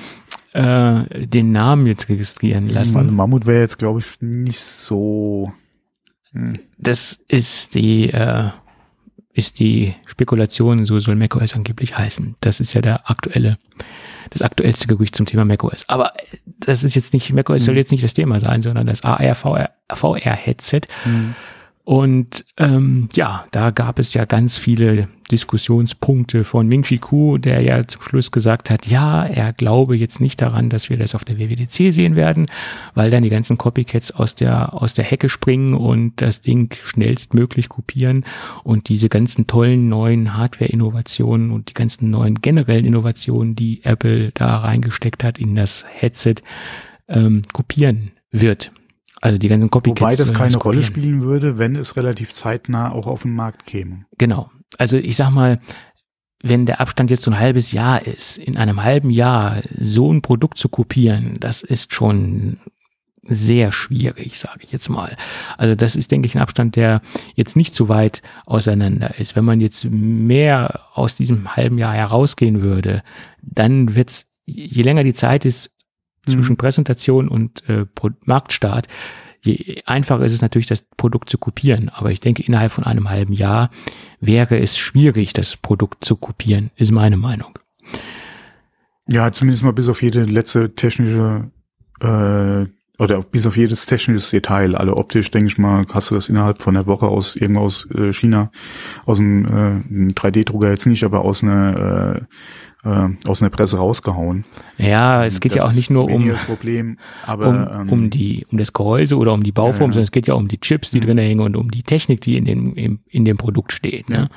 äh, 0.52 1.26
den 1.26 1.52
Namen 1.52 1.88
jetzt 1.88 2.10
registrieren 2.10 2.68
lassen. 2.68 2.98
Also 2.98 3.12
Mammut 3.12 3.46
wäre 3.46 3.62
jetzt, 3.62 3.80
glaube 3.80 4.00
ich, 4.00 4.22
nicht 4.22 4.60
so. 4.60 5.54
Hm. 6.32 6.60
Das 6.78 7.20
ist 7.28 7.76
die, 7.76 8.10
äh, 8.10 8.50
ist 9.34 9.60
die 9.60 9.96
Spekulation, 10.06 10.86
so 10.86 11.00
soll 11.00 11.16
macOS 11.16 11.56
angeblich 11.56 11.98
heißen. 11.98 12.36
Das 12.42 12.60
ist 12.60 12.74
ja 12.74 12.82
der 12.82 13.10
aktuelle, 13.10 13.58
das 14.30 14.42
aktuellste 14.42 14.88
Gerücht 14.88 15.16
zum 15.16 15.26
Thema 15.26 15.46
macOS. 15.46 15.86
Aber 15.88 16.14
das 16.46 16.84
ist 16.84 16.96
jetzt 16.96 17.14
nicht, 17.14 17.32
macOS 17.34 17.66
soll 17.66 17.78
jetzt 17.78 17.92
nicht 17.92 18.04
das 18.04 18.14
Thema 18.14 18.40
sein, 18.40 18.62
sondern 18.62 18.86
das 18.86 19.04
AR 19.04 19.36
VR, 19.36 19.72
VR 19.92 20.36
Headset. 20.36 20.82
Hm. 21.04 21.36
Und 21.86 22.46
ähm, 22.58 23.10
ja, 23.14 23.46
da 23.52 23.72
gab 23.72 24.00
es 24.00 24.14
ja 24.14 24.24
ganz 24.24 24.58
viele 24.58 25.10
Diskussionspunkte 25.32 26.46
von 26.46 26.68
Ming 26.68 26.84
Chi 26.84 26.98
Ku, 26.98 27.38
der 27.38 27.62
ja 27.62 27.86
zum 27.86 28.02
Schluss 28.02 28.32
gesagt 28.32 28.70
hat, 28.70 28.88
ja, 28.88 29.26
er 29.26 29.52
glaube 29.52 29.98
jetzt 29.98 30.22
nicht 30.22 30.42
daran, 30.42 30.70
dass 30.70 30.90
wir 30.90 30.96
das 30.98 31.14
auf 31.14 31.26
der 31.26 31.38
WWDC 31.40 31.92
sehen 31.94 32.16
werden, 32.16 32.48
weil 32.94 33.12
dann 33.12 33.24
die 33.24 33.30
ganzen 33.30 33.58
Copycats 33.58 34.12
aus 34.12 34.36
der 34.36 34.74
aus 34.74 34.94
der 34.94 35.04
Hecke 35.04 35.28
springen 35.28 35.74
und 35.74 36.22
das 36.22 36.40
Ding 36.40 36.74
schnellstmöglich 36.84 37.68
kopieren 37.68 38.26
und 38.64 38.88
diese 38.88 39.10
ganzen 39.10 39.48
tollen 39.48 39.90
neuen 39.90 40.38
Hardware-Innovationen 40.38 41.52
und 41.52 41.70
die 41.70 41.74
ganzen 41.74 42.10
neuen 42.12 42.40
generellen 42.42 42.86
Innovationen, 42.86 43.56
die 43.56 43.84
Apple 43.84 44.32
da 44.36 44.60
reingesteckt 44.60 45.24
hat 45.24 45.38
in 45.38 45.56
das 45.56 45.84
Headset, 45.90 46.36
ähm, 47.10 47.42
kopieren 47.52 48.12
wird. 48.32 48.72
Also 49.24 49.38
die 49.38 49.48
ganzen 49.48 49.70
Copycats. 49.70 50.02
Wobei 50.02 50.16
das 50.18 50.28
sollen 50.28 50.38
keine 50.38 50.58
Rolle 50.58 50.84
spielen 50.84 51.22
würde, 51.22 51.58
wenn 51.58 51.78
es 51.78 51.96
relativ 51.96 52.34
zeitnah 52.34 52.92
auch 52.92 53.08
auf 53.08 53.22
den 53.22 53.34
Markt 53.34 53.66
käme. 53.66 54.06
Genau. 54.18 54.52
Also 54.78 54.98
ich 54.98 55.16
sag 55.16 55.30
mal, 55.32 55.62
wenn 56.42 56.66
der 56.66 56.82
Abstand 56.82 57.10
jetzt 57.10 57.24
so 57.24 57.32
ein 57.32 57.40
halbes 57.40 57.72
Jahr 57.72 58.06
ist, 58.06 58.38
in 58.38 58.58
einem 58.58 58.84
halben 58.84 59.10
Jahr 59.10 59.62
so 59.80 60.12
ein 60.12 60.22
Produkt 60.22 60.58
zu 60.58 60.68
kopieren, 60.68 61.38
das 61.40 61.64
ist 61.64 61.94
schon 61.94 62.58
sehr 63.22 63.72
schwierig, 63.72 64.38
sage 64.38 64.60
ich 64.64 64.74
jetzt 64.74 64.90
mal. 64.90 65.16
Also 65.58 65.76
das 65.76 65.96
ist, 65.96 66.12
denke 66.12 66.26
ich, 66.26 66.36
ein 66.36 66.42
Abstand, 66.42 66.76
der 66.76 67.00
jetzt 67.34 67.56
nicht 67.56 67.76
so 67.76 67.88
weit 67.88 68.24
auseinander 68.46 69.18
ist. 69.20 69.38
Wenn 69.38 69.46
man 69.46 69.62
jetzt 69.62 69.86
mehr 69.90 70.82
aus 70.96 71.16
diesem 71.16 71.56
halben 71.56 71.78
Jahr 71.78 71.94
herausgehen 71.94 72.62
würde, 72.62 73.04
dann 73.42 73.96
wird's, 73.96 74.26
je 74.46 74.82
länger 74.82 75.06
die 75.06 75.14
Zeit 75.14 75.46
ist 75.46 75.72
zwischen 76.26 76.58
Präsentation 76.58 77.28
und 77.28 77.68
äh, 77.70 77.86
Marktstart, 78.26 78.88
je 79.42 79.82
einfacher 79.86 80.24
ist 80.24 80.34
es 80.34 80.42
natürlich, 80.42 80.68
das 80.68 80.84
Produkt 80.98 81.30
zu 81.30 81.38
kopieren. 81.38 81.90
Aber 81.90 82.12
ich 82.12 82.20
denke, 82.20 82.44
innerhalb 82.44 82.72
von 82.72 82.86
einem 82.86 83.10
halben 83.10 83.34
Jahr 83.34 83.70
wäre 84.20 84.60
es 84.60 84.78
schwierig, 84.78 85.34
das 85.34 85.58
Produkt 85.58 86.06
zu 86.06 86.16
kopieren, 86.16 86.72
ist 86.76 86.92
meine 86.92 87.18
Meinung. 87.18 87.58
Ja, 89.08 89.32
zumindest 89.32 89.64
mal 89.64 89.74
bis 89.74 89.90
auf 89.90 90.02
jede 90.02 90.24
letzte 90.24 90.76
technische 90.76 91.52
äh, 92.00 92.66
oder 93.00 93.22
bis 93.24 93.46
auf 93.46 93.58
jedes 93.58 93.86
technisches 93.86 94.30
Detail. 94.30 94.76
Alle 94.76 94.96
optisch, 94.96 95.30
denke 95.32 95.48
ich 95.48 95.58
mal, 95.58 95.84
hast 95.92 96.12
du 96.12 96.16
das 96.16 96.30
innerhalb 96.30 96.62
von 96.62 96.76
einer 96.76 96.86
Woche 96.86 97.08
aus 97.08 97.36
irgendwo 97.36 97.62
aus 97.62 97.90
äh, 97.92 98.14
China, 98.14 98.52
aus 99.06 99.18
dem 99.18 99.46
äh, 99.46 100.14
3D-Drucker 100.14 100.70
jetzt 100.70 100.86
nicht, 100.86 101.04
aber 101.04 101.22
aus 101.22 101.44
einer 101.44 102.16
äh, 102.16 102.22
äh, 102.84 103.10
aus 103.28 103.42
einer 103.42 103.50
Presse 103.50 103.78
rausgehauen. 103.78 104.46
Ja, 104.78 105.26
es 105.26 105.40
geht 105.40 105.54
Das 105.54 105.58
ja 105.58 105.66
auch 105.66 105.74
nicht 105.74 105.90
nur 105.90 106.10
um, 106.10 106.28
das 106.28 106.46
Problem, 106.46 106.98
aber 107.26 107.48
um, 107.48 107.68
ähm, 107.82 107.90
um 107.90 108.10
die, 108.10 108.46
um 108.52 108.58
das 108.58 108.74
Gehäuse 108.74 109.18
oder 109.18 109.34
um 109.34 109.44
die 109.44 109.52
Bauform, 109.52 109.92
Ja, 109.92 109.94
sondern 109.94 110.04
es 110.04 110.12
geht 110.12 110.28
ja 110.28 110.34
um 110.34 110.48
die 110.48 110.60
Chips, 110.60 110.92
die 110.92 110.98
Mhm. 111.00 111.04
drin 111.06 111.18
hängen 111.18 111.40
und 111.42 111.56
um 111.56 111.72
die 111.72 111.84
Technik, 111.84 112.22
die 112.22 112.36
in 112.38 112.46
dem, 112.46 112.76
in, 112.76 113.00
in 113.08 113.26
dem 113.26 113.38
Produkt 113.38 113.72
steht. 113.72 114.10
Ne? 114.10 114.28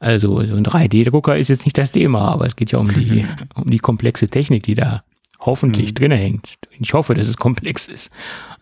Also 0.00 0.44
so 0.46 0.54
ein 0.56 0.64
3D-Drucker 0.64 1.36
ist 1.36 1.48
jetzt 1.48 1.64
nicht 1.64 1.78
das 1.78 1.92
Thema, 1.92 2.28
aber 2.32 2.46
es 2.46 2.56
geht 2.56 2.72
ja 2.72 2.78
um 2.78 2.88
die, 2.92 3.24
um 3.54 3.70
die 3.70 3.78
komplexe 3.78 4.28
Technik, 4.28 4.62
die 4.64 4.74
da 4.74 5.04
hoffentlich 5.40 5.90
Mhm. 5.90 5.94
drin 5.94 6.12
hängt. 6.12 6.58
Ich 6.78 6.94
hoffe, 6.94 7.14
dass 7.14 7.28
es 7.28 7.36
komplex 7.36 7.88
ist. 7.88 8.10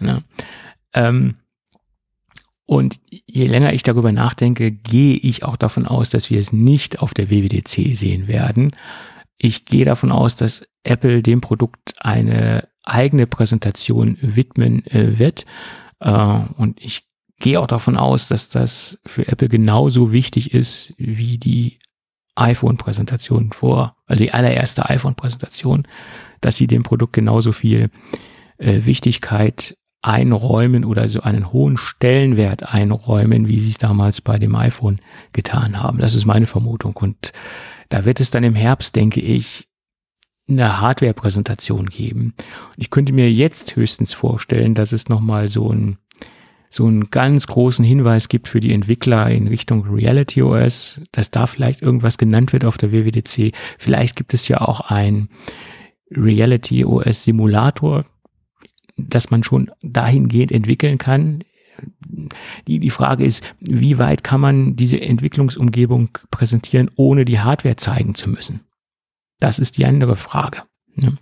Ne? 0.01 0.23
Ähm, 0.93 1.37
und 2.67 3.01
je 3.27 3.47
länger 3.47 3.73
ich 3.73 3.83
darüber 3.83 4.13
nachdenke, 4.13 4.71
gehe 4.71 5.17
ich 5.17 5.45
auch 5.45 5.57
davon 5.57 5.87
aus, 5.87 6.11
dass 6.11 6.31
wir 6.31 6.39
es 6.39 6.53
nicht 6.53 7.01
auf 7.01 7.15
der 7.15 7.29
WWDC 7.31 7.95
sehen 7.97 8.29
werden. 8.29 8.77
Ich 9.43 9.65
gehe 9.65 9.87
davon 9.87 10.13
aus, 10.13 10.37
dass 10.37 10.63
Apple 10.85 11.23
dem 11.23 11.41
Produkt 11.41 11.95
eine 12.01 12.69
eigene 12.85 13.27
Präsentation 13.27 14.19
widmen 14.21 14.85
äh, 14.87 15.19
wird. 15.19 15.47
Äh, 16.01 16.13
und 16.13 16.79
ich 16.79 17.09
gehe 17.39 17.59
auch 17.59 17.67
davon 17.67 17.97
aus, 17.97 18.29
dass 18.29 18.51
das 18.51 18.99
für 19.07 19.27
Apple 19.29 19.49
genauso 19.49 20.13
wichtig 20.13 20.53
ist 20.53 20.93
wie 20.99 21.39
die 21.39 21.79
iPhone-Präsentation 22.35 23.53
vor, 23.53 23.97
also 24.07 24.23
die 24.23 24.33
allererste 24.33 24.91
iPhone-Präsentation, 24.91 25.89
dass 26.43 26.59
sie 26.59 26.67
dem 26.67 26.83
Produkt 26.83 27.15
genauso 27.15 27.53
viel 27.53 27.89
äh, 28.59 28.85
Wichtigkeit 28.85 29.75
einräumen 30.03 30.85
oder 30.85 31.09
so 31.09 31.23
einen 31.23 31.51
hohen 31.51 31.79
Stellenwert 31.79 32.75
einräumen, 32.75 33.49
wie 33.49 33.59
sie 33.59 33.71
es 33.71 33.79
damals 33.79 34.21
bei 34.21 34.39
dem 34.39 34.55
iPhone 34.55 35.01
getan 35.33 35.83
haben. 35.83 35.99
Das 35.99 36.15
ist 36.15 36.27
meine 36.27 36.47
Vermutung. 36.47 36.95
Und 36.97 37.33
da 37.91 38.07
wird 38.07 38.21
es 38.21 38.31
dann 38.31 38.45
im 38.45 38.55
Herbst, 38.55 38.97
denke 38.97 39.21
ich, 39.21 39.69
eine 40.49 40.81
Hardware-Präsentation 40.81 41.87
geben. 41.87 42.35
Ich 42.77 42.91
könnte 42.91 43.13
mir 43.13 43.31
jetzt 43.31 43.77
höchstens 43.77 44.15
vorstellen, 44.15 44.75
dass 44.75 44.93
es 44.93 45.09
nochmal 45.09 45.49
so 45.49 45.71
ein 45.71 45.99
so 46.73 46.87
einen 46.87 47.11
ganz 47.11 47.49
großen 47.49 47.85
Hinweis 47.85 48.29
gibt 48.29 48.47
für 48.47 48.61
die 48.61 48.73
Entwickler 48.73 49.29
in 49.29 49.49
Richtung 49.49 49.85
Reality 49.93 50.41
OS, 50.41 51.01
dass 51.11 51.33
da 51.33 51.47
vielleicht 51.47 51.83
irgendwas 51.83 52.17
genannt 52.17 52.53
wird 52.53 52.65
auf 52.65 52.79
der 52.79 52.93
WWDC. 52.93 53.53
Vielleicht 53.77 54.15
gibt 54.15 54.35
es 54.35 54.47
ja 54.47 54.61
auch 54.61 54.81
ein 54.81 55.31
Reality 56.13 56.85
OS 56.85 57.25
Simulator, 57.25 58.05
dass 58.97 59.33
man 59.33 59.43
schon 59.43 59.73
dahingehend 59.83 60.53
entwickeln 60.53 60.97
kann. 60.97 61.43
Die, 62.67 62.79
die 62.79 62.91
Frage 62.91 63.25
ist, 63.25 63.55
wie 63.61 63.99
weit 63.99 64.25
kann 64.25 64.41
man 64.41 64.77
diese 64.77 65.01
Entwicklungsumgebung 65.01 66.11
präsentieren, 66.31 66.91
ohne 66.97 67.25
die 67.25 67.41
Hardware 67.41 67.77
zeigen 67.77 68.15
zu 68.15 68.29
müssen? 68.29 68.61
Das 69.39 69.59
ist 69.59 69.79
die 69.79 69.87
andere 69.87 70.17
Frage. 70.17 70.63
Ja. 70.97 71.13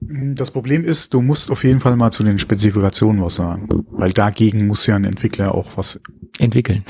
Das 0.00 0.50
Problem 0.50 0.84
ist, 0.84 1.14
du 1.14 1.22
musst 1.22 1.50
auf 1.50 1.62
jeden 1.62 1.78
Fall 1.80 1.96
mal 1.96 2.10
zu 2.10 2.24
den 2.24 2.38
Spezifikationen 2.38 3.22
was 3.22 3.36
sagen, 3.36 3.68
weil 3.90 4.12
dagegen 4.12 4.66
muss 4.66 4.86
ja 4.86 4.96
ein 4.96 5.04
Entwickler 5.04 5.54
auch 5.54 5.76
was 5.76 6.00
entwickeln. 6.38 6.84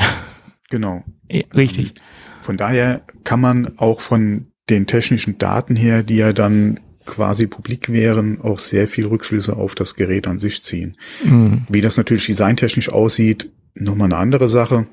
Genau. 0.70 1.04
Ja, 1.32 1.44
richtig. 1.54 1.94
Von 2.42 2.56
daher 2.56 3.02
kann 3.22 3.40
man 3.40 3.78
auch 3.78 4.00
von 4.00 4.50
den 4.68 4.88
technischen 4.88 5.38
Daten 5.38 5.76
her, 5.76 6.02
die 6.02 6.16
ja 6.16 6.32
dann 6.32 6.80
quasi 7.06 7.46
publik 7.46 7.92
wären, 7.92 8.40
auch 8.40 8.58
sehr 8.58 8.86
viel 8.88 9.06
Rückschlüsse 9.06 9.56
auf 9.56 9.74
das 9.74 9.94
Gerät 9.94 10.26
an 10.26 10.38
sich 10.38 10.62
ziehen. 10.62 10.96
Mhm. 11.24 11.62
Wie 11.68 11.80
das 11.80 11.96
natürlich 11.96 12.26
designtechnisch 12.26 12.90
aussieht, 12.90 13.50
nochmal 13.74 14.06
eine 14.06 14.16
andere 14.16 14.48
Sache. 14.48 14.86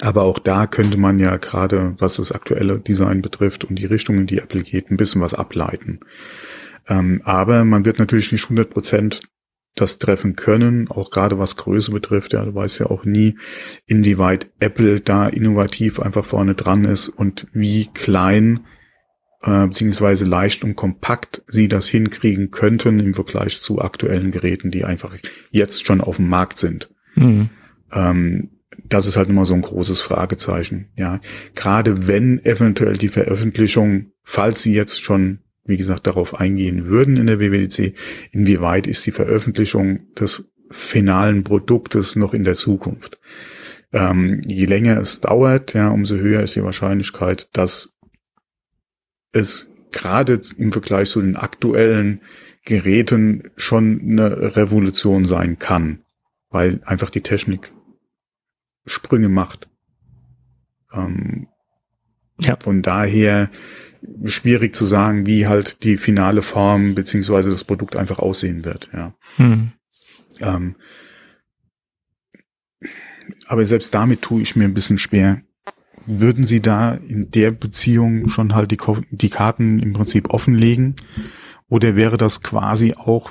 Aber 0.00 0.22
auch 0.22 0.38
da 0.38 0.66
könnte 0.66 0.96
man 0.96 1.18
ja 1.18 1.36
gerade, 1.36 1.96
was 1.98 2.16
das 2.16 2.30
aktuelle 2.30 2.78
Design 2.78 3.20
betrifft 3.20 3.64
und 3.64 3.76
die 3.76 3.86
Richtung, 3.86 4.16
in 4.16 4.26
die 4.26 4.38
Apple 4.38 4.62
geht, 4.62 4.90
ein 4.90 4.96
bisschen 4.96 5.20
was 5.20 5.34
ableiten. 5.34 6.00
Ähm, 6.88 7.20
aber 7.24 7.64
man 7.64 7.84
wird 7.84 7.98
natürlich 7.98 8.30
nicht 8.30 8.44
100 8.44 8.70
Prozent 8.70 9.22
das 9.74 9.98
treffen 9.98 10.36
können, 10.36 10.88
auch 10.88 11.10
gerade 11.10 11.38
was 11.38 11.56
Größe 11.56 11.92
betrifft. 11.92 12.32
Ja, 12.32 12.44
du 12.44 12.54
weißt 12.54 12.80
ja 12.80 12.86
auch 12.86 13.04
nie, 13.04 13.38
inwieweit 13.86 14.50
Apple 14.60 15.00
da 15.00 15.28
innovativ 15.28 16.00
einfach 16.00 16.24
vorne 16.24 16.54
dran 16.54 16.84
ist 16.84 17.08
und 17.08 17.46
wie 17.52 17.88
klein 17.92 18.60
äh, 19.42 19.66
beziehungsweise 19.66 20.24
leicht 20.24 20.64
und 20.64 20.76
kompakt 20.76 21.42
sie 21.46 21.68
das 21.68 21.88
hinkriegen 21.88 22.50
könnten 22.50 23.00
im 23.00 23.14
Vergleich 23.14 23.60
zu 23.60 23.80
aktuellen 23.80 24.30
Geräten, 24.30 24.70
die 24.70 24.84
einfach 24.84 25.16
jetzt 25.50 25.86
schon 25.86 26.00
auf 26.00 26.16
dem 26.16 26.28
Markt 26.28 26.58
sind. 26.58 26.90
Mhm. 27.14 27.50
Ähm, 27.92 28.50
das 28.84 29.06
ist 29.06 29.16
halt 29.16 29.28
immer 29.28 29.44
so 29.44 29.54
ein 29.54 29.62
großes 29.62 30.00
Fragezeichen. 30.00 30.88
Ja, 30.96 31.20
gerade 31.54 32.06
wenn 32.06 32.44
eventuell 32.44 32.96
die 32.96 33.08
Veröffentlichung, 33.08 34.12
falls 34.22 34.62
sie 34.62 34.72
jetzt 34.72 35.02
schon 35.02 35.40
wie 35.68 35.76
gesagt, 35.76 36.06
darauf 36.06 36.34
eingehen 36.34 36.86
würden 36.86 37.16
in 37.18 37.26
der 37.26 37.38
WWDC, 37.38 37.94
inwieweit 38.32 38.86
ist 38.86 39.06
die 39.06 39.12
Veröffentlichung 39.12 40.14
des 40.14 40.50
finalen 40.70 41.44
Produktes 41.44 42.16
noch 42.16 42.34
in 42.34 42.42
der 42.42 42.54
Zukunft. 42.54 43.18
Ähm, 43.92 44.40
je 44.46 44.64
länger 44.64 44.98
es 44.98 45.20
dauert, 45.20 45.74
ja, 45.74 45.90
umso 45.90 46.16
höher 46.16 46.42
ist 46.42 46.56
die 46.56 46.64
Wahrscheinlichkeit, 46.64 47.50
dass 47.52 47.97
es 49.32 49.70
gerade 49.90 50.40
im 50.56 50.72
Vergleich 50.72 51.10
zu 51.10 51.20
den 51.20 51.36
aktuellen 51.36 52.20
Geräten 52.64 53.50
schon 53.56 54.00
eine 54.00 54.56
Revolution 54.56 55.24
sein 55.24 55.58
kann, 55.58 56.02
weil 56.50 56.80
einfach 56.84 57.10
die 57.10 57.22
Technik 57.22 57.72
Sprünge 58.86 59.28
macht. 59.28 59.68
Ähm, 60.92 61.48
ja. 62.40 62.56
Von 62.60 62.82
daher 62.82 63.50
schwierig 64.24 64.74
zu 64.74 64.84
sagen, 64.84 65.26
wie 65.26 65.46
halt 65.46 65.82
die 65.82 65.96
finale 65.96 66.42
Form 66.42 66.94
beziehungsweise 66.94 67.50
das 67.50 67.64
Produkt 67.64 67.96
einfach 67.96 68.18
aussehen 68.18 68.64
wird. 68.64 68.88
Ja. 68.92 69.14
Mhm. 69.38 69.72
Ähm, 70.40 70.76
aber 73.46 73.66
selbst 73.66 73.94
damit 73.94 74.22
tue 74.22 74.42
ich 74.42 74.56
mir 74.56 74.64
ein 74.64 74.74
bisschen 74.74 74.98
schwer. 74.98 75.42
Würden 76.10 76.44
Sie 76.44 76.62
da 76.62 76.92
in 76.92 77.30
der 77.32 77.50
Beziehung 77.50 78.30
schon 78.30 78.54
halt 78.54 78.70
die, 78.70 78.78
die 79.10 79.28
Karten 79.28 79.78
im 79.78 79.92
Prinzip 79.92 80.30
offenlegen? 80.30 80.96
Oder 81.68 81.96
wäre 81.96 82.16
das 82.16 82.40
quasi 82.40 82.94
auch 82.94 83.30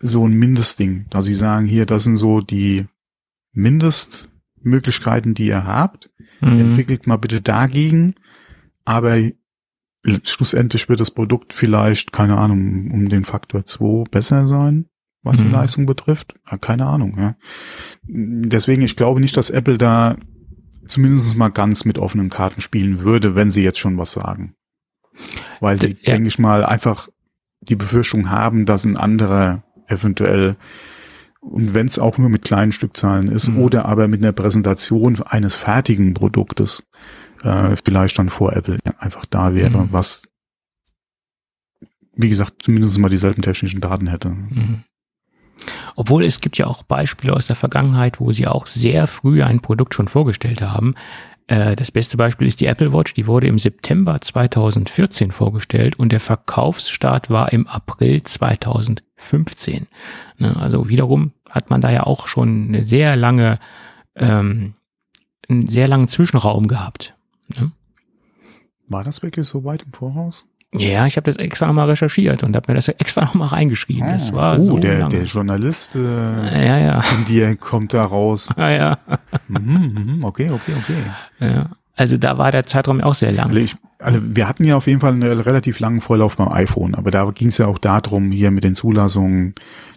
so 0.00 0.26
ein 0.26 0.32
Mindestding, 0.32 1.06
da 1.08 1.22
Sie 1.22 1.34
sagen, 1.34 1.66
hier, 1.66 1.86
das 1.86 2.02
sind 2.02 2.16
so 2.16 2.40
die 2.40 2.86
Mindestmöglichkeiten, 3.52 5.34
die 5.34 5.46
ihr 5.46 5.64
habt. 5.64 6.10
Mhm. 6.40 6.60
Entwickelt 6.60 7.06
mal 7.06 7.16
bitte 7.16 7.40
dagegen. 7.40 8.14
Aber 8.84 9.16
schlussendlich 10.24 10.88
wird 10.88 11.00
das 11.00 11.12
Produkt 11.12 11.52
vielleicht, 11.52 12.12
keine 12.12 12.38
Ahnung, 12.38 12.90
um 12.90 13.08
den 13.08 13.24
Faktor 13.24 13.66
2 13.66 14.04
besser 14.10 14.46
sein, 14.46 14.86
was 15.22 15.38
mhm. 15.38 15.44
die 15.44 15.50
Leistung 15.50 15.86
betrifft. 15.86 16.34
Ja, 16.50 16.58
keine 16.58 16.86
Ahnung, 16.86 17.16
ja. 17.18 17.36
Deswegen, 18.02 18.82
ich 18.82 18.96
glaube 18.96 19.20
nicht, 19.20 19.36
dass 19.36 19.50
Apple 19.50 19.78
da 19.78 20.16
zumindest 20.88 21.36
mal 21.36 21.48
ganz 21.48 21.84
mit 21.84 21.98
offenen 21.98 22.30
Karten 22.30 22.60
spielen 22.60 23.00
würde, 23.00 23.34
wenn 23.34 23.50
sie 23.50 23.62
jetzt 23.62 23.78
schon 23.78 23.98
was 23.98 24.12
sagen. 24.12 24.54
Weil 25.60 25.80
sie, 25.80 25.96
ja. 26.02 26.12
denke 26.14 26.28
ich 26.28 26.38
mal, 26.38 26.64
einfach 26.64 27.08
die 27.60 27.76
Befürchtung 27.76 28.30
haben, 28.30 28.66
dass 28.66 28.84
ein 28.84 28.96
anderer 28.96 29.62
eventuell 29.86 30.56
und 31.40 31.72
wenn 31.72 31.86
es 31.86 31.98
auch 31.98 32.18
nur 32.18 32.28
mit 32.28 32.42
kleinen 32.42 32.72
Stückzahlen 32.72 33.28
ist 33.28 33.48
mhm. 33.48 33.58
oder 33.58 33.84
aber 33.86 34.08
mit 34.08 34.22
einer 34.22 34.32
Präsentation 34.32 35.22
eines 35.22 35.54
fertigen 35.54 36.12
Produktes, 36.14 36.86
äh, 37.42 37.76
vielleicht 37.84 38.18
dann 38.18 38.28
vor 38.28 38.54
Apple 38.54 38.78
einfach 38.98 39.24
da 39.24 39.54
wäre, 39.54 39.84
mhm. 39.84 39.92
was 39.92 40.24
wie 42.14 42.28
gesagt 42.28 42.62
zumindest 42.62 42.98
mal 42.98 43.08
dieselben 43.08 43.42
technischen 43.42 43.80
Daten 43.80 44.08
hätte. 44.08 44.30
Mhm. 44.30 44.82
Obwohl 46.00 46.24
es 46.24 46.38
gibt 46.40 46.56
ja 46.58 46.68
auch 46.68 46.84
Beispiele 46.84 47.32
aus 47.32 47.48
der 47.48 47.56
Vergangenheit, 47.56 48.20
wo 48.20 48.30
sie 48.30 48.46
auch 48.46 48.68
sehr 48.68 49.08
früh 49.08 49.42
ein 49.42 49.58
Produkt 49.58 49.94
schon 49.94 50.06
vorgestellt 50.06 50.62
haben. 50.62 50.94
Äh, 51.48 51.74
das 51.74 51.90
beste 51.90 52.16
Beispiel 52.16 52.46
ist 52.46 52.60
die 52.60 52.66
Apple 52.66 52.92
Watch, 52.92 53.14
die 53.14 53.26
wurde 53.26 53.48
im 53.48 53.58
September 53.58 54.20
2014 54.20 55.32
vorgestellt 55.32 55.98
und 55.98 56.12
der 56.12 56.20
Verkaufsstart 56.20 57.30
war 57.30 57.52
im 57.52 57.66
April 57.66 58.22
2015. 58.22 59.88
Ne, 60.36 60.54
also 60.54 60.88
wiederum 60.88 61.32
hat 61.50 61.68
man 61.68 61.80
da 61.80 61.90
ja 61.90 62.04
auch 62.04 62.28
schon 62.28 62.68
eine 62.68 62.84
sehr 62.84 63.16
lange, 63.16 63.58
ähm, 64.14 64.74
einen 65.48 65.66
sehr 65.66 65.88
langen 65.88 66.06
Zwischenraum 66.06 66.68
gehabt. 66.68 67.16
Ne? 67.56 67.72
War 68.86 69.02
das 69.02 69.24
wirklich 69.24 69.48
so 69.48 69.64
weit 69.64 69.82
im 69.82 69.92
Voraus? 69.92 70.44
Ja, 70.74 71.06
ich 71.06 71.16
habe 71.16 71.24
das 71.24 71.36
extra 71.36 71.66
nochmal 71.66 71.88
recherchiert 71.88 72.42
und 72.42 72.54
habe 72.54 72.70
mir 72.70 72.74
das 72.76 72.88
extra 72.88 73.24
nochmal 73.24 73.48
reingeschrieben. 73.48 74.08
Ah, 74.08 74.12
das 74.12 74.32
war 74.34 74.58
oh, 74.58 74.60
so 74.60 74.78
der, 74.78 74.98
lange. 74.98 75.16
der 75.16 75.24
Journalist 75.24 75.94
äh, 75.94 76.66
ja, 76.66 76.78
ja. 76.78 77.04
in 77.16 77.24
dir 77.24 77.56
kommt 77.56 77.94
da 77.94 78.04
raus. 78.04 78.48
Ja, 78.58 78.70
ja. 78.70 78.98
Mhm, 79.46 80.16
mhm, 80.16 80.24
okay, 80.24 80.50
okay, 80.50 80.72
okay. 80.76 80.96
Ja. 81.40 81.70
Also 81.96 82.16
da 82.16 82.36
war 82.36 82.52
der 82.52 82.64
Zeitraum 82.64 83.00
auch 83.00 83.14
sehr 83.14 83.32
lang. 83.32 83.48
Also, 83.48 83.60
ich, 83.60 83.76
also 83.98 84.20
wir 84.22 84.48
hatten 84.48 84.64
ja 84.64 84.76
auf 84.76 84.86
jeden 84.86 85.00
Fall 85.00 85.12
einen 85.12 85.40
relativ 85.40 85.80
langen 85.80 86.00
Vorlauf 86.00 86.36
beim 86.36 86.48
iPhone, 86.48 86.94
aber 86.94 87.10
da 87.10 87.30
ging 87.30 87.48
es 87.48 87.58
ja 87.58 87.66
auch 87.66 87.78
darum, 87.78 88.30
hier 88.30 88.50
mit 88.50 88.64
den 88.64 88.74
Zulassungen, 88.74 89.54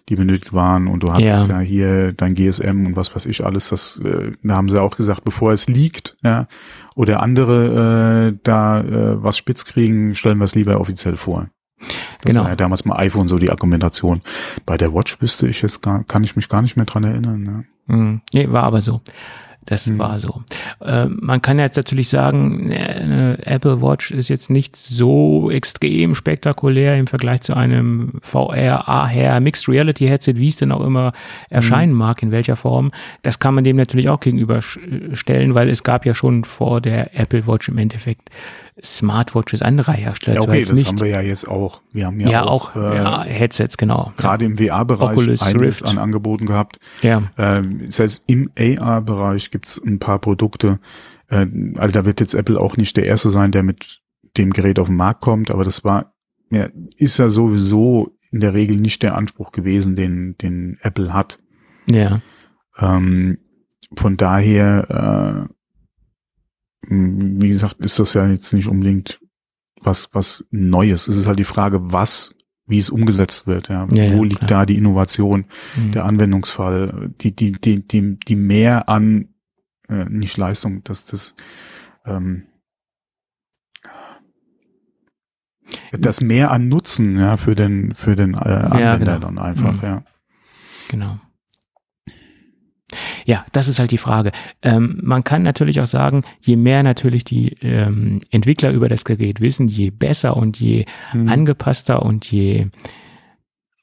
die 0.09 0.15
benötigt 0.15 0.53
waren 0.53 0.87
und 0.87 1.03
du 1.03 1.11
hattest 1.11 1.47
ja, 1.47 1.59
ja 1.59 1.59
hier 1.59 2.13
dein 2.13 2.35
GSM 2.35 2.85
und 2.85 2.95
was 2.95 3.15
weiß 3.15 3.25
ich 3.25 3.45
alles, 3.45 3.69
das 3.69 4.01
äh, 4.03 4.31
da 4.43 4.55
haben 4.55 4.69
sie 4.69 4.81
auch 4.81 4.95
gesagt, 4.95 5.23
bevor 5.23 5.51
es 5.51 5.67
liegt, 5.67 6.17
ja, 6.23 6.47
oder 6.95 7.21
andere 7.21 8.31
äh, 8.33 8.37
da 8.43 8.81
äh, 8.81 9.23
was 9.23 9.37
spitz 9.37 9.65
kriegen, 9.65 10.15
stellen 10.15 10.37
wir 10.37 10.45
es 10.45 10.55
lieber 10.55 10.79
offiziell 10.79 11.17
vor. 11.17 11.47
Das 11.79 11.89
genau. 12.25 12.43
war 12.43 12.49
ja 12.49 12.55
damals 12.55 12.85
mal 12.85 12.97
iPhone 12.97 13.27
so 13.27 13.39
die 13.39 13.49
Argumentation. 13.49 14.21
Bei 14.65 14.77
der 14.77 14.93
Watch 14.93 15.19
wüsste 15.21 15.47
ich 15.47 15.61
jetzt 15.61 15.81
gar, 15.81 16.03
kann 16.03 16.23
ich 16.23 16.35
mich 16.35 16.47
gar 16.47 16.61
nicht 16.61 16.77
mehr 16.77 16.85
dran 16.85 17.03
erinnern. 17.03 17.41
Ne? 17.41 17.65
Mhm. 17.87 18.21
Nee, 18.33 18.51
war 18.51 18.63
aber 18.63 18.81
so. 18.81 19.01
Das 19.65 19.87
mhm. 19.87 19.99
war 19.99 20.17
so. 20.17 20.43
Äh, 20.83 21.05
man 21.05 21.41
kann 21.41 21.59
jetzt 21.59 21.77
natürlich 21.77 22.09
sagen, 22.09 22.73
eine 22.73 23.37
Apple 23.45 23.81
Watch 23.81 24.11
ist 24.11 24.29
jetzt 24.29 24.49
nicht 24.49 24.75
so 24.75 25.51
extrem 25.51 26.15
spektakulär 26.15 26.97
im 26.97 27.07
Vergleich 27.07 27.41
zu 27.41 27.53
einem 27.53 28.13
VR, 28.21 28.87
AR, 28.87 29.39
Mixed 29.39 29.67
Reality 29.67 30.07
Headset, 30.07 30.33
wie 30.37 30.47
es 30.47 30.55
denn 30.55 30.71
auch 30.71 30.81
immer 30.81 31.13
erscheinen 31.49 31.93
mhm. 31.93 31.99
mag, 31.99 32.23
in 32.23 32.31
welcher 32.31 32.55
Form. 32.55 32.91
Das 33.21 33.39
kann 33.39 33.53
man 33.53 33.63
dem 33.63 33.77
natürlich 33.77 34.09
auch 34.09 34.19
gegenüberstellen, 34.19 35.53
weil 35.53 35.69
es 35.69 35.83
gab 35.83 36.05
ja 36.05 36.15
schon 36.15 36.43
vor 36.43 36.81
der 36.81 37.17
Apple 37.19 37.45
Watch 37.45 37.69
im 37.69 37.77
Endeffekt 37.77 38.29
Smartwatches 38.81 39.61
anderer 39.61 39.93
Hersteller. 39.93 40.37
Ja, 40.37 40.41
okay, 40.41 40.61
das 40.61 40.73
nicht. 40.73 40.87
haben 40.87 40.99
wir 40.99 41.07
ja 41.07 41.21
jetzt 41.21 41.47
auch. 41.47 41.81
Wir 41.91 42.05
haben 42.05 42.19
ja, 42.19 42.29
ja 42.29 42.43
auch, 42.43 42.75
auch 42.75 42.81
äh, 42.81 42.95
ja, 42.95 43.23
Headsets, 43.23 43.77
genau. 43.77 44.13
Gerade 44.17 44.45
im 44.45 44.57
VR-Bereich 44.57 45.41
einiges 45.41 45.83
an 45.83 45.97
Angeboten 45.97 46.45
gehabt. 46.45 46.79
Ja. 47.01 47.23
Ähm, 47.37 47.91
selbst 47.91 48.23
im 48.27 48.49
AR-Bereich 48.57 49.51
gibt's 49.51 49.81
ein 49.83 49.99
paar 49.99 50.19
Produkte. 50.19 50.79
Äh, 51.29 51.47
also 51.75 51.91
da 51.91 52.05
wird 52.05 52.19
jetzt 52.19 52.33
Apple 52.33 52.59
auch 52.59 52.77
nicht 52.77 52.95
der 52.97 53.05
Erste 53.05 53.29
sein, 53.29 53.51
der 53.51 53.63
mit 53.63 54.01
dem 54.37 54.51
Gerät 54.51 54.79
auf 54.79 54.87
den 54.87 54.95
Markt 54.95 55.21
kommt, 55.21 55.51
aber 55.51 55.65
das 55.65 55.83
war 55.83 56.13
ja, 56.51 56.67
ist 56.97 57.17
ja 57.17 57.29
sowieso 57.29 58.17
in 58.31 58.39
der 58.39 58.53
Regel 58.53 58.77
nicht 58.77 59.03
der 59.03 59.15
Anspruch 59.15 59.51
gewesen, 59.51 59.95
den, 59.95 60.37
den 60.37 60.77
Apple 60.81 61.13
hat. 61.13 61.39
Ja. 61.89 62.21
Ähm, 62.77 63.39
von 63.95 64.17
daher, 64.17 65.47
äh, 65.49 65.53
wie 66.87 67.49
gesagt, 67.49 67.77
ist 67.79 67.99
das 67.99 68.13
ja 68.13 68.27
jetzt 68.27 68.53
nicht 68.53 68.67
unbedingt 68.67 69.19
was, 69.81 70.09
was 70.13 70.45
Neues. 70.51 71.07
Es 71.07 71.17
ist 71.17 71.27
halt 71.27 71.39
die 71.39 71.43
Frage, 71.43 71.91
was, 71.91 72.33
wie 72.65 72.77
es 72.77 72.89
umgesetzt 72.89 73.47
wird. 73.47 73.69
Ja. 73.69 73.87
Ja, 73.91 74.11
Wo 74.11 74.17
ja, 74.17 74.23
liegt 74.23 74.37
klar. 74.39 74.47
da 74.47 74.65
die 74.65 74.77
Innovation, 74.77 75.45
Mhm. 75.75 75.91
der 75.91 76.05
Anwendungsfall, 76.05 77.11
die, 77.21 77.35
die, 77.35 77.51
die, 77.53 77.87
die, 77.87 78.17
die 78.19 78.35
mehr 78.35 78.89
an, 78.89 79.29
äh, 79.89 80.05
nicht 80.05 80.37
Leistung, 80.37 80.83
dass 80.83 81.05
das, 81.05 81.35
ähm, 82.05 82.43
das 85.93 86.21
mehr 86.21 86.51
an 86.51 86.67
Nutzen, 86.67 87.17
ja, 87.17 87.37
für 87.37 87.55
den, 87.55 87.93
für 87.95 88.15
den 88.15 88.33
äh, 88.33 88.37
Anwender 88.37 89.15
genau. 89.15 89.19
dann 89.19 89.37
einfach, 89.39 89.75
Mhm. 89.77 89.83
ja. 89.83 90.03
Genau. 90.89 91.17
Ja, 93.25 93.45
das 93.51 93.67
ist 93.67 93.79
halt 93.79 93.91
die 93.91 93.97
Frage. 93.97 94.31
Ähm, 94.61 94.99
man 95.03 95.23
kann 95.23 95.43
natürlich 95.43 95.79
auch 95.81 95.85
sagen, 95.87 96.23
je 96.41 96.55
mehr 96.55 96.83
natürlich 96.83 97.23
die 97.23 97.55
ähm, 97.61 98.19
Entwickler 98.31 98.71
über 98.71 98.89
das 98.89 99.05
Gerät 99.05 99.41
wissen, 99.41 99.67
je 99.67 99.89
besser 99.91 100.37
und 100.37 100.59
je 100.59 100.85
Mhm. 101.13 101.29
angepasster 101.29 102.03
und 102.03 102.31
je 102.31 102.67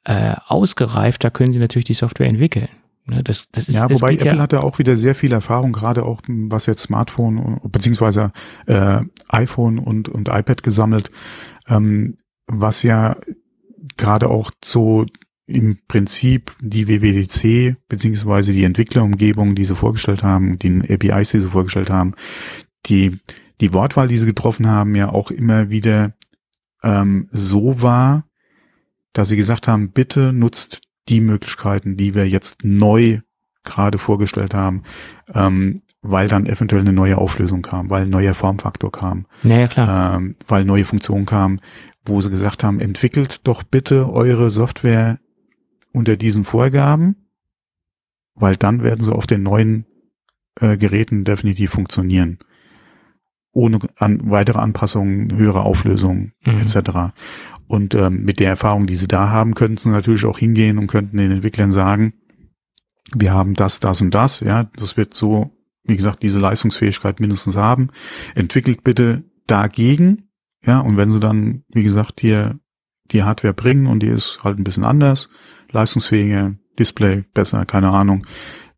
äh, 0.04 0.34
ausgereifter 0.46 1.30
können 1.30 1.52
sie 1.52 1.58
natürlich 1.58 1.84
die 1.84 1.94
Software 1.94 2.28
entwickeln. 2.28 2.68
Ne, 3.06 3.22
das, 3.22 3.48
das 3.52 3.68
ist, 3.68 3.74
Ja, 3.74 3.90
wobei 3.90 4.14
Apple 4.14 4.36
ja, 4.36 4.38
hat 4.38 4.52
ja 4.52 4.60
auch 4.60 4.78
wieder 4.78 4.96
sehr 4.96 5.14
viel 5.14 5.32
Erfahrung, 5.32 5.72
gerade 5.72 6.04
auch 6.04 6.20
was 6.26 6.66
jetzt 6.66 6.82
Smartphone 6.82 7.58
beziehungsweise 7.70 8.32
äh, 8.66 9.00
iPhone 9.28 9.78
und, 9.78 10.08
und 10.08 10.28
iPad 10.28 10.62
gesammelt, 10.62 11.10
ähm, 11.68 12.16
was 12.46 12.82
ja 12.82 13.16
gerade 13.96 14.28
auch 14.28 14.50
so 14.64 15.06
im 15.48 15.78
Prinzip 15.88 16.54
die 16.60 16.86
WWDC 16.88 17.76
beziehungsweise 17.88 18.52
die 18.52 18.64
Entwicklerumgebung, 18.64 19.54
die 19.54 19.64
sie 19.64 19.74
vorgestellt 19.74 20.22
haben, 20.22 20.58
die 20.58 20.82
APIs, 20.88 21.30
die 21.30 21.40
sie 21.40 21.48
vorgestellt 21.48 21.90
haben, 21.90 22.14
die 22.86 23.18
die 23.60 23.72
Wortwahl, 23.74 24.08
die 24.08 24.18
sie 24.18 24.26
getroffen 24.26 24.68
haben, 24.68 24.94
ja 24.94 25.08
auch 25.08 25.30
immer 25.30 25.70
wieder 25.70 26.12
ähm, 26.84 27.28
so 27.32 27.82
war, 27.82 28.24
dass 29.12 29.28
sie 29.28 29.36
gesagt 29.36 29.66
haben, 29.66 29.90
bitte 29.90 30.32
nutzt 30.32 30.82
die 31.08 31.20
Möglichkeiten, 31.20 31.96
die 31.96 32.14
wir 32.14 32.28
jetzt 32.28 32.58
neu 32.62 33.20
gerade 33.64 33.98
vorgestellt 33.98 34.54
haben, 34.54 34.82
ähm, 35.34 35.80
weil 36.02 36.28
dann 36.28 36.46
eventuell 36.46 36.82
eine 36.82 36.92
neue 36.92 37.18
Auflösung 37.18 37.62
kam, 37.62 37.90
weil 37.90 38.02
ein 38.02 38.10
neuer 38.10 38.34
Formfaktor 38.34 38.92
kam, 38.92 39.26
naja 39.42 39.66
klar, 39.66 40.14
ähm, 40.14 40.36
weil 40.46 40.64
neue 40.64 40.84
Funktionen 40.84 41.26
kamen, 41.26 41.60
wo 42.04 42.20
sie 42.20 42.30
gesagt 42.30 42.62
haben, 42.62 42.80
entwickelt 42.80 43.40
doch 43.44 43.62
bitte 43.62 44.12
eure 44.12 44.50
Software 44.50 45.18
unter 45.92 46.16
diesen 46.16 46.44
Vorgaben, 46.44 47.16
weil 48.34 48.56
dann 48.56 48.82
werden 48.82 49.00
sie 49.00 49.14
auf 49.14 49.26
den 49.26 49.42
neuen 49.42 49.86
äh, 50.60 50.76
Geräten 50.76 51.24
definitiv 51.24 51.70
funktionieren. 51.70 52.38
Ohne 53.52 53.78
an, 53.96 54.30
weitere 54.30 54.58
Anpassungen, 54.58 55.36
höhere 55.36 55.62
Auflösungen 55.62 56.34
Mhm. 56.44 56.58
etc. 56.58 57.14
Und 57.66 57.94
ähm, 57.94 58.24
mit 58.24 58.40
der 58.40 58.50
Erfahrung, 58.50 58.86
die 58.86 58.94
sie 58.94 59.08
da 59.08 59.30
haben, 59.30 59.54
könnten 59.54 59.78
sie 59.78 59.88
natürlich 59.90 60.24
auch 60.24 60.38
hingehen 60.38 60.78
und 60.78 60.86
könnten 60.86 61.16
den 61.16 61.32
Entwicklern 61.32 61.72
sagen, 61.72 62.14
wir 63.14 63.32
haben 63.32 63.54
das, 63.54 63.80
das 63.80 64.00
und 64.00 64.14
das, 64.14 64.40
ja, 64.40 64.64
das 64.76 64.96
wird 64.96 65.14
so, 65.14 65.50
wie 65.84 65.96
gesagt, 65.96 66.22
diese 66.22 66.38
Leistungsfähigkeit 66.38 67.20
mindestens 67.20 67.56
haben. 67.56 67.88
Entwickelt 68.34 68.84
bitte 68.84 69.24
dagegen, 69.46 70.28
ja, 70.64 70.80
und 70.80 70.96
wenn 70.96 71.10
sie 71.10 71.20
dann, 71.20 71.64
wie 71.68 71.82
gesagt, 71.82 72.20
hier 72.20 72.58
die 73.10 73.22
Hardware 73.22 73.54
bringen 73.54 73.86
und 73.86 74.00
die 74.00 74.08
ist 74.08 74.40
halt 74.42 74.58
ein 74.58 74.64
bisschen 74.64 74.84
anders, 74.84 75.28
leistungsfähiger, 75.70 76.54
Display 76.78 77.24
besser, 77.34 77.64
keine 77.66 77.90
Ahnung, 77.90 78.26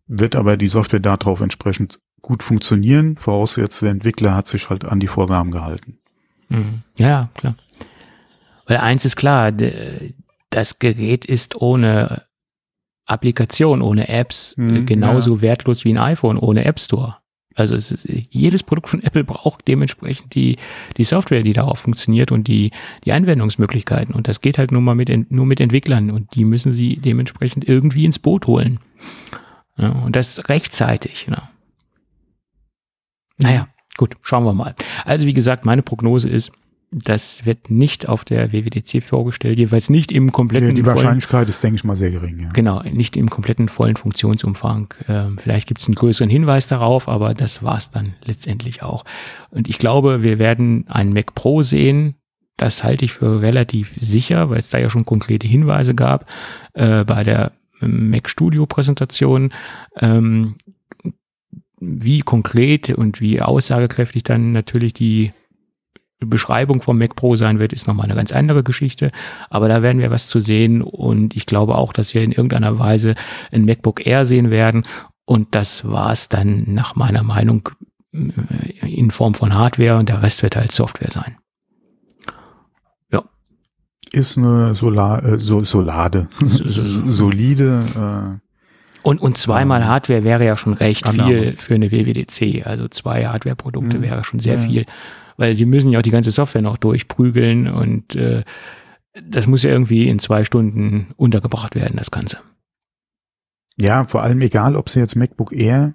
wird 0.07 0.37
aber 0.37 0.57
die 0.57 0.69
Software 0.69 1.01
darauf 1.01 1.41
entsprechend 1.41 2.01
gut 2.23 2.43
funktionieren, 2.43 3.17
vorausgesetzt 3.17 3.83
der 3.83 3.91
Entwickler 3.91 4.35
hat 4.35 4.49
sich 4.49 4.71
halt 4.71 4.85
an 4.85 5.01
die 5.01 5.07
Vorgaben 5.07 5.51
gehalten. 5.51 5.99
Mhm. 6.49 6.83
ja 6.99 7.29
klar. 7.35 7.55
Weil 8.67 8.79
eins 8.79 9.05
ist 9.05 9.17
klar, 9.17 9.53
das 10.51 10.79
Gerät 10.79 11.25
ist 11.25 11.57
ohne 11.57 12.23
Applikation, 13.07 13.83
ohne 13.83 14.09
Apps 14.09 14.57
Mhm, 14.57 14.77
äh, 14.77 14.83
genauso 14.83 15.43
wertlos 15.43 15.85
wie 15.85 15.93
ein 15.93 15.99
iPhone 15.99 16.39
ohne 16.39 16.65
App 16.65 16.79
Store. 16.79 17.17
Also 17.57 17.75
es 17.75 17.91
ist, 17.91 18.09
jedes 18.31 18.63
Produkt 18.63 18.89
von 18.89 19.03
Apple 19.03 19.25
braucht 19.25 19.67
dementsprechend 19.67 20.35
die, 20.35 20.57
die 20.97 21.05
Software, 21.05 21.43
die 21.43 21.53
darauf 21.53 21.81
funktioniert 21.81 22.31
und 22.31 22.47
die, 22.47 22.71
die 23.05 23.13
Anwendungsmöglichkeiten. 23.13 24.15
Und 24.15 24.29
das 24.29 24.41
geht 24.41 24.57
halt 24.57 24.71
nur 24.71 24.81
mal 24.81 24.95
mit, 24.95 25.31
nur 25.31 25.47
mit 25.47 25.61
Entwicklern 25.61 26.11
und 26.11 26.35
die 26.35 26.45
müssen 26.45 26.73
sie 26.73 26.97
dementsprechend 26.97 27.69
irgendwie 27.69 28.05
ins 28.05 28.19
Boot 28.19 28.47
holen. 28.47 28.79
Ja, 29.77 29.91
und 29.91 30.15
das 30.15 30.49
rechtzeitig. 30.49 31.27
Ja. 31.29 31.51
Naja, 33.39 33.69
gut, 33.97 34.17
schauen 34.23 34.45
wir 34.45 34.53
mal. 34.53 34.75
Also 35.05 35.27
wie 35.27 35.35
gesagt, 35.35 35.65
meine 35.65 35.83
Prognose 35.83 36.29
ist, 36.29 36.53
das 36.93 37.47
wird 37.47 37.71
nicht 37.71 38.09
auf 38.09 38.25
der 38.25 38.53
WWDC 38.53 39.03
vorgestellt, 39.03 39.59
jedenfalls 39.59 39.91
nicht 39.91 40.11
im 40.11 40.33
kompletten 40.33 40.75
die 40.75 40.83
vollen- 40.83 40.97
Wahrscheinlichkeit 40.97 41.49
ist, 41.49 41.63
denke 41.63 41.77
ich 41.77 41.85
mal, 41.85 41.95
sehr 41.95 42.11
gering, 42.11 42.41
ja. 42.41 42.49
Genau, 42.49 42.83
nicht 42.83 43.17
im 43.17 43.31
kompletten 43.31 43.69
vollen 43.69 43.95
Funktionsumfang. 43.95 44.93
Ähm, 45.09 45.39
vielleicht 45.39 45.69
gibt 45.69 45.81
es 45.81 45.87
einen 45.87 45.95
größeren 45.95 46.29
Hinweis 46.29 46.67
darauf, 46.67 47.09
aber 47.09 47.33
das 47.33 47.63
war's 47.63 47.91
dann 47.91 48.15
letztendlich 48.25 48.83
auch. 48.83 49.05
Und 49.51 49.69
ich 49.69 49.79
glaube, 49.79 50.25
wir 50.25 50.41
werden 50.41 50.85
einen 50.89 51.13
Mac 51.13 51.35
Pro 51.35 51.63
sehen. 51.63 52.17
Das 52.57 52.83
halte 52.83 53.05
ich 53.05 53.13
für 53.13 53.41
relativ 53.41 53.95
sicher, 53.97 54.51
weil 54.51 54.59
es 54.59 54.71
da 54.71 54.79
ja 54.79 54.91
schon 54.91 55.05
konkrete 55.05 55.47
Hinweise 55.47 55.95
gab 55.95 56.27
äh, 56.75 57.05
bei 57.05 57.23
der 57.23 57.53
Mac 57.81 58.29
Studio 58.29 58.67
Präsentation. 58.67 59.53
Ähm, 60.01 60.57
wie 61.81 62.21
konkret 62.21 62.91
und 62.91 63.21
wie 63.21 63.41
aussagekräftig 63.41 64.23
dann 64.23 64.53
natürlich 64.53 64.93
die 64.93 65.33
Beschreibung 66.27 66.83
vom 66.83 66.99
Mac 66.99 67.17
Pro 67.17 67.37
sein 67.37 67.59
wird, 67.59 67.73
ist 67.73 67.87
nochmal 67.87 68.05
eine 68.07 68.15
ganz 68.15 68.33
andere 68.33 68.63
Geschichte. 68.63 69.11
Aber 69.49 69.69
da 69.69 69.83
werden 69.83 70.01
wir 70.01 70.11
was 70.11 70.29
zu 70.29 70.41
sehen 70.41 70.83
und 70.83 71.35
ich 71.35 71.47
glaube 71.47 71.77
auch, 71.77 71.93
dass 71.93 72.15
wir 72.15 72.23
in 72.23 72.33
irgendeiner 72.33 72.79
Weise 72.79 73.15
ein 73.53 73.65
MacBook 73.65 74.07
Air 74.07 74.25
sehen 74.25 74.51
werden. 74.51 74.83
Und 75.25 75.55
das 75.55 75.85
war's 75.89 76.29
dann 76.29 76.65
nach 76.67 76.97
meiner 76.97 77.23
Meinung 77.23 77.69
äh, 78.13 78.87
in 78.87 79.11
Form 79.11 79.35
von 79.35 79.55
Hardware 79.55 79.97
und 79.99 80.09
der 80.09 80.23
Rest 80.23 80.43
wird 80.43 80.57
halt 80.57 80.73
Software 80.73 81.11
sein. 81.11 81.37
Ist 84.13 84.37
eine 84.37 84.75
Solar, 84.75 85.23
äh, 85.25 85.39
so, 85.39 85.63
Solade, 85.63 86.27
So- 86.41 86.67
so- 86.67 87.11
solide, 87.13 88.41
Und, 89.03 89.21
und 89.21 89.39
zweimal 89.39 89.83
Ähm, 89.83 89.87
Hardware 89.89 90.25
wäre 90.25 90.45
ja 90.45 90.57
schon 90.57 90.73
recht 90.73 91.07
Annahme. 91.07 91.31
viel 91.33 91.57
für 91.59 91.75
eine 91.77 91.93
WWDC. 91.93 92.67
Also 92.67 92.89
zwei 92.89 93.27
Hardware-Produkte 93.27 93.99
Mhm. 93.99 94.03
wäre 94.03 94.25
schon 94.25 94.41
sehr 94.41 94.57
Ja. 94.57 94.61
viel, 94.67 94.87
weil 95.41 95.55
sie 95.55 95.65
müssen 95.65 95.91
ja 95.91 95.99
auch 95.99 96.03
die 96.03 96.11
ganze 96.11 96.31
Software 96.31 96.63
noch 96.63 96.77
durchprügeln 96.77 97.67
und 97.67 98.15
äh, 98.15 98.45
das 99.25 99.47
muss 99.47 99.63
ja 99.63 99.71
irgendwie 99.71 100.09
in 100.09 100.19
zwei 100.19 100.45
Stunden 100.45 101.09
untergebracht 101.17 101.75
werden, 101.75 101.97
das 101.97 102.11
Ganze. 102.11 102.39
ja, 103.77 104.05
vor 104.05 104.23
allem 104.23 104.41
egal, 104.43 104.77
ob 104.77 104.89
sie 104.91 105.01
jetzt 105.01 105.17
MacBook 105.17 105.53
Air 105.53 105.95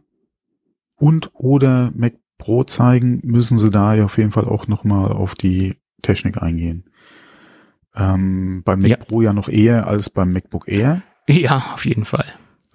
und 0.98 1.30
oder 1.34 1.92
Mac 1.96 2.14
Pro 2.38 2.64
zeigen, 2.64 3.22
müssen 3.24 3.60
sie 3.60 3.70
da 3.70 3.94
ja 3.94 4.06
auf 4.06 4.18
jeden 4.18 4.32
Fall 4.32 4.46
auch 4.46 4.68
nochmal 4.68 5.12
auf 5.12 5.36
die 5.36 5.76
Technik 6.02 6.42
eingehen. 6.42 6.90
Ähm, 7.96 8.62
beim 8.66 8.80
Mac 8.80 8.90
Ja. 8.90 8.98
Pro 8.98 9.22
ja 9.22 9.32
noch 9.32 9.48
eher 9.48 9.88
als 9.88 10.10
beim 10.10 10.34
MacBook 10.34 10.68
Air. 10.68 11.02
Ja, 11.28 11.58
auf 11.74 11.86
jeden 11.86 12.06
Fall. 12.06 12.26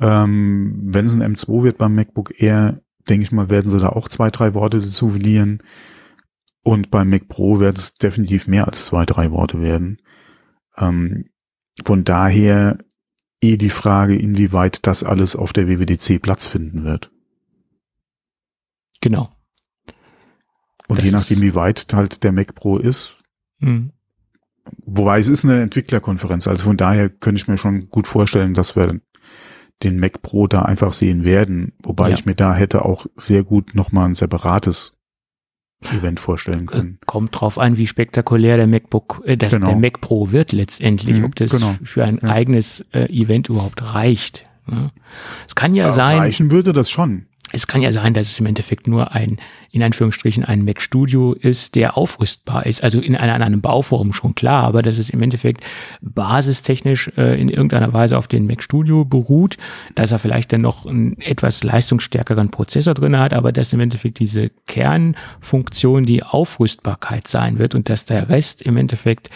Ähm, 0.00 0.80
wenn 0.86 1.04
es 1.04 1.12
ein 1.12 1.36
M2 1.36 1.62
wird 1.62 1.78
beim 1.78 1.94
MacBook 1.94 2.40
Air, 2.40 2.80
denke 3.08 3.24
ich 3.24 3.32
mal, 3.32 3.50
werden 3.50 3.70
sie 3.70 3.78
da 3.80 3.90
auch 3.90 4.08
zwei, 4.08 4.30
drei 4.30 4.54
Worte 4.54 4.78
dazu 4.78 5.10
verlieren. 5.10 5.62
Und 6.70 6.92
beim 6.92 7.10
Mac 7.10 7.26
Pro 7.26 7.58
wird 7.58 7.78
es 7.78 7.94
definitiv 7.94 8.46
mehr 8.46 8.68
als 8.68 8.86
zwei, 8.86 9.04
drei 9.04 9.32
Worte 9.32 9.60
werden. 9.60 10.00
Ähm, 10.76 11.24
von 11.84 12.04
daher 12.04 12.78
eh 13.42 13.56
die 13.56 13.70
Frage, 13.70 14.14
inwieweit 14.14 14.86
das 14.86 15.02
alles 15.02 15.34
auf 15.34 15.52
der 15.52 15.66
WWDC 15.66 16.22
Platz 16.22 16.46
finden 16.46 16.84
wird. 16.84 17.10
Genau. 19.00 19.34
Und 20.86 20.98
Das 20.98 21.04
je 21.04 21.10
nachdem, 21.10 21.40
wie 21.40 21.56
weit 21.56 21.88
halt 21.92 22.22
der 22.22 22.30
Mac 22.30 22.54
Pro 22.54 22.78
ist. 22.78 23.16
Mhm. 23.58 23.90
Wobei 24.86 25.18
es 25.18 25.26
ist 25.26 25.44
eine 25.44 25.62
Entwicklerkonferenz, 25.62 26.46
also 26.46 26.66
von 26.66 26.76
daher 26.76 27.10
könnte 27.10 27.40
ich 27.40 27.48
mir 27.48 27.58
schon 27.58 27.88
gut 27.88 28.06
vorstellen, 28.06 28.54
dass 28.54 28.76
wir 28.76 29.00
den 29.82 29.98
Mac 29.98 30.22
Pro 30.22 30.46
da 30.46 30.62
einfach 30.62 30.92
sehen 30.92 31.24
werden. 31.24 31.72
Wobei 31.82 32.10
Ja. 32.10 32.14
ich 32.14 32.26
mir 32.26 32.36
da 32.36 32.54
hätte 32.54 32.84
auch 32.84 33.06
sehr 33.16 33.42
gut 33.42 33.74
nochmal 33.74 34.04
ein 34.10 34.14
separates 34.14 34.99
Event 35.82 36.20
vorstellen 36.20 36.66
können. 36.66 36.98
Kommt 37.06 37.40
drauf 37.40 37.58
an, 37.58 37.76
wie 37.78 37.86
spektakulär 37.86 38.56
der 38.58 38.66
MacBook, 38.66 39.22
äh, 39.24 39.36
das, 39.36 39.54
Genau. 39.54 39.66
der 39.66 39.76
Mac 39.76 40.00
Pro 40.00 40.30
wird 40.30 40.52
letztendlich, 40.52 41.18
Mhm, 41.18 41.24
ob 41.24 41.34
das 41.36 41.52
genau. 41.52 41.74
für 41.84 42.04
ein 42.04 42.18
Ja. 42.22 42.28
eigenes 42.28 42.84
äh, 42.92 43.06
Event 43.06 43.48
überhaupt 43.48 43.82
reicht. 43.94 44.44
Ne? 44.66 44.90
Es 45.48 45.54
kann 45.54 45.74
ja 45.74 45.84
Aber 45.86 45.94
sein, 45.94 46.18
Reichen 46.18 46.50
würde 46.50 46.72
das 46.72 46.90
schon. 46.90 47.26
Es 47.52 47.66
kann 47.66 47.82
ja 47.82 47.90
sein, 47.90 48.14
dass 48.14 48.30
es 48.30 48.38
im 48.38 48.46
Endeffekt 48.46 48.86
nur 48.86 49.12
ein, 49.12 49.38
in 49.72 49.82
Anführungsstrichen, 49.82 50.44
ein 50.44 50.64
Mac 50.64 50.80
Studio 50.80 51.32
ist, 51.32 51.74
der 51.74 51.96
aufrüstbar 51.96 52.66
ist. 52.66 52.82
Also 52.82 53.00
in 53.00 53.16
einer, 53.16 53.34
in 53.34 53.42
einem 53.42 53.60
Bauform 53.60 54.12
schon 54.12 54.34
klar, 54.34 54.64
aber 54.64 54.82
dass 54.82 54.98
es 54.98 55.10
im 55.10 55.20
Endeffekt 55.22 55.64
basistechnisch 56.00 57.10
äh, 57.16 57.40
in 57.40 57.48
irgendeiner 57.48 57.92
Weise 57.92 58.18
auf 58.18 58.28
den 58.28 58.46
Mac 58.46 58.62
Studio 58.62 59.04
beruht, 59.04 59.56
dass 59.94 60.12
er 60.12 60.18
vielleicht 60.18 60.52
dann 60.52 60.60
noch 60.60 60.86
einen 60.86 61.20
etwas 61.20 61.64
leistungsstärkeren 61.64 62.50
Prozessor 62.50 62.94
drin 62.94 63.18
hat, 63.18 63.34
aber 63.34 63.50
dass 63.52 63.72
im 63.72 63.80
Endeffekt 63.80 64.20
diese 64.20 64.50
Kernfunktion 64.66 66.04
die 66.06 66.22
Aufrüstbarkeit 66.22 67.26
sein 67.26 67.58
wird 67.58 67.74
und 67.74 67.88
dass 67.88 68.04
der 68.04 68.28
Rest 68.28 68.62
im 68.62 68.76
Endeffekt 68.76 69.30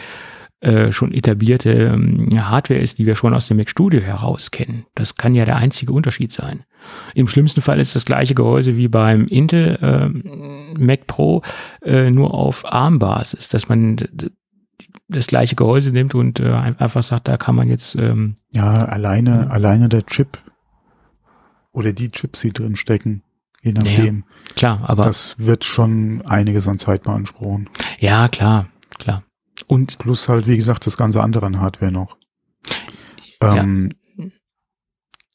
äh, 0.64 0.92
schon 0.92 1.12
etablierte 1.12 1.70
ähm, 1.70 2.28
Hardware 2.34 2.80
ist, 2.80 2.98
die 2.98 3.06
wir 3.06 3.14
schon 3.14 3.34
aus 3.34 3.48
dem 3.48 3.58
Mac 3.58 3.68
Studio 3.68 4.00
heraus 4.00 4.50
kennen. 4.50 4.86
Das 4.94 5.16
kann 5.16 5.34
ja 5.34 5.44
der 5.44 5.56
einzige 5.56 5.92
Unterschied 5.92 6.32
sein. 6.32 6.64
Im 7.14 7.28
schlimmsten 7.28 7.60
Fall 7.60 7.80
ist 7.80 7.94
das 7.94 8.04
gleiche 8.04 8.34
Gehäuse 8.34 8.76
wie 8.76 8.88
beim 8.88 9.26
Intel 9.26 9.76
äh, 9.80 10.78
Mac 10.78 11.06
Pro, 11.06 11.42
äh, 11.82 12.10
nur 12.10 12.34
auf 12.34 12.64
ARM-Basis, 12.64 13.48
dass 13.48 13.68
man 13.68 13.96
das 15.08 15.26
gleiche 15.26 15.54
Gehäuse 15.54 15.90
nimmt 15.90 16.14
und 16.14 16.40
äh, 16.40 16.52
einfach 16.52 17.02
sagt, 17.02 17.28
da 17.28 17.36
kann 17.36 17.54
man 17.54 17.68
jetzt 17.68 17.94
ähm, 17.96 18.36
ja 18.52 18.86
alleine 18.86 19.50
alleine 19.50 19.88
der 19.88 20.06
Chip 20.06 20.38
oder 21.72 21.92
die 21.92 22.10
Chips, 22.10 22.40
die 22.40 22.52
drin 22.52 22.76
stecken, 22.76 23.22
je 23.62 23.72
nachdem. 23.72 24.24
Ja, 24.48 24.54
klar, 24.54 24.80
aber 24.84 25.04
das 25.04 25.34
wird 25.38 25.64
schon 25.64 26.22
einiges 26.22 26.68
an 26.68 26.78
Zeit 26.78 27.02
beanspruchen. 27.02 27.68
Ja, 27.98 28.28
klar, 28.28 28.68
klar. 28.98 29.24
Und 29.66 29.98
plus 29.98 30.28
halt, 30.28 30.46
wie 30.46 30.56
gesagt, 30.56 30.86
das 30.86 30.96
ganze 30.96 31.22
andere 31.22 31.46
an 31.46 31.60
Hardware 31.60 31.92
noch. 31.92 32.16
Ähm, 33.40 33.90
ja. 34.16 34.24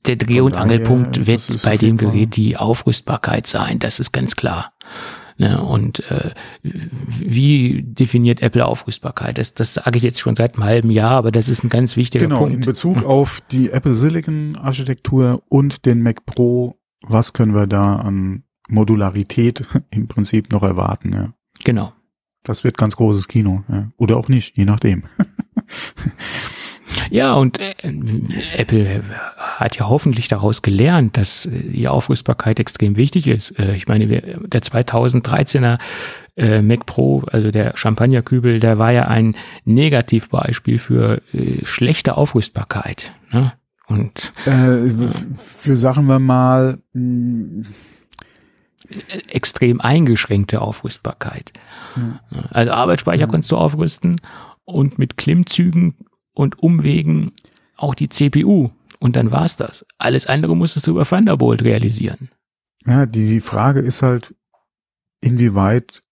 Der 0.06 0.15
Dreh- 0.15 0.41
und 0.41 0.56
Angelpunkt 0.56 1.27
wird 1.27 1.61
bei 1.64 1.77
dem 1.77 1.97
Gerät 1.97 2.35
die 2.35 2.57
Aufrüstbarkeit 2.57 3.47
sein, 3.47 3.80
das 3.80 3.99
ist 3.99 4.11
ganz 4.11 4.35
klar. 4.35 4.73
Ne, 5.39 5.61
und 5.61 6.01
äh, 6.11 6.31
wie 6.64 7.81
definiert 7.81 8.41
Apple 8.41 8.65
Aufrüstbarkeit? 8.65 9.38
Das, 9.38 9.53
das 9.53 9.76
sage 9.76 9.97
ich 9.97 10.03
jetzt 10.03 10.19
schon 10.19 10.35
seit 10.35 10.56
einem 10.56 10.65
halben 10.65 10.91
Jahr, 10.91 11.11
aber 11.11 11.31
das 11.31 11.47
ist 11.47 11.64
ein 11.64 11.69
ganz 11.69 11.95
wichtiger 11.95 12.26
genau, 12.26 12.39
Punkt. 12.39 12.56
Genau, 12.56 12.61
in 12.61 12.65
Bezug 12.65 13.06
auf 13.06 13.39
die 13.49 13.72
Apple 13.72 13.95
Silicon 13.95 14.57
Architektur 14.57 15.41
und 15.47 15.85
den 15.85 16.01
Mac 16.03 16.26
Pro, 16.26 16.76
was 17.07 17.31
können 17.31 17.56
wir 17.56 17.68
da 17.68 17.95
an 17.95 18.43
Modularität 18.68 19.64
im 19.91 20.10
Prinzip 20.10 20.51
noch 20.51 20.61
erwarten? 20.64 21.14
Ja. 21.14 21.34
Genau. 21.64 21.93
Das 22.44 22.64
wird 22.64 22.78
ganz 22.78 22.95
großes 22.95 23.28
Kino. 23.28 23.64
Ja. 23.70 23.91
Oder 23.98 24.18
auch 24.18 24.30
nicht, 24.30 24.57
je 24.57 24.66
nachdem. 24.66 25.03
Ja, 27.10 27.34
und 27.34 27.60
äh, 27.60 27.74
Apple 28.56 29.03
hat 29.38 29.78
ja 29.78 29.90
hoffentlich 29.90 30.28
daraus 30.28 30.61
gelernt, 30.61 31.18
dass 31.18 31.48
die 31.52 31.88
Aufrüstbarkeit 31.88 32.60
extrem 32.60 32.98
wichtig 32.98 33.28
ist. 33.28 33.57
Äh, 33.60 33.76
ich 33.76 33.88
meine, 33.88 34.07
der 34.07 34.61
2013er 34.61 35.78
äh, 36.36 36.61
Mac 36.61 36.86
Pro, 36.86 37.24
also 37.32 37.52
der 37.52 37.76
Champagnerkübel, 37.76 38.60
der 38.60 38.78
war 38.78 38.91
ja 38.91 39.07
ein 39.07 39.36
Negativbeispiel 39.66 40.80
für 40.80 41.22
äh, 41.34 41.64
schlechte 41.64 42.18
Aufrüstbarkeit. 42.18 43.11
Ne? 43.32 43.53
Und 43.88 44.34
äh, 44.45 44.90
für 45.36 45.76
sagen 45.76 46.06
wir 46.06 46.20
mal 46.20 46.78
mh, 46.94 47.68
extrem 49.28 49.82
eingeschränkte 49.82 50.61
Aufrüstbarkeit. 50.61 51.53
Hm. 51.94 52.20
Also 52.49 52.72
Arbeitsspeicher 52.72 53.26
hm. 53.26 53.32
kannst 53.32 53.52
du 53.52 53.57
aufrüsten 53.57 54.22
und 54.66 54.98
mit 54.98 55.18
Klimmzügen 55.18 55.95
und 56.34 56.60
Umwegen 56.60 57.32
auch 57.76 57.95
die 57.95 58.10
CPU. 58.10 58.70
Und 58.99 59.16
dann 59.16 59.32
war's 59.32 59.56
das. 59.56 59.86
Alles 59.98 60.28
andere 60.28 60.56
musstest 60.56 60.88
du 60.88 60.91
über 60.91 61.06
Thunderbolt 61.06 61.64
realisieren. 61.64 62.30
Ja, 62.86 63.06
die 63.06 63.40
Frage 63.40 63.80
ist 63.80 64.02
halt, 64.02 64.36
inwieweit 65.22 66.03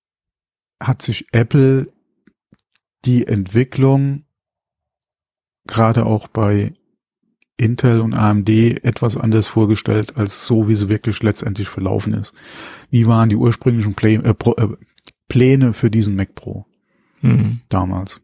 hat 0.82 1.02
sich 1.02 1.28
Apple 1.32 1.92
die 3.06 3.28
Entwicklung 3.28 4.26
gerade 5.68 6.06
auch 6.06 6.28
bei 6.28 6.74
Intel 7.58 8.02
und 8.02 8.14
AMD 8.14 8.50
etwas 8.50 9.18
anders 9.18 9.48
vorgestellt, 9.48 10.16
als 10.16 10.46
so, 10.46 10.70
wie 10.70 10.76
sie 10.76 10.90
wirklich 10.90 11.22
letztendlich 11.24 11.68
verlaufen 11.68 12.14
ist. 12.14 12.34
Wie 12.92 13.08
waren 13.08 13.30
die 13.30 13.36
ursprünglichen 13.36 13.96
Plä 13.96 14.16
äh, 14.16 14.34
Pro, 14.34 14.54
äh, 14.54 14.70
Pläne 15.28 15.74
für 15.74 15.90
diesen 15.90 16.16
Mac 16.16 16.36
Pro 16.36 16.66
mhm. 17.22 17.62
damals? 17.70 18.22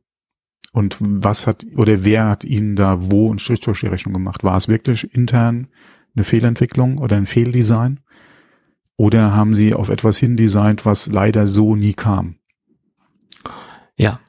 Und 0.72 0.98
was 1.00 1.46
hat, 1.46 1.66
oder 1.76 2.04
wer 2.04 2.30
hat 2.30 2.44
ihnen 2.44 2.76
da 2.76 3.12
wo 3.12 3.30
einen 3.30 3.40
Strich 3.40 3.60
durch 3.62 3.82
die 3.82 3.88
Rechnung 3.88 4.14
gemacht? 4.14 4.44
War 4.44 4.58
es 4.58 4.68
wirklich 4.68 5.14
intern 5.14 5.68
eine 6.16 6.24
Fehlentwicklung 6.24 6.98
oder 6.98 7.16
ein 7.16 7.26
Fehldesign? 7.26 8.00
Oder 8.96 9.36
haben 9.36 9.54
sie 9.54 9.74
auf 9.74 9.90
etwas 9.90 10.18
hindesignt, 10.18 10.86
was 10.86 11.08
leider 11.08 11.48
so 11.48 11.76
nie 11.76 11.94
kam? 11.94 12.36
Ja, 13.96 14.20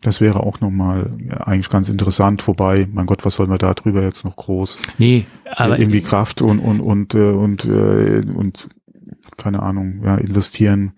das 0.00 0.20
wäre 0.20 0.40
auch 0.40 0.60
nochmal 0.60 1.12
ja, 1.20 1.38
eigentlich 1.46 1.68
ganz 1.68 1.88
interessant, 1.88 2.46
wobei, 2.48 2.88
mein 2.92 3.06
Gott, 3.06 3.24
was 3.24 3.34
soll 3.34 3.46
man 3.46 3.58
da 3.58 3.74
drüber 3.74 4.02
jetzt 4.02 4.24
noch 4.24 4.36
groß? 4.36 4.78
Nee, 4.98 5.26
aber 5.54 5.78
irgendwie 5.78 6.00
Kraft 6.00 6.42
und 6.42 6.58
und 6.58 6.80
und 6.80 7.14
äh, 7.14 7.32
und 7.32 7.64
äh, 7.66 8.22
und 8.34 8.68
keine 9.36 9.62
Ahnung, 9.62 10.02
ja, 10.04 10.16
investieren. 10.16 10.92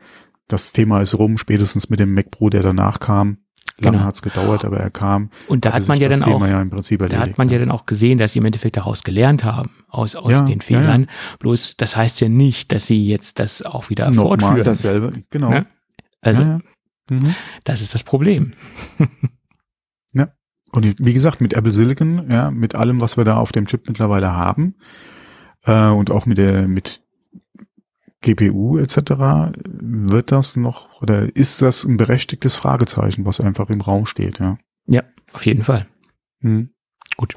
Das 0.49 0.73
Thema 0.73 1.01
ist 1.01 1.19
rum, 1.19 1.39
spätestens 1.39 1.89
mit 1.89 1.99
dem 1.99 2.15
Mac 2.15 2.31
Pro, 2.31 2.51
der 2.51 2.63
danach 2.63 3.01
kam. 3.01 3.39
Lange 3.79 3.97
genau. 3.97 4.07
hat 4.07 4.15
es 4.15 4.23
gedauert, 4.23 4.65
aber 4.65 4.77
er 4.79 4.91
kam. 4.91 5.31
Und 5.49 5.65
da 5.65 5.73
hat 5.73 5.89
man 5.89 5.99
ja 5.99 6.09
dann 6.09 6.23
auch, 6.23 6.47
ja 6.47 6.63
da 7.09 7.19
hat 7.19 7.39
man 7.39 7.49
ja 7.49 7.59
dann 7.59 7.71
auch 7.71 7.87
gesehen, 7.87 8.19
dass 8.19 8.33
sie 8.33 8.39
im 8.39 8.45
Endeffekt 8.45 8.77
daraus 8.77 9.03
gelernt 9.03 9.45
haben, 9.45 9.71
aus, 9.89 10.15
aus 10.15 10.31
ja, 10.31 10.43
den 10.43 10.61
Fehlern. 10.61 11.03
Ja, 11.03 11.37
Bloß, 11.39 11.77
das 11.79 11.97
heißt 11.97 12.21
ja 12.21 12.29
nicht, 12.29 12.71
dass 12.71 12.87
sie 12.87 13.05
jetzt 13.07 13.39
das 13.39 13.63
auch 13.63 13.91
wieder 13.91 14.11
Nochmal 14.11 14.39
fortführen. 14.39 14.65
dasselbe, 14.65 15.13
genau. 15.31 15.51
Ne? 15.51 15.67
Also, 16.21 16.61
Mhm. 17.11 17.35
Das 17.65 17.81
ist 17.81 17.95
das 17.95 18.05
Problem. 18.05 18.53
ja. 20.13 20.33
Und 20.73 20.99
wie 20.99 21.13
gesagt, 21.13 21.41
mit 21.41 21.53
Apple 21.53 21.73
Silicon, 21.73 22.31
ja, 22.31 22.51
mit 22.51 22.75
allem, 22.75 23.01
was 23.01 23.17
wir 23.17 23.25
da 23.25 23.37
auf 23.37 23.53
dem 23.53 23.67
Chip 23.67 23.87
mittlerweile 23.87 24.33
haben, 24.33 24.77
äh, 25.65 25.89
und 25.89 26.11
auch 26.11 26.27
mit 26.27 26.39
der, 26.39 26.67
mit 26.67 27.03
GPU 28.23 28.79
etc., 28.79 29.53
wird 29.65 30.33
das 30.33 30.57
noch, 30.57 31.03
oder 31.03 31.35
ist 31.37 31.61
das 31.61 31.85
ein 31.85 31.97
berechtigtes 31.97 32.55
Fragezeichen, 32.55 33.27
was 33.27 33.41
einfach 33.41 33.69
im 33.69 33.81
Raum 33.81 34.07
steht, 34.07 34.39
ja? 34.39 34.59
Ja, 34.87 35.03
auf 35.33 35.45
jeden 35.45 35.65
Fall. 35.65 35.87
Mhm. 36.41 36.71
Gut. 37.17 37.37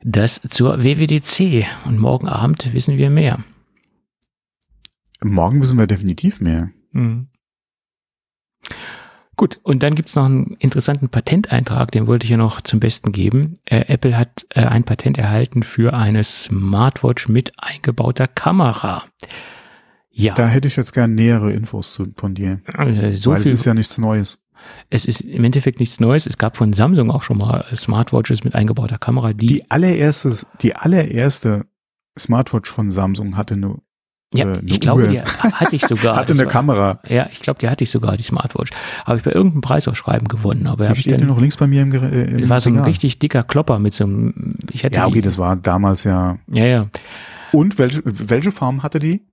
Das 0.00 0.40
zur 0.48 0.84
WWDC. 0.84 1.66
Und 1.84 1.98
morgen 1.98 2.28
Abend 2.28 2.72
wissen 2.72 2.96
wir 2.96 3.10
mehr. 3.10 3.38
Morgen 5.22 5.60
wissen 5.60 5.78
wir 5.78 5.86
definitiv 5.86 6.40
mehr. 6.40 6.70
Mhm. 6.92 7.28
Gut, 9.38 9.60
und 9.62 9.84
dann 9.84 9.94
gibt's 9.94 10.16
noch 10.16 10.24
einen 10.24 10.56
interessanten 10.58 11.10
Patenteintrag, 11.10 11.92
den 11.92 12.08
wollte 12.08 12.24
ich 12.24 12.30
ja 12.30 12.36
noch 12.36 12.60
zum 12.60 12.80
Besten 12.80 13.12
geben. 13.12 13.54
Äh, 13.66 13.84
Apple 13.86 14.18
hat 14.18 14.44
äh, 14.50 14.64
ein 14.64 14.82
Patent 14.82 15.16
erhalten 15.16 15.62
für 15.62 15.94
eine 15.94 16.24
Smartwatch 16.24 17.28
mit 17.28 17.52
eingebauter 17.56 18.26
Kamera. 18.26 19.04
Ja. 20.10 20.34
Da 20.34 20.48
hätte 20.48 20.66
ich 20.66 20.74
jetzt 20.74 20.92
gern 20.92 21.14
nähere 21.14 21.52
Infos 21.52 21.92
zu, 21.94 22.08
von 22.16 22.34
dir. 22.34 22.60
Äh, 22.76 23.12
so 23.12 23.30
weil 23.30 23.44
viel, 23.44 23.52
es 23.52 23.60
ist 23.60 23.64
ja 23.64 23.74
nichts 23.74 23.96
Neues. 23.96 24.42
Es 24.90 25.06
ist 25.06 25.20
im 25.20 25.44
Endeffekt 25.44 25.78
nichts 25.78 26.00
Neues. 26.00 26.26
Es 26.26 26.36
gab 26.36 26.56
von 26.56 26.72
Samsung 26.72 27.12
auch 27.12 27.22
schon 27.22 27.38
mal 27.38 27.64
Smartwatches 27.72 28.42
mit 28.42 28.56
eingebauter 28.56 28.98
Kamera, 28.98 29.34
die. 29.34 29.46
Die 29.46 29.70
allererste, 29.70 30.34
die 30.62 30.74
allererste 30.74 31.64
Smartwatch 32.18 32.68
von 32.68 32.90
Samsung 32.90 33.36
hatte 33.36 33.54
eine 33.54 33.76
ja, 34.34 34.54
äh, 34.54 34.60
ich 34.66 34.80
glaube, 34.80 35.04
Uhr. 35.04 35.08
die 35.08 35.20
hatte 35.20 35.74
ich 35.74 35.86
sogar. 35.86 36.16
hatte 36.16 36.32
eine 36.32 36.44
war, 36.44 36.46
Kamera. 36.46 37.00
Ja, 37.08 37.28
ich 37.32 37.40
glaube, 37.40 37.58
die 37.60 37.68
hatte 37.68 37.84
ich 37.84 37.90
sogar, 37.90 38.16
die 38.16 38.22
Smartwatch. 38.22 38.70
Habe 39.04 39.18
ich 39.18 39.24
bei 39.24 39.32
irgendeinem 39.32 39.62
Preisausschreiben 39.62 40.28
gewonnen. 40.28 40.66
Aber 40.66 40.88
die 40.88 41.00
steht 41.00 41.20
dann, 41.20 41.26
noch 41.26 41.40
links 41.40 41.56
bei 41.56 41.66
mir 41.66 41.82
im, 41.82 41.92
äh, 41.92 42.24
im 42.24 42.48
war 42.48 42.60
so 42.60 42.70
ein 42.70 42.78
richtig 42.80 43.18
dicker 43.18 43.42
Klopper 43.42 43.78
mit 43.78 43.94
so 43.94 44.04
einem, 44.04 44.56
ich 44.70 44.82
hätte 44.82 44.96
Ja, 44.96 45.06
okay, 45.06 45.14
die, 45.14 45.20
das 45.22 45.38
war 45.38 45.56
damals 45.56 46.04
ja. 46.04 46.38
Ja, 46.48 46.64
ja. 46.64 46.86
Und 47.52 47.78
welche, 47.78 48.02
welche 48.04 48.52
Form 48.52 48.82
hatte 48.82 48.98
die? 48.98 49.26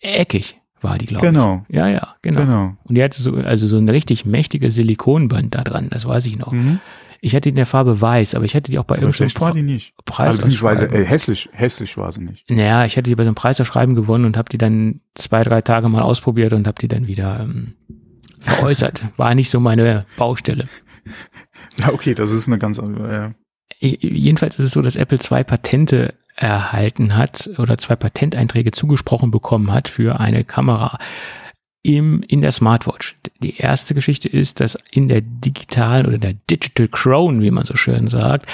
Eckig 0.00 0.58
war 0.80 0.98
die, 0.98 1.06
glaube 1.06 1.26
genau. 1.26 1.64
ich. 1.68 1.76
Ja, 1.76 1.86
ja, 1.88 2.16
genau. 2.22 2.40
genau. 2.40 2.76
Und 2.84 2.94
die 2.94 3.02
hatte 3.02 3.20
so, 3.20 3.34
also 3.34 3.66
so 3.66 3.78
ein 3.78 3.88
richtig 3.88 4.24
mächtiges 4.24 4.74
Silikonband 4.74 5.54
da 5.54 5.62
dran, 5.62 5.88
das 5.90 6.06
weiß 6.06 6.26
ich 6.26 6.38
noch. 6.38 6.52
Mhm. 6.52 6.80
Ich 7.24 7.36
hatte 7.36 7.42
die 7.42 7.50
in 7.50 7.56
der 7.56 7.66
Farbe 7.66 8.00
weiß, 8.00 8.34
aber 8.34 8.44
ich 8.44 8.56
hatte 8.56 8.72
die 8.72 8.80
auch 8.80 8.84
bei 8.84 8.96
aber 8.96 9.06
irgendeinem 9.06 9.40
war 9.40 9.52
die 9.52 9.62
nicht. 9.62 9.94
Preis. 10.04 10.40
Also 10.40 10.86
äh, 10.86 11.04
hässlich, 11.04 11.48
hässlich 11.52 11.96
war 11.96 12.10
sie 12.10 12.20
nicht. 12.20 12.50
Naja, 12.50 12.84
ich 12.84 12.96
hatte 12.96 13.08
die 13.08 13.14
bei 13.14 13.22
so 13.22 13.28
einem 13.28 13.36
Preiserschreiben 13.36 13.94
gewonnen 13.94 14.24
und 14.24 14.36
habe 14.36 14.48
die 14.50 14.58
dann 14.58 15.00
zwei, 15.14 15.44
drei 15.44 15.62
Tage 15.62 15.88
mal 15.88 16.02
ausprobiert 16.02 16.52
und 16.52 16.66
habe 16.66 16.80
die 16.80 16.88
dann 16.88 17.06
wieder 17.06 17.38
ähm, 17.40 17.74
veräußert. 18.40 19.04
War 19.16 19.36
nicht 19.36 19.50
so 19.50 19.60
meine 19.60 20.04
Baustelle. 20.16 20.68
Ja, 21.78 21.92
okay, 21.92 22.14
das 22.14 22.32
ist 22.32 22.48
eine 22.48 22.58
ganz 22.58 22.80
andere. 22.80 23.34
Äh. 23.80 23.96
Jedenfalls 24.00 24.58
ist 24.58 24.64
es 24.64 24.72
so, 24.72 24.82
dass 24.82 24.96
Apple 24.96 25.20
zwei 25.20 25.44
Patente 25.44 26.14
erhalten 26.34 27.16
hat 27.16 27.50
oder 27.56 27.78
zwei 27.78 27.94
Patenteinträge 27.94 28.72
zugesprochen 28.72 29.30
bekommen 29.30 29.72
hat 29.72 29.86
für 29.86 30.18
eine 30.18 30.42
Kamera 30.42 30.98
im, 31.82 32.22
in 32.22 32.42
der 32.42 32.52
Smartwatch. 32.52 33.16
Die 33.40 33.56
erste 33.56 33.94
Geschichte 33.94 34.28
ist, 34.28 34.60
dass 34.60 34.78
in 34.90 35.08
der 35.08 35.20
digitalen 35.20 36.06
oder 36.06 36.18
der 36.18 36.34
Digital 36.34 36.88
Crown, 36.88 37.42
wie 37.42 37.50
man 37.50 37.64
so 37.64 37.74
schön 37.74 38.08
sagt, 38.08 38.46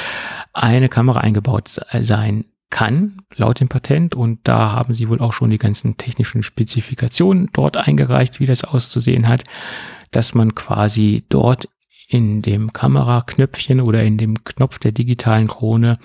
eine 0.54 0.88
Kamera 0.88 1.20
eingebaut 1.20 1.80
sein 2.00 2.44
kann, 2.70 3.22
laut 3.36 3.60
dem 3.60 3.68
Patent. 3.68 4.14
Und 4.14 4.40
da 4.44 4.72
haben 4.72 4.94
sie 4.94 5.08
wohl 5.08 5.20
auch 5.20 5.32
schon 5.32 5.50
die 5.50 5.58
ganzen 5.58 5.96
technischen 5.96 6.42
Spezifikationen 6.42 7.50
dort 7.52 7.76
eingereicht, 7.76 8.40
wie 8.40 8.46
das 8.46 8.64
auszusehen 8.64 9.28
hat, 9.28 9.44
dass 10.10 10.34
man 10.34 10.54
quasi 10.54 11.24
dort 11.28 11.68
in 12.08 12.40
dem 12.40 12.72
Kameraknöpfchen 12.72 13.82
oder 13.82 14.02
in 14.02 14.16
dem 14.16 14.42
Knopf 14.42 14.78
der 14.78 14.92
digitalen 14.92 15.48
Krone 15.48 15.98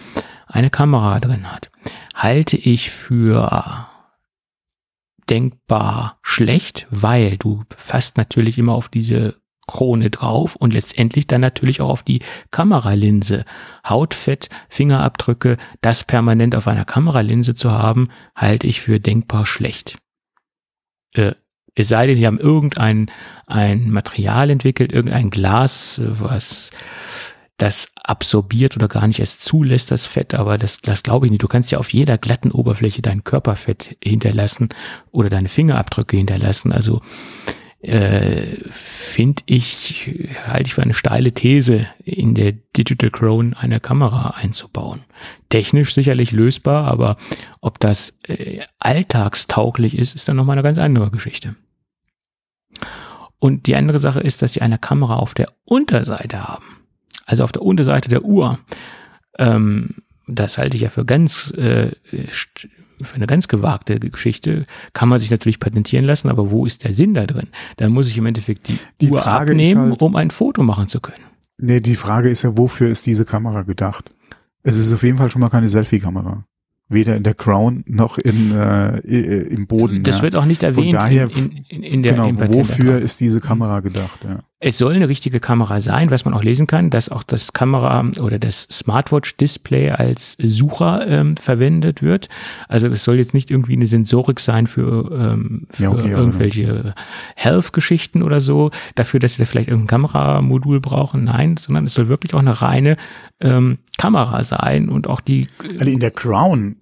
eine 0.48 0.70
Kamera 0.70 1.22
drin 1.22 1.50
hat. 1.50 1.72
Halte 2.14 2.58
ich 2.58 2.92
für 2.92 3.88
denkbar 5.34 6.20
schlecht, 6.22 6.86
weil 6.92 7.38
du 7.38 7.64
fasst 7.76 8.18
natürlich 8.18 8.60
immer 8.60 8.76
auf 8.76 8.88
diese 8.88 9.42
Krone 9.66 10.12
drauf 10.12 10.56
und 10.56 10.74
letztendlich 10.74 11.26
dann 11.26 11.42
natürlich 11.42 11.82
auch 11.82 11.90
auf 11.90 12.04
die 12.04 12.22
Kameralinse. 12.52 13.44
Hautfett, 13.88 14.50
Fingerabdrücke, 14.70 15.58
das 15.82 16.04
permanent 16.04 16.56
auf 16.56 16.68
einer 16.68 16.86
Kameralinse 16.86 17.56
zu 17.56 17.72
haben, 17.72 18.10
halte 18.36 18.68
ich 18.68 18.82
für 18.82 19.00
denkbar 19.00 19.48
schlecht. 19.48 19.98
Äh, 21.16 21.34
es 21.74 21.88
sei 21.88 22.06
denn, 22.06 22.18
die 22.18 22.28
haben 22.28 22.40
irgendein 22.40 23.10
ein 23.48 23.90
Material 23.90 24.52
entwickelt, 24.52 24.92
irgendein 24.92 25.32
Glas, 25.32 26.00
was 26.06 26.70
das 27.64 27.88
absorbiert 28.04 28.76
oder 28.76 28.90
gar 28.90 29.08
nicht 29.08 29.22
erst 29.22 29.42
zulässt, 29.42 29.90
das 29.90 30.06
Fett, 30.06 30.34
aber 30.34 30.58
das, 30.58 30.82
das 30.82 31.02
glaube 31.02 31.26
ich 31.28 31.32
nicht. 31.32 31.44
Du 31.44 31.48
kannst 31.48 31.72
ja 31.72 31.78
auf 31.78 31.94
jeder 31.94 32.18
glatten 32.18 32.52
Oberfläche 32.52 33.02
dein 33.02 33.24
Körperfett 33.24 33.96
hinterlassen 34.04 34.68
oder 35.12 35.30
deine 35.30 35.48
Fingerabdrücke 35.48 36.18
hinterlassen. 36.18 36.74
Also 36.74 37.02
äh, 37.80 38.58
finde 38.70 39.44
ich, 39.46 40.12
halte 40.46 40.68
ich 40.68 40.74
für 40.74 40.82
eine 40.82 40.94
steile 40.94 41.32
These, 41.32 41.88
in 42.04 42.36
der 42.36 42.52
Digital 42.52 43.12
Crown 43.12 43.54
eine 43.54 43.80
Kamera 43.80 44.32
einzubauen. 44.32 45.00
Technisch 45.48 45.94
sicherlich 45.94 46.34
lösbar, 46.34 46.86
aber 46.92 47.16
ob 47.62 47.80
das 47.80 48.18
äh, 48.28 48.60
alltagstauglich 48.80 49.98
ist, 49.98 50.16
ist 50.16 50.28
dann 50.28 50.36
nochmal 50.36 50.56
eine 50.58 50.64
ganz 50.64 50.80
andere 50.80 51.12
Geschichte. 51.12 51.56
Und 53.40 53.68
die 53.68 53.78
andere 53.78 54.00
Sache 54.00 54.20
ist, 54.20 54.42
dass 54.42 54.52
sie 54.52 54.62
eine 54.62 54.80
Kamera 54.80 55.16
auf 55.16 55.34
der 55.34 55.48
Unterseite 55.64 56.44
haben. 56.44 56.83
Also 57.26 57.44
auf 57.44 57.52
der 57.52 57.62
Unterseite 57.62 58.10
der 58.10 58.24
Uhr. 58.24 58.60
Ähm, 59.38 59.96
das 60.28 60.58
halte 60.58 60.78
ich 60.78 60.84
ja 60.84 60.90
für 60.90 61.06
ganz 61.06 61.52
äh, 61.52 61.92
für 63.02 63.16
eine 63.16 63.28
ganz 63.28 63.48
gewagte 63.48 64.00
Geschichte. 64.00 64.66
Kann 64.94 65.10
man 65.10 65.20
sich 65.20 65.32
natürlich 65.32 65.60
patentieren 65.60 66.06
lassen, 66.06 66.30
aber 66.30 66.52
wo 66.52 66.66
ist 66.66 66.84
der 66.84 66.94
Sinn 66.94 67.14
da 67.14 67.26
drin? 67.26 67.48
Dann 67.78 67.92
muss 67.92 68.08
ich 68.08 68.18
im 68.18 68.26
Endeffekt 68.26 68.68
die, 68.70 68.80
die 69.02 69.10
Uhr 69.10 69.22
Frage 69.22 69.52
abnehmen, 69.52 69.92
halt, 69.92 70.02
um 70.02 70.16
ein 70.16 70.32
Foto 70.32 70.64
machen 70.64 70.88
zu 70.88 71.02
können. 71.02 71.24
Nee, 71.58 71.82
die 71.82 71.96
Frage 71.96 72.30
ist 72.30 72.44
ja, 72.44 72.58
wofür 72.58 72.90
ist 72.90 73.06
diese 73.06 73.26
Kamera 73.26 73.64
gedacht? 73.64 74.12
Es 74.64 74.78
ist 74.78 74.94
auf 74.94 75.04
jeden 75.04 75.18
Fall 75.18 75.30
schon 75.30 75.42
mal 75.42 75.50
keine 75.50 75.68
Selfie-Kamera 75.68 76.46
weder 76.90 77.16
in 77.16 77.24
der 77.24 77.34
Crown 77.34 77.84
noch 77.88 78.18
in, 78.18 78.52
äh, 78.52 78.98
im 78.98 79.68
Boden. 79.68 80.04
Das 80.04 80.18
ja. 80.18 80.24
wird 80.24 80.36
auch 80.36 80.46
nicht 80.46 80.64
erwähnt 80.64 80.94
daher, 80.94 81.30
in, 81.36 81.66
in, 81.68 81.84
in 81.84 82.04
der 82.04 82.14
Genau, 82.14 82.32
wofür 82.54 83.00
ist 83.00 83.20
diese 83.20 83.40
Kamera 83.40 83.80
gedacht? 83.80 84.20
Ja. 84.24 84.40
Es 84.66 84.78
soll 84.78 84.94
eine 84.94 85.10
richtige 85.10 85.42
Kamera 85.42 85.82
sein, 85.82 86.10
was 86.10 86.24
man 86.24 86.34
auch 86.34 86.42
lesen 86.42 86.68
kann, 86.68 86.90
dass 86.90 87.10
auch 87.10 87.24
das 87.24 87.52
Kamera 87.52 88.10
oder 88.22 88.40
das 88.40 88.64
Smartwatch-Display 88.72 89.90
als 89.90 90.38
Sucher 90.40 91.06
ähm, 91.06 91.36
verwendet 91.36 92.02
wird. 92.02 92.30
Also 92.70 92.88
das 92.88 93.04
soll 93.04 93.18
jetzt 93.18 93.34
nicht 93.34 93.52
irgendwie 93.52 93.74
eine 93.74 93.88
Sensorik 93.88 94.40
sein 94.40 94.68
für, 94.68 95.12
ähm, 95.12 95.68
für 95.70 95.84
ja, 95.84 95.92
okay, 95.92 96.12
irgendwelche 96.12 96.96
Health-Geschichten 97.36 98.24
oder 98.24 98.40
so, 98.40 98.72
dafür, 98.96 99.20
dass 99.20 99.34
sie 99.34 99.40
da 99.40 99.46
vielleicht 99.46 99.68
irgendein 99.68 100.08
Kameramodul 100.08 100.80
brauchen. 100.80 101.26
Nein, 101.26 101.58
sondern 101.58 101.84
es 101.84 101.94
soll 101.94 102.08
wirklich 102.08 102.34
auch 102.34 102.40
eine 102.40 102.62
reine 102.62 102.96
ähm, 103.42 103.80
Kamera 103.98 104.44
sein 104.44 104.88
und 104.88 105.08
auch 105.08 105.20
die. 105.20 105.48
Also 105.78 105.92
in 105.92 106.00
der 106.00 106.12
Crown 106.12 106.78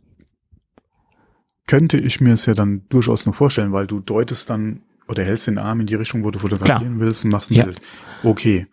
könnte 1.65 1.97
ich 1.97 2.21
mir 2.21 2.33
es 2.33 2.45
ja 2.45 2.53
dann 2.53 2.83
durchaus 2.89 3.25
noch 3.25 3.33
vorstellen, 3.33 3.71
weil 3.71 3.87
du 3.87 4.01
deutest 4.01 4.51
dann 4.51 4.81
oder 5.07 5.23
hältst 5.23 5.47
den 5.47 5.57
Arm 5.57 5.79
in 5.81 5.87
die 5.87 5.95
Richtung, 5.95 6.23
wo 6.23 6.31
du 6.31 6.39
fotografieren 6.39 6.95
Klar. 6.95 7.07
willst 7.07 7.23
und 7.23 7.31
machst 7.31 7.51
ein 7.51 7.55
ja. 7.55 7.65
Bild. 7.65 7.81
Okay. 8.23 8.67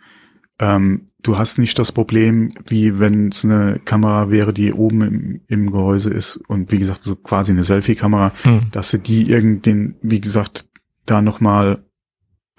Ähm, 0.61 1.07
du 1.23 1.39
hast 1.39 1.59
nicht 1.59 1.79
das 1.79 1.93
Problem, 1.93 2.49
wie 2.67 2.99
wenn 2.99 3.29
es 3.29 3.45
eine 3.45 3.81
Kamera 3.85 4.31
wäre, 4.31 4.53
die 4.53 4.73
oben 4.73 5.03
im, 5.03 5.41
im 5.47 5.71
Gehäuse 5.71 6.11
ist 6.11 6.37
und 6.49 6.73
wie 6.73 6.79
gesagt, 6.79 7.03
so 7.03 7.15
quasi 7.15 7.53
eine 7.53 7.63
Selfie-Kamera, 7.63 8.33
hm. 8.43 8.63
dass 8.73 8.91
du 8.91 8.99
die 8.99 9.31
irgendein, 9.31 9.95
wie 10.03 10.21
gesagt, 10.21 10.67
da 11.07 11.23
nochmal 11.23 11.85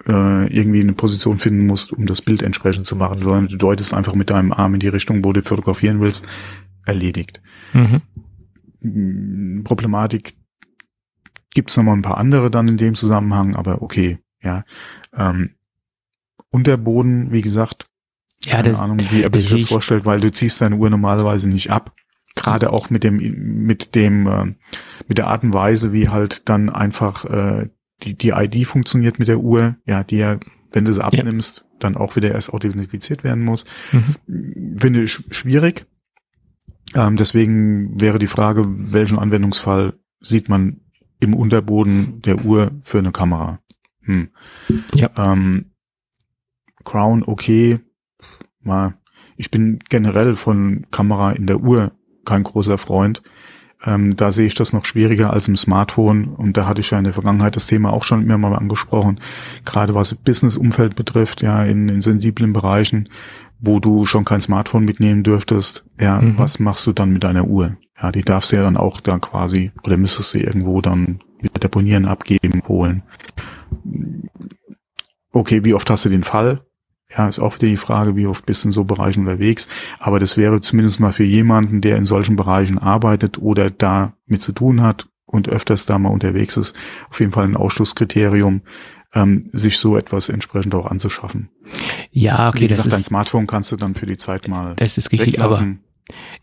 äh, 0.08 0.46
irgendwie 0.54 0.80
eine 0.80 0.94
Position 0.94 1.38
finden 1.38 1.66
musst, 1.66 1.92
um 1.92 2.06
das 2.06 2.22
Bild 2.22 2.42
entsprechend 2.42 2.86
zu 2.86 2.96
machen, 2.96 3.18
sondern 3.18 3.48
du 3.48 3.56
deutest 3.56 3.92
einfach 3.92 4.14
mit 4.14 4.30
deinem 4.30 4.52
Arm 4.52 4.74
in 4.74 4.80
die 4.80 4.88
Richtung, 4.88 5.22
wo 5.24 5.32
du 5.32 5.42
fotografieren 5.42 6.00
willst, 6.00 6.24
erledigt. 6.86 7.42
Mhm. 7.74 8.00
Hm, 8.80 9.60
Problematik 9.64 10.34
gibt's 11.50 11.76
noch 11.76 11.84
mal 11.84 11.92
ein 11.94 12.02
paar 12.02 12.18
andere 12.18 12.50
dann 12.50 12.68
in 12.68 12.76
dem 12.76 12.94
Zusammenhang, 12.94 13.56
aber 13.56 13.82
okay, 13.82 14.18
ja. 14.42 14.64
Ähm, 15.16 15.50
Unterboden, 16.50 17.32
wie 17.32 17.42
gesagt, 17.42 17.86
ja, 18.44 18.56
keine 18.56 18.70
das, 18.70 18.80
Ahnung, 18.80 18.98
wie 19.10 19.22
er 19.22 19.38
sich 19.38 19.50
das 19.50 19.70
vorstellt, 19.70 20.04
weil 20.04 20.20
du 20.20 20.32
ziehst 20.32 20.60
deine 20.60 20.76
Uhr 20.76 20.90
normalerweise 20.90 21.48
nicht 21.48 21.70
ab. 21.70 21.94
Gerade 22.34 22.72
auch 22.72 22.90
mit 22.90 23.04
dem, 23.04 23.16
mit 23.66 23.94
dem, 23.94 24.26
äh, 24.26 24.54
mit 25.06 25.18
der 25.18 25.26
Art 25.26 25.42
und 25.42 25.52
Weise, 25.52 25.92
wie 25.92 26.08
halt 26.08 26.48
dann 26.48 26.70
einfach 26.70 27.24
äh, 27.24 27.68
die, 28.02 28.16
die 28.16 28.30
ID 28.30 28.66
funktioniert 28.66 29.18
mit 29.18 29.28
der 29.28 29.40
Uhr, 29.40 29.76
ja, 29.84 30.04
die 30.04 30.18
ja, 30.18 30.38
wenn 30.72 30.84
du 30.84 30.92
sie 30.92 31.04
abnimmst, 31.04 31.58
ja. 31.58 31.64
dann 31.80 31.96
auch 31.96 32.16
wieder 32.16 32.32
erst 32.32 32.52
authentifiziert 32.52 33.24
werden 33.24 33.44
muss. 33.44 33.64
Mhm. 33.92 34.76
Finde 34.78 35.02
ich 35.02 35.20
schwierig. 35.30 35.86
Ähm, 36.94 37.16
deswegen 37.16 38.00
wäre 38.00 38.18
die 38.18 38.26
Frage, 38.26 38.64
welchen 38.68 39.18
Anwendungsfall 39.18 39.94
sieht 40.20 40.48
man 40.48 40.80
im 41.20 41.34
Unterboden 41.34 42.22
der 42.22 42.44
Uhr 42.44 42.72
für 42.82 42.98
eine 42.98 43.12
Kamera? 43.12 43.60
Hm. 44.02 44.30
Ja. 44.94 45.10
Ähm, 45.16 45.66
Crown, 46.84 47.22
okay. 47.24 47.80
Mal, 48.62 48.94
ich 49.36 49.50
bin 49.50 49.78
generell 49.88 50.36
von 50.36 50.86
Kamera 50.90 51.32
in 51.32 51.46
der 51.46 51.60
Uhr 51.60 51.92
kein 52.24 52.42
großer 52.42 52.78
Freund. 52.78 53.22
Ähm, 53.82 54.16
da 54.16 54.30
sehe 54.30 54.46
ich 54.46 54.54
das 54.54 54.72
noch 54.72 54.84
schwieriger 54.84 55.32
als 55.32 55.48
im 55.48 55.56
Smartphone. 55.56 56.28
Und 56.28 56.56
da 56.56 56.66
hatte 56.66 56.80
ich 56.80 56.90
ja 56.90 56.98
in 56.98 57.04
der 57.04 57.14
Vergangenheit 57.14 57.56
das 57.56 57.66
Thema 57.66 57.92
auch 57.92 58.04
schon 58.04 58.26
mehrmals 58.26 58.58
angesprochen. 58.58 59.20
Gerade 59.64 59.94
was 59.94 60.14
Business-Umfeld 60.14 60.96
betrifft, 60.96 61.42
ja, 61.42 61.64
in, 61.64 61.88
in 61.88 62.02
sensiblen 62.02 62.52
Bereichen, 62.52 63.08
wo 63.60 63.80
du 63.80 64.06
schon 64.06 64.24
kein 64.24 64.40
Smartphone 64.40 64.84
mitnehmen 64.84 65.22
dürftest, 65.22 65.84
ja, 65.98 66.20
mhm. 66.20 66.38
was 66.38 66.58
machst 66.58 66.86
du 66.86 66.92
dann 66.92 67.12
mit 67.12 67.24
deiner 67.24 67.46
Uhr? 67.46 67.76
Ja, 68.00 68.10
die 68.12 68.22
darfst 68.22 68.52
du 68.52 68.56
ja 68.56 68.62
dann 68.62 68.76
auch 68.76 69.00
da 69.00 69.18
quasi, 69.18 69.72
oder 69.84 69.96
müsstest 69.96 70.34
du 70.34 70.38
irgendwo 70.38 70.80
dann 70.80 71.20
mit 71.40 71.62
Deponieren 71.62 72.06
abgeben, 72.06 72.62
holen. 72.66 73.02
Okay, 75.32 75.64
wie 75.64 75.74
oft 75.74 75.88
hast 75.90 76.04
du 76.04 76.08
den 76.08 76.24
Fall? 76.24 76.64
Ja, 77.16 77.28
ist 77.28 77.40
auch 77.40 77.56
wieder 77.56 77.66
die 77.66 77.76
Frage, 77.76 78.14
wie 78.14 78.26
oft 78.26 78.46
bist 78.46 78.64
du 78.64 78.68
in 78.68 78.72
so 78.72 78.84
Bereichen 78.84 79.20
unterwegs. 79.20 79.68
Aber 79.98 80.20
das 80.20 80.36
wäre 80.36 80.60
zumindest 80.60 81.00
mal 81.00 81.12
für 81.12 81.24
jemanden, 81.24 81.80
der 81.80 81.96
in 81.96 82.04
solchen 82.04 82.36
Bereichen 82.36 82.78
arbeitet 82.78 83.38
oder 83.38 83.70
da 83.70 84.14
mit 84.26 84.42
zu 84.42 84.52
tun 84.52 84.80
hat 84.80 85.08
und 85.26 85.48
öfters 85.48 85.86
da 85.86 85.98
mal 85.98 86.10
unterwegs 86.10 86.56
ist, 86.56 86.74
auf 87.10 87.20
jeden 87.20 87.32
Fall 87.32 87.44
ein 87.44 87.56
Ausschlusskriterium, 87.56 88.62
ähm, 89.12 89.48
sich 89.52 89.78
so 89.78 89.96
etwas 89.96 90.28
entsprechend 90.28 90.74
auch 90.74 90.86
anzuschaffen. 90.86 91.50
Ja, 92.12 92.48
okay. 92.48 92.60
Wie 92.60 92.66
gesagt, 92.66 92.86
das 92.86 92.92
ist, 92.92 92.92
dein 92.92 93.04
Smartphone 93.04 93.46
kannst 93.46 93.70
du 93.72 93.76
dann 93.76 93.94
für 93.94 94.06
die 94.06 94.16
Zeit 94.16 94.48
mal. 94.48 94.74
Das 94.76 94.98
ist 94.98 95.12
richtig, 95.12 95.34
weglassen. 95.34 95.80
aber 95.80 95.90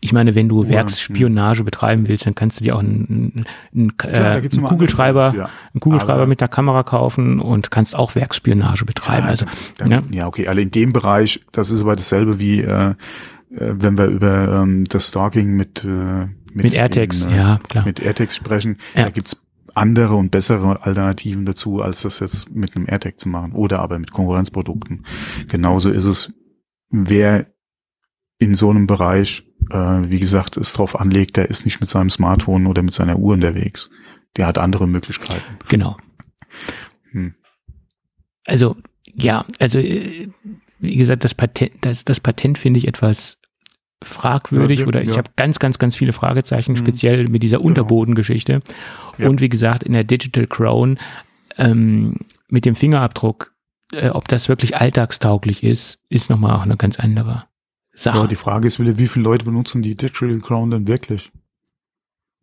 ich 0.00 0.12
meine, 0.12 0.34
wenn 0.34 0.48
du 0.48 0.68
Werksspionage 0.68 1.64
betreiben 1.64 2.08
willst, 2.08 2.26
dann 2.26 2.34
kannst 2.34 2.60
du 2.60 2.64
dir 2.64 2.76
auch 2.76 2.80
einen, 2.80 3.44
einen, 3.74 3.96
Klar, 3.96 4.36
äh, 4.36 4.48
einen 4.50 4.64
Kugelschreiber, 4.64 5.34
ja. 5.36 5.50
einen 5.74 5.80
Kugelschreiber 5.80 6.26
mit 6.26 6.40
einer 6.40 6.48
Kamera 6.48 6.82
kaufen 6.82 7.40
und 7.40 7.70
kannst 7.70 7.94
auch 7.94 8.14
Werksspionage 8.14 8.84
betreiben. 8.84 9.24
Ja, 9.24 9.30
also, 9.30 9.46
dann, 9.76 9.90
ja. 9.90 10.02
ja, 10.10 10.26
okay, 10.26 10.48
alle 10.48 10.62
in 10.62 10.70
dem 10.70 10.92
Bereich, 10.92 11.44
das 11.52 11.70
ist 11.70 11.82
aber 11.82 11.96
dasselbe 11.96 12.38
wie 12.38 12.60
äh, 12.60 12.90
äh 12.90 12.94
wenn 13.50 13.98
wir 13.98 14.06
über 14.06 14.62
ähm, 14.62 14.84
das 14.84 15.08
Stalking 15.08 15.54
mit 15.54 15.84
äh, 15.84 16.26
mit, 16.54 16.64
mit 16.64 16.74
AirTags, 16.74 17.26
in, 17.26 17.32
äh, 17.32 17.36
ja 17.36 17.60
klar, 17.68 17.84
mit 17.84 18.00
AirTags 18.00 18.36
sprechen. 18.36 18.78
Ja. 18.94 19.04
Da 19.04 19.10
gibt's 19.10 19.36
andere 19.78 20.14
und 20.14 20.30
bessere 20.30 20.82
Alternativen 20.82 21.46
dazu, 21.46 21.80
als 21.80 22.02
das 22.02 22.20
jetzt 22.20 22.50
mit 22.50 22.76
einem 22.76 22.86
AirTag 22.86 23.18
zu 23.18 23.28
machen 23.28 23.52
oder 23.52 23.80
aber 23.80 23.98
mit 23.98 24.10
Konkurrenzprodukten. 24.10 25.04
Genauso 25.48 25.90
ist 25.90 26.04
es, 26.04 26.32
wer 26.90 27.46
in 28.38 28.54
so 28.54 28.70
einem 28.70 28.86
Bereich, 28.86 29.44
äh, 29.70 29.76
wie 29.76 30.18
gesagt, 30.18 30.56
es 30.56 30.72
drauf 30.72 30.98
anlegt, 30.98 31.36
der 31.36 31.48
ist 31.48 31.64
nicht 31.64 31.80
mit 31.80 31.90
seinem 31.90 32.10
Smartphone 32.10 32.66
oder 32.66 32.82
mit 32.82 32.94
seiner 32.94 33.18
Uhr 33.18 33.34
unterwegs. 33.34 33.90
Der 34.36 34.46
hat 34.46 34.58
andere 34.58 34.86
Möglichkeiten. 34.86 35.58
Genau. 35.68 35.96
Hm. 37.10 37.34
Also, 38.44 38.76
ja, 39.14 39.44
also, 39.58 39.78
äh, 39.78 40.28
wie 40.78 40.96
gesagt, 40.96 41.24
das 41.24 41.34
Patent, 41.34 41.72
das, 41.80 42.04
das 42.04 42.20
Patent 42.20 42.58
finde 42.58 42.78
ich 42.78 42.86
etwas 42.86 43.37
fragwürdig 44.02 44.80
ja, 44.80 44.86
oder 44.86 45.02
ich 45.02 45.10
ja. 45.10 45.16
habe 45.16 45.30
ganz, 45.36 45.58
ganz, 45.58 45.78
ganz 45.78 45.96
viele 45.96 46.12
Fragezeichen, 46.12 46.72
mhm. 46.72 46.76
speziell 46.76 47.28
mit 47.28 47.42
dieser 47.42 47.58
genau. 47.58 47.68
Unterbodengeschichte. 47.68 48.60
Ja. 49.18 49.28
Und 49.28 49.40
wie 49.40 49.48
gesagt, 49.48 49.82
in 49.82 49.92
der 49.92 50.04
Digital 50.04 50.46
Crown 50.46 50.98
ähm, 51.56 52.16
mit 52.48 52.64
dem 52.64 52.76
Fingerabdruck, 52.76 53.54
äh, 53.92 54.10
ob 54.10 54.28
das 54.28 54.48
wirklich 54.48 54.76
alltagstauglich 54.76 55.62
ist, 55.62 56.00
ist 56.08 56.30
nochmal 56.30 56.56
auch 56.56 56.62
eine 56.62 56.76
ganz 56.76 56.98
andere 56.98 57.44
Sache. 57.92 58.18
Ja, 58.18 58.26
die 58.26 58.36
Frage 58.36 58.68
ist, 58.68 58.78
wie 58.78 59.08
viele 59.08 59.24
Leute 59.24 59.44
benutzen 59.44 59.82
die 59.82 59.96
Digital 59.96 60.38
Crown 60.38 60.70
denn 60.70 60.86
wirklich? 60.86 61.32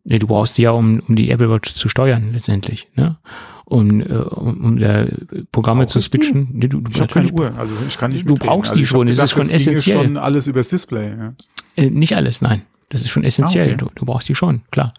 Nee, 0.08 0.20
du 0.20 0.28
brauchst 0.28 0.56
die 0.56 0.62
ja, 0.62 0.70
um, 0.70 1.00
um 1.08 1.16
die 1.16 1.30
Apple 1.30 1.50
Watch 1.50 1.74
zu 1.74 1.88
steuern, 1.88 2.32
letztendlich, 2.32 2.86
ne? 2.94 3.18
Um, 3.64 4.00
äh, 4.00 4.04
um, 4.04 4.64
um 4.64 4.78
da 4.78 5.06
Programme 5.50 5.82
Brauch 5.84 5.90
zu 5.90 6.00
switchen. 6.00 6.48
Nee, 6.52 6.68
du, 6.68 6.80
du, 6.80 6.92
Ich 6.92 7.00
habe 7.00 7.12
keine 7.12 7.32
Uhr, 7.32 7.52
also 7.58 7.74
ich 7.88 7.98
kann 7.98 8.12
nicht 8.12 8.28
Du 8.28 8.36
brauchst 8.36 8.70
also 8.70 8.80
die 8.80 8.86
schon, 8.86 9.08
das 9.08 9.18
ist 9.18 9.30
schon 9.32 9.50
essentiell. 9.50 10.04
schon 10.04 10.16
alles 10.16 10.46
übers 10.46 10.68
Display. 10.68 11.08
Ja. 11.10 11.34
Äh, 11.74 11.90
nicht 11.90 12.14
alles, 12.14 12.40
nein. 12.40 12.62
Das 12.90 13.00
ist 13.00 13.08
schon 13.10 13.24
essentiell. 13.24 13.70
Ah, 13.70 13.74
okay. 13.74 13.84
du, 13.84 13.90
du 13.96 14.06
brauchst 14.06 14.28
die 14.28 14.36
schon, 14.36 14.62
klar. 14.70 14.94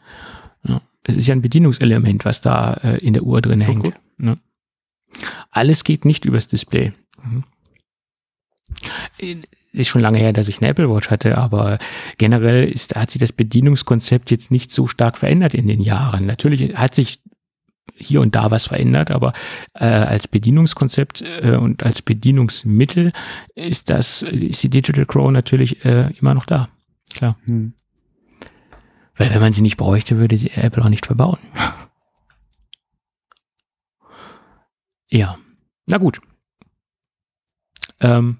Ja. 0.67 0.81
Es 1.03 1.15
ist 1.15 1.25
ja 1.25 1.33
ein 1.35 1.41
Bedienungselement, 1.41 2.25
was 2.25 2.41
da 2.41 2.73
äh, 2.73 2.97
in 2.97 3.13
der 3.13 3.23
Uhr 3.23 3.39
drin 3.39 3.61
hängt. 3.61 3.85
gut. 3.85 3.93
Ne? 4.17 4.37
Alles 5.51 5.85
geht 5.85 6.03
nicht 6.03 6.25
übers 6.25 6.49
Display. 6.49 6.91
Mhm. 7.23 7.45
Äh, 9.19 9.37
Ist 9.77 9.89
schon 9.89 10.01
lange 10.01 10.17
her, 10.17 10.33
dass 10.33 10.47
ich 10.47 10.59
eine 10.59 10.69
Apple 10.69 10.89
Watch 10.89 11.11
hatte, 11.11 11.37
aber 11.37 11.77
generell 12.17 12.63
ist, 12.63 12.95
hat 12.95 13.11
sich 13.11 13.19
das 13.19 13.31
Bedienungskonzept 13.31 14.31
jetzt 14.31 14.49
nicht 14.49 14.71
so 14.71 14.87
stark 14.87 15.17
verändert 15.17 15.53
in 15.53 15.67
den 15.67 15.81
Jahren. 15.81 16.25
Natürlich 16.25 16.75
hat 16.75 16.95
sich 16.95 17.19
hier 17.95 18.21
und 18.21 18.35
da 18.35 18.49
was 18.51 18.67
verändert, 18.67 19.11
aber 19.11 19.33
äh, 19.73 19.85
als 19.85 20.27
Bedienungskonzept 20.27 21.21
äh, 21.21 21.57
und 21.57 21.83
als 21.83 22.01
Bedienungsmittel 22.01 23.11
ist 23.55 23.89
das 23.89 24.23
ist 24.23 24.63
die 24.63 24.69
Digital 24.69 25.05
Crow 25.05 25.31
natürlich 25.31 25.85
äh, 25.85 26.11
immer 26.19 26.33
noch 26.33 26.45
da. 26.45 26.69
Klar. 27.13 27.37
Hm. 27.45 27.73
Weil 29.15 29.31
wenn 29.31 29.41
man 29.41 29.53
sie 29.53 29.61
nicht 29.61 29.77
bräuchte, 29.77 30.17
würde 30.17 30.37
sie 30.37 30.51
Apple 30.51 30.83
auch 30.83 30.89
nicht 30.89 31.05
verbauen. 31.05 31.39
ja. 35.09 35.37
Na 35.87 35.97
gut. 35.97 36.19
Ähm, 37.99 38.37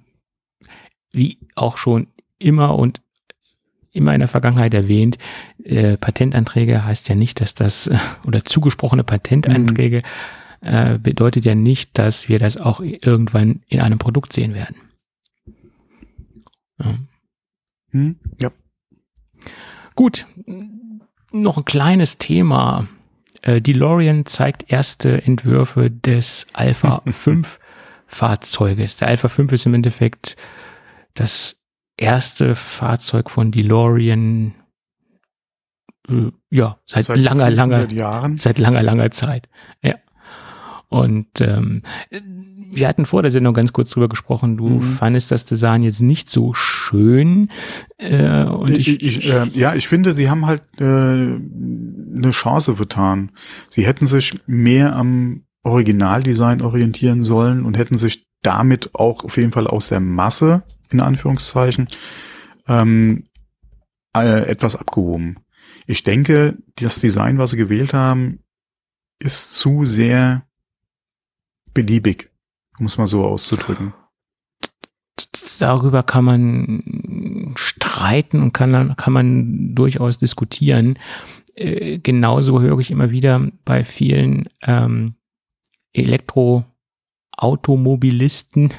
wie 1.11 1.37
auch 1.55 1.77
schon 1.77 2.07
immer 2.39 2.77
und 2.77 3.01
immer 3.91 4.13
in 4.13 4.19
der 4.19 4.27
Vergangenheit 4.27 4.73
erwähnt, 4.73 5.17
äh, 5.63 5.97
Patentanträge 5.97 6.85
heißt 6.85 7.09
ja 7.09 7.15
nicht, 7.15 7.41
dass 7.41 7.53
das, 7.53 7.89
oder 8.25 8.45
zugesprochene 8.45 9.03
Patentanträge 9.03 10.03
äh, 10.61 10.97
bedeutet 10.97 11.45
ja 11.45 11.55
nicht, 11.55 11.97
dass 11.97 12.29
wir 12.29 12.39
das 12.39 12.57
auch 12.57 12.79
irgendwann 12.81 13.61
in 13.67 13.81
einem 13.81 13.99
Produkt 13.99 14.33
sehen 14.33 14.53
werden. 14.53 14.75
Ja. 16.79 16.95
Hm? 17.91 18.19
Ja. 18.41 18.51
Gut, 19.95 20.27
noch 21.31 21.57
ein 21.57 21.65
kleines 21.65 22.17
Thema. 22.17 22.87
Äh, 23.41 23.61
DeLorean 23.61 24.25
zeigt 24.25 24.71
erste 24.71 25.23
Entwürfe 25.23 25.89
des 25.89 26.45
Alpha 26.53 27.01
5 27.11 27.59
Fahrzeuges. 28.07 28.97
Der 28.97 29.07
Alpha 29.09 29.27
5 29.27 29.51
ist 29.53 29.65
im 29.65 29.73
Endeffekt 29.73 30.37
das 31.19 31.57
erste 31.97 32.55
Fahrzeug 32.55 33.29
von 33.29 33.51
DeLorean, 33.51 34.53
äh, 36.09 36.31
ja, 36.51 36.77
seit, 36.85 37.05
Seit 37.05 37.17
langer, 37.17 37.49
langer, 37.49 37.77
500 37.79 37.91
Jahren. 37.99 38.37
seit 38.37 38.59
langer, 38.59 38.83
langer 38.83 39.11
Zeit. 39.11 39.49
Ja. 39.81 39.95
Und 40.89 41.41
ähm, 41.41 41.81
wir 42.71 42.87
hatten 42.87 43.05
vor 43.05 43.21
der 43.21 43.31
Sendung 43.31 43.53
ganz 43.53 43.73
kurz 43.73 43.89
drüber 43.89 44.07
gesprochen. 44.07 44.55
Du 44.55 44.69
Mhm. 44.69 44.81
fandest 44.81 45.31
das 45.31 45.43
Design 45.43 45.83
jetzt 45.83 45.99
nicht 46.01 46.29
so 46.29 46.53
schön. 46.53 47.49
Äh, 47.97 48.43
und 48.45 48.69
ich, 48.77 48.87
ich, 49.01 49.17
ich, 49.25 49.29
äh, 49.29 49.49
ja, 49.53 49.75
ich 49.75 49.87
finde, 49.89 50.13
sie 50.13 50.29
haben 50.29 50.45
halt 50.45 50.61
äh, 50.79 50.83
eine 50.83 52.31
Chance 52.31 52.75
vertan. 52.77 53.31
Sie 53.67 53.85
hätten 53.85 54.05
sich 54.05 54.39
mehr 54.47 54.95
am 54.95 55.43
Originaldesign 55.63 56.61
orientieren 56.61 57.23
sollen 57.23 57.65
und 57.65 57.77
hätten 57.77 57.97
sich 57.97 58.26
damit 58.47 58.95
auch 58.95 59.25
auf 59.25 59.35
jeden 59.35 59.51
Fall 59.51 59.67
aus 59.67 59.89
der 59.89 59.99
Masse, 59.99 60.63
in 60.89 61.01
Anführungszeichen, 61.01 61.89
ähm, 62.69 63.25
äh, 64.15 64.47
etwas 64.47 64.77
abgehoben. 64.77 65.39
Ich 65.85 66.05
denke, 66.05 66.57
das 66.75 66.99
Design, 66.99 67.37
was 67.39 67.51
sie 67.51 67.57
gewählt 67.57 67.93
haben, 67.93 68.39
ist 69.19 69.55
zu 69.55 69.83
sehr 69.83 70.47
beliebig, 71.73 72.31
um 72.79 72.85
es 72.85 72.97
mal 72.97 73.07
so 73.07 73.25
auszudrücken. 73.25 73.93
darüber 75.59 76.03
kann 76.03 76.23
man 76.23 77.53
streiten 77.57 78.41
und 78.41 78.53
kann, 78.53 78.95
kann 78.95 79.13
man 79.13 79.75
durchaus 79.75 80.19
diskutieren. 80.19 80.97
Äh, 81.55 81.99
genauso 81.99 82.61
höre 82.61 82.79
ich 82.79 82.91
immer 82.91 83.11
wieder 83.11 83.45
bei 83.65 83.83
vielen 83.83 84.47
ähm, 84.61 85.15
Elektroautomobilisten, 87.37 88.73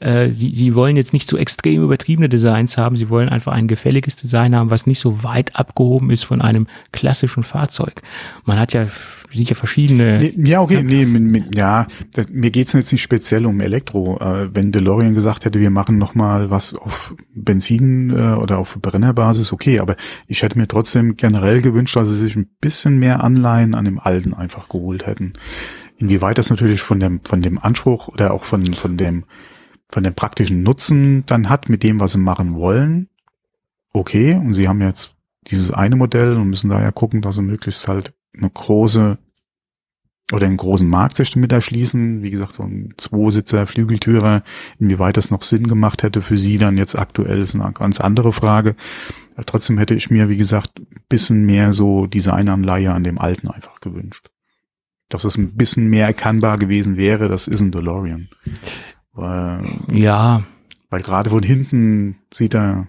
äh, 0.00 0.30
sie, 0.30 0.52
sie 0.52 0.74
wollen 0.74 0.96
jetzt 0.96 1.12
nicht 1.12 1.28
so 1.28 1.36
extrem 1.36 1.82
übertriebene 1.82 2.28
Designs 2.28 2.76
haben, 2.76 2.96
sie 2.96 3.08
wollen 3.08 3.28
einfach 3.28 3.52
ein 3.52 3.68
gefälliges 3.68 4.16
Design 4.16 4.54
haben, 4.54 4.70
was 4.70 4.86
nicht 4.86 4.98
so 4.98 5.22
weit 5.22 5.56
abgehoben 5.56 6.10
ist 6.10 6.24
von 6.24 6.42
einem 6.42 6.66
klassischen 6.92 7.44
Fahrzeug. 7.44 8.02
Man 8.44 8.58
hat 8.58 8.72
ja 8.72 8.86
sicher 9.32 9.54
verschiedene 9.54 10.32
ja, 10.36 10.60
okay, 10.60 10.82
nee, 10.82 11.06
mit, 11.06 11.22
mit, 11.22 11.56
ja, 11.56 11.86
das, 12.12 12.28
mir 12.28 12.50
geht's 12.50 12.72
jetzt 12.72 12.92
nicht 12.92 13.02
speziell 13.02 13.46
um 13.46 13.60
Elektro. 13.60 14.18
Äh, 14.18 14.54
wenn 14.54 14.72
DeLorean 14.72 15.14
gesagt 15.14 15.44
hätte, 15.44 15.60
wir 15.60 15.70
machen 15.70 15.98
noch 15.98 16.14
mal 16.14 16.50
was 16.50 16.74
auf 16.74 17.14
Benzin 17.34 18.10
äh, 18.10 18.34
oder 18.34 18.58
auf 18.58 18.76
Brennerbasis, 18.80 19.52
okay, 19.52 19.78
aber 19.78 19.96
ich 20.26 20.42
hätte 20.42 20.58
mir 20.58 20.68
trotzdem 20.68 21.16
generell 21.16 21.62
gewünscht, 21.62 21.96
dass 21.96 22.08
sie 22.08 22.20
sich 22.20 22.36
ein 22.36 22.48
bisschen 22.60 22.98
mehr 22.98 23.22
Anleihen 23.22 23.74
an 23.74 23.84
dem 23.84 24.00
Alten 24.00 24.34
einfach 24.34 24.68
geholt 24.68 25.06
hätten. 25.06 25.34
Inwieweit 26.04 26.36
das 26.36 26.50
natürlich 26.50 26.82
von 26.82 27.00
dem, 27.00 27.20
von 27.22 27.40
dem 27.40 27.58
Anspruch 27.58 28.08
oder 28.08 28.34
auch 28.34 28.44
von, 28.44 28.74
von 28.74 28.98
dem, 28.98 29.24
von 29.88 30.02
dem 30.02 30.14
praktischen 30.14 30.62
Nutzen 30.62 31.24
dann 31.24 31.48
hat 31.48 31.70
mit 31.70 31.82
dem, 31.82 31.98
was 31.98 32.12
sie 32.12 32.18
machen 32.18 32.56
wollen, 32.56 33.08
okay, 33.94 34.34
und 34.34 34.52
sie 34.52 34.68
haben 34.68 34.82
jetzt 34.82 35.14
dieses 35.46 35.70
eine 35.70 35.96
Modell 35.96 36.34
und 36.34 36.50
müssen 36.50 36.68
daher 36.68 36.92
gucken, 36.92 37.22
dass 37.22 37.36
sie 37.36 37.42
möglichst 37.42 37.88
halt 37.88 38.12
eine 38.36 38.50
große 38.50 39.16
oder 40.30 40.44
einen 40.44 40.58
großen 40.58 40.86
Markt 40.86 41.16
sich 41.16 41.30
damit 41.30 41.52
erschließen. 41.52 42.22
Wie 42.22 42.30
gesagt, 42.30 42.52
so 42.52 42.64
ein 42.64 42.92
Zweisitzer, 42.98 43.66
Flügeltürer, 43.66 44.42
inwieweit 44.78 45.16
das 45.16 45.30
noch 45.30 45.42
Sinn 45.42 45.66
gemacht 45.66 46.02
hätte 46.02 46.20
für 46.20 46.36
sie 46.36 46.58
dann 46.58 46.76
jetzt 46.76 46.98
aktuell, 46.98 47.40
ist 47.40 47.54
eine 47.54 47.72
ganz 47.72 47.98
andere 47.98 48.34
Frage. 48.34 48.76
Aber 49.36 49.46
trotzdem 49.46 49.78
hätte 49.78 49.94
ich 49.94 50.10
mir, 50.10 50.28
wie 50.28 50.36
gesagt, 50.36 50.80
ein 50.80 51.02
bisschen 51.08 51.46
mehr 51.46 51.72
so 51.72 52.06
Designanleihe 52.06 52.92
an 52.92 53.04
dem 53.04 53.18
alten 53.18 53.48
einfach 53.48 53.80
gewünscht. 53.80 54.30
Dass 55.08 55.24
es 55.24 55.36
ein 55.36 55.54
bisschen 55.56 55.88
mehr 55.88 56.06
erkennbar 56.06 56.58
gewesen 56.58 56.96
wäre, 56.96 57.28
das 57.28 57.46
ist 57.46 57.60
ein 57.60 57.72
DeLorean. 57.72 58.28
Weil, 59.12 59.64
ja, 59.92 60.42
weil 60.90 61.02
gerade 61.02 61.30
von 61.30 61.42
hinten 61.42 62.18
sieht 62.32 62.54
er 62.54 62.88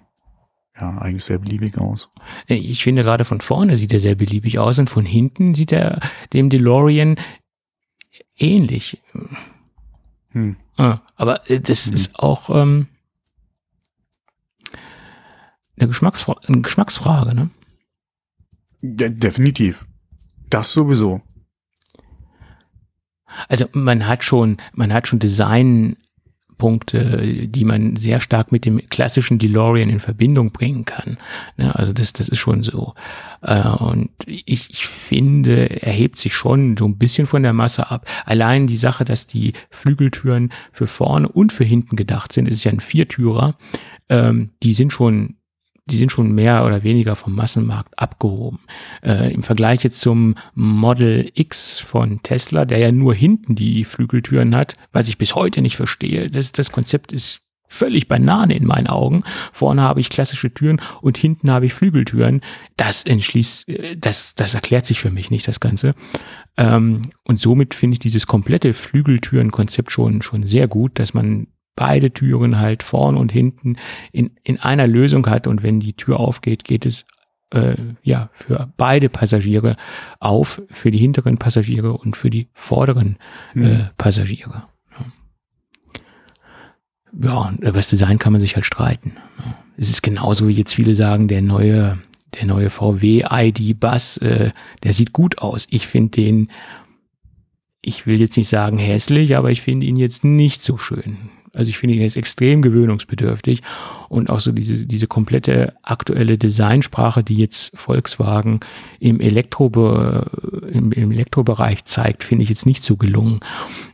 ja 0.80 0.98
eigentlich 0.98 1.24
sehr 1.26 1.40
beliebig 1.40 1.78
aus. 1.78 2.10
Ich 2.48 2.84
finde 2.84 3.04
gerade 3.04 3.26
von 3.26 3.42
vorne 3.42 3.78
sieht 3.78 3.94
er 3.94 4.00
sehr 4.00 4.16
beliebig 4.16 4.60
aus 4.60 4.80
und 4.80 4.90
von 4.90 5.06
hinten 5.06 5.54
sieht 5.56 5.72
er 5.72 6.00
dem 6.34 6.50
DeLorean 6.50 7.16
ähnlich. 8.38 9.02
Hm. 10.30 10.58
Ah, 10.78 11.00
aber 11.16 11.50
äh, 11.50 11.60
das 11.62 11.88
Mhm. 11.88 11.94
ist 11.94 12.20
auch 12.20 12.50
ähm, 12.50 12.88
eine, 15.78 15.88
Geschmacksfra 15.88 16.36
eine 16.48 16.62
Geschmacksfrage. 16.62 17.34
Ne? 17.36 17.50
Ja, 18.82 19.10
definitiv. 19.10 19.86
Das 20.50 20.72
sowieso. 20.72 21.22
Also 23.48 23.66
man 23.72 24.08
hat 24.08 24.24
schon, 24.24 24.58
man 24.74 24.94
hat 24.94 25.08
schon 25.08 25.20
Designpunkte, 25.20 27.48
die 27.48 27.66
man 27.66 27.96
sehr 27.96 28.20
stark 28.22 28.52
mit 28.52 28.66
dem 28.66 28.82
klassischen 28.90 29.40
DeLorean 29.40 29.90
in 29.90 30.00
Verbindung 30.00 30.52
bringen 30.52 30.86
kann. 30.86 31.18
Ne, 31.58 31.76
also 31.76 31.94
das, 31.94 32.14
das 32.14 32.30
ist 32.30 32.40
schon 32.40 32.64
so. 32.64 32.94
Äh, 33.42 33.62
Und 33.62 34.10
ich, 34.26 34.70
ich 34.70 34.88
finde, 34.88 35.82
er 35.82 35.94
hebt 35.94 36.18
sich 36.18 36.34
schon 36.34 36.78
so 36.78 36.86
ein 36.86 36.98
bisschen 36.98 37.28
von 37.28 37.44
der 37.44 37.54
Masse 37.54 37.92
ab. 37.92 38.08
Allein 38.26 38.68
die 38.68 38.78
Sache, 38.78 39.06
dass 39.06 39.28
die 39.28 39.54
Flügeltüren 39.70 40.52
für 40.72 40.88
vorne 40.88 41.28
und 41.28 41.54
für 41.54 41.66
hinten 41.66 41.96
gedacht 41.96 42.34
sind, 42.34 42.48
ist 42.48 42.64
ja 42.64 42.72
ein 42.72 42.80
Viertürer, 42.80 43.56
ähm, 44.10 44.52
die 44.64 44.74
sind 44.74 44.94
schon 44.94 45.36
die 45.88 45.98
sind 45.98 46.12
schon 46.12 46.32
mehr 46.34 46.66
oder 46.66 46.84
weniger 46.84 47.16
vom 47.16 47.36
Massenmarkt 47.36 47.98
abgehoben. 47.98 48.60
Äh, 49.04 49.34
Im 49.34 49.44
Vergleich 49.44 49.84
jetzt 49.84 50.02
zum 50.02 50.36
Model 50.54 51.30
X 51.36 51.80
von 51.80 52.24
Tesla, 52.24 52.66
der 52.66 52.80
ja 52.80 52.92
nur 52.92 53.14
hinten 53.14 53.56
die 53.56 53.86
Flügeltüren 53.86 54.56
hat, 54.56 54.78
was 54.92 55.08
ich 55.08 55.18
bis 55.18 55.36
heute 55.36 55.62
nicht 55.62 55.76
verstehe. 55.76 56.30
Das, 56.30 56.52
das 56.52 56.72
Konzept 56.72 57.12
ist 57.12 57.42
völlig 57.68 58.08
Banane 58.08 58.56
in 58.56 58.66
meinen 58.66 58.88
Augen. 58.88 59.24
Vorne 59.52 59.82
habe 59.82 60.00
ich 60.00 60.10
klassische 60.10 60.54
Türen 60.54 60.82
und 61.02 61.18
hinten 61.18 61.52
habe 61.52 61.66
ich 61.68 61.74
Flügeltüren. 61.74 62.42
Das 62.78 63.04
entschließt, 63.04 63.70
äh, 63.70 63.98
das, 63.98 64.36
das 64.36 64.56
erklärt 64.56 64.86
sich 64.86 65.00
für 65.00 65.12
mich 65.12 65.30
nicht, 65.30 65.48
das 65.48 65.60
Ganze. 65.60 65.94
Ähm, 66.58 67.04
und 67.24 67.40
somit 67.40 67.74
finde 67.74 67.96
ich 67.96 68.00
dieses 68.00 68.28
komplette 68.28 68.74
Flügeltüren-Konzept 68.74 69.92
schon, 69.92 70.22
schon 70.22 70.48
sehr 70.48 70.68
gut, 70.68 71.00
dass 71.00 71.14
man 71.14 71.48
beide 71.76 72.12
Türen 72.12 72.60
halt 72.60 72.84
vorn 72.84 73.18
und 73.18 73.32
hinten 73.32 73.78
in, 74.12 74.32
in 74.44 74.60
einer 74.60 74.88
Lösung 74.88 75.28
hat 75.28 75.48
und 75.48 75.64
wenn 75.64 75.80
die 75.80 75.94
Tür 75.94 76.20
aufgeht, 76.20 76.64
geht 76.64 76.86
es 76.86 77.06
äh, 77.52 77.76
ja 78.04 78.30
für 78.32 78.72
beide 78.78 79.10
Passagiere 79.10 79.76
auf, 80.20 80.62
für 80.72 80.92
die 80.92 80.98
hinteren 80.98 81.38
Passagiere 81.38 81.94
und 81.94 82.16
für 82.16 82.30
die 82.30 82.50
vorderen 82.54 83.18
äh, 83.56 83.86
Passagiere. 83.98 84.64
Ja, 87.22 87.38
und 87.38 87.60
über 87.60 87.72
das 87.72 87.88
Design 87.88 88.20
kann 88.20 88.34
man 88.34 88.42
sich 88.42 88.56
halt 88.56 88.66
streiten. 88.66 89.14
Es 89.78 89.90
ist 89.90 90.04
genauso 90.04 90.48
wie 90.48 90.54
jetzt 90.54 90.74
viele 90.74 90.96
sagen, 90.96 91.28
der 91.28 91.42
neue 91.42 91.98
der 92.36 92.46
neue 92.46 92.70
VW 92.70 93.24
ID 93.30 93.80
Bus, 93.80 94.18
äh, 94.18 94.52
der 94.84 94.94
sieht 94.94 95.14
gut 95.14 95.40
aus. 95.40 95.68
Ich 95.70 95.88
finde 95.88 96.12
den, 96.12 96.52
ich 97.82 98.06
will 98.06 98.20
jetzt 98.20 98.36
nicht 98.36 98.50
sagen 98.50 98.78
hässlich, 98.78 99.36
aber 99.36 99.52
ich 99.52 99.62
finde 99.62 99.86
ihn 99.86 99.96
jetzt 99.96 100.24
nicht 100.24 100.62
so 100.62 100.78
schön. 100.78 101.30
Also 101.56 101.70
ich 101.70 101.78
finde 101.78 101.96
ihn 101.96 102.02
jetzt 102.02 102.18
extrem 102.18 102.62
gewöhnungsbedürftig 102.62 103.62
und 104.10 104.30
auch 104.30 104.40
so 104.40 104.52
diese, 104.52 104.86
diese 104.86 105.08
komplette 105.08 105.74
aktuelle 105.84 106.38
Designsprache, 106.38 107.24
die 107.24 107.38
jetzt 107.38 107.72
Volkswagen 107.78 108.60
im, 109.00 109.20
Elektro, 109.20 109.68
im, 110.70 110.92
im 110.92 111.12
Elektrobereich 111.12 111.86
zeigt, 111.86 112.24
finde 112.24 112.44
ich 112.44 112.50
jetzt 112.50 112.66
nicht 112.66 112.84
so 112.84 112.98
gelungen. 112.98 113.40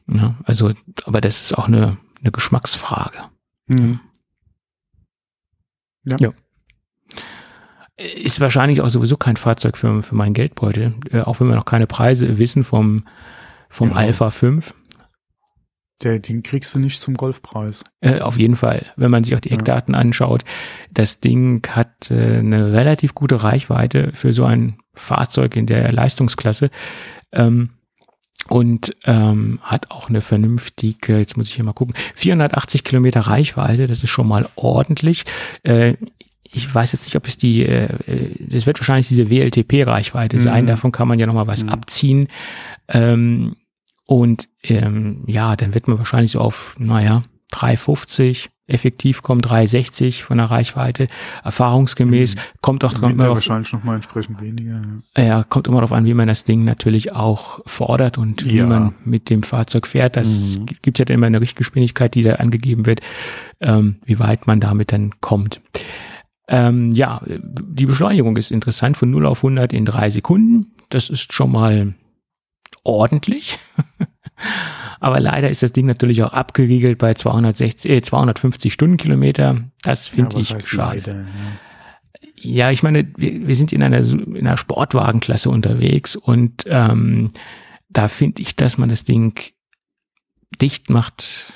Ja, 0.08 0.36
also, 0.44 0.72
aber 1.06 1.22
das 1.22 1.42
ist 1.42 1.58
auch 1.58 1.68
eine, 1.68 1.98
eine 2.22 2.32
Geschmacksfrage. 2.32 3.20
Mhm. 3.68 4.00
Ja. 6.08 6.16
ja. 6.20 6.34
Ist 7.98 8.40
wahrscheinlich 8.40 8.82
auch 8.82 8.90
sowieso 8.90 9.18
kein 9.18 9.38
Fahrzeug 9.38 9.78
für, 9.78 10.02
für 10.02 10.16
meinen 10.16 10.34
Geldbeutel, 10.34 10.96
äh, 11.12 11.22
auch 11.22 11.40
wenn 11.40 11.48
wir 11.48 11.56
noch 11.56 11.66
keine 11.66 11.86
Preise 11.86 12.40
wissen 12.40 12.64
vom, 12.64 13.04
vom 13.70 13.90
genau. 13.90 14.00
Alpha 14.00 14.32
5. 14.32 14.74
Der, 16.02 16.20
den 16.20 16.44
kriegst 16.44 16.74
du 16.74 16.80
nicht 16.80 17.02
zum 17.02 17.16
Golfpreis. 17.16 17.84
Äh, 18.02 18.20
auf 18.22 18.38
jeden 18.38 18.56
Fall. 18.56 18.86
Wenn 18.96 19.12
man 19.12 19.24
sich 19.24 19.36
auch 19.36 19.40
die 19.40 19.52
Eckdaten 19.52 19.94
ja. 19.94 20.00
anschaut, 20.00 20.44
das 20.92 21.20
Ding 21.20 21.66
hat 21.70 22.10
äh, 22.10 22.38
eine 22.38 22.74
relativ 22.74 23.14
gute 23.14 23.44
Reichweite 23.44 24.12
für 24.14 24.34
so 24.34 24.46
ein 24.46 24.78
Fahrzeug 24.94 25.56
in 25.56 25.68
der 25.68 25.92
Leistungsklasse. 25.92 26.70
Ähm, 27.32 27.72
und 28.48 28.96
ähm, 29.06 29.60
hat 29.62 29.92
auch 29.92 30.10
eine 30.10 30.20
vernünftige, 30.20 31.20
jetzt 31.20 31.38
muss 31.38 31.48
ich 31.48 31.56
hier 31.56 31.64
mal 31.64 31.74
gucken, 31.74 31.96
480 32.16 32.84
Kilometer 32.84 33.22
Reichweite, 33.22 33.88
das 33.88 34.04
ist 34.04 34.10
schon 34.10 34.28
mal 34.28 34.50
ordentlich. 34.56 35.26
Äh, 35.64 35.96
ich 36.44 36.74
weiß 36.74 36.92
jetzt 36.92 37.06
nicht, 37.06 37.16
ob 37.16 37.28
es 37.28 37.38
die, 37.38 37.66
äh, 37.66 38.36
das 38.40 38.66
wird 38.66 38.80
wahrscheinlich 38.80 39.08
diese 39.08 39.30
WLTP-Reichweite 39.30 40.38
mhm. 40.38 40.42
sein, 40.42 40.68
davon 40.68 40.92
kann 40.92 41.08
man 41.08 41.20
ja 41.20 41.28
nochmal 41.28 41.48
was 41.48 41.64
mhm. 41.64 41.70
abziehen. 41.70 42.28
Ähm, 42.90 43.56
und 44.12 44.50
ähm, 44.64 45.24
ja, 45.26 45.56
dann 45.56 45.74
wird 45.74 45.88
man 45.88 45.98
wahrscheinlich 45.98 46.32
so 46.32 46.42
auf, 46.42 46.76
naja, 46.78 47.22
350 47.52 48.50
effektiv 48.68 49.22
kommen, 49.22 49.40
360 49.40 50.26
von 50.26 50.38
der 50.38 50.48
Reichweite. 50.52 51.08
Erfahrungsgemäß 51.46 52.36
mhm. 52.36 52.40
kommt 52.60 52.84
auch 52.84 52.94
dran. 52.94 53.18
wahrscheinlich 53.18 53.72
noch 53.72 53.86
mal 53.86 53.96
entsprechend 53.96 54.42
weniger. 54.42 54.82
Ja. 55.16 55.24
ja, 55.24 55.44
kommt 55.46 55.70
immer 55.70 55.78
darauf 55.78 55.94
an, 55.94 56.04
wie 56.04 56.14
man 56.14 56.28
das 56.28 56.44
Ding 56.44 56.66
natürlich 56.66 57.14
auch 57.14 57.62
fordert 57.66 58.18
und 58.18 58.42
ja. 58.42 58.52
wie 58.52 58.62
man 58.64 58.96
mit 59.06 59.30
dem 59.30 59.44
Fahrzeug 59.44 59.88
fährt. 59.88 60.18
Das 60.18 60.60
mhm. 60.60 60.66
gibt 60.82 61.00
ja 61.00 61.06
dann 61.06 61.16
immer 61.16 61.28
eine 61.28 61.40
Richtgeschwindigkeit, 61.40 62.14
die 62.14 62.24
da 62.24 62.36
angegeben 62.36 62.86
wird, 62.88 63.00
ähm, 63.62 63.96
wie 64.04 64.20
weit 64.20 64.46
man 64.46 64.60
damit 64.60 64.92
dann 64.92 65.22
kommt. 65.22 65.62
Ähm, 66.50 66.92
ja, 66.92 67.22
die 67.26 67.86
Beschleunigung 67.86 68.36
ist 68.36 68.52
interessant 68.52 68.98
von 68.98 69.10
0 69.10 69.26
auf 69.26 69.38
100 69.38 69.72
in 69.72 69.86
drei 69.86 70.10
Sekunden. 70.10 70.74
Das 70.90 71.10
ist 71.10 71.32
schon 71.32 71.54
mal 71.54 71.94
ordentlich. 72.84 73.60
Aber 75.00 75.20
leider 75.20 75.50
ist 75.50 75.64
das 75.64 75.74
Ding 75.74 75.86
natürlich 75.86 76.24
auch 76.24 76.34
abgeriegelt 76.34 76.98
bei 76.98 77.14
260, 77.14 77.92
äh, 77.92 78.02
250 78.02 78.74
Stundenkilometer. 78.74 79.64
Das 79.84 80.08
finde 80.08 80.38
ja, 80.38 80.58
ich 80.58 80.68
schade. 80.68 80.98
Leider, 80.98 81.26
ja. 82.38 82.68
ja. 82.68 82.72
ich 82.72 82.84
meine, 82.84 83.12
wir, 83.18 83.48
wir 83.48 83.56
sind 83.56 83.72
in 83.72 83.84
einer, 83.84 84.00
in 84.00 84.38
einer 84.38 84.58
Sportwagenklasse 84.58 85.50
unterwegs 85.50 86.16
und 86.16 86.64
ähm, 86.68 87.32
da 87.90 88.08
finde 88.08 88.42
ich, 88.42 88.56
dass 88.56 88.78
man 88.78 88.90
das 88.90 89.04
Ding 89.04 89.40
dicht 90.62 90.90
macht, 90.90 91.52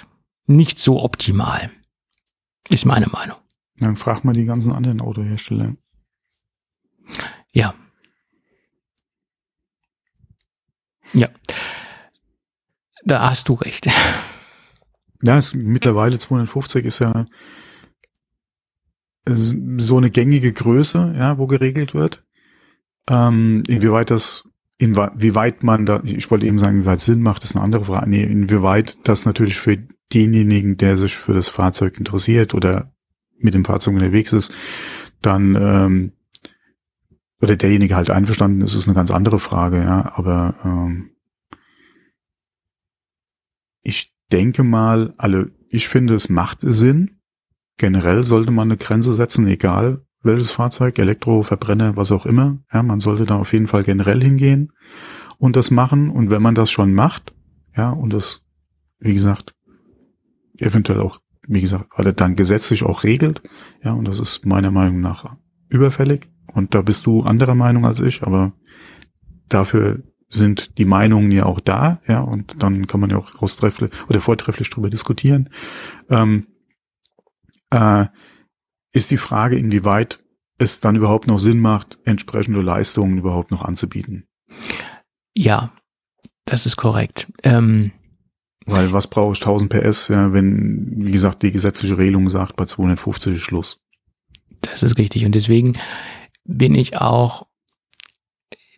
nicht 0.48 0.80
so 0.80 1.04
optimal. 1.04 1.72
Ist 2.70 2.86
meine 2.86 3.08
Meinung. 3.08 3.38
Dann 3.78 3.96
frag 3.96 4.24
mal 4.24 4.34
die 4.34 4.46
ganzen 4.46 4.74
anderen 4.74 5.02
Autohersteller. 5.02 5.76
Ja. 7.52 7.76
Ja. 11.16 11.30
Da 13.06 13.30
hast 13.30 13.50
du 13.50 13.54
recht. 13.54 13.88
Ja, 15.24 15.38
es, 15.38 15.54
mittlerweile 15.54 16.20
250 16.20 16.86
ist 16.86 17.00
ja 17.00 17.26
so 19.28 19.98
eine 19.98 20.12
gängige 20.12 20.54
Größe, 20.54 21.16
ja, 21.18 21.38
wo 21.38 21.48
geregelt 21.48 21.96
wird. 21.96 22.24
Ähm, 23.10 23.64
inwieweit 23.68 24.12
das, 24.12 24.48
inwieweit 24.78 25.64
man 25.64 25.86
da, 25.86 26.02
ich 26.04 26.30
wollte 26.30 26.46
eben 26.46 26.60
sagen, 26.60 26.78
inwieweit 26.78 27.00
Sinn 27.00 27.22
macht, 27.22 27.44
ist 27.44 27.56
eine 27.56 27.64
andere 27.64 27.86
Frage. 27.86 28.10
Nee, 28.10 28.24
inwieweit 28.24 28.98
das 29.04 29.26
natürlich 29.26 29.58
für 29.58 29.78
denjenigen, 30.14 30.78
der 30.78 30.98
sich 30.98 31.16
für 31.16 31.34
das 31.34 31.48
Fahrzeug 31.48 31.98
interessiert 31.98 32.54
oder 32.54 32.94
mit 33.40 33.54
dem 33.54 33.66
Fahrzeug 33.66 33.96
unterwegs 33.96 34.34
ist, 34.34 34.54
dann 35.22 35.56
ähm, 35.56 36.12
oder 37.46 37.56
derjenige 37.56 37.96
halt 37.96 38.10
einverstanden 38.10 38.62
ist, 38.62 38.74
ist 38.74 38.88
eine 38.88 38.96
ganz 38.96 39.12
andere 39.12 39.40
Frage, 39.40 39.78
ja. 39.78 40.14
Aber 40.16 40.56
ähm, 40.64 41.12
ich 43.84 44.14
denke 44.32 44.64
mal, 44.64 45.14
alle, 45.18 45.52
ich 45.70 45.88
finde, 45.88 46.16
es 46.16 46.28
macht 46.28 46.60
Sinn. 46.62 47.20
Generell 47.78 48.24
sollte 48.24 48.52
man 48.52 48.70
eine 48.70 48.78
Grenze 48.78 49.14
setzen, 49.14 49.48
egal 49.48 50.02
welches 50.24 50.52
Fahrzeug, 50.52 50.98
Elektro, 50.98 51.44
Verbrenner, 51.44 51.96
was 51.96 52.12
auch 52.12 52.26
immer. 52.26 52.58
Ja, 52.74 52.82
man 52.82 53.00
sollte 53.00 53.26
da 53.26 53.36
auf 53.36 53.54
jeden 53.54 53.68
Fall 53.68 53.84
generell 53.84 54.24
hingehen 54.24 54.72
und 55.38 55.56
das 55.56 55.70
machen. 55.70 56.10
Und 56.10 56.32
wenn 56.32 56.42
man 56.42 56.56
das 56.56 56.72
schon 56.72 56.96
macht, 56.96 57.32
ja, 57.78 57.92
und 57.92 58.12
das, 58.12 58.42
wie 58.98 59.14
gesagt, 59.14 59.54
eventuell 60.58 61.00
auch, 61.00 61.20
wie 61.48 61.62
gesagt, 61.62 62.00
oder 62.00 62.12
dann 62.12 62.36
gesetzlich 62.36 62.82
auch 62.82 63.04
regelt, 63.04 63.44
ja, 63.84 63.94
und 63.94 64.08
das 64.08 64.20
ist 64.20 64.48
meiner 64.48 64.72
Meinung 64.72 65.00
nach 65.00 65.38
überfällig. 65.70 66.28
Und 66.56 66.74
da 66.74 66.82
bist 66.82 67.06
du 67.06 67.22
anderer 67.24 67.54
Meinung 67.54 67.86
als 67.86 68.00
ich, 68.00 68.24
aber 68.24 68.54
dafür 69.50 70.02
sind 70.28 70.78
die 70.78 70.86
Meinungen 70.86 71.32
ja 71.32 71.46
auch 71.46 71.60
da, 71.60 72.02
ja, 72.08 72.22
und 72.22 72.56
dann 72.64 72.88
kann 72.88 73.00
man 73.00 73.10
ja 73.10 73.18
auch 73.18 73.36
austrefflich 73.42 73.92
oder 74.10 74.22
vortrefflich 74.22 74.70
drüber 74.70 74.90
diskutieren. 74.90 75.50
Ähm, 76.10 76.48
äh, 77.70 78.06
ist 78.92 79.12
die 79.12 79.18
Frage, 79.18 79.58
inwieweit 79.58 80.24
es 80.58 80.80
dann 80.80 80.96
überhaupt 80.96 81.28
noch 81.28 81.40
Sinn 81.40 81.60
macht, 81.60 82.00
entsprechende 82.06 82.62
Leistungen 82.62 83.18
überhaupt 83.18 83.52
noch 83.52 83.64
anzubieten. 83.64 84.26
Ja, 85.36 85.74
das 86.46 86.66
ist 86.66 86.78
korrekt. 86.78 87.32
Ähm, 87.44 87.92
Weil 88.66 88.94
was 88.94 89.08
brauche 89.08 89.34
ich 89.34 89.42
1000 89.42 89.70
PS, 89.70 90.08
ja, 90.08 90.32
wenn, 90.32 91.06
wie 91.06 91.12
gesagt, 91.12 91.44
die 91.44 91.52
gesetzliche 91.52 91.98
Regelung 91.98 92.30
sagt, 92.30 92.56
bei 92.56 92.66
250 92.66 93.36
ist 93.36 93.42
Schluss. 93.42 93.82
Das 94.62 94.82
ist 94.82 94.98
richtig. 94.98 95.26
Und 95.26 95.36
deswegen 95.36 95.78
bin 96.46 96.76
ich 96.76 96.98
auch 96.98 97.48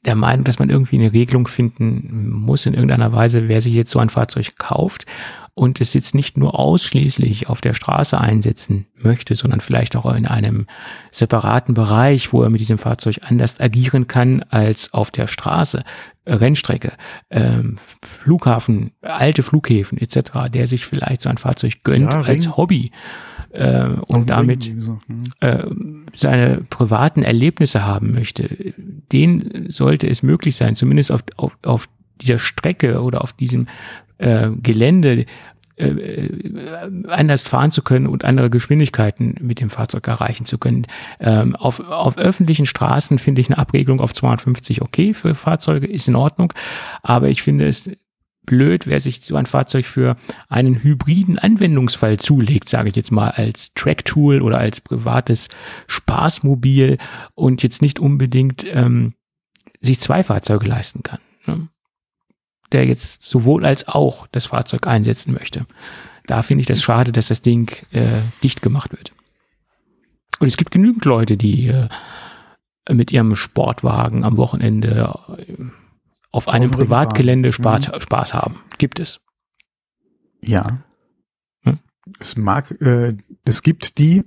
der 0.06 0.16
Meinung, 0.16 0.46
dass 0.46 0.60
man 0.60 0.70
irgendwie 0.70 0.98
eine 0.98 1.14
Regelung 1.14 1.48
finden 1.48 2.30
muss 2.30 2.66
in 2.66 2.74
irgendeiner 2.74 3.14
Weise, 3.14 3.48
wer 3.48 3.62
sich 3.62 3.74
jetzt 3.74 3.92
so 3.92 4.00
ein 4.00 4.10
Fahrzeug 4.10 4.58
kauft 4.58 5.06
und 5.54 5.82
es 5.82 5.94
jetzt 5.96 6.14
nicht 6.14 6.38
nur 6.38 6.58
ausschließlich 6.58 7.50
auf 7.50 7.62
der 7.62 7.74
Straße 7.74 8.20
einsetzen 8.20 8.86
möchte, 8.96 9.34
sondern 9.34 9.60
vielleicht 9.60 9.96
auch 9.96 10.14
in 10.14 10.28
einem 10.28 10.68
separaten 11.12 11.74
Bereich, 11.74 12.32
wo 12.32 12.44
er 12.44 12.52
mit 12.52 12.62
diesem 12.62 12.78
Fahrzeug 12.78 13.18
anders 13.28 13.60
agieren 13.60 14.08
kann 14.08 14.44
als 14.44 14.94
auf 14.94 15.10
der 15.10 15.26
Straße, 15.26 15.84
Rennstrecke, 16.28 16.94
ähm, 17.32 17.80
Flughafen, 18.04 18.92
alte 19.02 19.42
Flughäfen 19.42 19.98
etc., 19.98 20.50
der 20.54 20.68
sich 20.68 20.86
vielleicht 20.86 21.22
so 21.22 21.30
ein 21.30 21.40
Fahrzeug 21.40 21.84
gönnt 21.84 22.14
ja, 22.14 22.22
als 22.22 22.56
Hobby 22.56 22.92
äh, 23.58 23.88
und 24.08 24.30
damit 24.30 24.72
ne? 24.74 25.00
äh, 25.40 25.66
seine 26.16 26.62
privaten 26.70 27.24
Erlebnisse 27.24 27.86
haben 27.86 28.14
möchte, 28.14 28.74
den 29.12 29.66
sollte 29.68 30.08
es 30.08 30.22
möglich 30.22 30.56
sein, 30.56 30.76
zumindest 30.76 31.12
auf, 31.12 31.24
auf, 31.38 31.58
auf 31.64 31.90
dieser 32.22 32.40
Strecke 32.40 33.02
oder 33.02 33.22
auf 33.22 33.34
diesem 33.34 33.68
äh, 34.20 34.50
Gelände 34.62 35.26
äh, 35.76 35.90
äh, 35.90 37.08
anders 37.08 37.44
fahren 37.44 37.72
zu 37.72 37.82
können 37.82 38.08
und 38.08 38.26
andere 38.26 38.50
Geschwindigkeiten 38.50 39.36
mit 39.42 39.60
dem 39.60 39.70
Fahrzeug 39.70 40.08
erreichen 40.08 40.46
zu 40.46 40.58
können. 40.58 40.88
Ähm, 41.20 41.56
auf, 41.56 41.80
auf 41.80 42.18
öffentlichen 42.18 42.66
Straßen 42.66 43.20
finde 43.20 43.42
ich 43.42 43.50
eine 43.50 43.58
Abregelung 43.58 44.02
auf 44.02 44.14
250 44.14 44.82
okay 44.82 45.14
für 45.14 45.36
Fahrzeuge, 45.36 45.88
ist 45.88 46.08
in 46.08 46.16
Ordnung, 46.16 46.54
aber 47.04 47.30
ich 47.30 47.42
finde 47.42 47.68
es 47.68 47.90
blöd, 48.48 48.88
wer 48.88 49.00
sich 49.00 49.22
so 49.22 49.36
ein 49.36 49.46
Fahrzeug 49.46 49.86
für 49.86 50.18
einen 50.50 50.82
hybriden 50.82 51.38
Anwendungsfall 51.38 52.18
zulegt, 52.18 52.68
sage 52.68 52.90
ich 52.90 52.96
jetzt 52.96 53.12
mal 53.12 53.30
als 53.30 53.72
Track-Tool 53.76 54.42
oder 54.42 54.58
als 54.58 54.82
privates 54.82 55.50
Spaßmobil 55.86 56.98
und 57.36 57.62
jetzt 57.62 57.84
nicht 57.84 58.00
unbedingt 58.00 58.66
ähm, 58.68 59.14
sich 59.80 60.00
zwei 60.00 60.24
Fahrzeuge 60.24 60.66
leisten 60.66 61.04
kann. 61.04 61.20
Ne? 61.46 61.68
Der 62.72 62.86
jetzt 62.86 63.22
sowohl 63.22 63.66
als 63.66 63.88
auch 63.88 64.26
das 64.32 64.48
Fahrzeug 64.48 64.88
einsetzen 64.88 65.34
möchte. 65.34 65.68
Da 66.26 66.42
finde 66.42 66.62
ich 66.62 66.68
das 66.68 66.82
schade, 66.82 67.12
dass 67.12 67.28
das 67.28 67.44
Ding 67.44 67.72
äh, 67.92 68.22
dicht 68.44 68.64
gemacht 68.64 68.92
wird. 68.92 69.14
Und 70.40 70.48
es 70.48 70.58
gibt 70.58 70.72
genügend 70.72 71.06
Leute, 71.06 71.38
die 71.38 71.68
äh, 71.68 71.88
mit 72.90 73.12
ihrem 73.12 73.36
Sportwagen 73.36 74.24
am 74.24 74.38
Wochenende 74.38 75.14
äh, 75.38 75.54
auf 76.38 76.50
einem 76.50 76.70
Privatgelände 76.70 77.52
Spaß, 77.52 77.88
mhm. 77.88 78.00
Spaß 78.00 78.36
haben. 78.36 78.60
Gibt 78.78 79.00
es. 79.00 79.22
Ja. 80.40 80.84
Hm? 81.64 81.80
Es 82.20 82.38
mag, 82.38 82.80
äh, 82.80 83.18
es 83.44 83.64
gibt 83.64 83.98
die, 83.98 84.24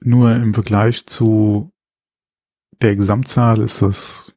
nur 0.00 0.34
im 0.34 0.52
Vergleich 0.52 1.06
zu 1.06 1.70
der 2.82 2.96
Gesamtzahl 2.96 3.60
ist 3.60 3.82
das, 3.82 4.34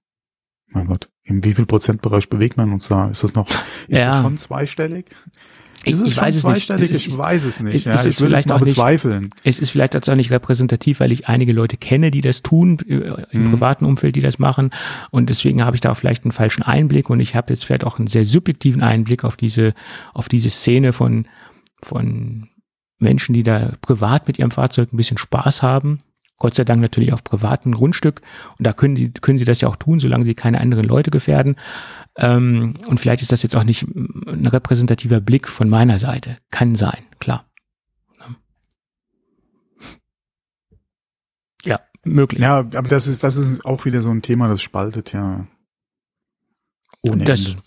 mein 0.68 0.86
Gott, 0.86 1.10
in 1.24 1.44
wie 1.44 1.56
viel 1.56 1.66
Prozentbereich 1.66 2.30
bewegt 2.30 2.56
man 2.56 2.72
uns 2.72 2.88
da? 2.88 3.10
Ist 3.10 3.24
das 3.24 3.34
noch, 3.34 3.48
ist 3.88 3.98
Ja. 3.98 4.12
das 4.12 4.22
schon 4.22 4.38
zweistellig? 4.38 5.08
Ich- 5.88 5.94
Ist 5.94 6.02
es 6.02 6.08
ich 6.10 6.18
weiß 6.18 6.36
es 6.36 6.44
nicht. 6.44 6.52
zweistellig? 6.68 6.92
Es 6.92 6.98
Ich 7.00 7.08
ist- 7.08 7.18
weiß 7.18 7.44
es 7.46 7.60
nicht. 7.60 7.76
es 7.76 7.86
ja, 7.86 7.94
ist 7.94 8.00
ich 8.02 8.06
will 8.06 8.12
es 8.12 8.20
vielleicht 8.20 8.50
mal 8.50 8.56
auch 8.56 8.60
nicht- 8.62 8.70
bezweifeln. 8.76 9.30
Es 9.44 9.60
ist 9.60 9.70
vielleicht 9.72 9.96
auch 9.96 10.16
nicht 10.16 10.32
repräsentativ, 10.32 11.00
weil 11.00 11.12
ich 11.12 11.28
einige 11.28 11.54
Leute 11.54 11.78
kenne, 11.78 12.12
die 12.12 12.22
das 12.22 12.44
tun, 12.44 12.78
äh, 12.88 12.94
im 13.32 13.46
Mhm. 13.46 13.52
privaten 13.52 13.86
Umfeld, 13.86 14.16
die 14.16 14.22
das 14.22 14.40
machen. 14.40 14.72
Und 15.12 15.30
deswegen 15.30 15.64
habe 15.64 15.76
ich 15.76 15.82
da 15.82 15.94
vielleicht 15.94 16.24
einen 16.26 16.32
falschen 16.32 16.64
Einblick 16.64 17.10
und 17.10 17.20
ich 17.20 17.36
habe 17.36 17.54
jetzt 17.54 17.66
vielleicht 17.66 17.86
auch 17.86 18.00
einen 18.00 18.08
sehr 18.08 18.26
subjektiven 18.26 18.82
Einblick 18.82 19.24
auf 19.24 19.36
diese, 19.38 19.74
auf 20.14 20.30
diese 20.30 20.50
Szene 20.50 20.94
von, 20.94 21.28
von 21.84 22.50
Menschen, 23.00 23.34
die 23.34 23.44
da 23.44 23.72
privat 23.82 24.28
mit 24.28 24.40
ihrem 24.40 24.52
Fahrzeug 24.52 24.92
ein 24.94 24.98
bisschen 24.98 25.18
Spaß 25.18 25.62
haben. 25.62 26.00
Gott 26.38 26.54
sei 26.54 26.64
Dank 26.64 26.82
natürlich 26.82 27.14
auf 27.14 27.24
privatem 27.24 27.74
Grundstück. 27.74 28.22
Und 28.58 28.66
da 28.68 28.74
können, 28.74 28.96
die, 28.96 29.12
können 29.12 29.38
sie 29.38 29.46
das 29.46 29.62
ja 29.62 29.68
auch 29.68 29.76
tun, 29.76 30.00
solange 30.00 30.24
sie 30.24 30.36
keine 30.36 30.62
anderen 30.62 30.86
Leute 30.86 31.12
gefährden. 31.12 31.56
Ähm, 32.16 32.76
und 32.88 33.00
vielleicht 33.00 33.22
ist 33.22 33.32
das 33.32 33.44
jetzt 33.44 33.56
auch 33.56 33.64
nicht 33.64 33.84
ein 33.84 34.48
repräsentativer 34.48 35.20
Blick 35.20 35.48
von 35.48 35.70
meiner 35.70 36.00
Seite. 36.00 36.38
Kann 36.52 36.76
sein, 36.76 37.04
klar. 37.20 37.46
Ja, 41.66 41.80
möglich. 42.04 42.42
Ja, 42.42 42.60
aber 42.60 42.84
das 42.84 43.08
ist, 43.08 43.24
das 43.24 43.36
ist 43.38 43.66
auch 43.66 43.86
wieder 43.86 44.02
so 44.02 44.12
ein 44.12 44.22
Thema, 44.22 44.48
das 44.48 44.62
spaltet 44.62 45.14
ja. 45.14 45.48
Ohne 47.02 47.26
das 47.26 47.54
Ende. 47.54 47.62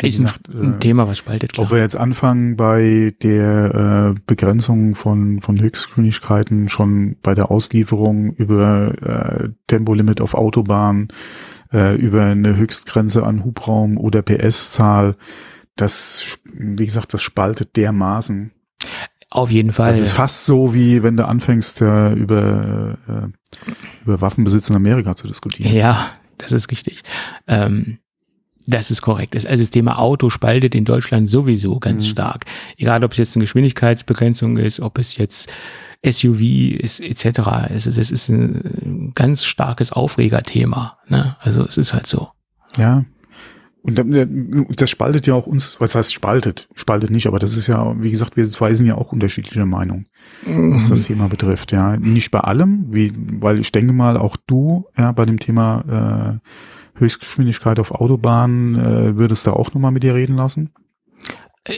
Ist 0.00 0.18
ein, 0.18 0.28
ein 0.52 0.74
äh, 0.74 0.78
Thema, 0.78 1.06
was 1.06 1.18
spaltet, 1.18 1.52
klar. 1.52 1.66
Ob 1.66 1.72
wir 1.72 1.78
jetzt 1.78 1.96
anfangen 1.96 2.56
bei 2.56 3.14
der 3.22 4.14
äh, 4.16 4.20
Begrenzung 4.26 4.94
von, 4.94 5.40
von 5.40 5.60
Höchstgeschwindigkeiten 5.60 6.68
schon 6.68 7.16
bei 7.22 7.34
der 7.34 7.50
Auslieferung 7.50 8.32
über 8.34 8.94
äh, 9.02 9.48
Tempolimit 9.66 10.20
auf 10.20 10.34
Autobahn, 10.34 11.08
äh, 11.72 11.94
über 11.96 12.24
eine 12.24 12.56
Höchstgrenze 12.56 13.24
an 13.24 13.44
Hubraum 13.44 13.98
oder 13.98 14.22
PS-Zahl, 14.22 15.16
das, 15.76 16.38
wie 16.44 16.86
gesagt, 16.86 17.14
das 17.14 17.22
spaltet 17.22 17.76
dermaßen. 17.76 18.52
Auf 19.30 19.50
jeden 19.50 19.72
Fall. 19.72 19.92
Das 19.92 20.00
ist 20.00 20.12
fast 20.12 20.44
so, 20.44 20.74
wie 20.74 21.02
wenn 21.02 21.16
du 21.16 21.26
anfängst, 21.26 21.80
äh, 21.80 22.12
über, 22.12 22.98
äh, 23.08 23.64
über 24.04 24.20
Waffenbesitz 24.20 24.68
in 24.68 24.76
Amerika 24.76 25.16
zu 25.16 25.26
diskutieren. 25.26 25.72
Ja, 25.72 26.10
das 26.36 26.52
ist 26.52 26.70
richtig. 26.70 27.02
Ähm, 27.46 27.98
das 28.66 28.90
ist 28.90 29.02
korrekt. 29.02 29.34
Also 29.34 29.48
das 29.48 29.70
Thema 29.70 29.98
Auto 29.98 30.30
spaltet 30.30 30.74
in 30.74 30.84
Deutschland 30.84 31.28
sowieso 31.28 31.78
ganz 31.80 32.04
Mhm. 32.04 32.08
stark. 32.10 32.44
Egal, 32.76 33.02
ob 33.04 33.12
es 33.12 33.18
jetzt 33.18 33.36
eine 33.36 33.44
Geschwindigkeitsbegrenzung 33.44 34.56
ist, 34.56 34.80
ob 34.80 34.98
es 34.98 35.16
jetzt 35.16 35.50
SUV 36.04 36.40
ist, 36.78 37.00
etc. 37.00 37.40
Also 37.70 37.90
das 37.90 38.10
ist 38.10 38.28
ein 38.28 39.12
ganz 39.14 39.44
starkes 39.44 39.92
Aufregerthema. 39.92 40.98
Ne? 41.08 41.36
Also 41.40 41.64
es 41.64 41.76
ist 41.76 41.92
halt 41.94 42.06
so. 42.06 42.28
Ja. 42.76 43.04
Und 43.84 44.00
das 44.80 44.90
spaltet 44.90 45.26
ja 45.26 45.34
auch 45.34 45.48
uns, 45.48 45.76
was 45.80 45.96
heißt 45.96 46.14
spaltet? 46.14 46.68
Spaltet 46.74 47.10
nicht, 47.10 47.26
aber 47.26 47.40
das 47.40 47.56
ist 47.56 47.66
ja, 47.66 48.00
wie 48.00 48.12
gesagt, 48.12 48.36
wir 48.36 48.48
zwei 48.48 48.74
sind 48.74 48.86
ja 48.86 48.94
auch 48.94 49.10
unterschiedlicher 49.12 49.66
Meinung, 49.66 50.06
was 50.46 50.88
das 50.88 51.02
Thema 51.02 51.26
betrifft. 51.26 51.72
Ja, 51.72 51.96
nicht 51.96 52.30
bei 52.30 52.38
allem, 52.38 52.86
wie, 52.90 53.12
weil 53.40 53.58
ich 53.58 53.72
denke 53.72 53.92
mal, 53.92 54.16
auch 54.16 54.36
du, 54.46 54.84
ja, 54.96 55.10
bei 55.10 55.24
dem 55.26 55.40
Thema 55.40 56.38
äh, 56.40 56.48
Höchstgeschwindigkeit 57.02 57.78
auf 57.78 57.90
Autobahnen 57.92 58.74
äh, 58.76 59.16
würdest 59.16 59.46
da 59.46 59.52
auch 59.52 59.74
nochmal 59.74 59.92
mit 59.92 60.02
dir 60.02 60.14
reden 60.14 60.36
lassen. 60.36 60.70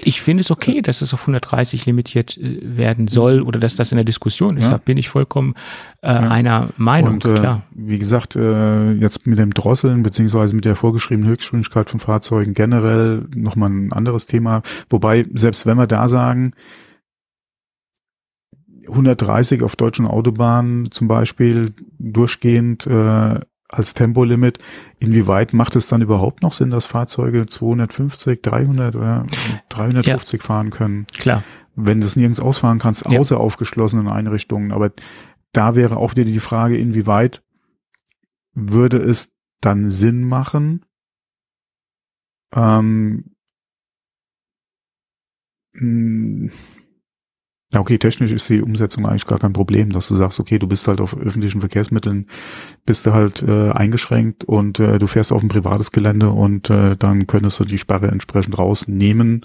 Ich 0.03 0.23
finde 0.23 0.41
es 0.41 0.51
okay, 0.51 0.81
dass 0.81 1.03
es 1.03 1.13
auf 1.13 1.21
130 1.23 1.85
limitiert 1.85 2.39
äh, 2.39 2.59
werden 2.63 3.07
soll 3.07 3.43
oder 3.43 3.59
dass 3.61 3.77
das 3.77 3.93
in 3.93 3.97
der 3.97 4.05
Diskussion 4.05 4.57
ist. 4.57 4.65
Ja. 4.65 4.71
Da 4.71 4.77
bin 4.79 4.97
ich 4.97 5.11
vollkommen 5.11 5.55
äh, 6.01 6.11
Ja. 6.13 6.21
einer 6.31 6.71
Meinung, 6.79 7.15
Und 7.15 7.25
äh, 7.27 7.35
klar. 7.35 7.63
wie 7.75 7.99
gesagt, 7.99 8.35
äh, 8.35 8.93
jetzt 8.93 9.27
mit 9.27 9.39
dem 9.39 9.53
Drosseln 9.53 10.03
beziehungsweise 10.03 10.55
mit 10.55 10.65
der 10.65 10.77
vorgeschriebenen 10.77 11.29
Höchstgeschwindigkeit 11.29 11.91
von 11.91 12.01
Fahrzeugen 12.01 12.55
generell 12.55 13.27
nochmal 13.35 13.69
ein 13.71 13.93
anderes 13.93 14.27
Thema. 14.27 14.63
Wobei, 14.89 15.27
selbst 15.35 15.67
wenn 15.67 15.77
wir 15.77 15.87
da 15.87 16.09
sagen, 16.09 16.53
130 18.89 19.63
auf 19.63 19.77
deutschen 19.77 20.07
Autobahnen 20.07 20.91
zum 20.93 21.09
Beispiel 21.09 21.73
durchgehend 21.99 22.87
äh, 22.87 23.41
als 23.75 23.95
Tempolimit, 23.95 24.59
inwieweit 24.99 25.53
macht 25.53 25.77
es 25.77 25.89
dann 25.89 26.03
überhaupt 26.03 26.43
noch 26.43 26.53
Sinn, 26.53 26.71
dass 26.71 26.87
Fahrzeuge 26.87 27.47
250, 27.47 28.43
300 28.43 28.97
oder 28.97 29.27
350 29.69 30.43
fahren 30.43 30.71
können? 30.71 31.07
Klar. 31.13 31.43
wenn 31.77 32.01
du 32.01 32.07
es 32.07 32.15
nirgends 32.15 32.39
ausfahren 32.39 32.79
kannst, 32.79 33.05
Ja. 33.11 33.19
außer 33.19 33.41
auf 33.41 33.57
geschlossenen 33.57 34.09
Einrichtungen. 34.09 34.71
Aber 34.71 34.93
da 35.51 35.75
wäre 35.75 35.97
auch 35.97 36.13
wieder 36.13 36.23
die 36.25 36.39
Frage, 36.39 36.77
inwieweit 36.79 37.43
würde 38.53 38.99
es 38.99 39.33
dann 39.61 39.89
Sinn 39.91 40.23
machen, 40.23 40.85
ähm, 42.55 43.35
ja, 47.75 47.81
okay, 47.81 47.99
technisch 47.99 48.31
ist 48.31 48.49
die 48.49 48.63
Umsetzung 48.63 49.05
eigentlich 49.05 49.27
gar 49.27 49.41
kein 49.41 49.53
Problem, 49.53 49.91
dass 49.91 50.07
du 50.07 50.15
sagst, 50.15 50.39
okay, 50.39 50.61
du 50.61 50.69
bist 50.69 50.87
halt 50.87 51.01
auf 51.01 51.17
öffentlichen 51.17 51.59
Verkehrsmitteln, 51.59 52.29
bist 52.87 53.05
du 53.05 53.13
halt 53.13 53.43
äh, 53.43 53.71
eingeschränkt 53.73 54.45
und 54.45 54.79
äh, 54.79 54.99
du 55.01 55.09
fährst 55.09 55.33
auf 55.33 55.43
ein 55.43 55.49
privates 55.49 55.91
Gelände 55.91 56.31
und 56.31 56.71
äh, 56.71 56.97
dann 56.97 57.27
könntest 57.27 57.59
du 57.59 57.65
die 57.65 57.79
Sperre 57.79 58.09
entsprechend 58.09 58.57
rausnehmen, 58.59 59.45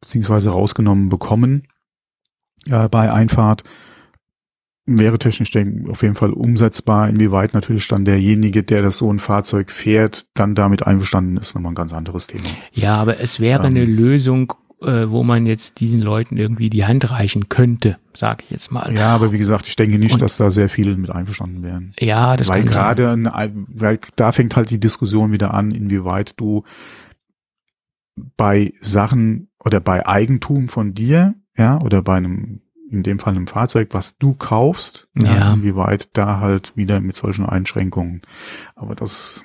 beziehungsweise 0.00 0.48
rausgenommen 0.48 1.10
bekommen 1.10 1.68
äh, 2.70 2.88
bei 2.88 3.12
Einfahrt. 3.12 3.64
Wäre 4.86 5.18
technisch 5.18 5.50
denk, 5.50 5.90
auf 5.90 6.00
jeden 6.00 6.14
Fall 6.14 6.32
umsetzbar, 6.32 7.10
inwieweit 7.10 7.52
natürlich 7.52 7.86
dann 7.88 8.06
derjenige, 8.06 8.62
der 8.62 8.80
das 8.80 8.96
so 8.96 9.12
ein 9.12 9.18
Fahrzeug 9.18 9.70
fährt, 9.70 10.26
dann 10.32 10.54
damit 10.54 10.86
einverstanden 10.86 11.36
ist, 11.36 11.54
nochmal 11.54 11.72
ein 11.72 11.74
ganz 11.74 11.92
anderes 11.92 12.28
Thema. 12.28 12.44
Ja, 12.72 12.96
aber 12.96 13.20
es 13.20 13.40
wäre 13.40 13.66
Ähm. 13.66 13.76
eine 13.76 13.84
Lösung, 13.84 14.54
äh, 14.80 15.08
wo 15.08 15.22
man 15.24 15.46
jetzt 15.46 15.80
diesen 15.80 16.00
Leuten 16.00 16.36
irgendwie 16.36 16.70
die 16.70 16.84
Hand 16.84 17.10
reichen 17.10 17.48
könnte, 17.48 17.98
sage 18.14 18.44
ich 18.44 18.50
jetzt 18.50 18.70
mal. 18.70 18.94
Ja, 18.94 19.14
aber 19.14 19.32
wie 19.32 19.38
gesagt, 19.38 19.66
ich 19.66 19.76
denke 19.76 19.98
nicht, 19.98 20.14
Und- 20.14 20.22
dass 20.22 20.36
da 20.36 20.50
sehr 20.50 20.68
viele 20.68 20.96
mit 20.96 21.10
einverstanden 21.10 21.62
wären. 21.62 21.92
Ja, 21.98 22.36
das 22.36 22.48
weil 22.48 22.62
gerade, 22.64 23.16
weil 23.74 23.98
da 24.16 24.32
fängt 24.32 24.54
halt 24.56 24.70
die 24.70 24.80
Diskussion 24.80 25.32
wieder 25.32 25.52
an, 25.54 25.70
inwieweit 25.72 26.38
du 26.38 26.62
bei 28.36 28.72
Sachen 28.80 29.48
oder 29.64 29.80
bei 29.80 30.06
Eigentum 30.06 30.68
von 30.68 30.94
dir, 30.94 31.34
ja, 31.56 31.80
oder 31.80 32.02
bei 32.02 32.16
einem, 32.16 32.60
in 32.90 33.02
dem 33.02 33.18
Fall 33.18 33.34
einem 33.34 33.46
Fahrzeug, 33.46 33.88
was 33.92 34.16
du 34.18 34.34
kaufst, 34.34 35.08
Ja. 35.14 35.52
inwieweit 35.52 36.08
da 36.16 36.40
halt 36.40 36.76
wieder 36.76 37.00
mit 37.00 37.14
solchen 37.16 37.44
Einschränkungen. 37.44 38.22
Aber 38.76 38.94
das, 38.94 39.44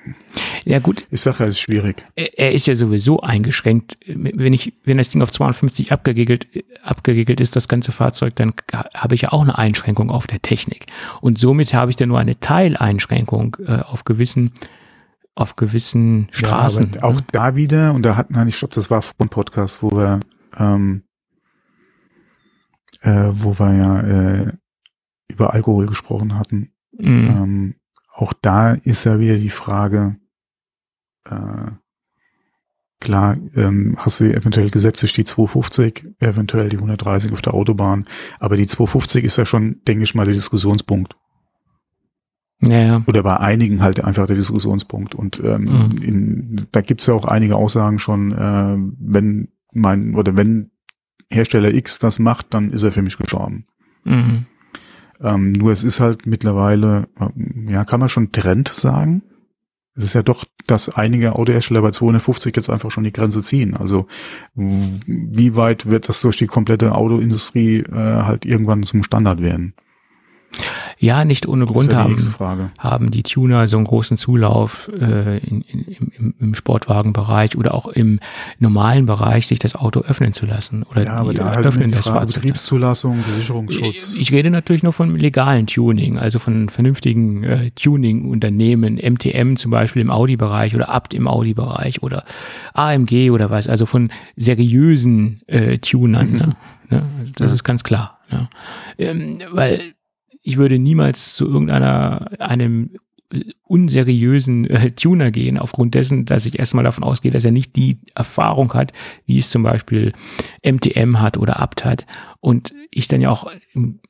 Ja 0.64 0.78
gut, 0.78 1.06
ich 1.10 1.20
sage 1.20 1.36
ja, 1.40 1.46
ist 1.46 1.58
schwierig. 1.60 2.04
er 2.16 2.52
ist 2.52 2.66
ja 2.66 2.74
sowieso 2.74 3.20
eingeschränkt. 3.20 3.98
Wenn 4.06 4.52
ich, 4.54 4.72
wenn 4.84 4.96
das 4.98 5.10
Ding 5.10 5.20
auf 5.22 5.30
250 5.30 5.92
abgegegelt, 5.92 6.46
abgegegelt 6.82 7.40
ist, 7.40 7.54
das 7.56 7.68
ganze 7.68 7.92
Fahrzeug, 7.92 8.34
dann 8.36 8.54
ha- 8.74 8.86
habe 8.94 9.14
ich 9.14 9.22
ja 9.22 9.32
auch 9.32 9.42
eine 9.42 9.58
Einschränkung 9.58 10.10
auf 10.10 10.26
der 10.26 10.40
Technik. 10.40 10.86
Und 11.20 11.38
somit 11.38 11.74
habe 11.74 11.90
ich 11.90 11.96
dann 11.96 12.08
nur 12.08 12.18
eine 12.18 12.40
Teileinschränkung 12.40 13.56
äh, 13.66 13.80
auf 13.80 14.04
gewissen, 14.04 14.52
auf 15.34 15.56
gewissen 15.56 16.28
Straßen. 16.30 16.92
Ja, 16.94 17.02
auch 17.02 17.14
ne? 17.16 17.24
da 17.32 17.56
wieder, 17.56 17.92
und 17.92 18.02
da 18.04 18.16
hatten, 18.16 18.34
nein, 18.34 18.48
ich 18.48 18.58
glaube, 18.58 18.74
das 18.74 18.90
war 18.90 19.02
vom 19.02 19.28
Podcast, 19.28 19.82
wo 19.82 19.90
wir, 19.90 20.20
ähm, 20.56 21.02
äh, 23.04 23.30
wo 23.32 23.58
wir 23.58 23.74
ja 23.74 24.00
äh, 24.00 24.52
über 25.28 25.52
Alkohol 25.52 25.86
gesprochen 25.86 26.38
hatten. 26.38 26.72
Mhm. 26.98 27.26
Ähm, 27.28 27.74
auch 28.12 28.32
da 28.32 28.72
ist 28.72 29.04
ja 29.04 29.18
wieder 29.18 29.36
die 29.36 29.50
Frage, 29.50 30.16
äh, 31.28 31.70
klar, 33.00 33.36
ähm, 33.54 33.96
hast 33.98 34.20
du 34.20 34.24
eventuell 34.32 34.70
gesetzlich 34.70 35.12
die 35.12 35.24
250, 35.24 36.06
eventuell 36.20 36.68
die 36.68 36.76
130 36.76 37.32
auf 37.32 37.42
der 37.42 37.54
Autobahn, 37.54 38.04
aber 38.40 38.56
die 38.56 38.66
250 38.66 39.24
ist 39.24 39.36
ja 39.36 39.44
schon, 39.44 39.82
denke 39.86 40.04
ich 40.04 40.14
mal, 40.14 40.24
der 40.24 40.34
Diskussionspunkt. 40.34 41.16
Ja, 42.62 42.78
ja. 42.78 43.02
Oder 43.06 43.22
bei 43.22 43.36
einigen 43.38 43.82
halt 43.82 44.02
einfach 44.02 44.26
der 44.26 44.36
Diskussionspunkt. 44.36 45.14
Und 45.14 45.38
ähm, 45.44 45.64
Mhm. 45.64 46.02
in, 46.02 46.66
da 46.72 46.80
gibt's 46.80 47.06
ja 47.06 47.12
auch 47.14 47.26
einige 47.26 47.56
Aussagen 47.56 47.98
schon, 47.98 48.32
äh, 48.32 48.76
wenn 48.98 49.48
mein, 49.72 50.14
oder 50.14 50.36
wenn 50.36 50.70
Hersteller 51.30 51.72
X 51.72 51.98
das 51.98 52.18
macht, 52.18 52.54
dann 52.54 52.70
ist 52.70 52.82
er 52.82 52.92
für 52.92 53.02
mich 53.02 53.16
gestorben. 53.16 53.66
Mhm. 54.04 54.46
Ähm, 55.20 55.52
nur 55.52 55.72
es 55.72 55.84
ist 55.84 56.00
halt 56.00 56.26
mittlerweile, 56.26 57.08
ähm, 57.20 57.68
ja, 57.68 57.84
kann 57.84 58.00
man 58.00 58.08
schon 58.08 58.32
Trend 58.32 58.68
sagen. 58.68 59.22
Es 59.96 60.04
ist 60.04 60.14
ja 60.14 60.24
doch, 60.24 60.44
dass 60.66 60.88
einige 60.88 61.36
Autohersteller 61.36 61.80
bei 61.80 61.92
250 61.92 62.54
jetzt 62.56 62.68
einfach 62.68 62.90
schon 62.90 63.04
die 63.04 63.12
Grenze 63.12 63.42
ziehen. 63.42 63.76
Also 63.76 64.08
wie 64.54 65.54
weit 65.54 65.86
wird 65.86 66.08
das 66.08 66.20
durch 66.20 66.36
die 66.36 66.48
komplette 66.48 66.94
Autoindustrie 66.94 67.78
äh, 67.78 67.92
halt 67.92 68.44
irgendwann 68.44 68.82
zum 68.82 69.04
Standard 69.04 69.40
werden? 69.40 69.74
Ja, 71.04 71.24
nicht 71.24 71.46
ohne 71.46 71.66
Grund 71.66 71.92
ja 71.92 72.06
die 72.06 72.16
haben, 72.38 72.70
haben 72.78 73.10
die 73.10 73.22
Tuner 73.22 73.68
so 73.68 73.76
einen 73.76 73.86
großen 73.86 74.16
Zulauf 74.16 74.90
äh, 74.98 75.38
in, 75.38 75.60
in, 75.62 75.84
im, 76.18 76.34
im 76.38 76.54
Sportwagenbereich 76.54 77.56
oder 77.56 77.74
auch 77.74 77.86
im 77.88 78.20
normalen 78.58 79.06
Bereich, 79.06 79.46
sich 79.46 79.58
das 79.58 79.74
Auto 79.74 80.00
öffnen 80.00 80.32
zu 80.32 80.46
lassen. 80.46 80.82
Oder 80.84 81.04
Ja, 81.04 81.12
aber 81.16 81.30
die 81.32 81.38
da 81.38 81.50
halt 81.50 81.66
öffnen 81.66 81.90
das 81.90 82.06
Frage 82.06 82.18
Fahrzeug. 82.20 82.42
Betriebszulassung, 82.42 83.20
Versicherungsschutz. 83.22 84.14
Ich 84.18 84.32
rede 84.32 84.50
natürlich 84.50 84.82
nur 84.82 84.92
von 84.92 85.16
legalen 85.16 85.66
Tuning, 85.66 86.18
also 86.18 86.38
von 86.38 86.68
vernünftigen 86.68 87.44
äh, 87.44 87.70
Tuning-Unternehmen, 87.72 88.94
MTM 88.94 89.56
zum 89.56 89.70
Beispiel 89.70 90.02
im 90.02 90.10
Audi-Bereich 90.10 90.74
oder 90.74 90.88
Abt 90.88 91.14
im 91.14 91.28
Audi-Bereich 91.28 92.02
oder 92.02 92.24
AMG 92.74 93.30
oder 93.30 93.50
was, 93.50 93.68
also 93.68 93.86
von 93.86 94.10
seriösen 94.36 95.42
äh, 95.46 95.78
Tunern. 95.78 96.32
Ne? 96.32 96.56
Ne? 96.90 97.02
Das 97.36 97.48
Ja. 97.50 97.54
ist 97.54 97.64
ganz 97.64 97.82
klar. 97.82 98.18
Ne? 98.30 98.46
Ähm, 98.98 99.38
weil 99.52 99.80
ich 100.44 100.58
würde 100.58 100.78
niemals 100.78 101.34
zu 101.34 101.46
irgendeiner 101.46 102.30
einem 102.38 102.90
unseriösen 103.64 104.68
äh, 104.70 104.92
Tuner 104.92 105.30
gehen, 105.30 105.58
aufgrund 105.58 105.94
dessen, 105.94 106.24
dass 106.24 106.46
ich 106.46 106.58
erstmal 106.58 106.84
davon 106.84 107.02
ausgehe, 107.02 107.32
dass 107.32 107.44
er 107.44 107.50
nicht 107.50 107.74
die 107.74 107.98
Erfahrung 108.14 108.72
hat, 108.74 108.92
wie 109.26 109.38
es 109.38 109.50
zum 109.50 109.62
Beispiel 109.64 110.12
MTM 110.62 111.20
hat 111.20 111.36
oder 111.36 111.58
Abt 111.58 111.84
hat 111.84 112.06
und 112.40 112.72
ich 112.90 113.08
dann 113.08 113.20
ja 113.20 113.30
auch 113.30 113.50
im 113.72 114.00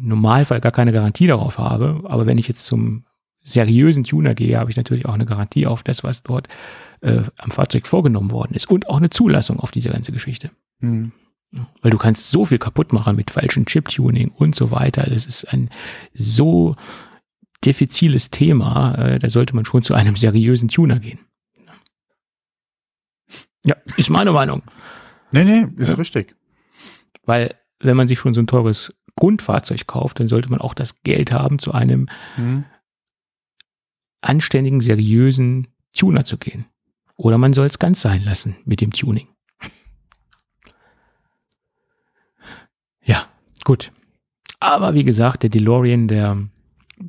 Normalfall 0.00 0.60
gar 0.60 0.72
keine 0.72 0.92
Garantie 0.92 1.26
darauf 1.26 1.58
habe. 1.58 2.00
Aber 2.04 2.26
wenn 2.26 2.38
ich 2.38 2.48
jetzt 2.48 2.64
zum 2.64 3.04
seriösen 3.42 4.04
Tuner 4.04 4.34
gehe, 4.34 4.58
habe 4.58 4.70
ich 4.70 4.76
natürlich 4.76 5.06
auch 5.06 5.14
eine 5.14 5.26
Garantie 5.26 5.66
auf 5.66 5.82
das, 5.82 6.04
was 6.04 6.22
dort 6.22 6.48
äh, 7.00 7.22
am 7.36 7.50
Fahrzeug 7.50 7.86
vorgenommen 7.86 8.30
worden 8.30 8.54
ist 8.54 8.70
und 8.70 8.88
auch 8.88 8.98
eine 8.98 9.10
Zulassung 9.10 9.60
auf 9.60 9.72
diese 9.72 9.90
ganze 9.90 10.12
Geschichte. 10.12 10.50
Hm. 10.80 11.12
Weil 11.82 11.90
du 11.90 11.98
kannst 11.98 12.30
so 12.30 12.44
viel 12.44 12.58
kaputt 12.58 12.92
machen 12.92 13.16
mit 13.16 13.30
falschen 13.30 13.66
Chip-Tuning 13.66 14.28
und 14.30 14.54
so 14.54 14.70
weiter. 14.70 15.02
Das 15.08 15.26
ist 15.26 15.44
ein 15.52 15.68
so 16.14 16.76
diffiziles 17.64 18.30
Thema, 18.30 18.94
äh, 18.94 19.18
da 19.18 19.28
sollte 19.28 19.54
man 19.56 19.64
schon 19.64 19.82
zu 19.82 19.94
einem 19.94 20.16
seriösen 20.16 20.68
Tuner 20.68 20.98
gehen. 21.00 21.18
Ja, 23.66 23.76
ist 23.96 24.10
meine 24.10 24.32
Meinung. 24.32 24.62
Nee, 25.32 25.44
nee, 25.44 25.66
ist 25.76 25.90
Ja. 25.90 25.94
richtig. 25.96 26.34
Weil 27.24 27.54
wenn 27.80 27.96
man 27.96 28.08
sich 28.08 28.18
schon 28.18 28.32
so 28.34 28.40
ein 28.40 28.46
teures 28.46 28.92
Grundfahrzeug 29.16 29.86
kauft, 29.86 30.20
dann 30.20 30.28
sollte 30.28 30.50
man 30.50 30.60
auch 30.60 30.72
das 30.74 31.02
Geld 31.02 31.32
haben, 31.32 31.58
zu 31.58 31.72
einem 31.72 32.08
Hm. 32.36 32.64
anständigen, 34.22 34.80
seriösen 34.80 35.68
Tuner 35.92 36.24
zu 36.24 36.38
gehen. 36.38 36.66
Oder 37.16 37.36
man 37.38 37.52
soll 37.52 37.66
es 37.66 37.78
ganz 37.78 38.00
sein 38.00 38.24
lassen 38.24 38.56
mit 38.64 38.80
dem 38.80 38.92
Tuning. 38.92 39.28
Gut. 43.70 43.92
Aber 44.58 44.94
wie 44.94 45.04
gesagt, 45.04 45.44
der 45.44 45.50
DeLorean, 45.50 46.08
der 46.08 46.36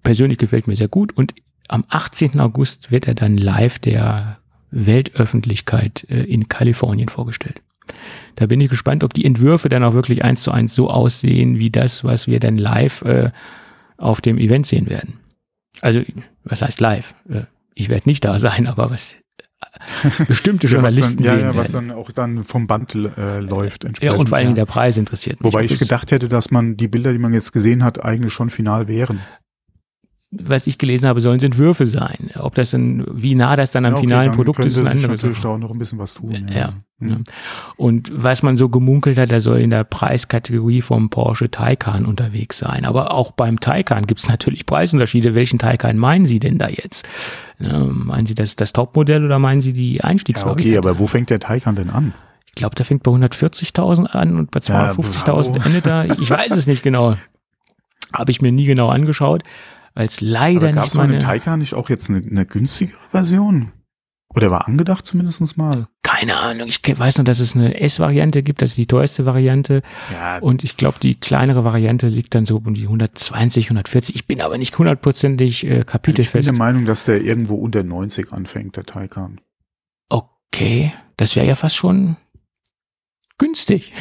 persönlich 0.03 0.38
gefällt 0.38 0.67
mir 0.67 0.75
sehr 0.75 0.89
gut 0.89 1.11
und 1.17 1.33
am 1.67 1.85
18. 1.89 2.39
August 2.39 2.91
wird 2.91 3.07
er 3.07 3.15
dann 3.15 3.35
live 3.35 3.79
der 3.79 4.38
Weltöffentlichkeit 4.69 6.05
äh, 6.07 6.21
in 6.21 6.49
Kalifornien 6.49 7.09
vorgestellt. 7.09 7.63
Da 8.35 8.45
bin 8.45 8.61
ich 8.61 8.69
gespannt, 8.69 9.03
ob 9.03 9.15
die 9.15 9.25
Entwürfe 9.25 9.69
dann 9.69 9.83
auch 9.83 9.93
wirklich 9.93 10.23
eins 10.23 10.43
zu 10.43 10.51
eins 10.51 10.75
so 10.75 10.91
aussehen, 10.91 11.57
wie 11.57 11.71
das, 11.71 12.03
was 12.03 12.27
wir 12.27 12.39
dann 12.39 12.59
live 12.59 13.01
äh, 13.01 13.31
auf 13.97 14.21
dem 14.21 14.38
Event 14.38 14.67
sehen 14.67 14.88
werden. 14.88 15.15
Also, 15.81 16.03
was 16.43 16.61
heißt 16.61 16.79
live? 16.79 17.15
Äh, 17.27 17.45
ich 17.73 17.89
werde 17.89 18.07
nicht 18.07 18.23
da 18.23 18.38
sein, 18.47 18.67
aber 18.67 18.91
was 18.91 19.17
bestimmte 20.27 20.67
Ja, 20.67 20.81
was 20.81 20.95
Journalisten 20.95 21.23
dann, 21.23 21.25
ja, 21.25 21.31
sehen 21.31 21.53
ja, 21.53 21.55
was 21.55 21.71
dann 21.71 21.91
auch 21.91 22.11
dann 22.11 22.43
vom 22.43 22.67
Band 22.67 22.95
äh, 22.95 23.39
läuft. 23.39 23.85
Ja, 24.01 24.13
und 24.13 24.29
vor 24.29 24.38
Dingen 24.38 24.51
ja. 24.51 24.55
der 24.55 24.65
Preis 24.65 24.97
interessiert 24.97 25.39
mich. 25.41 25.53
Wobei 25.53 25.65
Ob 25.65 25.71
ich 25.71 25.79
gedacht 25.79 26.11
hätte, 26.11 26.27
dass 26.27 26.51
man 26.51 26.77
die 26.77 26.88
Bilder, 26.88 27.11
die 27.13 27.19
man 27.19 27.33
jetzt 27.33 27.51
gesehen 27.51 27.83
hat, 27.83 28.03
eigentlich 28.03 28.33
schon 28.33 28.49
final 28.49 28.88
wären. 28.88 29.21
Was 30.32 30.66
ich 30.66 30.78
gelesen 30.78 31.08
habe, 31.08 31.20
sollen 31.20 31.38
es 31.38 31.44
Entwürfe 31.44 31.86
sein. 31.86 32.30
Ob 32.36 32.56
das 32.56 32.72
dann, 32.72 33.06
wie 33.12 33.36
nah 33.36 33.58
das 33.58 33.72
dann 33.72 33.84
am 33.84 33.91
Ja, 33.91 33.98
okay, 33.98 34.08
finalen 34.08 34.28
dann 34.28 34.36
Produkt 34.36 34.60
ist, 34.60 34.68
ist 34.68 34.76
könnte 34.76 34.90
eine 34.90 34.99
sich 34.99 35.06
andere 35.06 35.18
natürlich 35.18 35.41
da 35.41 35.49
auch 35.49 35.58
noch 35.58 35.72
ein 35.72 35.78
bisschen 35.78 35.99
was 35.99 36.14
tun. 36.14 36.48
Ja. 36.53 36.74
Hm. 36.99 37.10
Ja. 37.10 37.18
Und 37.76 38.12
was 38.14 38.41
man 38.41 38.56
so 38.56 38.70
gemunkelt 38.70 39.18
hat, 39.18 39.30
er 39.32 39.41
soll 39.41 39.60
in 39.60 39.72
der 39.72 39.84
Preiskategorie 39.84 40.82
vom 40.82 41.10
Porsche 41.10 41.52
Taycan 41.52 42.06
unterwegs 42.06 42.60
sein. 42.60 42.86
Aber 42.86 43.14
auch 43.14 43.32
beim 43.32 43.60
Taycan 43.60 44.08
gibt 44.08 44.22
es 44.22 44.30
natürlich 44.30 44.66
Preisunterschiede. 44.66 45.36
Welchen 45.36 45.60
Taycan 45.60 45.98
meinen 45.98 46.26
Sie 46.26 46.40
denn 46.40 46.58
da 46.58 46.70
jetzt? 46.70 47.06
Ne, 47.60 47.90
meinen 47.91 48.26
Sie 48.26 48.36
das, 48.36 48.56
das 48.56 48.72
Topmodell 48.72 49.26
oder 49.26 49.38
meinen 49.38 49.62
Sie 49.62 49.74
die 49.74 49.95
Ja, 49.95 50.06
Einstiegsvariante? 50.06 50.64
okay, 50.64 50.78
aber 50.78 50.98
wo 50.98 51.08
fängt 51.08 51.30
der 51.30 51.41
Taycan 51.41 51.76
denn 51.76 51.90
an? 51.90 52.14
Ich 52.48 52.56
glaube, 52.56 52.76
der 52.76 52.86
fängt 52.86 53.03
bei 53.03 53.12
140.000 53.12 54.06
an 54.06 54.38
und 54.38 54.52
bei 54.52 54.62
Ja, 54.64 54.91
250.000 54.91 55.56
wow. 55.56 55.66
endet 55.66 55.86
er. 55.88 56.20
Ich 56.20 56.30
weiß 56.30 56.52
es 56.52 56.68
nicht 56.68 56.84
genau. 56.84 57.16
Habe 58.14 58.32
ich 58.32 58.41
mir 58.41 58.52
nie 58.52 58.66
genau 58.66 58.90
angeschaut, 58.90 59.44
weil 59.93 60.05
es 60.05 60.22
leider 60.22 60.68
Aber 60.68 60.72
gab 60.72 60.84
nicht 60.84 60.88
es 60.88 60.93
von 60.93 61.01
dem 61.03 61.11
meine... 61.11 61.23
Taycan 61.23 61.59
nicht 61.59 61.73
auch 61.73 61.89
jetzt 61.89 62.09
eine, 62.09 62.19
eine 62.19 62.45
günstigere 62.45 62.99
Version? 63.11 63.72
Oder 64.34 64.49
war 64.49 64.68
angedacht 64.68 65.05
zumindest 65.05 65.57
mal? 65.57 65.88
Keine 66.03 66.38
Ahnung. 66.38 66.68
Ich 66.69 66.81
weiß 66.84 67.18
nur, 67.18 67.26
dass 67.26 67.39
es 67.39 67.55
eine 67.55 67.80
S-Variante 67.80 68.43
gibt. 68.43 68.61
Das 68.61 68.72
ist 68.72 68.77
die 68.77 68.88
teuerste 68.88 69.26
Variante. 69.26 69.81
Ja, 70.11 70.38
Und 70.39 70.63
ich 70.63 70.77
glaube, 70.77 70.99
die 71.01 71.15
kleinere 71.15 71.63
Variante 71.65 72.07
liegt 72.07 72.34
dann 72.35 72.45
so 72.45 72.57
um 72.57 72.73
die 72.73 72.84
120, 72.84 73.65
140. 73.65 74.15
Ich 74.15 74.27
bin 74.27 74.41
aber 74.41 74.57
nicht 74.57 74.77
hundertprozentig 74.77 75.63
äh, 75.63 75.65
ich 75.65 75.69
bin 75.69 75.76
der 75.76 75.85
kapitelfest. 75.85 76.57
Meinung, 76.57 76.85
dass 76.85 77.05
der 77.05 77.22
irgendwo 77.22 77.55
unter 77.55 77.84
90 77.84 78.31
anfängt, 78.31 78.77
der 78.77 78.85
Taycan. 78.85 79.41
Okay, 80.09 80.93
das 81.18 81.35
wäre 81.35 81.47
ja 81.47 81.55
fast 81.55 81.76
schon 81.76 82.18
günstig. 83.38 83.93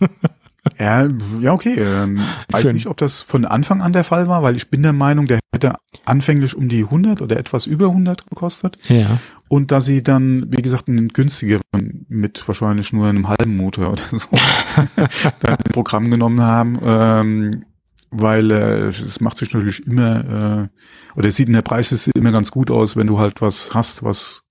Ja, 0.78 1.08
ja, 1.40 1.52
okay. 1.52 1.74
Ähm, 1.78 2.20
weiß 2.50 2.72
nicht, 2.72 2.86
ob 2.86 2.96
das 2.98 3.22
von 3.22 3.44
Anfang 3.44 3.80
an 3.80 3.92
der 3.92 4.04
Fall 4.04 4.28
war, 4.28 4.42
weil 4.42 4.56
ich 4.56 4.70
bin 4.70 4.82
der 4.82 4.92
Meinung, 4.92 5.26
der 5.26 5.40
hätte 5.54 5.74
anfänglich 6.04 6.54
um 6.54 6.68
die 6.68 6.84
100 6.84 7.22
oder 7.22 7.38
etwas 7.38 7.66
über 7.66 7.86
100 7.86 8.26
gekostet. 8.28 8.78
Ja. 8.88 9.18
Und 9.48 9.70
dass 9.70 9.86
sie 9.86 10.02
dann, 10.02 10.52
wie 10.52 10.62
gesagt, 10.62 10.88
einen 10.88 11.08
günstigeren 11.08 11.62
mit 12.08 12.46
wahrscheinlich 12.46 12.92
nur 12.92 13.06
einem 13.06 13.28
halben 13.28 13.56
Motor 13.56 13.92
oder 13.92 14.02
so 14.10 14.26
dann 15.40 15.54
ein 15.54 15.72
Programm 15.72 16.10
genommen 16.10 16.40
haben, 16.40 16.78
ähm, 16.82 17.64
weil 18.10 18.50
äh, 18.50 18.88
es 18.88 19.20
macht 19.20 19.38
sich 19.38 19.52
natürlich 19.52 19.86
immer, 19.86 20.70
äh, 21.14 21.18
oder 21.18 21.28
es 21.28 21.36
sieht 21.36 21.48
in 21.48 21.54
der 21.54 21.62
Preisliste 21.62 22.10
immer 22.14 22.32
ganz 22.32 22.50
gut 22.50 22.70
aus, 22.70 22.96
wenn 22.96 23.06
du 23.06 23.18
halt 23.18 23.40
was 23.40 23.72
hast, 23.72 24.02
was 24.02 24.42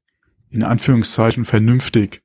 in 0.50 0.64
Anführungszeichen 0.64 1.46
vernünftig 1.46 2.22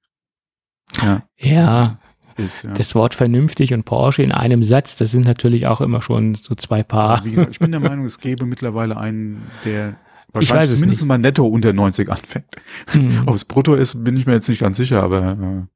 ja, 1.02 1.22
Ja, 1.38 1.98
ist. 2.40 2.64
Ja. 2.64 2.72
das 2.72 2.94
Wort 2.94 3.14
vernünftig 3.14 3.72
und 3.72 3.84
Porsche 3.84 4.22
in 4.22 4.32
einem 4.32 4.64
Satz, 4.64 4.96
das 4.96 5.10
sind 5.10 5.24
natürlich 5.24 5.66
auch 5.66 5.80
immer 5.80 6.02
schon 6.02 6.34
so 6.34 6.54
zwei 6.54 6.82
Paar. 6.82 7.24
Wie 7.24 7.30
gesagt, 7.30 7.50
ich 7.52 7.58
bin 7.58 7.70
der 7.70 7.80
Meinung, 7.80 8.04
es 8.06 8.18
gäbe 8.18 8.46
mittlerweile 8.46 8.96
einen, 8.96 9.42
der 9.64 9.90
Ich 9.90 10.34
weiß 10.34 10.34
wahrscheinlich 10.34 10.70
es 10.70 10.74
zumindest 10.76 11.02
nicht. 11.02 11.08
mal 11.08 11.18
netto 11.18 11.46
unter 11.46 11.72
90 11.72 12.10
anfängt. 12.10 12.46
Hm. 12.90 13.22
Ob 13.26 13.34
es 13.34 13.44
brutto 13.44 13.74
ist, 13.74 14.02
bin 14.04 14.16
ich 14.16 14.26
mir 14.26 14.32
jetzt 14.34 14.48
nicht 14.48 14.60
ganz 14.60 14.76
sicher, 14.76 15.02
aber 15.02 15.38
äh, 15.40 15.66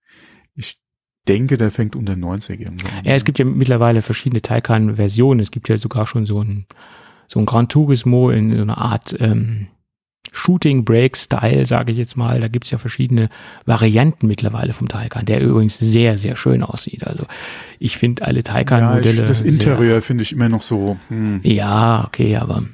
ich 0.54 0.80
denke, 1.28 1.56
der 1.56 1.70
fängt 1.70 1.96
unter 1.96 2.16
90 2.16 2.60
irgendwo 2.60 2.86
an. 2.88 3.04
Ja, 3.04 3.14
es 3.14 3.24
gibt 3.24 3.38
ja 3.38 3.44
mittlerweile 3.44 4.02
verschiedene 4.02 4.42
Taycan-Versionen. 4.42 5.40
Es 5.40 5.50
gibt 5.50 5.68
ja 5.68 5.78
sogar 5.78 6.06
schon 6.06 6.26
so 6.26 6.42
ein, 6.42 6.66
so 7.28 7.40
ein 7.40 7.46
Gran 7.46 7.68
Turismo 7.68 8.30
in 8.30 8.54
so 8.54 8.62
einer 8.62 8.78
Art 8.78 9.16
ähm, 9.18 9.68
Shooting 10.36 10.84
Break 10.84 11.16
Style, 11.16 11.64
sage 11.64 11.92
ich 11.92 11.98
jetzt 11.98 12.16
mal. 12.16 12.40
Da 12.40 12.48
gibt's 12.48 12.70
ja 12.72 12.78
verschiedene 12.78 13.28
Varianten 13.66 14.26
mittlerweile 14.26 14.72
vom 14.72 14.88
Taycan, 14.88 15.24
der 15.26 15.40
übrigens 15.40 15.78
sehr, 15.78 16.18
sehr 16.18 16.34
schön 16.34 16.62
aussieht. 16.64 17.06
Also 17.06 17.24
ich 17.78 17.96
finde 17.98 18.24
alle 18.26 18.38
ja, 18.40 18.42
Taycan-Modelle. 18.42 19.26
das 19.26 19.38
sehr- 19.38 19.46
Interieur 19.46 20.02
finde 20.02 20.22
ich 20.22 20.32
immer 20.32 20.48
noch 20.48 20.62
so. 20.62 20.96
Hm. 21.08 21.40
Ja, 21.44 22.04
okay, 22.04 22.36
aber 22.36 22.64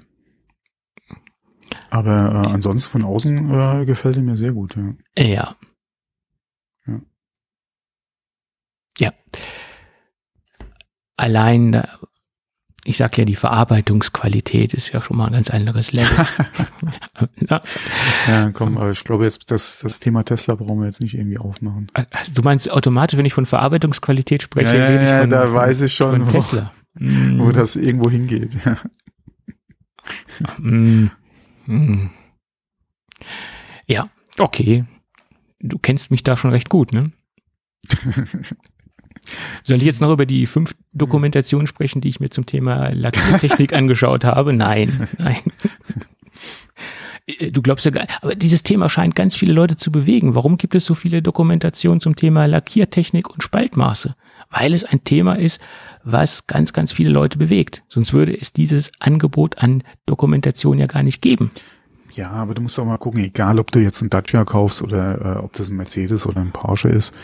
Aber 1.91 2.47
äh, 2.47 2.53
ansonsten 2.53 2.91
von 2.91 3.05
außen 3.05 3.51
äh, 3.82 3.85
gefällt 3.85 4.16
er 4.16 4.23
mir 4.23 4.37
sehr 4.39 4.53
gut. 4.53 4.77
Ja. 5.16 5.24
ja. 5.24 5.57
Ja. 6.87 7.01
Ja. 8.99 9.12
Allein, 11.16 11.73
da- 11.73 11.99
ich 12.85 12.97
sag 12.97 13.16
ja, 13.19 13.24
die 13.24 13.36
Verarbeitungsqualität 13.36 14.73
ist 14.74 14.93
ja 14.93 15.02
schon 15.02 15.16
mal 15.19 15.27
ein 15.27 15.32
ganz 15.32 15.51
anderes 15.51 15.93
Level. 15.93 16.27
ja. 17.48 17.61
ja, 18.27 18.51
komm, 18.51 18.78
aber 18.78 18.90
ich 18.90 19.05
glaube 19.05 19.24
jetzt, 19.24 19.51
das, 19.51 19.81
das 19.81 20.01
Thema 20.01 20.24
Tesla 20.24 20.55
brauchen 20.55 20.81
wir 20.81 20.86
jetzt 20.86 21.01
nicht 21.01 21.15
irgendwie 21.15 21.39
aufmachen. 21.39 21.90
Du 22.35 22.43
meinst 22.43 22.70
automatisch, 22.70 23.19
wenn 23.19 23.27
ich 23.27 23.35
von 23.35 23.44
Verarbeitungsqualität 23.47 24.43
spreche, 24.43 24.77
Ja, 24.77 24.86
rede 24.86 25.02
ich 25.02 25.09
ja, 25.11 25.20
von, 25.20 25.31
da 25.31 25.52
weiß 25.52 25.82
ich 25.82 25.93
schon, 25.94 26.27
wo- 26.27 26.31
Tesla. 26.31 26.73
Mm, 26.94 27.39
Wo 27.40 27.52
das 27.52 27.77
irgendwo 27.77 28.11
hingeht. 28.11 28.57
Ja. 28.65 28.78
mm, 30.59 31.11
mm. 31.66 32.11
Ja, 33.86 34.09
okay. 34.39 34.85
Du 35.61 35.78
kennst 35.78 36.11
mich 36.11 36.23
da 36.23 36.36
schon 36.36 36.51
recht 36.51 36.69
gut, 36.70 36.93
ne? 36.93 37.12
Soll 39.62 39.78
ich 39.78 39.84
jetzt 39.84 40.01
noch 40.01 40.12
über 40.12 40.26
die 40.26 40.47
fünf 40.47 40.74
Dokumentationen 40.92 41.66
sprechen, 41.66 42.01
die 42.01 42.09
ich 42.09 42.20
mir 42.20 42.30
zum 42.30 42.47
Thema 42.47 42.90
Lackiertechnik 42.90 43.72
angeschaut 43.76 44.24
habe? 44.24 44.52
Nein, 44.52 45.09
nein. 45.18 45.40
Äh, 47.26 47.51
Du 47.52 47.62
glaubst 47.62 47.84
ja 47.84 47.92
gar 47.92 48.06
aber 48.22 48.34
dieses 48.34 48.62
Thema 48.62 48.88
scheint 48.88 49.14
ganz 49.14 49.36
viele 49.36 49.52
Leute 49.52 49.76
zu 49.76 49.92
bewegen. 49.92 50.34
Warum 50.34 50.56
gibt 50.56 50.74
es 50.74 50.84
so 50.84 50.94
viele 50.94 51.22
Dokumentationen 51.22 52.01
zum 52.01 52.16
Thema 52.16 52.47
Lackiertechnik 52.47 53.30
und 53.30 53.42
Spaltmaße? 53.42 54.16
weil 54.51 54.74
es 54.74 54.84
ein 54.84 55.05
Thema 55.05 55.34
ist, 55.34 55.60
was 56.02 56.47
ganz, 56.47 56.72
ganz 56.72 56.92
viele 56.92 57.10
Leute 57.10 57.38
bewegt. 57.38 57.82
Sonst 57.88 58.12
würde 58.12 58.38
es 58.38 58.52
dieses 58.52 58.90
Angebot 58.98 59.59
an 59.59 59.82
Dokumentation 60.06 60.78
ja 60.78 60.86
gar 60.86 61.02
nicht 61.02 61.22
geben. 61.22 61.51
Ja, 62.12 62.30
aber 62.30 62.55
du 62.55 62.62
musst 62.62 62.78
auch 62.78 62.84
mal 62.84 62.98
gucken, 62.98 63.22
egal 63.22 63.60
ob 63.60 63.70
du 63.70 63.78
jetzt 63.78 64.02
einen 64.02 64.10
Dacia 64.10 64.44
kaufst 64.44 64.82
oder 64.82 65.36
äh, 65.36 65.38
ob 65.38 65.52
das 65.55 65.68
ein 65.68 65.76
Mercedes 65.76 66.26
oder 66.26 66.40
ein 66.40 66.51
Porsche 66.51 66.88
ist, 66.88 67.14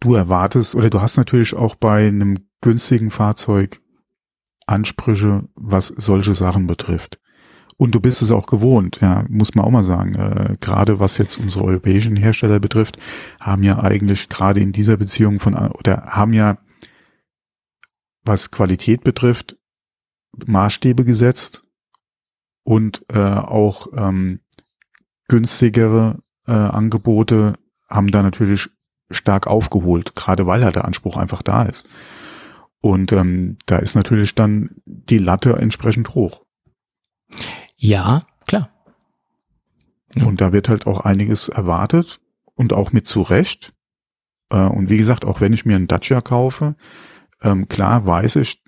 du 0.00 0.14
erwartest 0.14 0.74
oder 0.74 0.90
du 0.90 1.00
hast 1.00 1.16
natürlich 1.16 1.54
auch 1.54 1.74
bei 1.74 2.08
einem 2.08 2.38
günstigen 2.60 3.10
Fahrzeug 3.10 3.80
Ansprüche, 4.66 5.48
was 5.54 5.88
solche 5.88 6.34
Sachen 6.34 6.66
betrifft. 6.66 7.18
Und 7.76 7.94
du 7.94 8.00
bist 8.00 8.22
es 8.22 8.30
auch 8.30 8.46
gewohnt, 8.46 9.00
ja, 9.00 9.24
muss 9.28 9.54
man 9.54 9.64
auch 9.64 9.70
mal 9.70 9.82
sagen. 9.82 10.14
Äh, 10.14 10.56
gerade 10.60 11.00
was 11.00 11.18
jetzt 11.18 11.36
unsere 11.38 11.64
europäischen 11.64 12.16
Hersteller 12.16 12.60
betrifft, 12.60 12.98
haben 13.40 13.62
ja 13.64 13.82
eigentlich 13.82 14.28
gerade 14.28 14.60
in 14.60 14.72
dieser 14.72 14.96
Beziehung 14.96 15.40
von 15.40 15.54
oder 15.54 16.02
haben 16.06 16.32
ja 16.32 16.58
was 18.24 18.52
Qualität 18.52 19.02
betrifft 19.02 19.56
Maßstäbe 20.46 21.04
gesetzt 21.04 21.64
und 22.62 23.04
äh, 23.12 23.18
auch 23.18 23.88
ähm, 23.96 24.40
günstigere 25.28 26.22
äh, 26.46 26.52
Angebote 26.52 27.54
haben 27.88 28.08
da 28.08 28.22
natürlich 28.22 28.70
stark 29.12 29.46
aufgeholt, 29.46 30.14
gerade 30.14 30.46
weil 30.46 30.64
halt 30.64 30.76
der 30.76 30.84
Anspruch 30.84 31.16
einfach 31.16 31.42
da 31.42 31.62
ist. 31.62 31.88
Und 32.80 33.12
ähm, 33.12 33.56
da 33.66 33.76
ist 33.76 33.94
natürlich 33.94 34.34
dann 34.34 34.70
die 34.84 35.18
Latte 35.18 35.54
entsprechend 35.54 36.14
hoch. 36.14 36.42
Ja, 37.76 38.20
klar. 38.46 38.70
Ja. 40.16 40.26
Und 40.26 40.40
da 40.40 40.52
wird 40.52 40.68
halt 40.68 40.86
auch 40.86 41.00
einiges 41.00 41.48
erwartet 41.48 42.20
und 42.54 42.72
auch 42.72 42.92
mit 42.92 43.06
Zurecht. 43.06 43.72
Äh, 44.50 44.66
und 44.66 44.90
wie 44.90 44.98
gesagt, 44.98 45.24
auch 45.24 45.40
wenn 45.40 45.52
ich 45.52 45.64
mir 45.64 45.76
einen 45.76 45.88
Dacia 45.88 46.20
kaufe, 46.20 46.74
ähm, 47.40 47.68
klar 47.68 48.06
weiß 48.06 48.36
ich, 48.36 48.62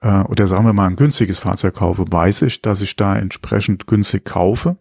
äh, 0.00 0.22
oder 0.22 0.46
sagen 0.46 0.64
wir 0.64 0.72
mal 0.72 0.86
ein 0.86 0.96
günstiges 0.96 1.38
Fahrzeug 1.38 1.74
kaufe, 1.74 2.04
weiß 2.08 2.42
ich, 2.42 2.62
dass 2.62 2.80
ich 2.80 2.96
da 2.96 3.16
entsprechend 3.16 3.86
günstig 3.86 4.24
kaufe. 4.24 4.78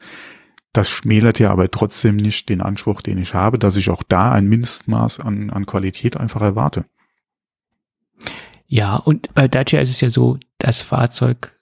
Das 0.76 0.90
schmälert 0.90 1.40
ja 1.40 1.52
aber 1.52 1.72
trotzdem 1.72 2.18
nicht 2.18 2.50
den 2.50 2.60
Anspruch, 2.60 3.02
den 3.02 3.18
ich 3.18 3.34
habe, 3.34 3.58
dass 3.58 3.78
ich 3.78 3.90
auch 3.90 4.04
da 4.04 4.34
ein 4.34 4.50
Mindestmaß 4.50 5.22
an, 5.22 5.50
an 5.50 5.66
Qualität 5.66 6.18
einfach 6.18 6.42
erwarte. 6.42 6.84
Ja, 8.68 8.98
und 8.98 9.34
bei 9.34 9.48
Dacia 9.48 9.80
ist 9.80 9.92
es 9.92 10.02
ja 10.02 10.10
so, 10.10 10.38
das 10.58 10.82
Fahrzeug 10.82 11.54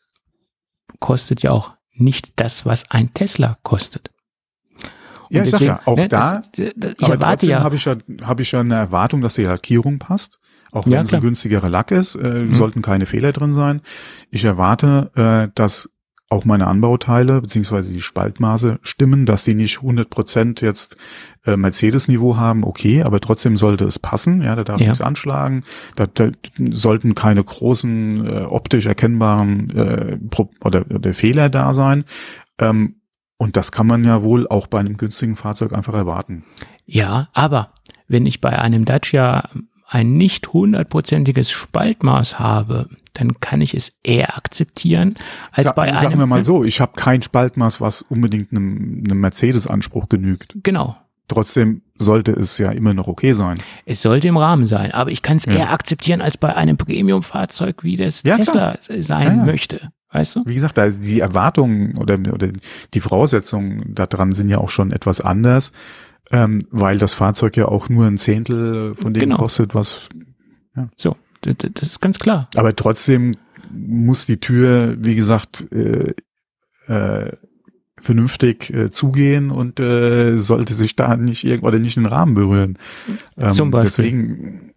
kostet 0.99 1.44
ja 1.44 1.52
auch 1.52 1.73
nicht 1.94 2.34
das, 2.38 2.65
was 2.65 2.90
ein 2.90 3.14
Tesla 3.14 3.60
kostet. 3.61 4.10
Und 5.30 5.35
ja, 5.35 5.44
ich 5.44 5.52
deswegen, 5.52 5.69
sag 5.73 5.85
ja, 5.85 5.91
auch 5.91 5.95
ne, 5.95 6.07
da, 6.07 6.41
das, 6.56 6.73
das, 6.76 6.94
ich 6.98 7.06
aber 7.06 7.19
trotzdem 7.19 7.49
ja, 7.52 7.61
habe 7.61 7.76
ich 7.76 7.85
ja, 7.85 7.95
habe 8.23 8.41
ich 8.41 8.52
ja 8.52 8.61
eine 8.61 8.73
Erwartung, 8.73 9.22
dass 9.22 9.35
die 9.35 9.44
Lackierung 9.44 9.99
passt. 9.99 10.40
Auch 10.72 10.88
wenn 10.88 10.94
ja, 10.94 11.02
es 11.02 11.14
ein 11.14 11.22
günstigerer 11.22 11.69
Lack 11.69 11.91
ist, 11.91 12.15
äh, 12.15 12.30
mhm. 12.34 12.56
sollten 12.56 12.81
keine 12.81 13.06
Fehler 13.06 13.31
drin 13.31 13.53
sein. 13.53 13.81
Ich 14.31 14.44
erwarte, 14.44 15.11
äh, 15.14 15.52
dass 15.53 15.93
auch 16.34 16.45
meine 16.45 16.68
Anbauteile 16.68 17.41
beziehungsweise 17.41 17.93
die 17.93 18.01
Spaltmaße 18.01 18.80
stimmen, 18.81 19.26
dass 19.26 19.43
die 19.43 19.53
nicht 19.53 19.77
100 19.77 20.10
Prozent 20.10 20.61
jetzt 20.61 20.97
äh, 21.45 21.55
Mercedes-Niveau 21.55 22.38
haben, 22.38 22.64
okay, 22.64 23.03
aber 23.03 23.19
trotzdem 23.19 23.55
sollte 23.55 23.85
es 23.85 23.99
passen, 23.99 24.41
ja, 24.41 24.55
da 24.55 24.64
darf 24.64 24.81
ja. 24.81 24.88
nichts 24.88 25.01
anschlagen, 25.01 25.64
da, 25.95 26.07
da 26.07 26.31
sollten 26.72 27.14
keine 27.14 27.43
großen 27.43 28.26
äh, 28.26 28.41
optisch 28.41 28.88
erkennbaren 28.88 29.69
äh, 29.69 30.18
oder, 30.61 30.85
oder 30.89 31.14
Fehler 31.14 31.49
da 31.49 31.73
sein. 31.73 32.05
Ähm, 32.60 32.95
und 33.38 33.57
das 33.57 33.72
kann 33.72 33.88
man 33.88 34.03
ja 34.03 34.23
wohl 34.23 34.47
auch 34.47 34.68
bei 34.68 34.80
einem 34.80 34.97
günstigen 34.97 35.35
Fahrzeug 35.35 35.73
einfach 35.73 35.93
erwarten. 35.93 36.45
Ja, 36.85 37.30
aber 37.34 37.73
wenn 38.07 38.26
ich 38.26 38.41
bei 38.41 38.57
einem 38.57 38.85
Dacia 38.85 39.49
ein 39.88 40.14
nicht 40.14 40.53
hundertprozentiges 40.53 41.51
Spaltmaß 41.51 42.39
habe, 42.39 42.88
dann 43.14 43.40
kann 43.40 43.61
ich 43.61 43.73
es 43.73 43.94
eher 44.03 44.38
akzeptieren 44.38 45.15
als 45.52 45.65
Sa 45.65 45.72
bei 45.72 45.84
einem. 45.84 45.98
Sagen 45.98 46.19
wir 46.19 46.26
mal 46.26 46.44
so, 46.44 46.64
ich 46.64 46.81
habe 46.81 46.94
kein 46.95 47.22
Spaltmaß, 47.22 47.81
was 47.81 48.02
unbedingt 48.02 48.52
einem, 48.52 49.03
einem 49.06 49.19
Mercedes-Anspruch 49.19 50.10
genügt. 50.10 50.56
Genau. 50.64 50.98
Trotzdem 51.27 51.81
sollte 51.95 52.31
es 52.31 52.57
ja 52.57 52.72
immer 52.72 52.94
noch 52.94 53.07
okay 53.07 53.34
sein. 53.34 53.57
Es 53.85 54.02
sollte 54.02 54.27
im 54.27 54.38
Rahmen 54.38 54.65
sein, 54.65 54.91
aber 54.91 55.10
ich 55.10 55.22
kann 55.22 55.38
es 55.38 55.45
ja. 55.45 55.53
eher 55.53 55.72
akzeptieren 55.72 56.22
als 56.22 56.38
bei 56.38 56.56
einem 56.56 56.76
Premium-Fahrzeug, 56.76 57.84
wie 57.84 57.95
das 57.95 58.23
ja, 58.23 58.35
Tesla 58.35 58.76
klar. 58.76 59.02
sein 59.02 59.38
ja, 59.38 59.45
möchte. 59.45 59.91
Weißt 60.11 60.35
du? 60.35 60.44
Wie 60.45 60.53
gesagt, 60.53 60.77
da 60.77 60.90
die 60.90 61.22
Erwartungen 61.22 61.98
oder, 61.98 62.15
oder 62.15 62.49
die 62.94 62.99
Voraussetzungen 62.99 63.95
daran 63.95 64.31
sind 64.31 64.49
ja 64.49 64.60
auch 64.60 64.69
schon 64.69 64.91
etwas 64.91 65.22
anders 65.22 65.72
ähm, 66.34 66.68
weil 66.72 66.98
das 66.98 67.14
Fahrzeug 67.14 67.56
ja 67.57 67.68
auch 67.68 67.90
nur 67.90 68.07
ein 68.07 68.18
Zehntel 68.18 68.95
von 68.95 69.14
dem 69.14 69.22
genau. 69.22 69.38
kostet, 69.38 69.76
was. 69.76 70.10
Ja. 70.76 70.90
So, 70.98 71.15
das 71.45 71.90
ist 71.90 72.02
ganz 72.02 72.20
klar. 72.20 72.49
Aber 72.56 72.76
trotzdem 72.76 73.36
muss 73.72 74.26
die 74.26 74.40
Tür, 74.40 74.95
wie 74.99 75.15
gesagt, 75.15 75.65
äh, 75.72 76.14
äh, 76.88 77.32
vernünftig 78.02 78.74
äh, 78.74 78.91
zugehen 78.91 79.49
und 79.49 79.80
äh, 79.80 80.38
sollte 80.38 80.74
sich 80.74 80.95
da 80.95 81.15
nicht 81.15 81.45
irgendwo 81.45 81.68
oder 81.68 81.80
nicht 81.80 81.95
den 81.95 82.06
Rahmen 82.06 82.34
berühren. 82.34 82.78
Ähm, 83.38 83.52
Zum 83.52 83.72
Beispiel. 83.72 83.90
Deswegen 83.90 84.72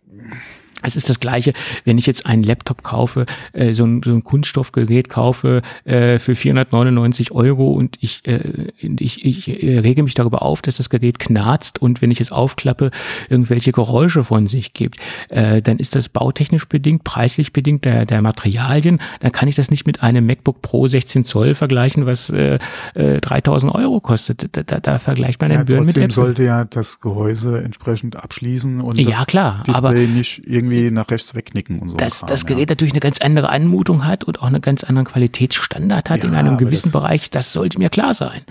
es 0.83 0.97
ist 0.97 1.09
das 1.09 1.21
Gleiche, 1.21 1.53
wenn 1.85 1.99
ich 1.99 2.07
jetzt 2.07 2.27
einen 2.27 2.43
Laptop 2.43 2.83
kaufe, 2.83 3.27
äh, 3.53 3.73
so, 3.73 3.85
ein, 3.85 4.03
so 4.05 4.13
ein 4.13 4.25
Kunststoffgerät 4.25 5.09
kaufe 5.09 5.63
äh, 5.85 6.19
für 6.19 6.35
499 6.35 7.33
Euro 7.33 7.73
und 7.73 7.97
ich, 8.01 8.23
äh, 8.27 8.41
ich, 8.81 9.25
ich 9.25 9.63
äh, 9.63 9.79
rege 9.79 10.03
mich 10.03 10.15
darüber 10.15 10.43
auf, 10.43 10.63
dass 10.63 10.77
das 10.77 10.91
Gerät 10.91 11.19
knarzt 11.19 11.81
und 11.81 12.03
wenn 12.03 12.11
ich 12.11 12.21
es 12.21 12.31
aufklappe, 12.31 12.91
irgendwelche 13.29 13.73
Geräusche 13.73 14.25
von 14.25 14.47
sich 14.47 14.75
gibt, 14.75 14.99
äh, 15.31 15.63
dann 15.63 15.79
ist 15.79 15.97
das 15.97 16.09
bautechnisch 16.09 16.69
bedingt, 16.69 17.05
preislich 17.05 17.53
bedingt 17.53 17.85
der, 17.85 18.05
der 18.05 18.21
Materialien. 18.21 19.01
Dann 19.21 19.33
kann 19.33 19.49
ich 19.49 19.55
das 19.55 19.71
nicht 19.71 19.87
mit 19.87 20.03
einem 20.03 20.27
MacBook 20.27 20.63
Pro 20.63 20.87
16 20.87 21.25
Zoll 21.25 21.55
vergleichen, 21.55 22.07
was 22.07 22.31
äh, 22.31 22.59
äh, 22.95 23.21
3000 23.21 23.75
Euro 23.75 24.01
kostet. 24.01 24.49
Da, 24.53 24.63
da, 24.63 24.81
da 24.81 24.99
vergleicht 24.99 25.41
man 25.41 25.51
den 25.51 25.61
ja, 25.61 25.65
Birnen 25.65 25.87
mit 25.87 25.97
Apple. 25.97 26.13
sollte 26.13 26.45
ja 26.45 26.65
das 26.65 27.01
Gehäuse 27.01 27.63
entsprechend 27.63 28.17
abschließen 28.17 28.81
und 28.81 28.99
ja, 28.99 29.25
klar, 29.25 29.63
Display 29.67 29.75
aber 29.77 29.93
nicht 29.93 30.43
irgendwie 30.47 30.76
irgendwie 30.77 30.95
nach 30.95 31.11
rechts 31.11 31.35
wegknicken 31.35 31.79
und 31.79 31.89
so. 31.91 31.97
Dass 31.97 32.21
Kram, 32.21 32.29
das 32.29 32.47
Gerät 32.47 32.69
ja. 32.69 32.73
natürlich 32.73 32.93
eine 32.93 33.01
ganz 33.01 33.21
andere 33.21 33.49
Anmutung 33.49 34.07
hat 34.07 34.25
und 34.25 34.41
auch 34.41 34.47
einen 34.47 34.61
ganz 34.61 34.85
anderen 34.85 35.07
Qualitätsstandard 35.07 36.11
hat 36.11 36.23
ja, 36.23 36.29
in 36.29 36.35
einem 36.35 36.57
gewissen 36.57 36.93
das, 36.93 37.01
Bereich, 37.01 37.31
das 37.31 37.53
sollte 37.53 37.79
mir 37.79 37.91
klar 37.91 38.15
sein. 38.15 38.43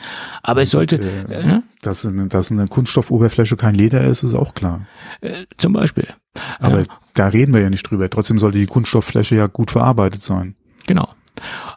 Aber 0.43 0.61
es 0.61 0.71
sollte. 0.71 0.97
Äh, 0.97 1.33
äh, 1.33 1.61
dass, 1.81 2.05
eine, 2.05 2.27
dass 2.27 2.51
eine 2.51 2.67
Kunststoffoberfläche 2.67 3.55
kein 3.55 3.75
Leder 3.75 4.03
ist, 4.03 4.23
ist 4.23 4.33
auch 4.33 4.53
klar. 4.53 4.87
Äh, 5.21 5.45
zum 5.57 5.73
Beispiel. 5.73 6.07
Aber 6.59 6.81
ja. 6.81 6.85
da 7.13 7.27
reden 7.27 7.53
wir 7.53 7.61
ja 7.61 7.69
nicht 7.69 7.89
drüber. 7.89 8.09
Trotzdem 8.09 8.39
sollte 8.39 8.57
die 8.57 8.65
Kunststofffläche 8.65 9.35
ja 9.35 9.47
gut 9.47 9.71
verarbeitet 9.71 10.21
sein. 10.21 10.55
Genau. 10.87 11.09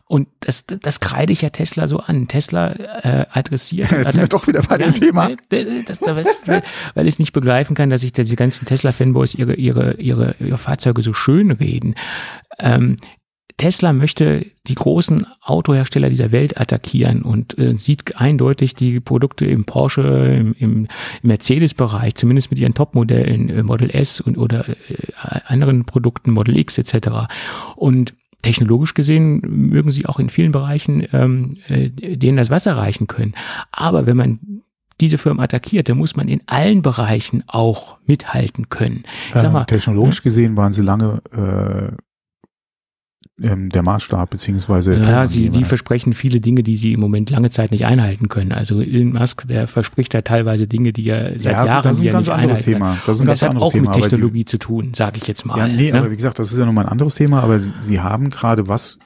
Und 0.09 0.27
das, 0.41 0.65
das 0.65 1.01
kreide 1.01 1.35
ich 1.35 1.43
ja 1.43 1.51
Tesla 1.51 1.87
so 1.87 1.99
an. 1.99 2.29
Tesla 2.29 2.73
äh, 2.73 3.27
adressiert. 3.31 3.91
Jetzt 3.93 4.13
sind 4.13 4.23
wir 4.23 4.29
doch 4.29 4.47
wieder 4.47 4.63
bei 4.63 4.79
dem 4.79 4.95
Thema. 4.95 5.31
Das, 5.51 6.01
das, 6.01 6.01
weil, 6.47 6.63
weil 6.95 7.07
ich 7.07 7.15
es 7.15 7.19
nicht 7.19 7.35
begreifen 7.35 7.77
kann, 7.77 7.91
dass 7.91 8.01
sich 8.01 8.13
diese 8.13 8.35
ganzen 8.35 8.65
Tesla-Fanboys 8.65 9.35
ihre, 9.35 9.55
ihre, 9.55 9.95
ihre, 10.01 10.35
ihre 10.41 10.57
Fahrzeuge 10.57 11.03
so 11.03 11.13
schön 11.13 11.51
reden. 11.51 11.95
Ähm, 12.59 12.97
Tesla 13.59 13.93
möchte 13.93 14.47
die 14.67 14.77
großen 14.77 15.27
Autohersteller 15.43 16.09
dieser 16.09 16.33
Welt 16.33 16.59
attackieren 16.59 17.23
und 17.23 17.59
äh, 17.59 17.77
sieht 17.77 18.17
eindeutig 18.17 18.75
die 18.75 19.01
Produkte 19.01 19.45
im 19.45 19.67
Porsche, 19.67 20.03
im, 20.03 20.55
im 20.55 20.89
Mercedes-Bereich, 21.23 22.15
zumindest 22.15 22.51
mit 22.51 22.61
ihren 22.61 22.75
Top-Modellen, 22.75 23.51
äh, 23.51 23.63
Model 23.63 23.91
S 23.91 24.21
und 24.21 24.39
oder 24.39 24.69
äh, 24.69 24.75
anderen 25.45 25.85
Produkten, 25.85 26.31
Model 26.31 26.57
X 26.57 26.79
etc. 26.79 27.27
Und 27.77 28.15
technologisch 28.43 28.95
gesehen 28.95 29.41
mögen 29.41 29.91
sie 29.91 30.07
auch 30.07 30.19
in 30.19 30.31
vielen 30.31 30.53
Bereichen 30.53 31.07
ähm, 31.13 31.57
äh, 31.69 31.91
denen 31.91 32.37
das 32.37 32.51
Wasser 32.51 32.77
reichen 32.77 33.07
können. 33.07 33.35
Aber 33.73 34.07
wenn 34.07 34.17
man 34.17 34.63
diese 35.01 35.19
Firmen 35.19 35.41
attackiert, 35.41 35.89
dann 35.89 35.99
muss 35.99 36.17
man 36.17 36.29
in 36.29 36.43
allen 36.47 36.83
Bereichen 36.83 37.45
auch 37.47 37.99
mithalten 38.07 38.69
können. 38.69 39.05
Ich 39.29 39.41
sag 39.41 39.53
mal, 39.53 39.65
technologisch 39.65 40.23
gesehen 40.23 40.57
waren 40.57 40.73
sie 40.73 40.83
lange 40.83 41.21
äh, 41.33 41.97
ähm, 43.41 43.69
der 43.69 43.83
Maßstab 43.83 44.31
beziehungsweise 44.31 44.97
ja, 44.97 45.27
sie, 45.27 45.51
sie 45.53 45.65
versprechen 45.65 46.13
viele 46.13 46.41
Dinge, 46.41 46.63
die 46.63 46.77
sie 46.77 46.93
im 46.93 47.01
Moment 47.01 47.31
lange 47.31 47.51
Zeit 47.51 47.71
nicht 47.71 47.87
einhalten 47.87 48.29
können. 48.29 48.53
Also 48.53 48.81
Elon 48.81 49.13
Musk, 49.13 49.47
der 49.47 49.67
verspricht 49.67 50.15
da 50.15 50.23
teilweise 50.23 50.67
Dinge, 50.67 50.93
die 50.93 51.09
er 51.09 51.39
seit 51.39 51.53
ja, 51.53 51.67
Jahren 51.67 51.85
das 51.85 51.99
ist 51.99 52.05
ein 52.05 52.13
ganz 52.13 52.29
anderes 52.29 52.63
Thema. 52.63 52.97
Das 53.07 53.17
ist 53.17 53.23
ein 53.23 53.27
ganz 53.27 53.41
das 53.41 53.49
hat 53.49 53.57
auch 53.57 53.73
Thema, 53.73 53.91
mit 53.91 54.03
Technologie 54.03 54.39
die, 54.39 54.45
zu 54.45 54.59
tun, 54.59 54.93
sage 54.95 55.19
ich 55.19 55.27
jetzt 55.29 55.47
mal. 55.47 55.59
Ja, 55.59 55.69
nee, 55.69 55.93
ne? 55.93 55.99
aber 55.99 56.11
wie 56.11 56.17
gesagt, 56.17 56.39
das 56.39 56.53
ist 56.53 56.59
ja 56.59 56.67
nochmal 56.67 56.87
ein 56.87 56.93
anderes 56.93 57.15
Thema. 57.15 57.43
Aber 57.43 57.61
sie, 57.61 57.73
sie 57.81 58.01
haben 58.01 58.29
gerade 58.29 58.69
was 58.69 58.99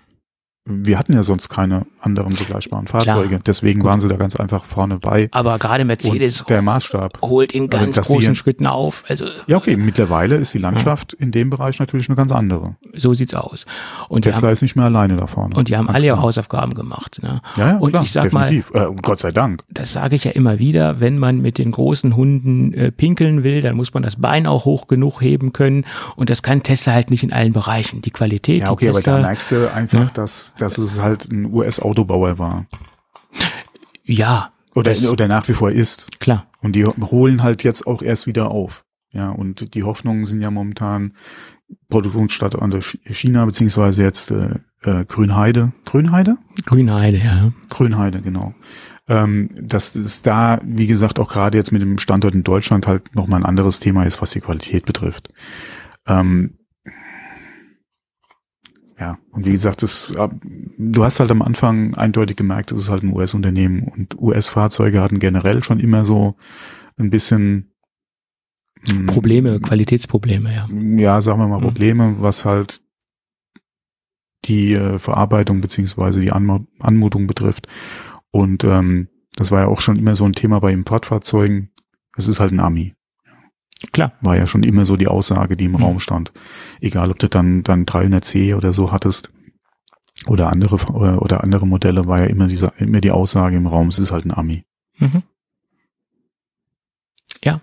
wir 0.64 0.96
hatten 0.96 1.12
ja 1.12 1.24
sonst 1.24 1.48
keine 1.48 1.86
anderen 2.00 2.34
begleichbaren 2.36 2.86
Fahrzeuge. 2.86 3.28
Klar. 3.28 3.40
Deswegen 3.44 3.80
Gut. 3.80 3.90
waren 3.90 4.00
sie 4.00 4.06
da 4.08 4.16
ganz 4.16 4.36
einfach 4.36 4.64
vorne 4.64 4.98
bei. 4.98 5.28
Aber 5.32 5.58
gerade 5.58 5.84
Mercedes 5.84 6.44
der 6.48 6.62
Maßstab 6.62 7.20
holt 7.20 7.52
in 7.52 7.68
ganz 7.68 7.98
also, 7.98 8.12
großen 8.12 8.36
Schritten 8.36 8.68
auf. 8.68 9.02
Also 9.08 9.26
ja, 9.48 9.56
okay. 9.56 9.76
Mittlerweile 9.76 10.36
ist 10.36 10.54
die 10.54 10.58
Landschaft 10.58 11.14
ja. 11.14 11.24
in 11.24 11.32
dem 11.32 11.50
Bereich 11.50 11.80
natürlich 11.80 12.08
eine 12.08 12.14
ganz 12.14 12.30
andere. 12.30 12.76
So 12.94 13.12
sieht's 13.12 13.34
aus. 13.34 13.66
Und 14.08 14.22
Tesla 14.22 14.42
haben, 14.42 14.52
ist 14.52 14.62
nicht 14.62 14.76
mehr 14.76 14.84
alleine 14.84 15.16
da 15.16 15.26
vorne. 15.26 15.56
Und 15.56 15.68
die 15.68 15.76
haben 15.76 15.88
alle 15.88 16.06
ihre 16.06 16.22
Hausaufgaben 16.22 16.74
gemacht. 16.74 17.20
Ne? 17.22 17.40
Ja, 17.56 17.70
ja, 17.70 17.76
Und 17.78 17.90
klar, 17.90 18.02
ich 18.04 18.12
sag 18.12 18.30
definitiv. 18.30 18.72
mal, 18.72 18.88
äh, 18.88 18.96
Gott 19.02 19.18
sei 19.18 19.32
Dank. 19.32 19.64
Das 19.68 19.92
sage 19.92 20.14
ich 20.14 20.22
ja 20.24 20.30
immer 20.30 20.60
wieder. 20.60 21.00
Wenn 21.00 21.18
man 21.18 21.38
mit 21.38 21.58
den 21.58 21.72
großen 21.72 22.14
Hunden 22.14 22.72
äh, 22.72 22.92
pinkeln 22.92 23.42
will, 23.42 23.62
dann 23.62 23.74
muss 23.74 23.94
man 23.94 24.04
das 24.04 24.14
Bein 24.14 24.46
auch 24.46 24.64
hoch 24.64 24.86
genug 24.86 25.20
heben 25.22 25.52
können. 25.52 25.86
Und 26.14 26.30
das 26.30 26.44
kann 26.44 26.62
Tesla 26.62 26.92
halt 26.92 27.10
nicht 27.10 27.24
in 27.24 27.32
allen 27.32 27.52
Bereichen. 27.52 28.00
Die 28.00 28.12
Qualität. 28.12 28.62
Ja, 28.62 28.70
okay, 28.70 28.90
aber 28.90 29.00
da 29.00 29.18
merkst 29.18 29.50
du 29.50 29.72
einfach, 29.72 29.98
ja. 29.98 30.10
dass, 30.14 30.51
dass 30.58 30.78
es 30.78 31.00
halt 31.00 31.30
ein 31.30 31.52
US-Autobauer 31.52 32.38
war. 32.38 32.66
Ja. 34.04 34.52
Oder, 34.74 34.94
oder 35.10 35.28
nach 35.28 35.48
wie 35.48 35.52
vor 35.52 35.70
ist. 35.70 36.20
Klar. 36.20 36.46
Und 36.60 36.74
die 36.76 36.86
holen 36.86 37.42
halt 37.42 37.62
jetzt 37.64 37.86
auch 37.86 38.02
erst 38.02 38.26
wieder 38.26 38.50
auf. 38.50 38.84
Ja, 39.12 39.30
und 39.30 39.74
die 39.74 39.82
Hoffnungen 39.82 40.24
sind 40.24 40.40
ja 40.40 40.50
momentan 40.50 41.12
Produktionsstandort 41.90 42.98
China, 43.04 43.44
beziehungsweise 43.44 44.02
jetzt 44.02 44.30
äh, 44.30 44.60
äh, 44.82 45.04
Grünheide. 45.04 45.72
Grünheide? 45.84 46.38
Grünheide, 46.64 47.18
ja. 47.18 47.52
Grünheide, 47.68 48.22
genau. 48.22 48.54
Ähm, 49.08 49.48
dass 49.60 49.94
es 49.96 50.22
da, 50.22 50.60
wie 50.64 50.86
gesagt, 50.86 51.18
auch 51.18 51.28
gerade 51.28 51.58
jetzt 51.58 51.72
mit 51.72 51.82
dem 51.82 51.98
Standort 51.98 52.34
in 52.34 52.44
Deutschland 52.44 52.86
halt 52.86 53.14
nochmal 53.14 53.40
ein 53.40 53.46
anderes 53.46 53.80
Thema 53.80 54.04
ist, 54.04 54.22
was 54.22 54.30
die 54.30 54.40
Qualität 54.40 54.86
betrifft. 54.86 55.28
Ähm, 56.06 56.58
ja, 59.02 59.18
und 59.32 59.44
wie 59.44 59.50
gesagt, 59.50 59.82
das, 59.82 60.12
du 60.78 61.04
hast 61.04 61.18
halt 61.18 61.32
am 61.32 61.42
Anfang 61.42 61.94
eindeutig 61.96 62.36
gemerkt, 62.36 62.70
es 62.70 62.78
ist 62.78 62.88
halt 62.88 63.02
ein 63.02 63.12
US-Unternehmen 63.12 63.82
und 63.82 64.16
US-Fahrzeuge 64.22 65.02
hatten 65.02 65.18
generell 65.18 65.64
schon 65.64 65.80
immer 65.80 66.04
so 66.04 66.36
ein 66.96 67.10
bisschen 67.10 67.72
hm, 68.86 69.06
Probleme, 69.06 69.58
Qualitätsprobleme, 69.58 70.54
ja. 70.54 70.68
Ja, 70.70 71.20
sagen 71.20 71.40
wir 71.40 71.48
mal 71.48 71.56
hm. 71.56 71.64
Probleme, 71.64 72.14
was 72.20 72.44
halt 72.44 72.80
die 74.44 74.74
äh, 74.74 75.00
Verarbeitung 75.00 75.60
beziehungsweise 75.60 76.20
die 76.20 76.30
Anmu 76.30 76.60
Anmutung 76.78 77.26
betrifft. 77.26 77.66
Und 78.30 78.62
ähm, 78.62 79.08
das 79.34 79.50
war 79.50 79.62
ja 79.62 79.66
auch 79.66 79.80
schon 79.80 79.96
immer 79.96 80.14
so 80.14 80.26
ein 80.26 80.32
Thema 80.32 80.60
bei 80.60 80.72
Importfahrzeugen. 80.72 81.72
Es 82.16 82.28
ist 82.28 82.38
halt 82.38 82.52
ein 82.52 82.60
Ami. 82.60 82.94
Klar. 83.90 84.12
War 84.20 84.36
ja 84.36 84.46
schon 84.46 84.62
immer 84.62 84.84
so 84.84 84.96
die 84.96 85.08
Aussage, 85.08 85.56
die 85.56 85.64
im 85.64 85.72
mhm. 85.72 85.82
Raum 85.82 86.00
stand. 86.00 86.32
Egal, 86.80 87.10
ob 87.10 87.18
du 87.18 87.28
dann, 87.28 87.62
dann 87.62 87.84
300C 87.84 88.54
oder 88.56 88.72
so 88.72 88.92
hattest 88.92 89.30
oder 90.26 90.50
andere, 90.50 90.76
oder 90.92 91.42
andere 91.42 91.66
Modelle, 91.66 92.06
war 92.06 92.20
ja 92.20 92.26
immer 92.26 92.46
diese, 92.46 92.72
immer 92.78 93.00
die 93.00 93.10
Aussage 93.10 93.56
im 93.56 93.66
Raum, 93.66 93.88
es 93.88 93.98
ist 93.98 94.12
halt 94.12 94.24
ein 94.24 94.30
Ami. 94.30 94.64
Mhm. 94.98 95.22
Ja. 97.42 97.60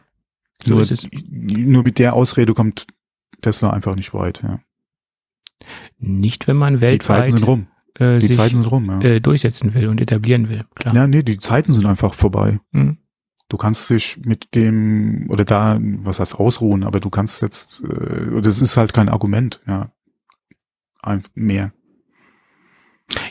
So 0.63 0.73
nur, 0.73 0.81
ist 0.81 0.91
es. 0.91 1.07
Nur 1.29 1.83
mit 1.83 1.99
der 1.99 2.13
Ausrede 2.13 2.53
kommt 2.53 2.87
Tesla 3.41 3.69
einfach 3.69 3.95
nicht 3.95 4.13
weit, 4.13 4.41
ja. 4.43 4.59
Nicht, 5.97 6.47
wenn 6.47 6.57
man 6.57 6.81
weltweit. 6.81 7.27
Die 7.27 7.31
Zeiten 7.31 7.37
sind 7.37 7.47
rum. 7.47 7.67
Äh, 7.95 8.19
die 8.19 8.29
Zeiten 8.29 8.55
sind 8.55 8.71
rum, 8.71 8.89
ja. 8.89 9.01
Äh, 9.01 9.19
durchsetzen 9.21 9.73
will 9.73 9.87
und 9.87 10.01
etablieren 10.01 10.49
will, 10.49 10.65
klar. 10.75 10.95
Ja, 10.95 11.07
nee, 11.07 11.23
die 11.23 11.37
Zeiten 11.37 11.71
sind 11.71 11.85
einfach 11.85 12.13
vorbei. 12.13 12.59
Mhm. 12.71 12.97
Du 13.49 13.57
kannst 13.57 13.89
dich 13.89 14.17
mit 14.23 14.53
dem 14.55 15.25
oder 15.29 15.43
da, 15.43 15.79
was 15.81 16.19
heißt 16.19 16.35
ausruhen, 16.35 16.83
aber 16.83 16.99
du 16.99 17.09
kannst 17.09 17.41
jetzt, 17.41 17.81
äh, 17.83 18.41
das 18.41 18.61
ist 18.61 18.77
halt 18.77 18.93
kein 18.93 19.09
Argument, 19.09 19.59
ja, 19.67 19.91
ein, 21.01 21.23
mehr. 21.33 21.73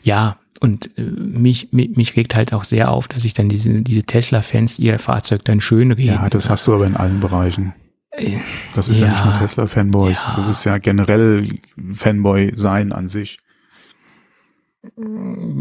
Ja, 0.03 0.39
und 0.61 0.91
äh, 0.99 1.03
mich, 1.03 1.73
mich, 1.73 1.97
mich 1.97 2.17
regt 2.17 2.35
halt 2.35 2.53
auch 2.53 2.65
sehr 2.65 2.91
auf, 2.91 3.07
dass 3.07 3.23
sich 3.23 3.33
dann 3.33 3.49
diese, 3.49 3.83
diese 3.83 4.03
Tesla-Fans 4.03 4.81
ihr 4.81 4.99
Fahrzeug 4.99 5.45
dann 5.45 5.61
schön 5.61 5.93
reden. 5.93 6.15
Ja, 6.15 6.29
das 6.29 6.51
hast 6.51 6.67
du 6.67 6.75
aber 6.75 6.87
in 6.87 6.97
allen 6.97 7.21
Bereichen. 7.21 7.75
Äh, 8.11 8.39
das 8.75 8.89
ist 8.89 8.99
ja, 8.99 9.07
ja 9.07 9.13
nicht 9.13 9.25
nur 9.25 9.35
Tesla-Fanboys, 9.39 10.27
ja. 10.31 10.35
das 10.37 10.49
ist 10.49 10.65
ja 10.65 10.79
generell 10.79 11.61
Fanboy 11.95 12.53
sein 12.57 12.91
an 12.91 13.07
sich. 13.07 13.39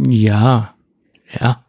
Ja, 0.07 0.73
ja. 1.39 1.65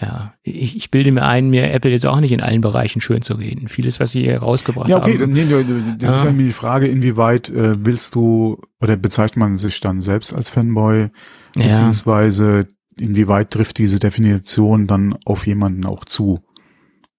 Ja, 0.00 0.34
ich, 0.42 0.76
ich 0.76 0.90
bilde 0.90 1.10
mir 1.12 1.22
ein, 1.22 1.48
mir 1.48 1.72
Apple 1.72 1.90
jetzt 1.90 2.06
auch 2.06 2.20
nicht 2.20 2.32
in 2.32 2.40
allen 2.40 2.60
Bereichen 2.60 3.00
schön 3.00 3.22
zu 3.22 3.34
reden. 3.34 3.68
Vieles, 3.68 4.00
was 4.00 4.12
sie 4.12 4.22
hier 4.22 4.38
rausgebracht 4.38 4.90
haben. 4.90 4.90
Ja, 4.90 4.98
okay, 4.98 5.18
haben. 5.20 5.32
Nee, 5.32 5.94
das 5.98 6.10
ja. 6.10 6.16
ist 6.16 6.24
ja 6.24 6.32
die 6.32 6.50
Frage, 6.50 6.86
inwieweit 6.86 7.48
äh, 7.50 7.84
willst 7.84 8.14
du 8.14 8.60
oder 8.80 8.96
bezeichnet 8.96 9.38
man 9.38 9.56
sich 9.56 9.80
dann 9.80 10.00
selbst 10.00 10.32
als 10.32 10.50
Fanboy, 10.50 11.08
beziehungsweise 11.54 12.66
inwieweit 12.98 13.50
trifft 13.50 13.78
diese 13.78 13.98
Definition 13.98 14.86
dann 14.86 15.16
auf 15.24 15.46
jemanden 15.46 15.86
auch 15.86 16.04
zu? 16.04 16.40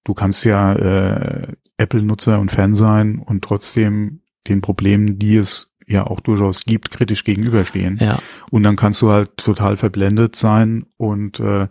Du 0.04 0.14
kannst 0.14 0.46
ja 0.46 0.74
äh, 0.74 1.48
Apple-Nutzer 1.78 2.40
und 2.40 2.52
Fan 2.52 2.76
sein 2.76 3.20
und 3.20 3.44
trotzdem 3.44 4.22
den 4.48 4.62
Problemen, 4.62 5.20
die 5.20 5.38
es 5.38 5.68
ja 5.88 6.06
auch 6.06 6.20
durchaus 6.20 6.66
gibt, 6.66 6.92
kritisch 6.92 7.24
gegenüberstehen. 7.24 7.98
Ja. 8.00 8.20
Und 8.52 8.64
dann 8.64 8.76
kannst 8.76 9.02
du 9.02 9.10
halt 9.10 9.38
total 9.38 9.78
verblendet 9.78 10.36
sein 10.36 10.86
und 10.98 11.40
äh, 11.40 11.68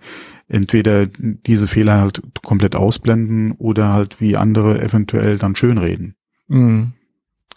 entweder 0.49 1.07
diese 1.07 1.67
Fehler 1.67 2.01
halt 2.01 2.23
komplett 2.43 2.75
ausblenden 2.75 3.53
oder 3.53 3.93
halt 3.93 4.21
wie 4.21 4.37
andere 4.37 4.81
eventuell 4.81 5.39
dann 5.39 5.57
schönreden. 5.57 6.17
Mhm. 6.49 6.93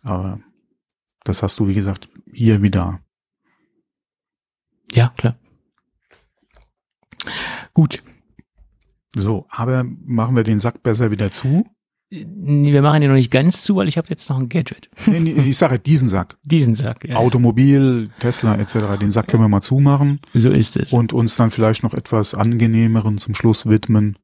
Aber 0.02 0.40
das 1.24 1.44
hast 1.44 1.60
du, 1.60 1.68
wie 1.68 1.74
gesagt, 1.74 2.10
hier 2.32 2.62
wie 2.62 2.72
da. 2.72 3.00
Ja, 4.92 5.14
klar. 5.18 5.38
Gut. 7.74 8.02
So, 9.16 9.46
aber 9.50 9.84
machen 9.84 10.36
wir 10.36 10.44
den 10.44 10.60
Sack 10.60 10.82
besser 10.84 11.12
wieder 11.12 11.32
zu? 11.32 11.66
Wir 12.12 12.82
machen 12.82 13.02
den 13.02 13.10
noch 13.10 13.18
nicht 13.18 13.30
ganz 13.30 13.62
zu, 13.62 13.76
weil 13.76 13.88
ich 13.88 13.98
habe 13.98 14.08
jetzt 14.10 14.30
noch 14.30 14.40
ein 14.40 14.50
Gadget. 14.50 14.90
Nee, 15.06 15.20
nee, 15.20 15.32
ich 15.32 15.58
sage 15.58 15.78
diesen 15.78 16.08
Sack. 16.08 16.38
Diesen 16.44 16.74
Sack, 16.74 17.08
ja. 17.08 17.18
Automobil, 17.18 18.10
Tesla 18.20 18.56
etc. 18.56 18.98
Den 19.00 19.12
Sack 19.12 19.28
können 19.28 19.44
wir 19.44 19.48
mal 19.48 19.62
zumachen. 19.62 20.20
So 20.34 20.50
ist 20.50 20.76
es. 20.76 20.92
Und 20.92 21.14
uns 21.14 21.36
dann 21.36 21.52
vielleicht 21.52 21.84
noch 21.84 21.94
etwas 21.94 22.34
angenehmeren 22.34 23.20
zum 23.20 23.36
Schluss 23.36 23.68
widmen. 23.68 24.18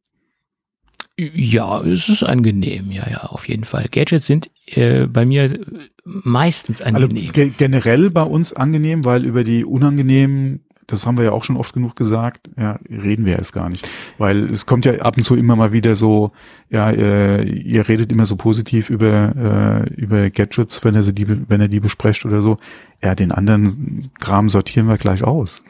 Ja, 1.18 1.80
es 1.82 2.10
ist 2.10 2.24
angenehm, 2.24 2.92
ja, 2.92 3.08
ja, 3.10 3.20
auf 3.20 3.48
jeden 3.48 3.64
Fall. 3.64 3.86
Gadgets 3.90 4.28
sind 4.28 4.50
äh, 4.66 5.08
bei 5.08 5.26
mir 5.26 5.60
meistens 6.04 6.82
also 6.82 7.06
angenehm. 7.06 7.28
Also 7.28 7.34
ge 7.34 7.52
generell 7.56 8.10
bei 8.10 8.24
uns 8.24 8.52
angenehm, 8.52 9.06
weil 9.06 9.24
über 9.24 9.46
die 9.46 9.64
unangenehmen 9.64 10.65
das 10.88 11.06
haben 11.06 11.18
wir 11.18 11.26
ja 11.26 11.32
auch 11.32 11.44
schon 11.44 11.58
oft 11.58 11.74
genug 11.74 11.96
gesagt, 11.96 12.50
ja, 12.58 12.80
reden 12.90 13.26
wir 13.26 13.38
erst 13.38 13.54
gar 13.54 13.70
nicht. 13.70 13.88
Weil 14.18 14.46
es 14.46 14.66
kommt 14.66 14.86
ja 14.86 14.94
ab 15.02 15.18
und 15.18 15.24
zu 15.24 15.36
immer 15.36 15.56
mal 15.56 15.72
wieder 15.72 15.96
so, 15.96 16.32
ja, 16.70 16.90
äh, 16.92 17.44
ihr 17.44 17.88
redet 17.88 18.12
immer 18.12 18.26
so 18.26 18.36
positiv 18.36 18.90
über, 18.90 19.86
äh, 19.86 19.94
über 19.94 20.30
Gadgets, 20.30 20.84
wenn 20.84 20.96
er 20.96 21.04
sie 21.04 21.14
die, 21.14 21.28
wenn 21.28 21.62
er 21.62 21.68
die 21.68 21.80
besprecht 21.80 22.26
oder 22.26 22.42
so. 22.42 22.58
Ja, 23.04 23.16
den 23.16 23.32
anderen 23.32 24.12
Kram 24.20 24.50
sortieren 24.50 24.88
wir 24.88 24.98
gleich 24.98 25.24
aus. 25.24 25.64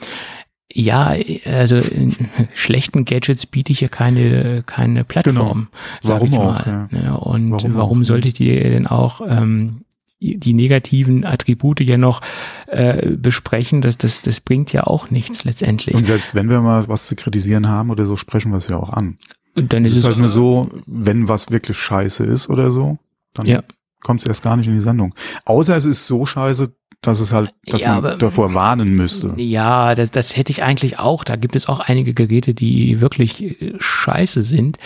Ja, 0.73 1.15
also 1.45 1.77
in 1.77 2.15
schlechten 2.53 3.05
Gadgets 3.05 3.45
biete 3.45 3.71
ich 3.71 3.81
ja 3.81 3.87
keine 3.87 4.63
keine 4.63 5.05
Plattform. 5.05 5.69
Genau. 6.01 6.13
Warum 6.13 6.33
auch? 6.33 6.65
Ja. 6.65 6.87
Ne, 6.91 7.17
und 7.17 7.51
warum, 7.51 7.75
warum 7.75 8.01
auch? 8.01 8.05
sollte 8.05 8.27
ich 8.27 8.33
die 8.33 8.53
denn 8.55 8.87
auch 8.87 9.21
ähm, 9.25 9.84
die 10.34 10.53
negativen 10.53 11.23
Attribute 11.23 11.81
ja 11.81 11.97
noch 11.97 12.22
äh, 12.68 13.11
besprechen, 13.11 13.81
das, 13.81 13.97
das, 13.97 14.22
das 14.22 14.41
bringt 14.41 14.73
ja 14.73 14.85
auch 14.85 15.11
nichts 15.11 15.43
letztendlich. 15.43 15.95
Und 15.95 16.07
selbst 16.07 16.35
wenn 16.35 16.49
wir 16.49 16.61
mal 16.61 16.88
was 16.88 17.07
zu 17.07 17.15
kritisieren 17.15 17.68
haben 17.68 17.91
oder 17.91 18.06
so, 18.06 18.18
sprechen 18.18 18.52
wir 18.52 18.57
es 18.57 18.68
ja 18.68 18.77
auch 18.77 18.89
an. 18.89 19.18
Und 19.57 19.72
dann 19.72 19.85
ist 19.85 19.93
es 19.93 19.99
ist 19.99 20.06
halt 20.06 20.18
nur 20.18 20.30
so, 20.30 20.69
wenn 20.85 21.30
was 21.30 21.52
wirklich 21.52 21.77
scheiße 21.77 22.23
ist 22.23 22.49
oder 22.49 22.72
so, 22.72 22.97
dann 23.34 23.45
ja. 23.45 23.64
kommt 24.02 24.22
es 24.22 24.26
erst 24.26 24.43
gar 24.43 24.57
nicht 24.57 24.68
in 24.68 24.76
die 24.76 24.81
Sendung. 24.81 25.14
Außer 25.45 25.76
es 25.77 25.85
ist 25.85 26.07
so 26.07 26.26
scheiße, 26.26 26.73
dass 27.02 27.19
es 27.19 27.31
halt, 27.31 27.53
dass 27.68 27.81
ja, 27.81 27.89
man 27.89 27.97
aber, 27.97 28.15
davor 28.15 28.53
warnen 28.53 28.95
müsste. 28.95 29.34
Ja, 29.38 29.95
das, 29.95 30.11
das 30.11 30.35
hätte 30.35 30.52
ich 30.52 30.64
eigentlich 30.64 30.99
auch. 30.99 31.23
Da 31.23 31.35
gibt 31.35 31.56
es 31.56 31.68
auch 31.68 31.80
einige 31.80 32.14
Geräte, 32.14 32.53
die 32.53 32.99
wirklich 33.02 33.61
äh, 33.61 33.73
scheiße 33.80 34.41
sind. 34.41 34.77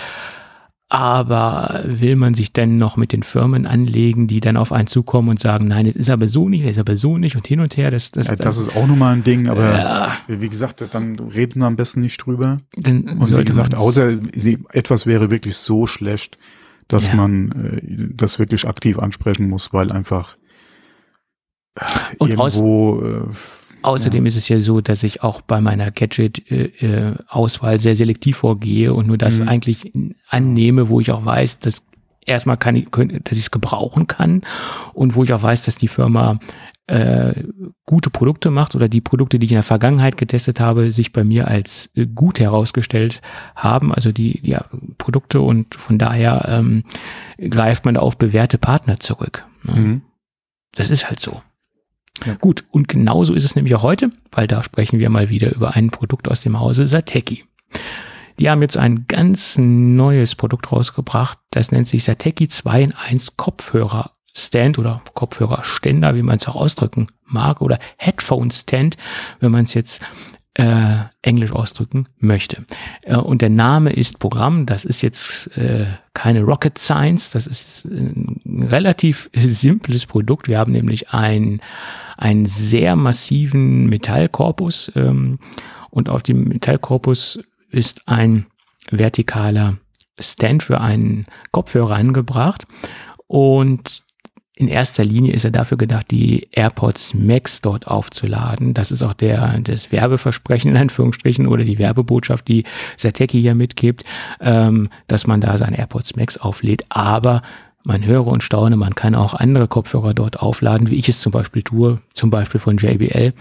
Aber 0.92 1.82
will 1.86 2.16
man 2.16 2.34
sich 2.34 2.52
denn 2.52 2.80
noch 2.80 2.98
mit 2.98 3.14
den 3.14 3.22
Firmen 3.22 3.68
anlegen, 3.68 4.28
die 4.28 4.40
dann 4.40 4.58
auf 4.58 4.72
einen 4.72 4.88
zukommen 4.88 5.30
und 5.30 5.40
sagen, 5.40 5.68
nein, 5.68 5.86
das 5.86 5.96
ist 5.96 6.10
aber 6.10 6.28
so 6.28 6.50
nicht, 6.50 6.64
das 6.66 6.72
ist 6.72 6.80
aber 6.80 6.98
so 6.98 7.20
nicht 7.20 7.36
und 7.36 7.46
hin 7.46 7.60
und 7.60 7.78
her, 7.78 7.92
das, 7.92 8.10
das, 8.10 8.28
ja, 8.28 8.36
das 8.36 8.58
ist 8.58 8.76
auch 8.76 8.88
nochmal 8.88 9.14
ein 9.14 9.24
Ding, 9.24 9.48
aber 9.48 9.78
ja. 9.78 10.18
wie 10.28 10.50
gesagt, 10.50 10.84
dann 10.92 11.20
reden 11.20 11.60
wir 11.60 11.68
am 11.68 11.76
besten 11.76 12.02
nicht 12.02 12.18
drüber. 12.18 12.58
Dann 12.76 13.04
und 13.04 13.38
wie 13.38 13.46
gesagt, 13.46 13.76
außer 13.76 14.18
sie, 14.34 14.58
etwas 14.72 15.06
wäre 15.06 15.30
wirklich 15.30 15.58
so 15.58 15.86
schlecht, 15.86 16.40
dass 16.88 17.06
ja. 17.06 17.14
man 17.14 17.52
äh, 17.52 18.16
das 18.16 18.40
wirklich 18.40 18.68
aktiv 18.68 18.98
ansprechen 18.98 19.48
muss, 19.48 19.72
weil 19.72 19.92
einfach 19.92 20.38
und 22.18 22.32
irgendwo 22.32 23.02
äh, 23.02 23.36
Außerdem 23.82 24.26
ja. 24.26 24.28
ist 24.28 24.36
es 24.36 24.50
ja 24.50 24.60
so, 24.60 24.82
dass 24.82 25.04
ich 25.04 25.24
auch 25.24 25.42
bei 25.42 25.62
meiner 25.62 25.92
Gadget-Auswahl 25.92 27.74
äh, 27.74 27.76
äh 27.76 27.80
sehr 27.80 27.96
selektiv 27.96 28.38
vorgehe 28.38 28.94
und 28.94 29.08
nur 29.08 29.18
das 29.18 29.40
mhm. 29.40 29.48
eigentlich 29.48 29.92
annehme, 30.28 30.90
wo 30.90 31.00
ich 31.00 31.12
auch 31.12 31.26
weiß, 31.26 31.60
dass 31.60 31.84
erstmal 32.26 32.58
kann 32.58 32.76
ich, 32.76 32.90
dass 32.90 33.38
ich 33.38 33.46
es 33.46 33.52
gebrauchen 33.52 34.08
kann 34.08 34.42
und 34.94 35.16
wo 35.16 35.24
ich 35.24 35.34
auch 35.34 35.44
weiß, 35.44 35.64
dass 35.64 35.78
die 35.78 35.88
Firma 35.88 36.40
äh, 36.88 37.44
gute 37.86 38.10
Produkte 38.10 38.50
macht 38.50 38.76
oder 38.76 38.90
die 38.90 39.02
Produkte, 39.02 39.38
die 39.38 39.46
ich 39.46 39.52
in 39.52 39.58
der 39.58 39.64
Vergangenheit 39.64 40.18
getestet 40.18 40.60
habe, 40.60 40.92
sich 40.92 41.14
bei 41.14 41.24
mir 41.24 41.48
als 41.48 41.90
äh, 41.96 42.08
gut 42.08 42.40
herausgestellt 42.40 43.22
haben. 43.56 43.94
Also 43.94 44.12
die, 44.12 44.42
die 44.42 44.58
Produkte 44.98 45.42
und 45.42 45.76
von 45.76 46.00
daher 46.00 46.46
ähm, 46.48 46.84
greift 47.38 47.86
man 47.86 47.96
auf 47.96 48.18
bewährte 48.18 48.58
Partner 48.58 49.00
zurück. 49.00 49.46
Ne? 49.64 49.76
Mhm. 49.76 50.02
Das 50.74 50.90
ist 50.90 51.10
halt 51.10 51.20
so. 51.20 51.42
Ja. 52.26 52.36
Gut, 52.36 52.66
und 52.72 52.88
genauso 52.88 53.34
ist 53.34 53.46
es 53.46 53.56
nämlich 53.56 53.76
auch 53.76 53.84
heute, 53.84 54.10
weil 54.32 54.48
da 54.48 54.64
sprechen 54.64 55.00
wir 55.00 55.10
mal 55.10 55.30
wieder 55.30 55.54
über 55.56 55.76
ein 55.76 55.90
Produkt 55.90 56.30
aus 56.30 56.42
dem 56.42 56.60
Hause 56.60 56.88
Sateki. 56.88 57.46
Die 58.40 58.50
haben 58.50 58.62
jetzt 58.62 58.78
ein 58.78 59.06
ganz 59.08 59.58
neues 59.58 60.36
Produkt 60.36 60.72
rausgebracht, 60.72 61.38
das 61.52 61.72
nennt 61.72 61.88
sich 61.88 62.04
Sateki 62.04 62.48
2 62.48 62.84
in 62.84 62.94
1 62.94 63.38
Kopfhörer 63.38 64.12
Stand 64.34 64.80
oder 64.80 65.02
Kopfhörerständer, 65.14 66.16
wie 66.16 66.22
man 66.22 66.38
es 66.38 66.48
auch 66.48 66.56
ausdrücken 66.56 67.08
mag, 67.26 67.62
oder 67.62 67.80
Headphone 67.98 68.52
Stand, 68.52 68.96
wenn 69.40 69.52
man 69.52 69.66
es 69.66 69.74
jetzt 69.74 70.02
äh, 70.56 70.98
Englisch 71.22 71.52
ausdrücken 71.52 72.08
möchte. 72.18 72.66
Äh, 73.04 73.16
und 73.16 73.42
der 73.42 73.50
Name 73.50 73.92
ist 73.92 74.20
Programm. 74.20 74.66
Das 74.66 74.86
ist 74.86 75.02
jetzt 75.02 75.56
äh, 75.58 75.86
keine 76.14 76.42
Rocket 76.42 76.78
Science. 76.78 77.32
Das 77.32 77.48
ist 77.48 77.86
ein 77.86 78.68
relativ 78.70 79.30
simples 79.36 80.06
Produkt. 80.06 80.48
Wir 80.48 80.58
haben 80.60 80.72
nämlich 80.72 81.12
ein 81.12 81.62
einen 82.20 82.46
sehr 82.46 82.96
massiven 82.96 83.88
Metallkorpus 83.88 84.92
ähm, 84.96 85.40
und 85.90 86.10
auf 86.10 86.22
dem 86.22 86.44
Metallkorpus 86.44 87.40
ist 87.72 88.08
ein 88.08 88.46
vertikaler 88.92 89.78
Stand 90.20 90.64
für 90.64 90.82
einen 90.82 91.26
Kopfhörer 91.52 91.96
angebracht 91.96 92.68
und 93.28 94.04
in 94.56 94.68
erster 94.68 95.06
Linie 95.06 95.32
ist 95.32 95.46
er 95.46 95.52
dafür 95.52 95.78
gedacht, 95.78 96.12
die 96.12 96.50
AirPods 96.52 97.14
Max 97.14 97.62
dort 97.62 97.88
aufzuladen. 97.88 98.74
Das 98.74 98.92
ist 98.92 99.02
auch 99.02 99.14
der, 99.14 99.58
das 99.62 99.94
Werbeversprechen 99.94 100.72
in 100.72 100.78
Anführungsstrichen 100.78 101.48
oder 101.48 101.64
die 101.64 101.80
Werbebotschaft, 101.80 102.46
die 102.50 102.66
Sateki 102.98 103.40
hier 103.40 103.56
mitgibt, 103.56 104.04
ähm, 104.42 104.90
dass 105.08 105.28
man 105.28 105.40
da 105.40 105.58
seine 105.58 105.78
AirPods 105.78 106.18
Max 106.18 106.36
auflädt. 106.36 106.84
Aber 106.90 107.42
man 107.84 108.06
höre 108.06 108.28
und 108.28 108.44
staune, 108.44 108.76
man 108.76 108.96
kann 108.96 109.16
auch 109.16 109.34
andere 109.34 109.68
Kopfhörer 109.68 110.14
dort 110.14 110.40
aufladen, 110.40 110.90
wie 110.90 110.96
ich 110.96 111.10
es 111.10 111.22
zum 111.22 111.32
Beispiel 111.32 111.64
tue, 111.64 112.02
zum 112.14 112.30
Beispiel 112.30 112.60
von 112.60 112.78
JBL. 112.78 113.34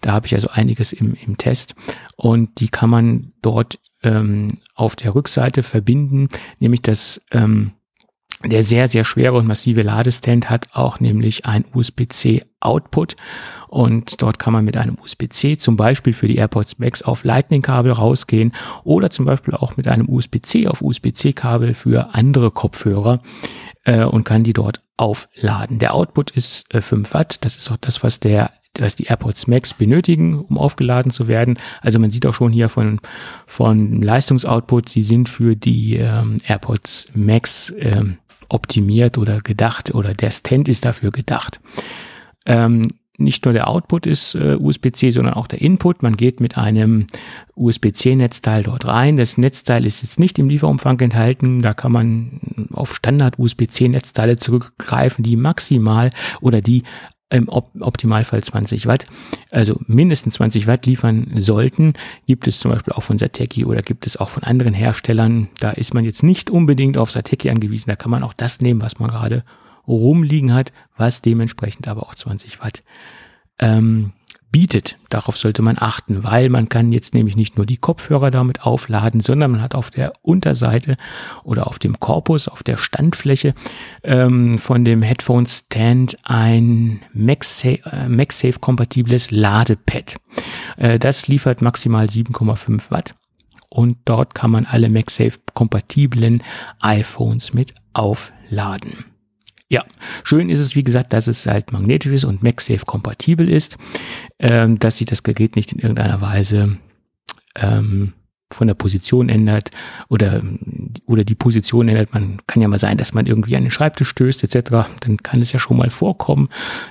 Da 0.00 0.12
habe 0.12 0.26
ich 0.26 0.34
also 0.34 0.48
einiges 0.48 0.92
im, 0.92 1.14
im 1.14 1.38
Test. 1.38 1.74
Und 2.16 2.60
die 2.60 2.68
kann 2.68 2.90
man 2.90 3.32
dort 3.42 3.78
ähm, 4.02 4.48
auf 4.74 4.96
der 4.96 5.14
Rückseite 5.14 5.62
verbinden, 5.62 6.28
nämlich 6.58 6.82
das 6.82 7.22
ähm, 7.32 7.72
der 8.44 8.62
sehr, 8.62 8.86
sehr 8.86 9.04
schwere 9.04 9.32
und 9.34 9.46
massive 9.46 9.82
Ladestand 9.82 10.50
hat 10.50 10.68
auch 10.72 11.00
nämlich 11.00 11.46
ein 11.46 11.64
USB-C 11.72 12.42
Output. 12.60 13.16
Und 13.68 14.20
dort 14.22 14.38
kann 14.38 14.52
man 14.52 14.64
mit 14.64 14.76
einem 14.76 14.98
USB-C 15.02 15.56
zum 15.56 15.76
Beispiel 15.76 16.12
für 16.12 16.28
die 16.28 16.36
AirPods 16.36 16.78
Max 16.78 17.02
auf 17.02 17.24
Lightning-Kabel 17.24 17.92
rausgehen 17.92 18.52
oder 18.84 19.10
zum 19.10 19.24
Beispiel 19.24 19.54
auch 19.54 19.76
mit 19.76 19.88
einem 19.88 20.08
USB-C 20.08 20.68
auf 20.68 20.82
USB-C-Kabel 20.82 21.74
für 21.74 22.14
andere 22.14 22.50
Kopfhörer 22.50 23.20
äh, 23.86 24.04
und 24.04 24.24
kann 24.24 24.42
die 24.42 24.52
dort 24.52 24.82
aufladen. 24.98 25.78
Der 25.78 25.94
Output 25.94 26.32
ist 26.32 26.72
äh, 26.74 26.82
5 26.82 27.14
Watt, 27.14 27.38
das 27.44 27.56
ist 27.56 27.70
auch 27.70 27.78
das, 27.78 28.02
was 28.02 28.20
der 28.20 28.50
was 28.78 28.94
die 28.94 29.04
AirPods 29.04 29.46
Max 29.46 29.72
benötigen, 29.72 30.38
um 30.38 30.58
aufgeladen 30.58 31.10
zu 31.10 31.28
werden. 31.28 31.58
Also 31.80 31.98
man 31.98 32.10
sieht 32.10 32.26
auch 32.26 32.34
schon 32.34 32.52
hier 32.52 32.68
von, 32.68 33.00
von 33.46 34.02
Leistungsoutput, 34.02 34.90
sie 34.90 35.00
sind 35.00 35.30
für 35.30 35.56
die 35.56 35.96
ähm, 35.96 36.36
AirPods 36.46 37.08
Max 37.14 37.72
ähm, 37.78 38.18
optimiert 38.50 39.16
oder 39.16 39.40
gedacht 39.40 39.94
oder 39.94 40.12
der 40.12 40.30
Stand 40.30 40.68
ist 40.68 40.84
dafür 40.84 41.10
gedacht. 41.10 41.58
Ähm, 42.44 42.82
nicht 43.18 43.44
nur 43.44 43.54
der 43.54 43.68
Output 43.68 44.06
ist 44.06 44.34
äh, 44.34 44.56
USB-C, 44.58 45.10
sondern 45.10 45.34
auch 45.34 45.46
der 45.46 45.60
Input. 45.60 46.02
Man 46.02 46.16
geht 46.16 46.40
mit 46.40 46.58
einem 46.58 47.06
USB-C-Netzteil 47.54 48.62
dort 48.62 48.86
rein. 48.86 49.16
Das 49.16 49.38
Netzteil 49.38 49.86
ist 49.86 50.02
jetzt 50.02 50.18
nicht 50.18 50.38
im 50.38 50.48
Lieferumfang 50.48 51.00
enthalten. 51.00 51.62
Da 51.62 51.74
kann 51.74 51.92
man 51.92 52.40
auf 52.72 52.94
Standard 52.94 53.38
USB-C-Netzteile 53.38 54.36
zurückgreifen, 54.36 55.24
die 55.24 55.36
maximal 55.36 56.10
oder 56.40 56.60
die 56.60 56.82
im 57.28 57.48
Optimalfall 57.48 58.42
20 58.44 58.86
Watt, 58.86 59.06
also 59.50 59.80
mindestens 59.86 60.34
20 60.34 60.68
Watt 60.68 60.86
liefern 60.86 61.32
sollten. 61.36 61.94
Gibt 62.26 62.46
es 62.46 62.60
zum 62.60 62.70
Beispiel 62.70 62.92
auch 62.92 63.02
von 63.02 63.18
Sateki 63.18 63.64
oder 63.64 63.82
gibt 63.82 64.06
es 64.06 64.16
auch 64.16 64.28
von 64.28 64.44
anderen 64.44 64.74
Herstellern. 64.74 65.48
Da 65.58 65.70
ist 65.70 65.92
man 65.92 66.04
jetzt 66.04 66.22
nicht 66.22 66.50
unbedingt 66.50 66.96
auf 66.96 67.10
Sateki 67.10 67.50
angewiesen. 67.50 67.90
Da 67.90 67.96
kann 67.96 68.12
man 68.12 68.22
auch 68.22 68.32
das 68.32 68.60
nehmen, 68.60 68.80
was 68.80 69.00
man 69.00 69.10
gerade 69.10 69.42
rumliegen 69.86 70.54
hat, 70.54 70.72
was 70.96 71.22
dementsprechend 71.22 71.88
aber 71.88 72.04
auch 72.04 72.14
20 72.14 72.60
Watt 72.60 72.82
ähm, 73.58 74.12
bietet. 74.56 74.96
Darauf 75.10 75.36
sollte 75.36 75.60
man 75.60 75.76
achten, 75.78 76.24
weil 76.24 76.48
man 76.48 76.70
kann 76.70 76.92
jetzt 76.92 77.14
nämlich 77.14 77.36
nicht 77.36 77.56
nur 77.56 77.66
die 77.66 77.76
Kopfhörer 77.76 78.30
damit 78.30 78.62
aufladen, 78.62 79.20
sondern 79.20 79.50
man 79.50 79.60
hat 79.60 79.74
auf 79.74 79.90
der 79.90 80.14
Unterseite 80.22 80.96
oder 81.44 81.66
auf 81.66 81.78
dem 81.78 82.00
Korpus, 82.00 82.48
auf 82.48 82.62
der 82.62 82.78
Standfläche 82.78 83.52
ähm, 84.02 84.56
von 84.56 84.82
dem 84.84 85.02
Headphone 85.02 85.44
Stand 85.46 86.16
ein 86.24 87.02
MagSafe-kompatibles 87.12 89.30
äh, 89.30 89.34
Ladepad. 89.34 90.16
Äh, 90.76 90.98
das 90.98 91.28
liefert 91.28 91.60
maximal 91.60 92.06
7,5 92.06 92.90
Watt 92.90 93.14
und 93.68 93.98
dort 94.04 94.34
kann 94.34 94.50
man 94.50 94.64
alle 94.64 94.88
MagSafe-kompatiblen 94.88 96.42
iPhones 96.80 97.52
mit 97.52 97.74
aufladen. 97.92 99.15
Ja, 99.68 99.84
schön 100.22 100.48
ist 100.48 100.60
es, 100.60 100.76
wie 100.76 100.84
gesagt, 100.84 101.12
dass 101.12 101.26
es 101.26 101.46
halt 101.46 101.72
magnetisch 101.72 102.12
ist 102.12 102.24
und 102.24 102.42
MagSafe 102.42 102.86
kompatibel 102.86 103.48
ist, 103.48 103.76
ähm, 104.38 104.78
dass 104.78 104.98
sich 104.98 105.06
das 105.06 105.24
Gerät 105.24 105.56
nicht 105.56 105.72
in 105.72 105.80
irgendeiner 105.80 106.20
Weise 106.20 106.78
ähm, 107.56 108.12
von 108.52 108.68
der 108.68 108.74
Position 108.74 109.28
ändert 109.28 109.70
oder, 110.08 110.42
oder 111.06 111.24
die 111.24 111.34
Position 111.34 111.88
ändert. 111.88 112.14
Man 112.14 112.38
kann 112.46 112.62
ja 112.62 112.68
mal 112.68 112.78
sein, 112.78 112.96
dass 112.96 113.12
man 113.12 113.26
irgendwie 113.26 113.56
an 113.56 113.62
den 113.64 113.72
Schreibtisch 113.72 114.10
stößt 114.10 114.44
etc. 114.44 114.88
Dann 115.00 115.16
kann 115.22 115.42
es 115.42 115.52
ja 115.52 115.58
schon 115.58 115.76
mal 115.76 115.90
vorkommen, 115.90 116.48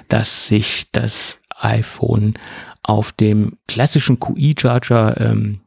dass 0.10 0.50
sich 0.50 0.92
das 0.92 1.40
iPhone 1.58 2.34
auf 2.84 3.14
dem 3.14 3.58
klassischen 3.68 4.20
QI-Charger 4.20 5.20
ähm, 5.20 5.62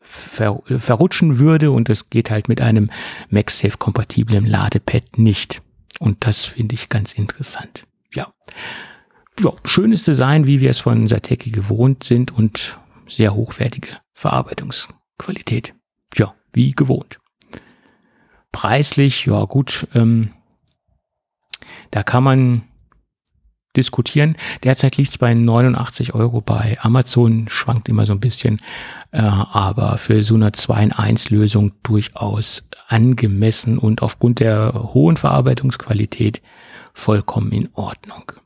ver 0.00 0.62
verrutschen 0.78 1.38
würde 1.38 1.70
und 1.70 1.88
es 1.88 2.10
geht 2.10 2.30
halt 2.30 2.48
mit 2.48 2.60
einem 2.60 2.90
MagSafe-kompatiblen 3.30 4.46
Ladepad 4.46 5.18
nicht. 5.18 5.62
Und 6.00 6.26
das 6.26 6.44
finde 6.44 6.74
ich 6.74 6.88
ganz 6.88 7.12
interessant. 7.12 7.86
Ja. 8.12 8.32
ja, 9.40 9.52
schönes 9.66 10.04
Design, 10.04 10.46
wie 10.46 10.60
wir 10.60 10.70
es 10.70 10.80
von 10.80 11.08
Sateki 11.08 11.50
gewohnt 11.50 12.04
sind 12.04 12.32
und 12.32 12.78
sehr 13.06 13.34
hochwertige 13.34 13.98
Verarbeitungsqualität. 14.12 15.74
Ja, 16.16 16.34
wie 16.52 16.72
gewohnt. 16.72 17.18
Preislich, 18.52 19.26
ja 19.26 19.44
gut, 19.44 19.88
ähm, 19.94 20.30
da 21.90 22.02
kann 22.02 22.22
man 22.22 22.64
diskutieren. 23.76 24.36
Derzeit 24.62 24.96
liegt 24.96 25.10
es 25.10 25.18
bei 25.18 25.34
89 25.34 26.14
Euro 26.14 26.40
bei 26.40 26.78
Amazon, 26.80 27.48
schwankt 27.48 27.88
immer 27.88 28.06
so 28.06 28.12
ein 28.12 28.20
bisschen, 28.20 28.60
äh, 29.10 29.20
aber 29.20 29.98
für 29.98 30.22
so 30.24 30.34
eine 30.34 30.52
2 30.52 30.82
in 30.82 30.92
1 30.92 31.30
Lösung 31.30 31.72
durchaus 31.82 32.68
angemessen 32.88 33.78
und 33.78 34.02
aufgrund 34.02 34.40
der 34.40 34.90
hohen 34.94 35.16
Verarbeitungsqualität 35.16 36.40
vollkommen 36.92 37.52
in 37.52 37.68
Ordnung. 37.74 38.43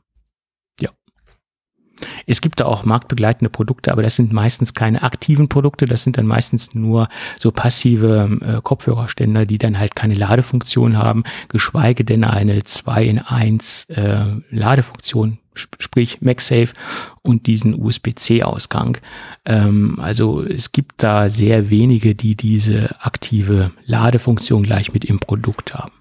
Es 2.25 2.41
gibt 2.41 2.59
da 2.59 2.65
auch 2.65 2.85
marktbegleitende 2.85 3.49
Produkte, 3.49 3.91
aber 3.91 4.03
das 4.03 4.15
sind 4.15 4.33
meistens 4.33 4.73
keine 4.73 5.03
aktiven 5.03 5.49
Produkte, 5.49 5.85
das 5.85 6.03
sind 6.03 6.17
dann 6.17 6.27
meistens 6.27 6.73
nur 6.73 7.09
so 7.37 7.51
passive 7.51 8.39
äh, 8.41 8.61
Kopfhörerständer, 8.61 9.45
die 9.45 9.57
dann 9.57 9.79
halt 9.79 9.95
keine 9.95 10.13
Ladefunktion 10.13 10.97
haben, 10.97 11.23
geschweige 11.47 12.03
denn 12.03 12.23
eine 12.23 12.63
2 12.63 13.03
in 13.03 13.19
1 13.19 13.85
äh, 13.85 14.25
Ladefunktion, 14.49 15.39
sp 15.59 15.75
sprich 15.79 16.21
MagSafe 16.21 16.73
und 17.21 17.47
diesen 17.47 17.73
USB-C-Ausgang. 17.73 18.97
Ähm, 19.45 19.99
also 19.99 20.43
es 20.43 20.71
gibt 20.71 21.03
da 21.03 21.29
sehr 21.29 21.69
wenige, 21.69 22.15
die 22.15 22.35
diese 22.35 22.95
aktive 23.01 23.71
Ladefunktion 23.85 24.63
gleich 24.63 24.93
mit 24.93 25.05
im 25.05 25.19
Produkt 25.19 25.73
haben. 25.73 25.91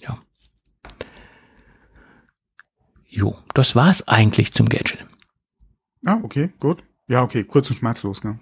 Ja. 0.00 0.18
Jo, 3.08 3.36
das 3.54 3.76
war's 3.76 4.06
eigentlich 4.08 4.52
zum 4.52 4.68
Gadget. 4.68 5.06
Ah, 6.06 6.20
okay, 6.22 6.50
gut. 6.60 6.84
Ja, 7.08 7.22
okay, 7.22 7.42
kurz 7.44 7.68
und 7.68 7.76
schmerzlos, 7.76 8.22
ne? 8.22 8.38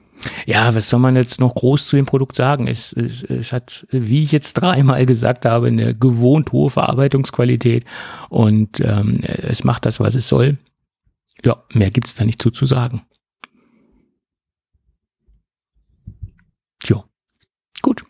Ja, 0.47 0.75
was 0.75 0.89
soll 0.89 1.01
man 1.01 1.17
jetzt 1.17 1.41
noch 1.41 1.55
groß 1.55 1.89
zu 1.89 1.97
dem 1.97 2.05
Produkt 2.05 2.37
sagen? 2.37 2.67
Es, 2.67 2.93
es, 2.93 3.23
es 3.25 3.53
hat, 3.53 3.87
wie 3.91 4.23
ich 4.23 4.33
jetzt 4.33 4.53
dreimal 4.61 5.05
gesagt 5.07 5.47
habe, 5.47 5.69
eine 5.69 5.95
gewohnt 5.95 6.53
hohe 6.53 6.71
Verarbeitungsqualität 6.71 7.85
und 8.29 8.81
ähm, 8.81 9.21
es 9.23 9.65
macht 9.65 9.87
das, 9.87 9.99
was 9.99 10.15
es 10.15 10.29
soll. 10.29 10.59
Ja, 11.43 11.63
mehr 11.73 11.91
gibt's 11.91 12.15
da 12.15 12.25
nicht 12.25 12.41
zu, 12.41 12.51
zu 12.51 12.67
sagen. 12.67 13.07
Jo. 16.85 17.05
Gut. 17.81 18.05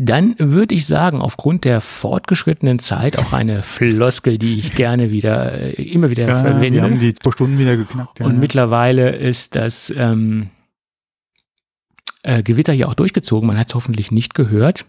Dann 0.00 0.36
würde 0.38 0.76
ich 0.76 0.86
sagen, 0.86 1.20
aufgrund 1.20 1.64
der 1.64 1.80
fortgeschrittenen 1.80 2.78
Zeit 2.78 3.18
auch 3.18 3.32
eine 3.32 3.64
Floskel, 3.64 4.38
die 4.38 4.56
ich 4.60 4.76
gerne 4.76 5.10
wieder, 5.10 5.52
äh, 5.60 5.82
immer 5.82 6.08
wieder 6.08 6.28
Ja, 6.28 6.40
verwende. 6.40 6.76
wir 6.78 6.82
haben 6.82 7.00
die 7.00 7.14
zwei 7.14 7.32
Stunden 7.32 7.58
wieder 7.58 7.76
geknackt. 7.76 8.20
Ja, 8.20 8.26
Und 8.26 8.34
ja. 8.34 8.38
mittlerweile 8.38 9.16
ist 9.16 9.56
das 9.56 9.92
ähm, 9.96 10.50
äh, 12.22 12.44
Gewitter 12.44 12.72
hier 12.72 12.88
auch 12.88 12.94
durchgezogen. 12.94 13.46
Man 13.48 13.58
hat 13.58 13.68
es 13.70 13.74
hoffentlich 13.74 14.12
nicht 14.12 14.34
gehört. 14.34 14.86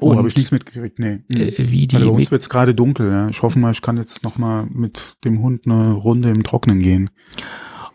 oh, 0.00 0.10
Und 0.12 0.16
habe 0.16 0.28
ich 0.28 0.36
nichts 0.36 0.52
mitgekriegt, 0.52 0.98
nee. 0.98 1.20
äh, 1.28 1.70
wie 1.70 1.86
die 1.86 1.96
also 1.96 2.08
bei 2.08 2.12
uns 2.12 2.20
mit, 2.20 2.30
wird's 2.30 2.48
gerade 2.48 2.74
dunkel, 2.74 3.10
ja. 3.10 3.28
Ich 3.28 3.42
hoffe 3.42 3.58
mal, 3.58 3.72
ich 3.72 3.82
kann 3.82 3.98
jetzt 3.98 4.22
noch 4.22 4.38
mal 4.38 4.66
mit 4.72 5.16
dem 5.24 5.42
Hund 5.42 5.66
eine 5.66 5.92
Runde 5.92 6.30
im 6.30 6.44
Trocknen 6.44 6.80
gehen. 6.80 7.10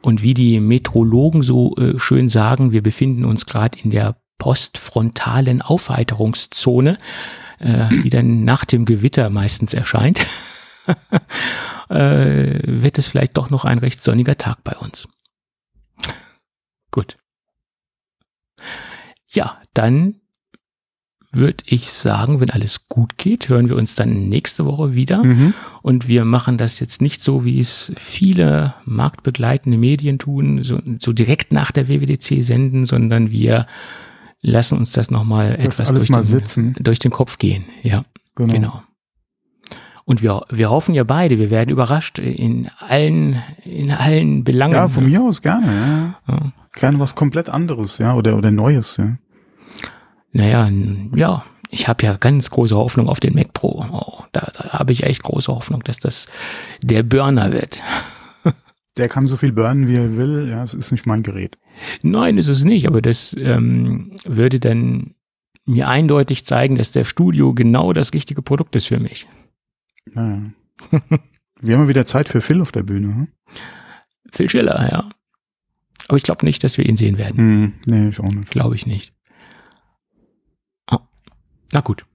und 0.02 0.22
wie 0.22 0.36
die 0.36 0.60
Metrologen 0.60 1.42
so 1.42 1.76
äh, 1.78 1.98
schön 1.98 2.30
sagen, 2.30 2.72
wir 2.72 2.84
befinden 2.84 3.26
uns 3.26 3.48
gerade 3.48 3.80
in 3.82 3.90
der 3.90 4.18
postfrontalen 4.38 5.62
Aufheiterungszone, 5.62 6.98
äh, 7.60 7.90
die 8.04 8.10
dann 8.10 8.44
nach 8.44 8.66
dem 8.66 8.86
Gewitter 8.86 9.30
meistens 9.30 9.74
erscheint. 9.74 10.26
äh, 11.90 12.60
wird 12.66 12.98
es 12.98 13.08
vielleicht 13.08 13.38
doch 13.38 13.50
noch 13.50 13.66
ein 13.66 13.80
recht 13.80 14.02
sonniger 14.02 14.38
Tag 14.38 14.64
bei 14.64 14.76
uns. 14.76 15.08
Gut. 16.92 17.18
Ja, 19.28 19.62
dann 19.74 20.22
würde 21.38 21.64
ich 21.68 21.92
sagen, 21.92 22.40
wenn 22.40 22.50
alles 22.50 22.88
gut 22.88 23.18
geht, 23.18 23.50
hören 23.50 23.68
wir 23.70 23.76
uns 23.76 23.96
dann 23.96 24.30
nächste 24.30 24.66
Woche 24.66 24.94
wieder. 24.94 25.24
Mhm. 25.24 25.54
Und 25.82 26.08
wir 26.08 26.24
machen 26.26 26.58
das 26.58 26.80
jetzt 26.80 27.02
nicht 27.02 27.24
so, 27.24 27.44
wie 27.44 27.60
es 27.60 27.92
viele 27.98 28.74
marktbegleitende 28.86 29.78
Medien 29.78 30.18
tun, 30.18 30.64
so, 30.64 30.80
so 31.00 31.12
direkt 31.12 31.52
nach 31.52 31.72
der 31.72 31.88
WWDC 31.90 32.44
senden, 32.44 32.86
sondern 32.86 33.32
wir 33.32 33.68
lassen 34.46 34.78
uns 34.78 34.92
das 34.92 35.10
nochmal 35.12 35.56
etwas 35.60 35.92
durch 35.94 36.10
mal 36.10 36.24
den, 36.24 36.76
durch 36.80 37.00
den 37.00 37.12
Kopf 37.12 37.38
gehen. 37.38 37.66
Ja, 37.84 38.06
Genau. 38.36 38.54
genau. 38.54 38.84
Und 40.04 40.22
wir, 40.22 40.46
wir 40.52 40.70
hoffen 40.70 40.94
ja 40.94 41.04
beide, 41.04 41.40
wir 41.40 41.50
werden 41.50 41.72
überrascht 41.72 42.20
in 42.20 42.70
allen, 42.78 43.42
in 43.64 43.92
allen 43.92 44.44
Belangen. 44.44 44.76
Ja, 44.76 44.88
von 44.88 45.06
mir 45.06 45.22
aus 45.22 45.42
gerne, 45.42 46.16
ja. 46.28 46.34
Ja. 46.34 46.52
Gerne 46.74 47.00
was 47.00 47.16
komplett 47.16 47.50
anderes, 47.50 47.98
ja, 47.98 48.14
oder, 48.14 48.38
oder 48.38 48.52
Neues, 48.52 48.98
ja. 48.98 49.18
Naja, 50.32 50.70
ja, 51.16 51.44
ich 51.70 51.88
habe 51.88 52.06
ja 52.06 52.18
ganz 52.18 52.50
große 52.52 52.76
Hoffnung 52.76 53.10
auf 53.10 53.20
den 53.20 53.34
Mac 53.34 53.54
Pro. 53.54 53.86
Oh, 53.92 54.24
da 54.34 54.52
da 54.56 54.70
habe 54.74 54.92
ich 54.92 55.04
echt 55.04 55.24
große 55.24 55.52
Hoffnung, 55.52 55.82
dass 55.84 55.98
das 55.98 56.28
der 56.82 57.02
Burner 57.04 57.52
wird. 57.52 57.82
Der 58.98 59.10
kann 59.10 59.28
so 59.28 59.36
viel 59.36 59.52
burnen, 59.52 59.88
wie 59.88 59.96
er 59.96 60.16
will, 60.16 60.48
ja, 60.50 60.64
es 60.64 60.74
ist 60.74 60.92
nicht 60.92 61.06
mein 61.06 61.22
Gerät. 61.22 61.58
Nein, 62.02 62.38
ist 62.38 62.48
es 62.48 62.64
nicht, 62.64 62.88
aber 62.88 63.02
das 63.02 63.36
ähm, 63.38 64.12
würde 64.24 64.60
dann 64.60 65.16
mir 65.66 65.90
eindeutig 65.90 66.46
zeigen, 66.46 66.78
dass 66.78 66.92
der 66.92 67.04
Studio 67.04 67.54
genau 67.54 67.92
das 67.92 68.14
richtige 68.14 68.42
Produkt 68.42 68.76
ist 68.76 68.88
für 68.88 69.00
mich. 69.00 69.28
Ja. 70.16 70.42
ja. 70.92 71.02
Wir 71.62 71.78
haben 71.78 71.88
wieder 71.88 72.06
Zeit 72.06 72.30
für 72.30 72.42
Phil 72.42 72.62
auf 72.62 72.72
der 72.72 72.84
Bühne. 72.84 73.08
Hm? 73.08 73.28
Phil 74.32 74.50
Schiller, 74.50 74.90
ja. 74.92 75.10
Aber 76.08 76.18
ich 76.18 76.24
glaube 76.24 76.46
nicht, 76.46 76.64
dass 76.64 76.78
wir 76.78 76.86
ihn 76.86 76.98
sehen 76.98 77.18
werden. 77.18 77.38
Hm, 77.38 77.74
nee, 77.86 78.10
ich 78.10 78.20
auch 78.20 78.32
nicht. 78.32 78.52
Glaube 78.52 78.76
ich 78.76 78.86
nicht. 78.86 79.14
Ah, 80.86 81.00
na 81.72 81.82
gut. 81.82 82.06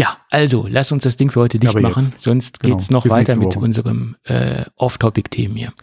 Ja, 0.00 0.16
also, 0.30 0.66
lass 0.66 0.92
uns 0.92 1.02
das 1.02 1.16
Ding 1.18 1.30
für 1.30 1.40
heute 1.40 1.58
dicht 1.58 1.76
Aber 1.76 1.82
machen, 1.82 2.04
jetzt. 2.10 2.20
sonst 2.22 2.60
Genau. 2.60 2.74
geht's 2.74 2.88
noch 2.88 3.02
Bis 3.02 3.12
weiter 3.12 3.36
mit 3.36 3.54
unserem 3.58 4.16
äh, 4.24 4.64
Off-Topic-Themen 4.76 5.54
hier. 5.56 5.74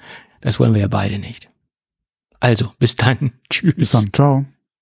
Das 0.41 0.60
wollen 0.60 0.73
wir 0.73 0.81
ja 0.81 0.88
beide 0.88 1.19
nicht. 1.19 1.52
Also, 2.39 2.73
bis 2.80 2.95
dann. 2.95 3.34
Tschüss. 3.52 3.76
Bis 3.77 3.91
dann. 3.91 4.11
Ciao. 4.11 4.45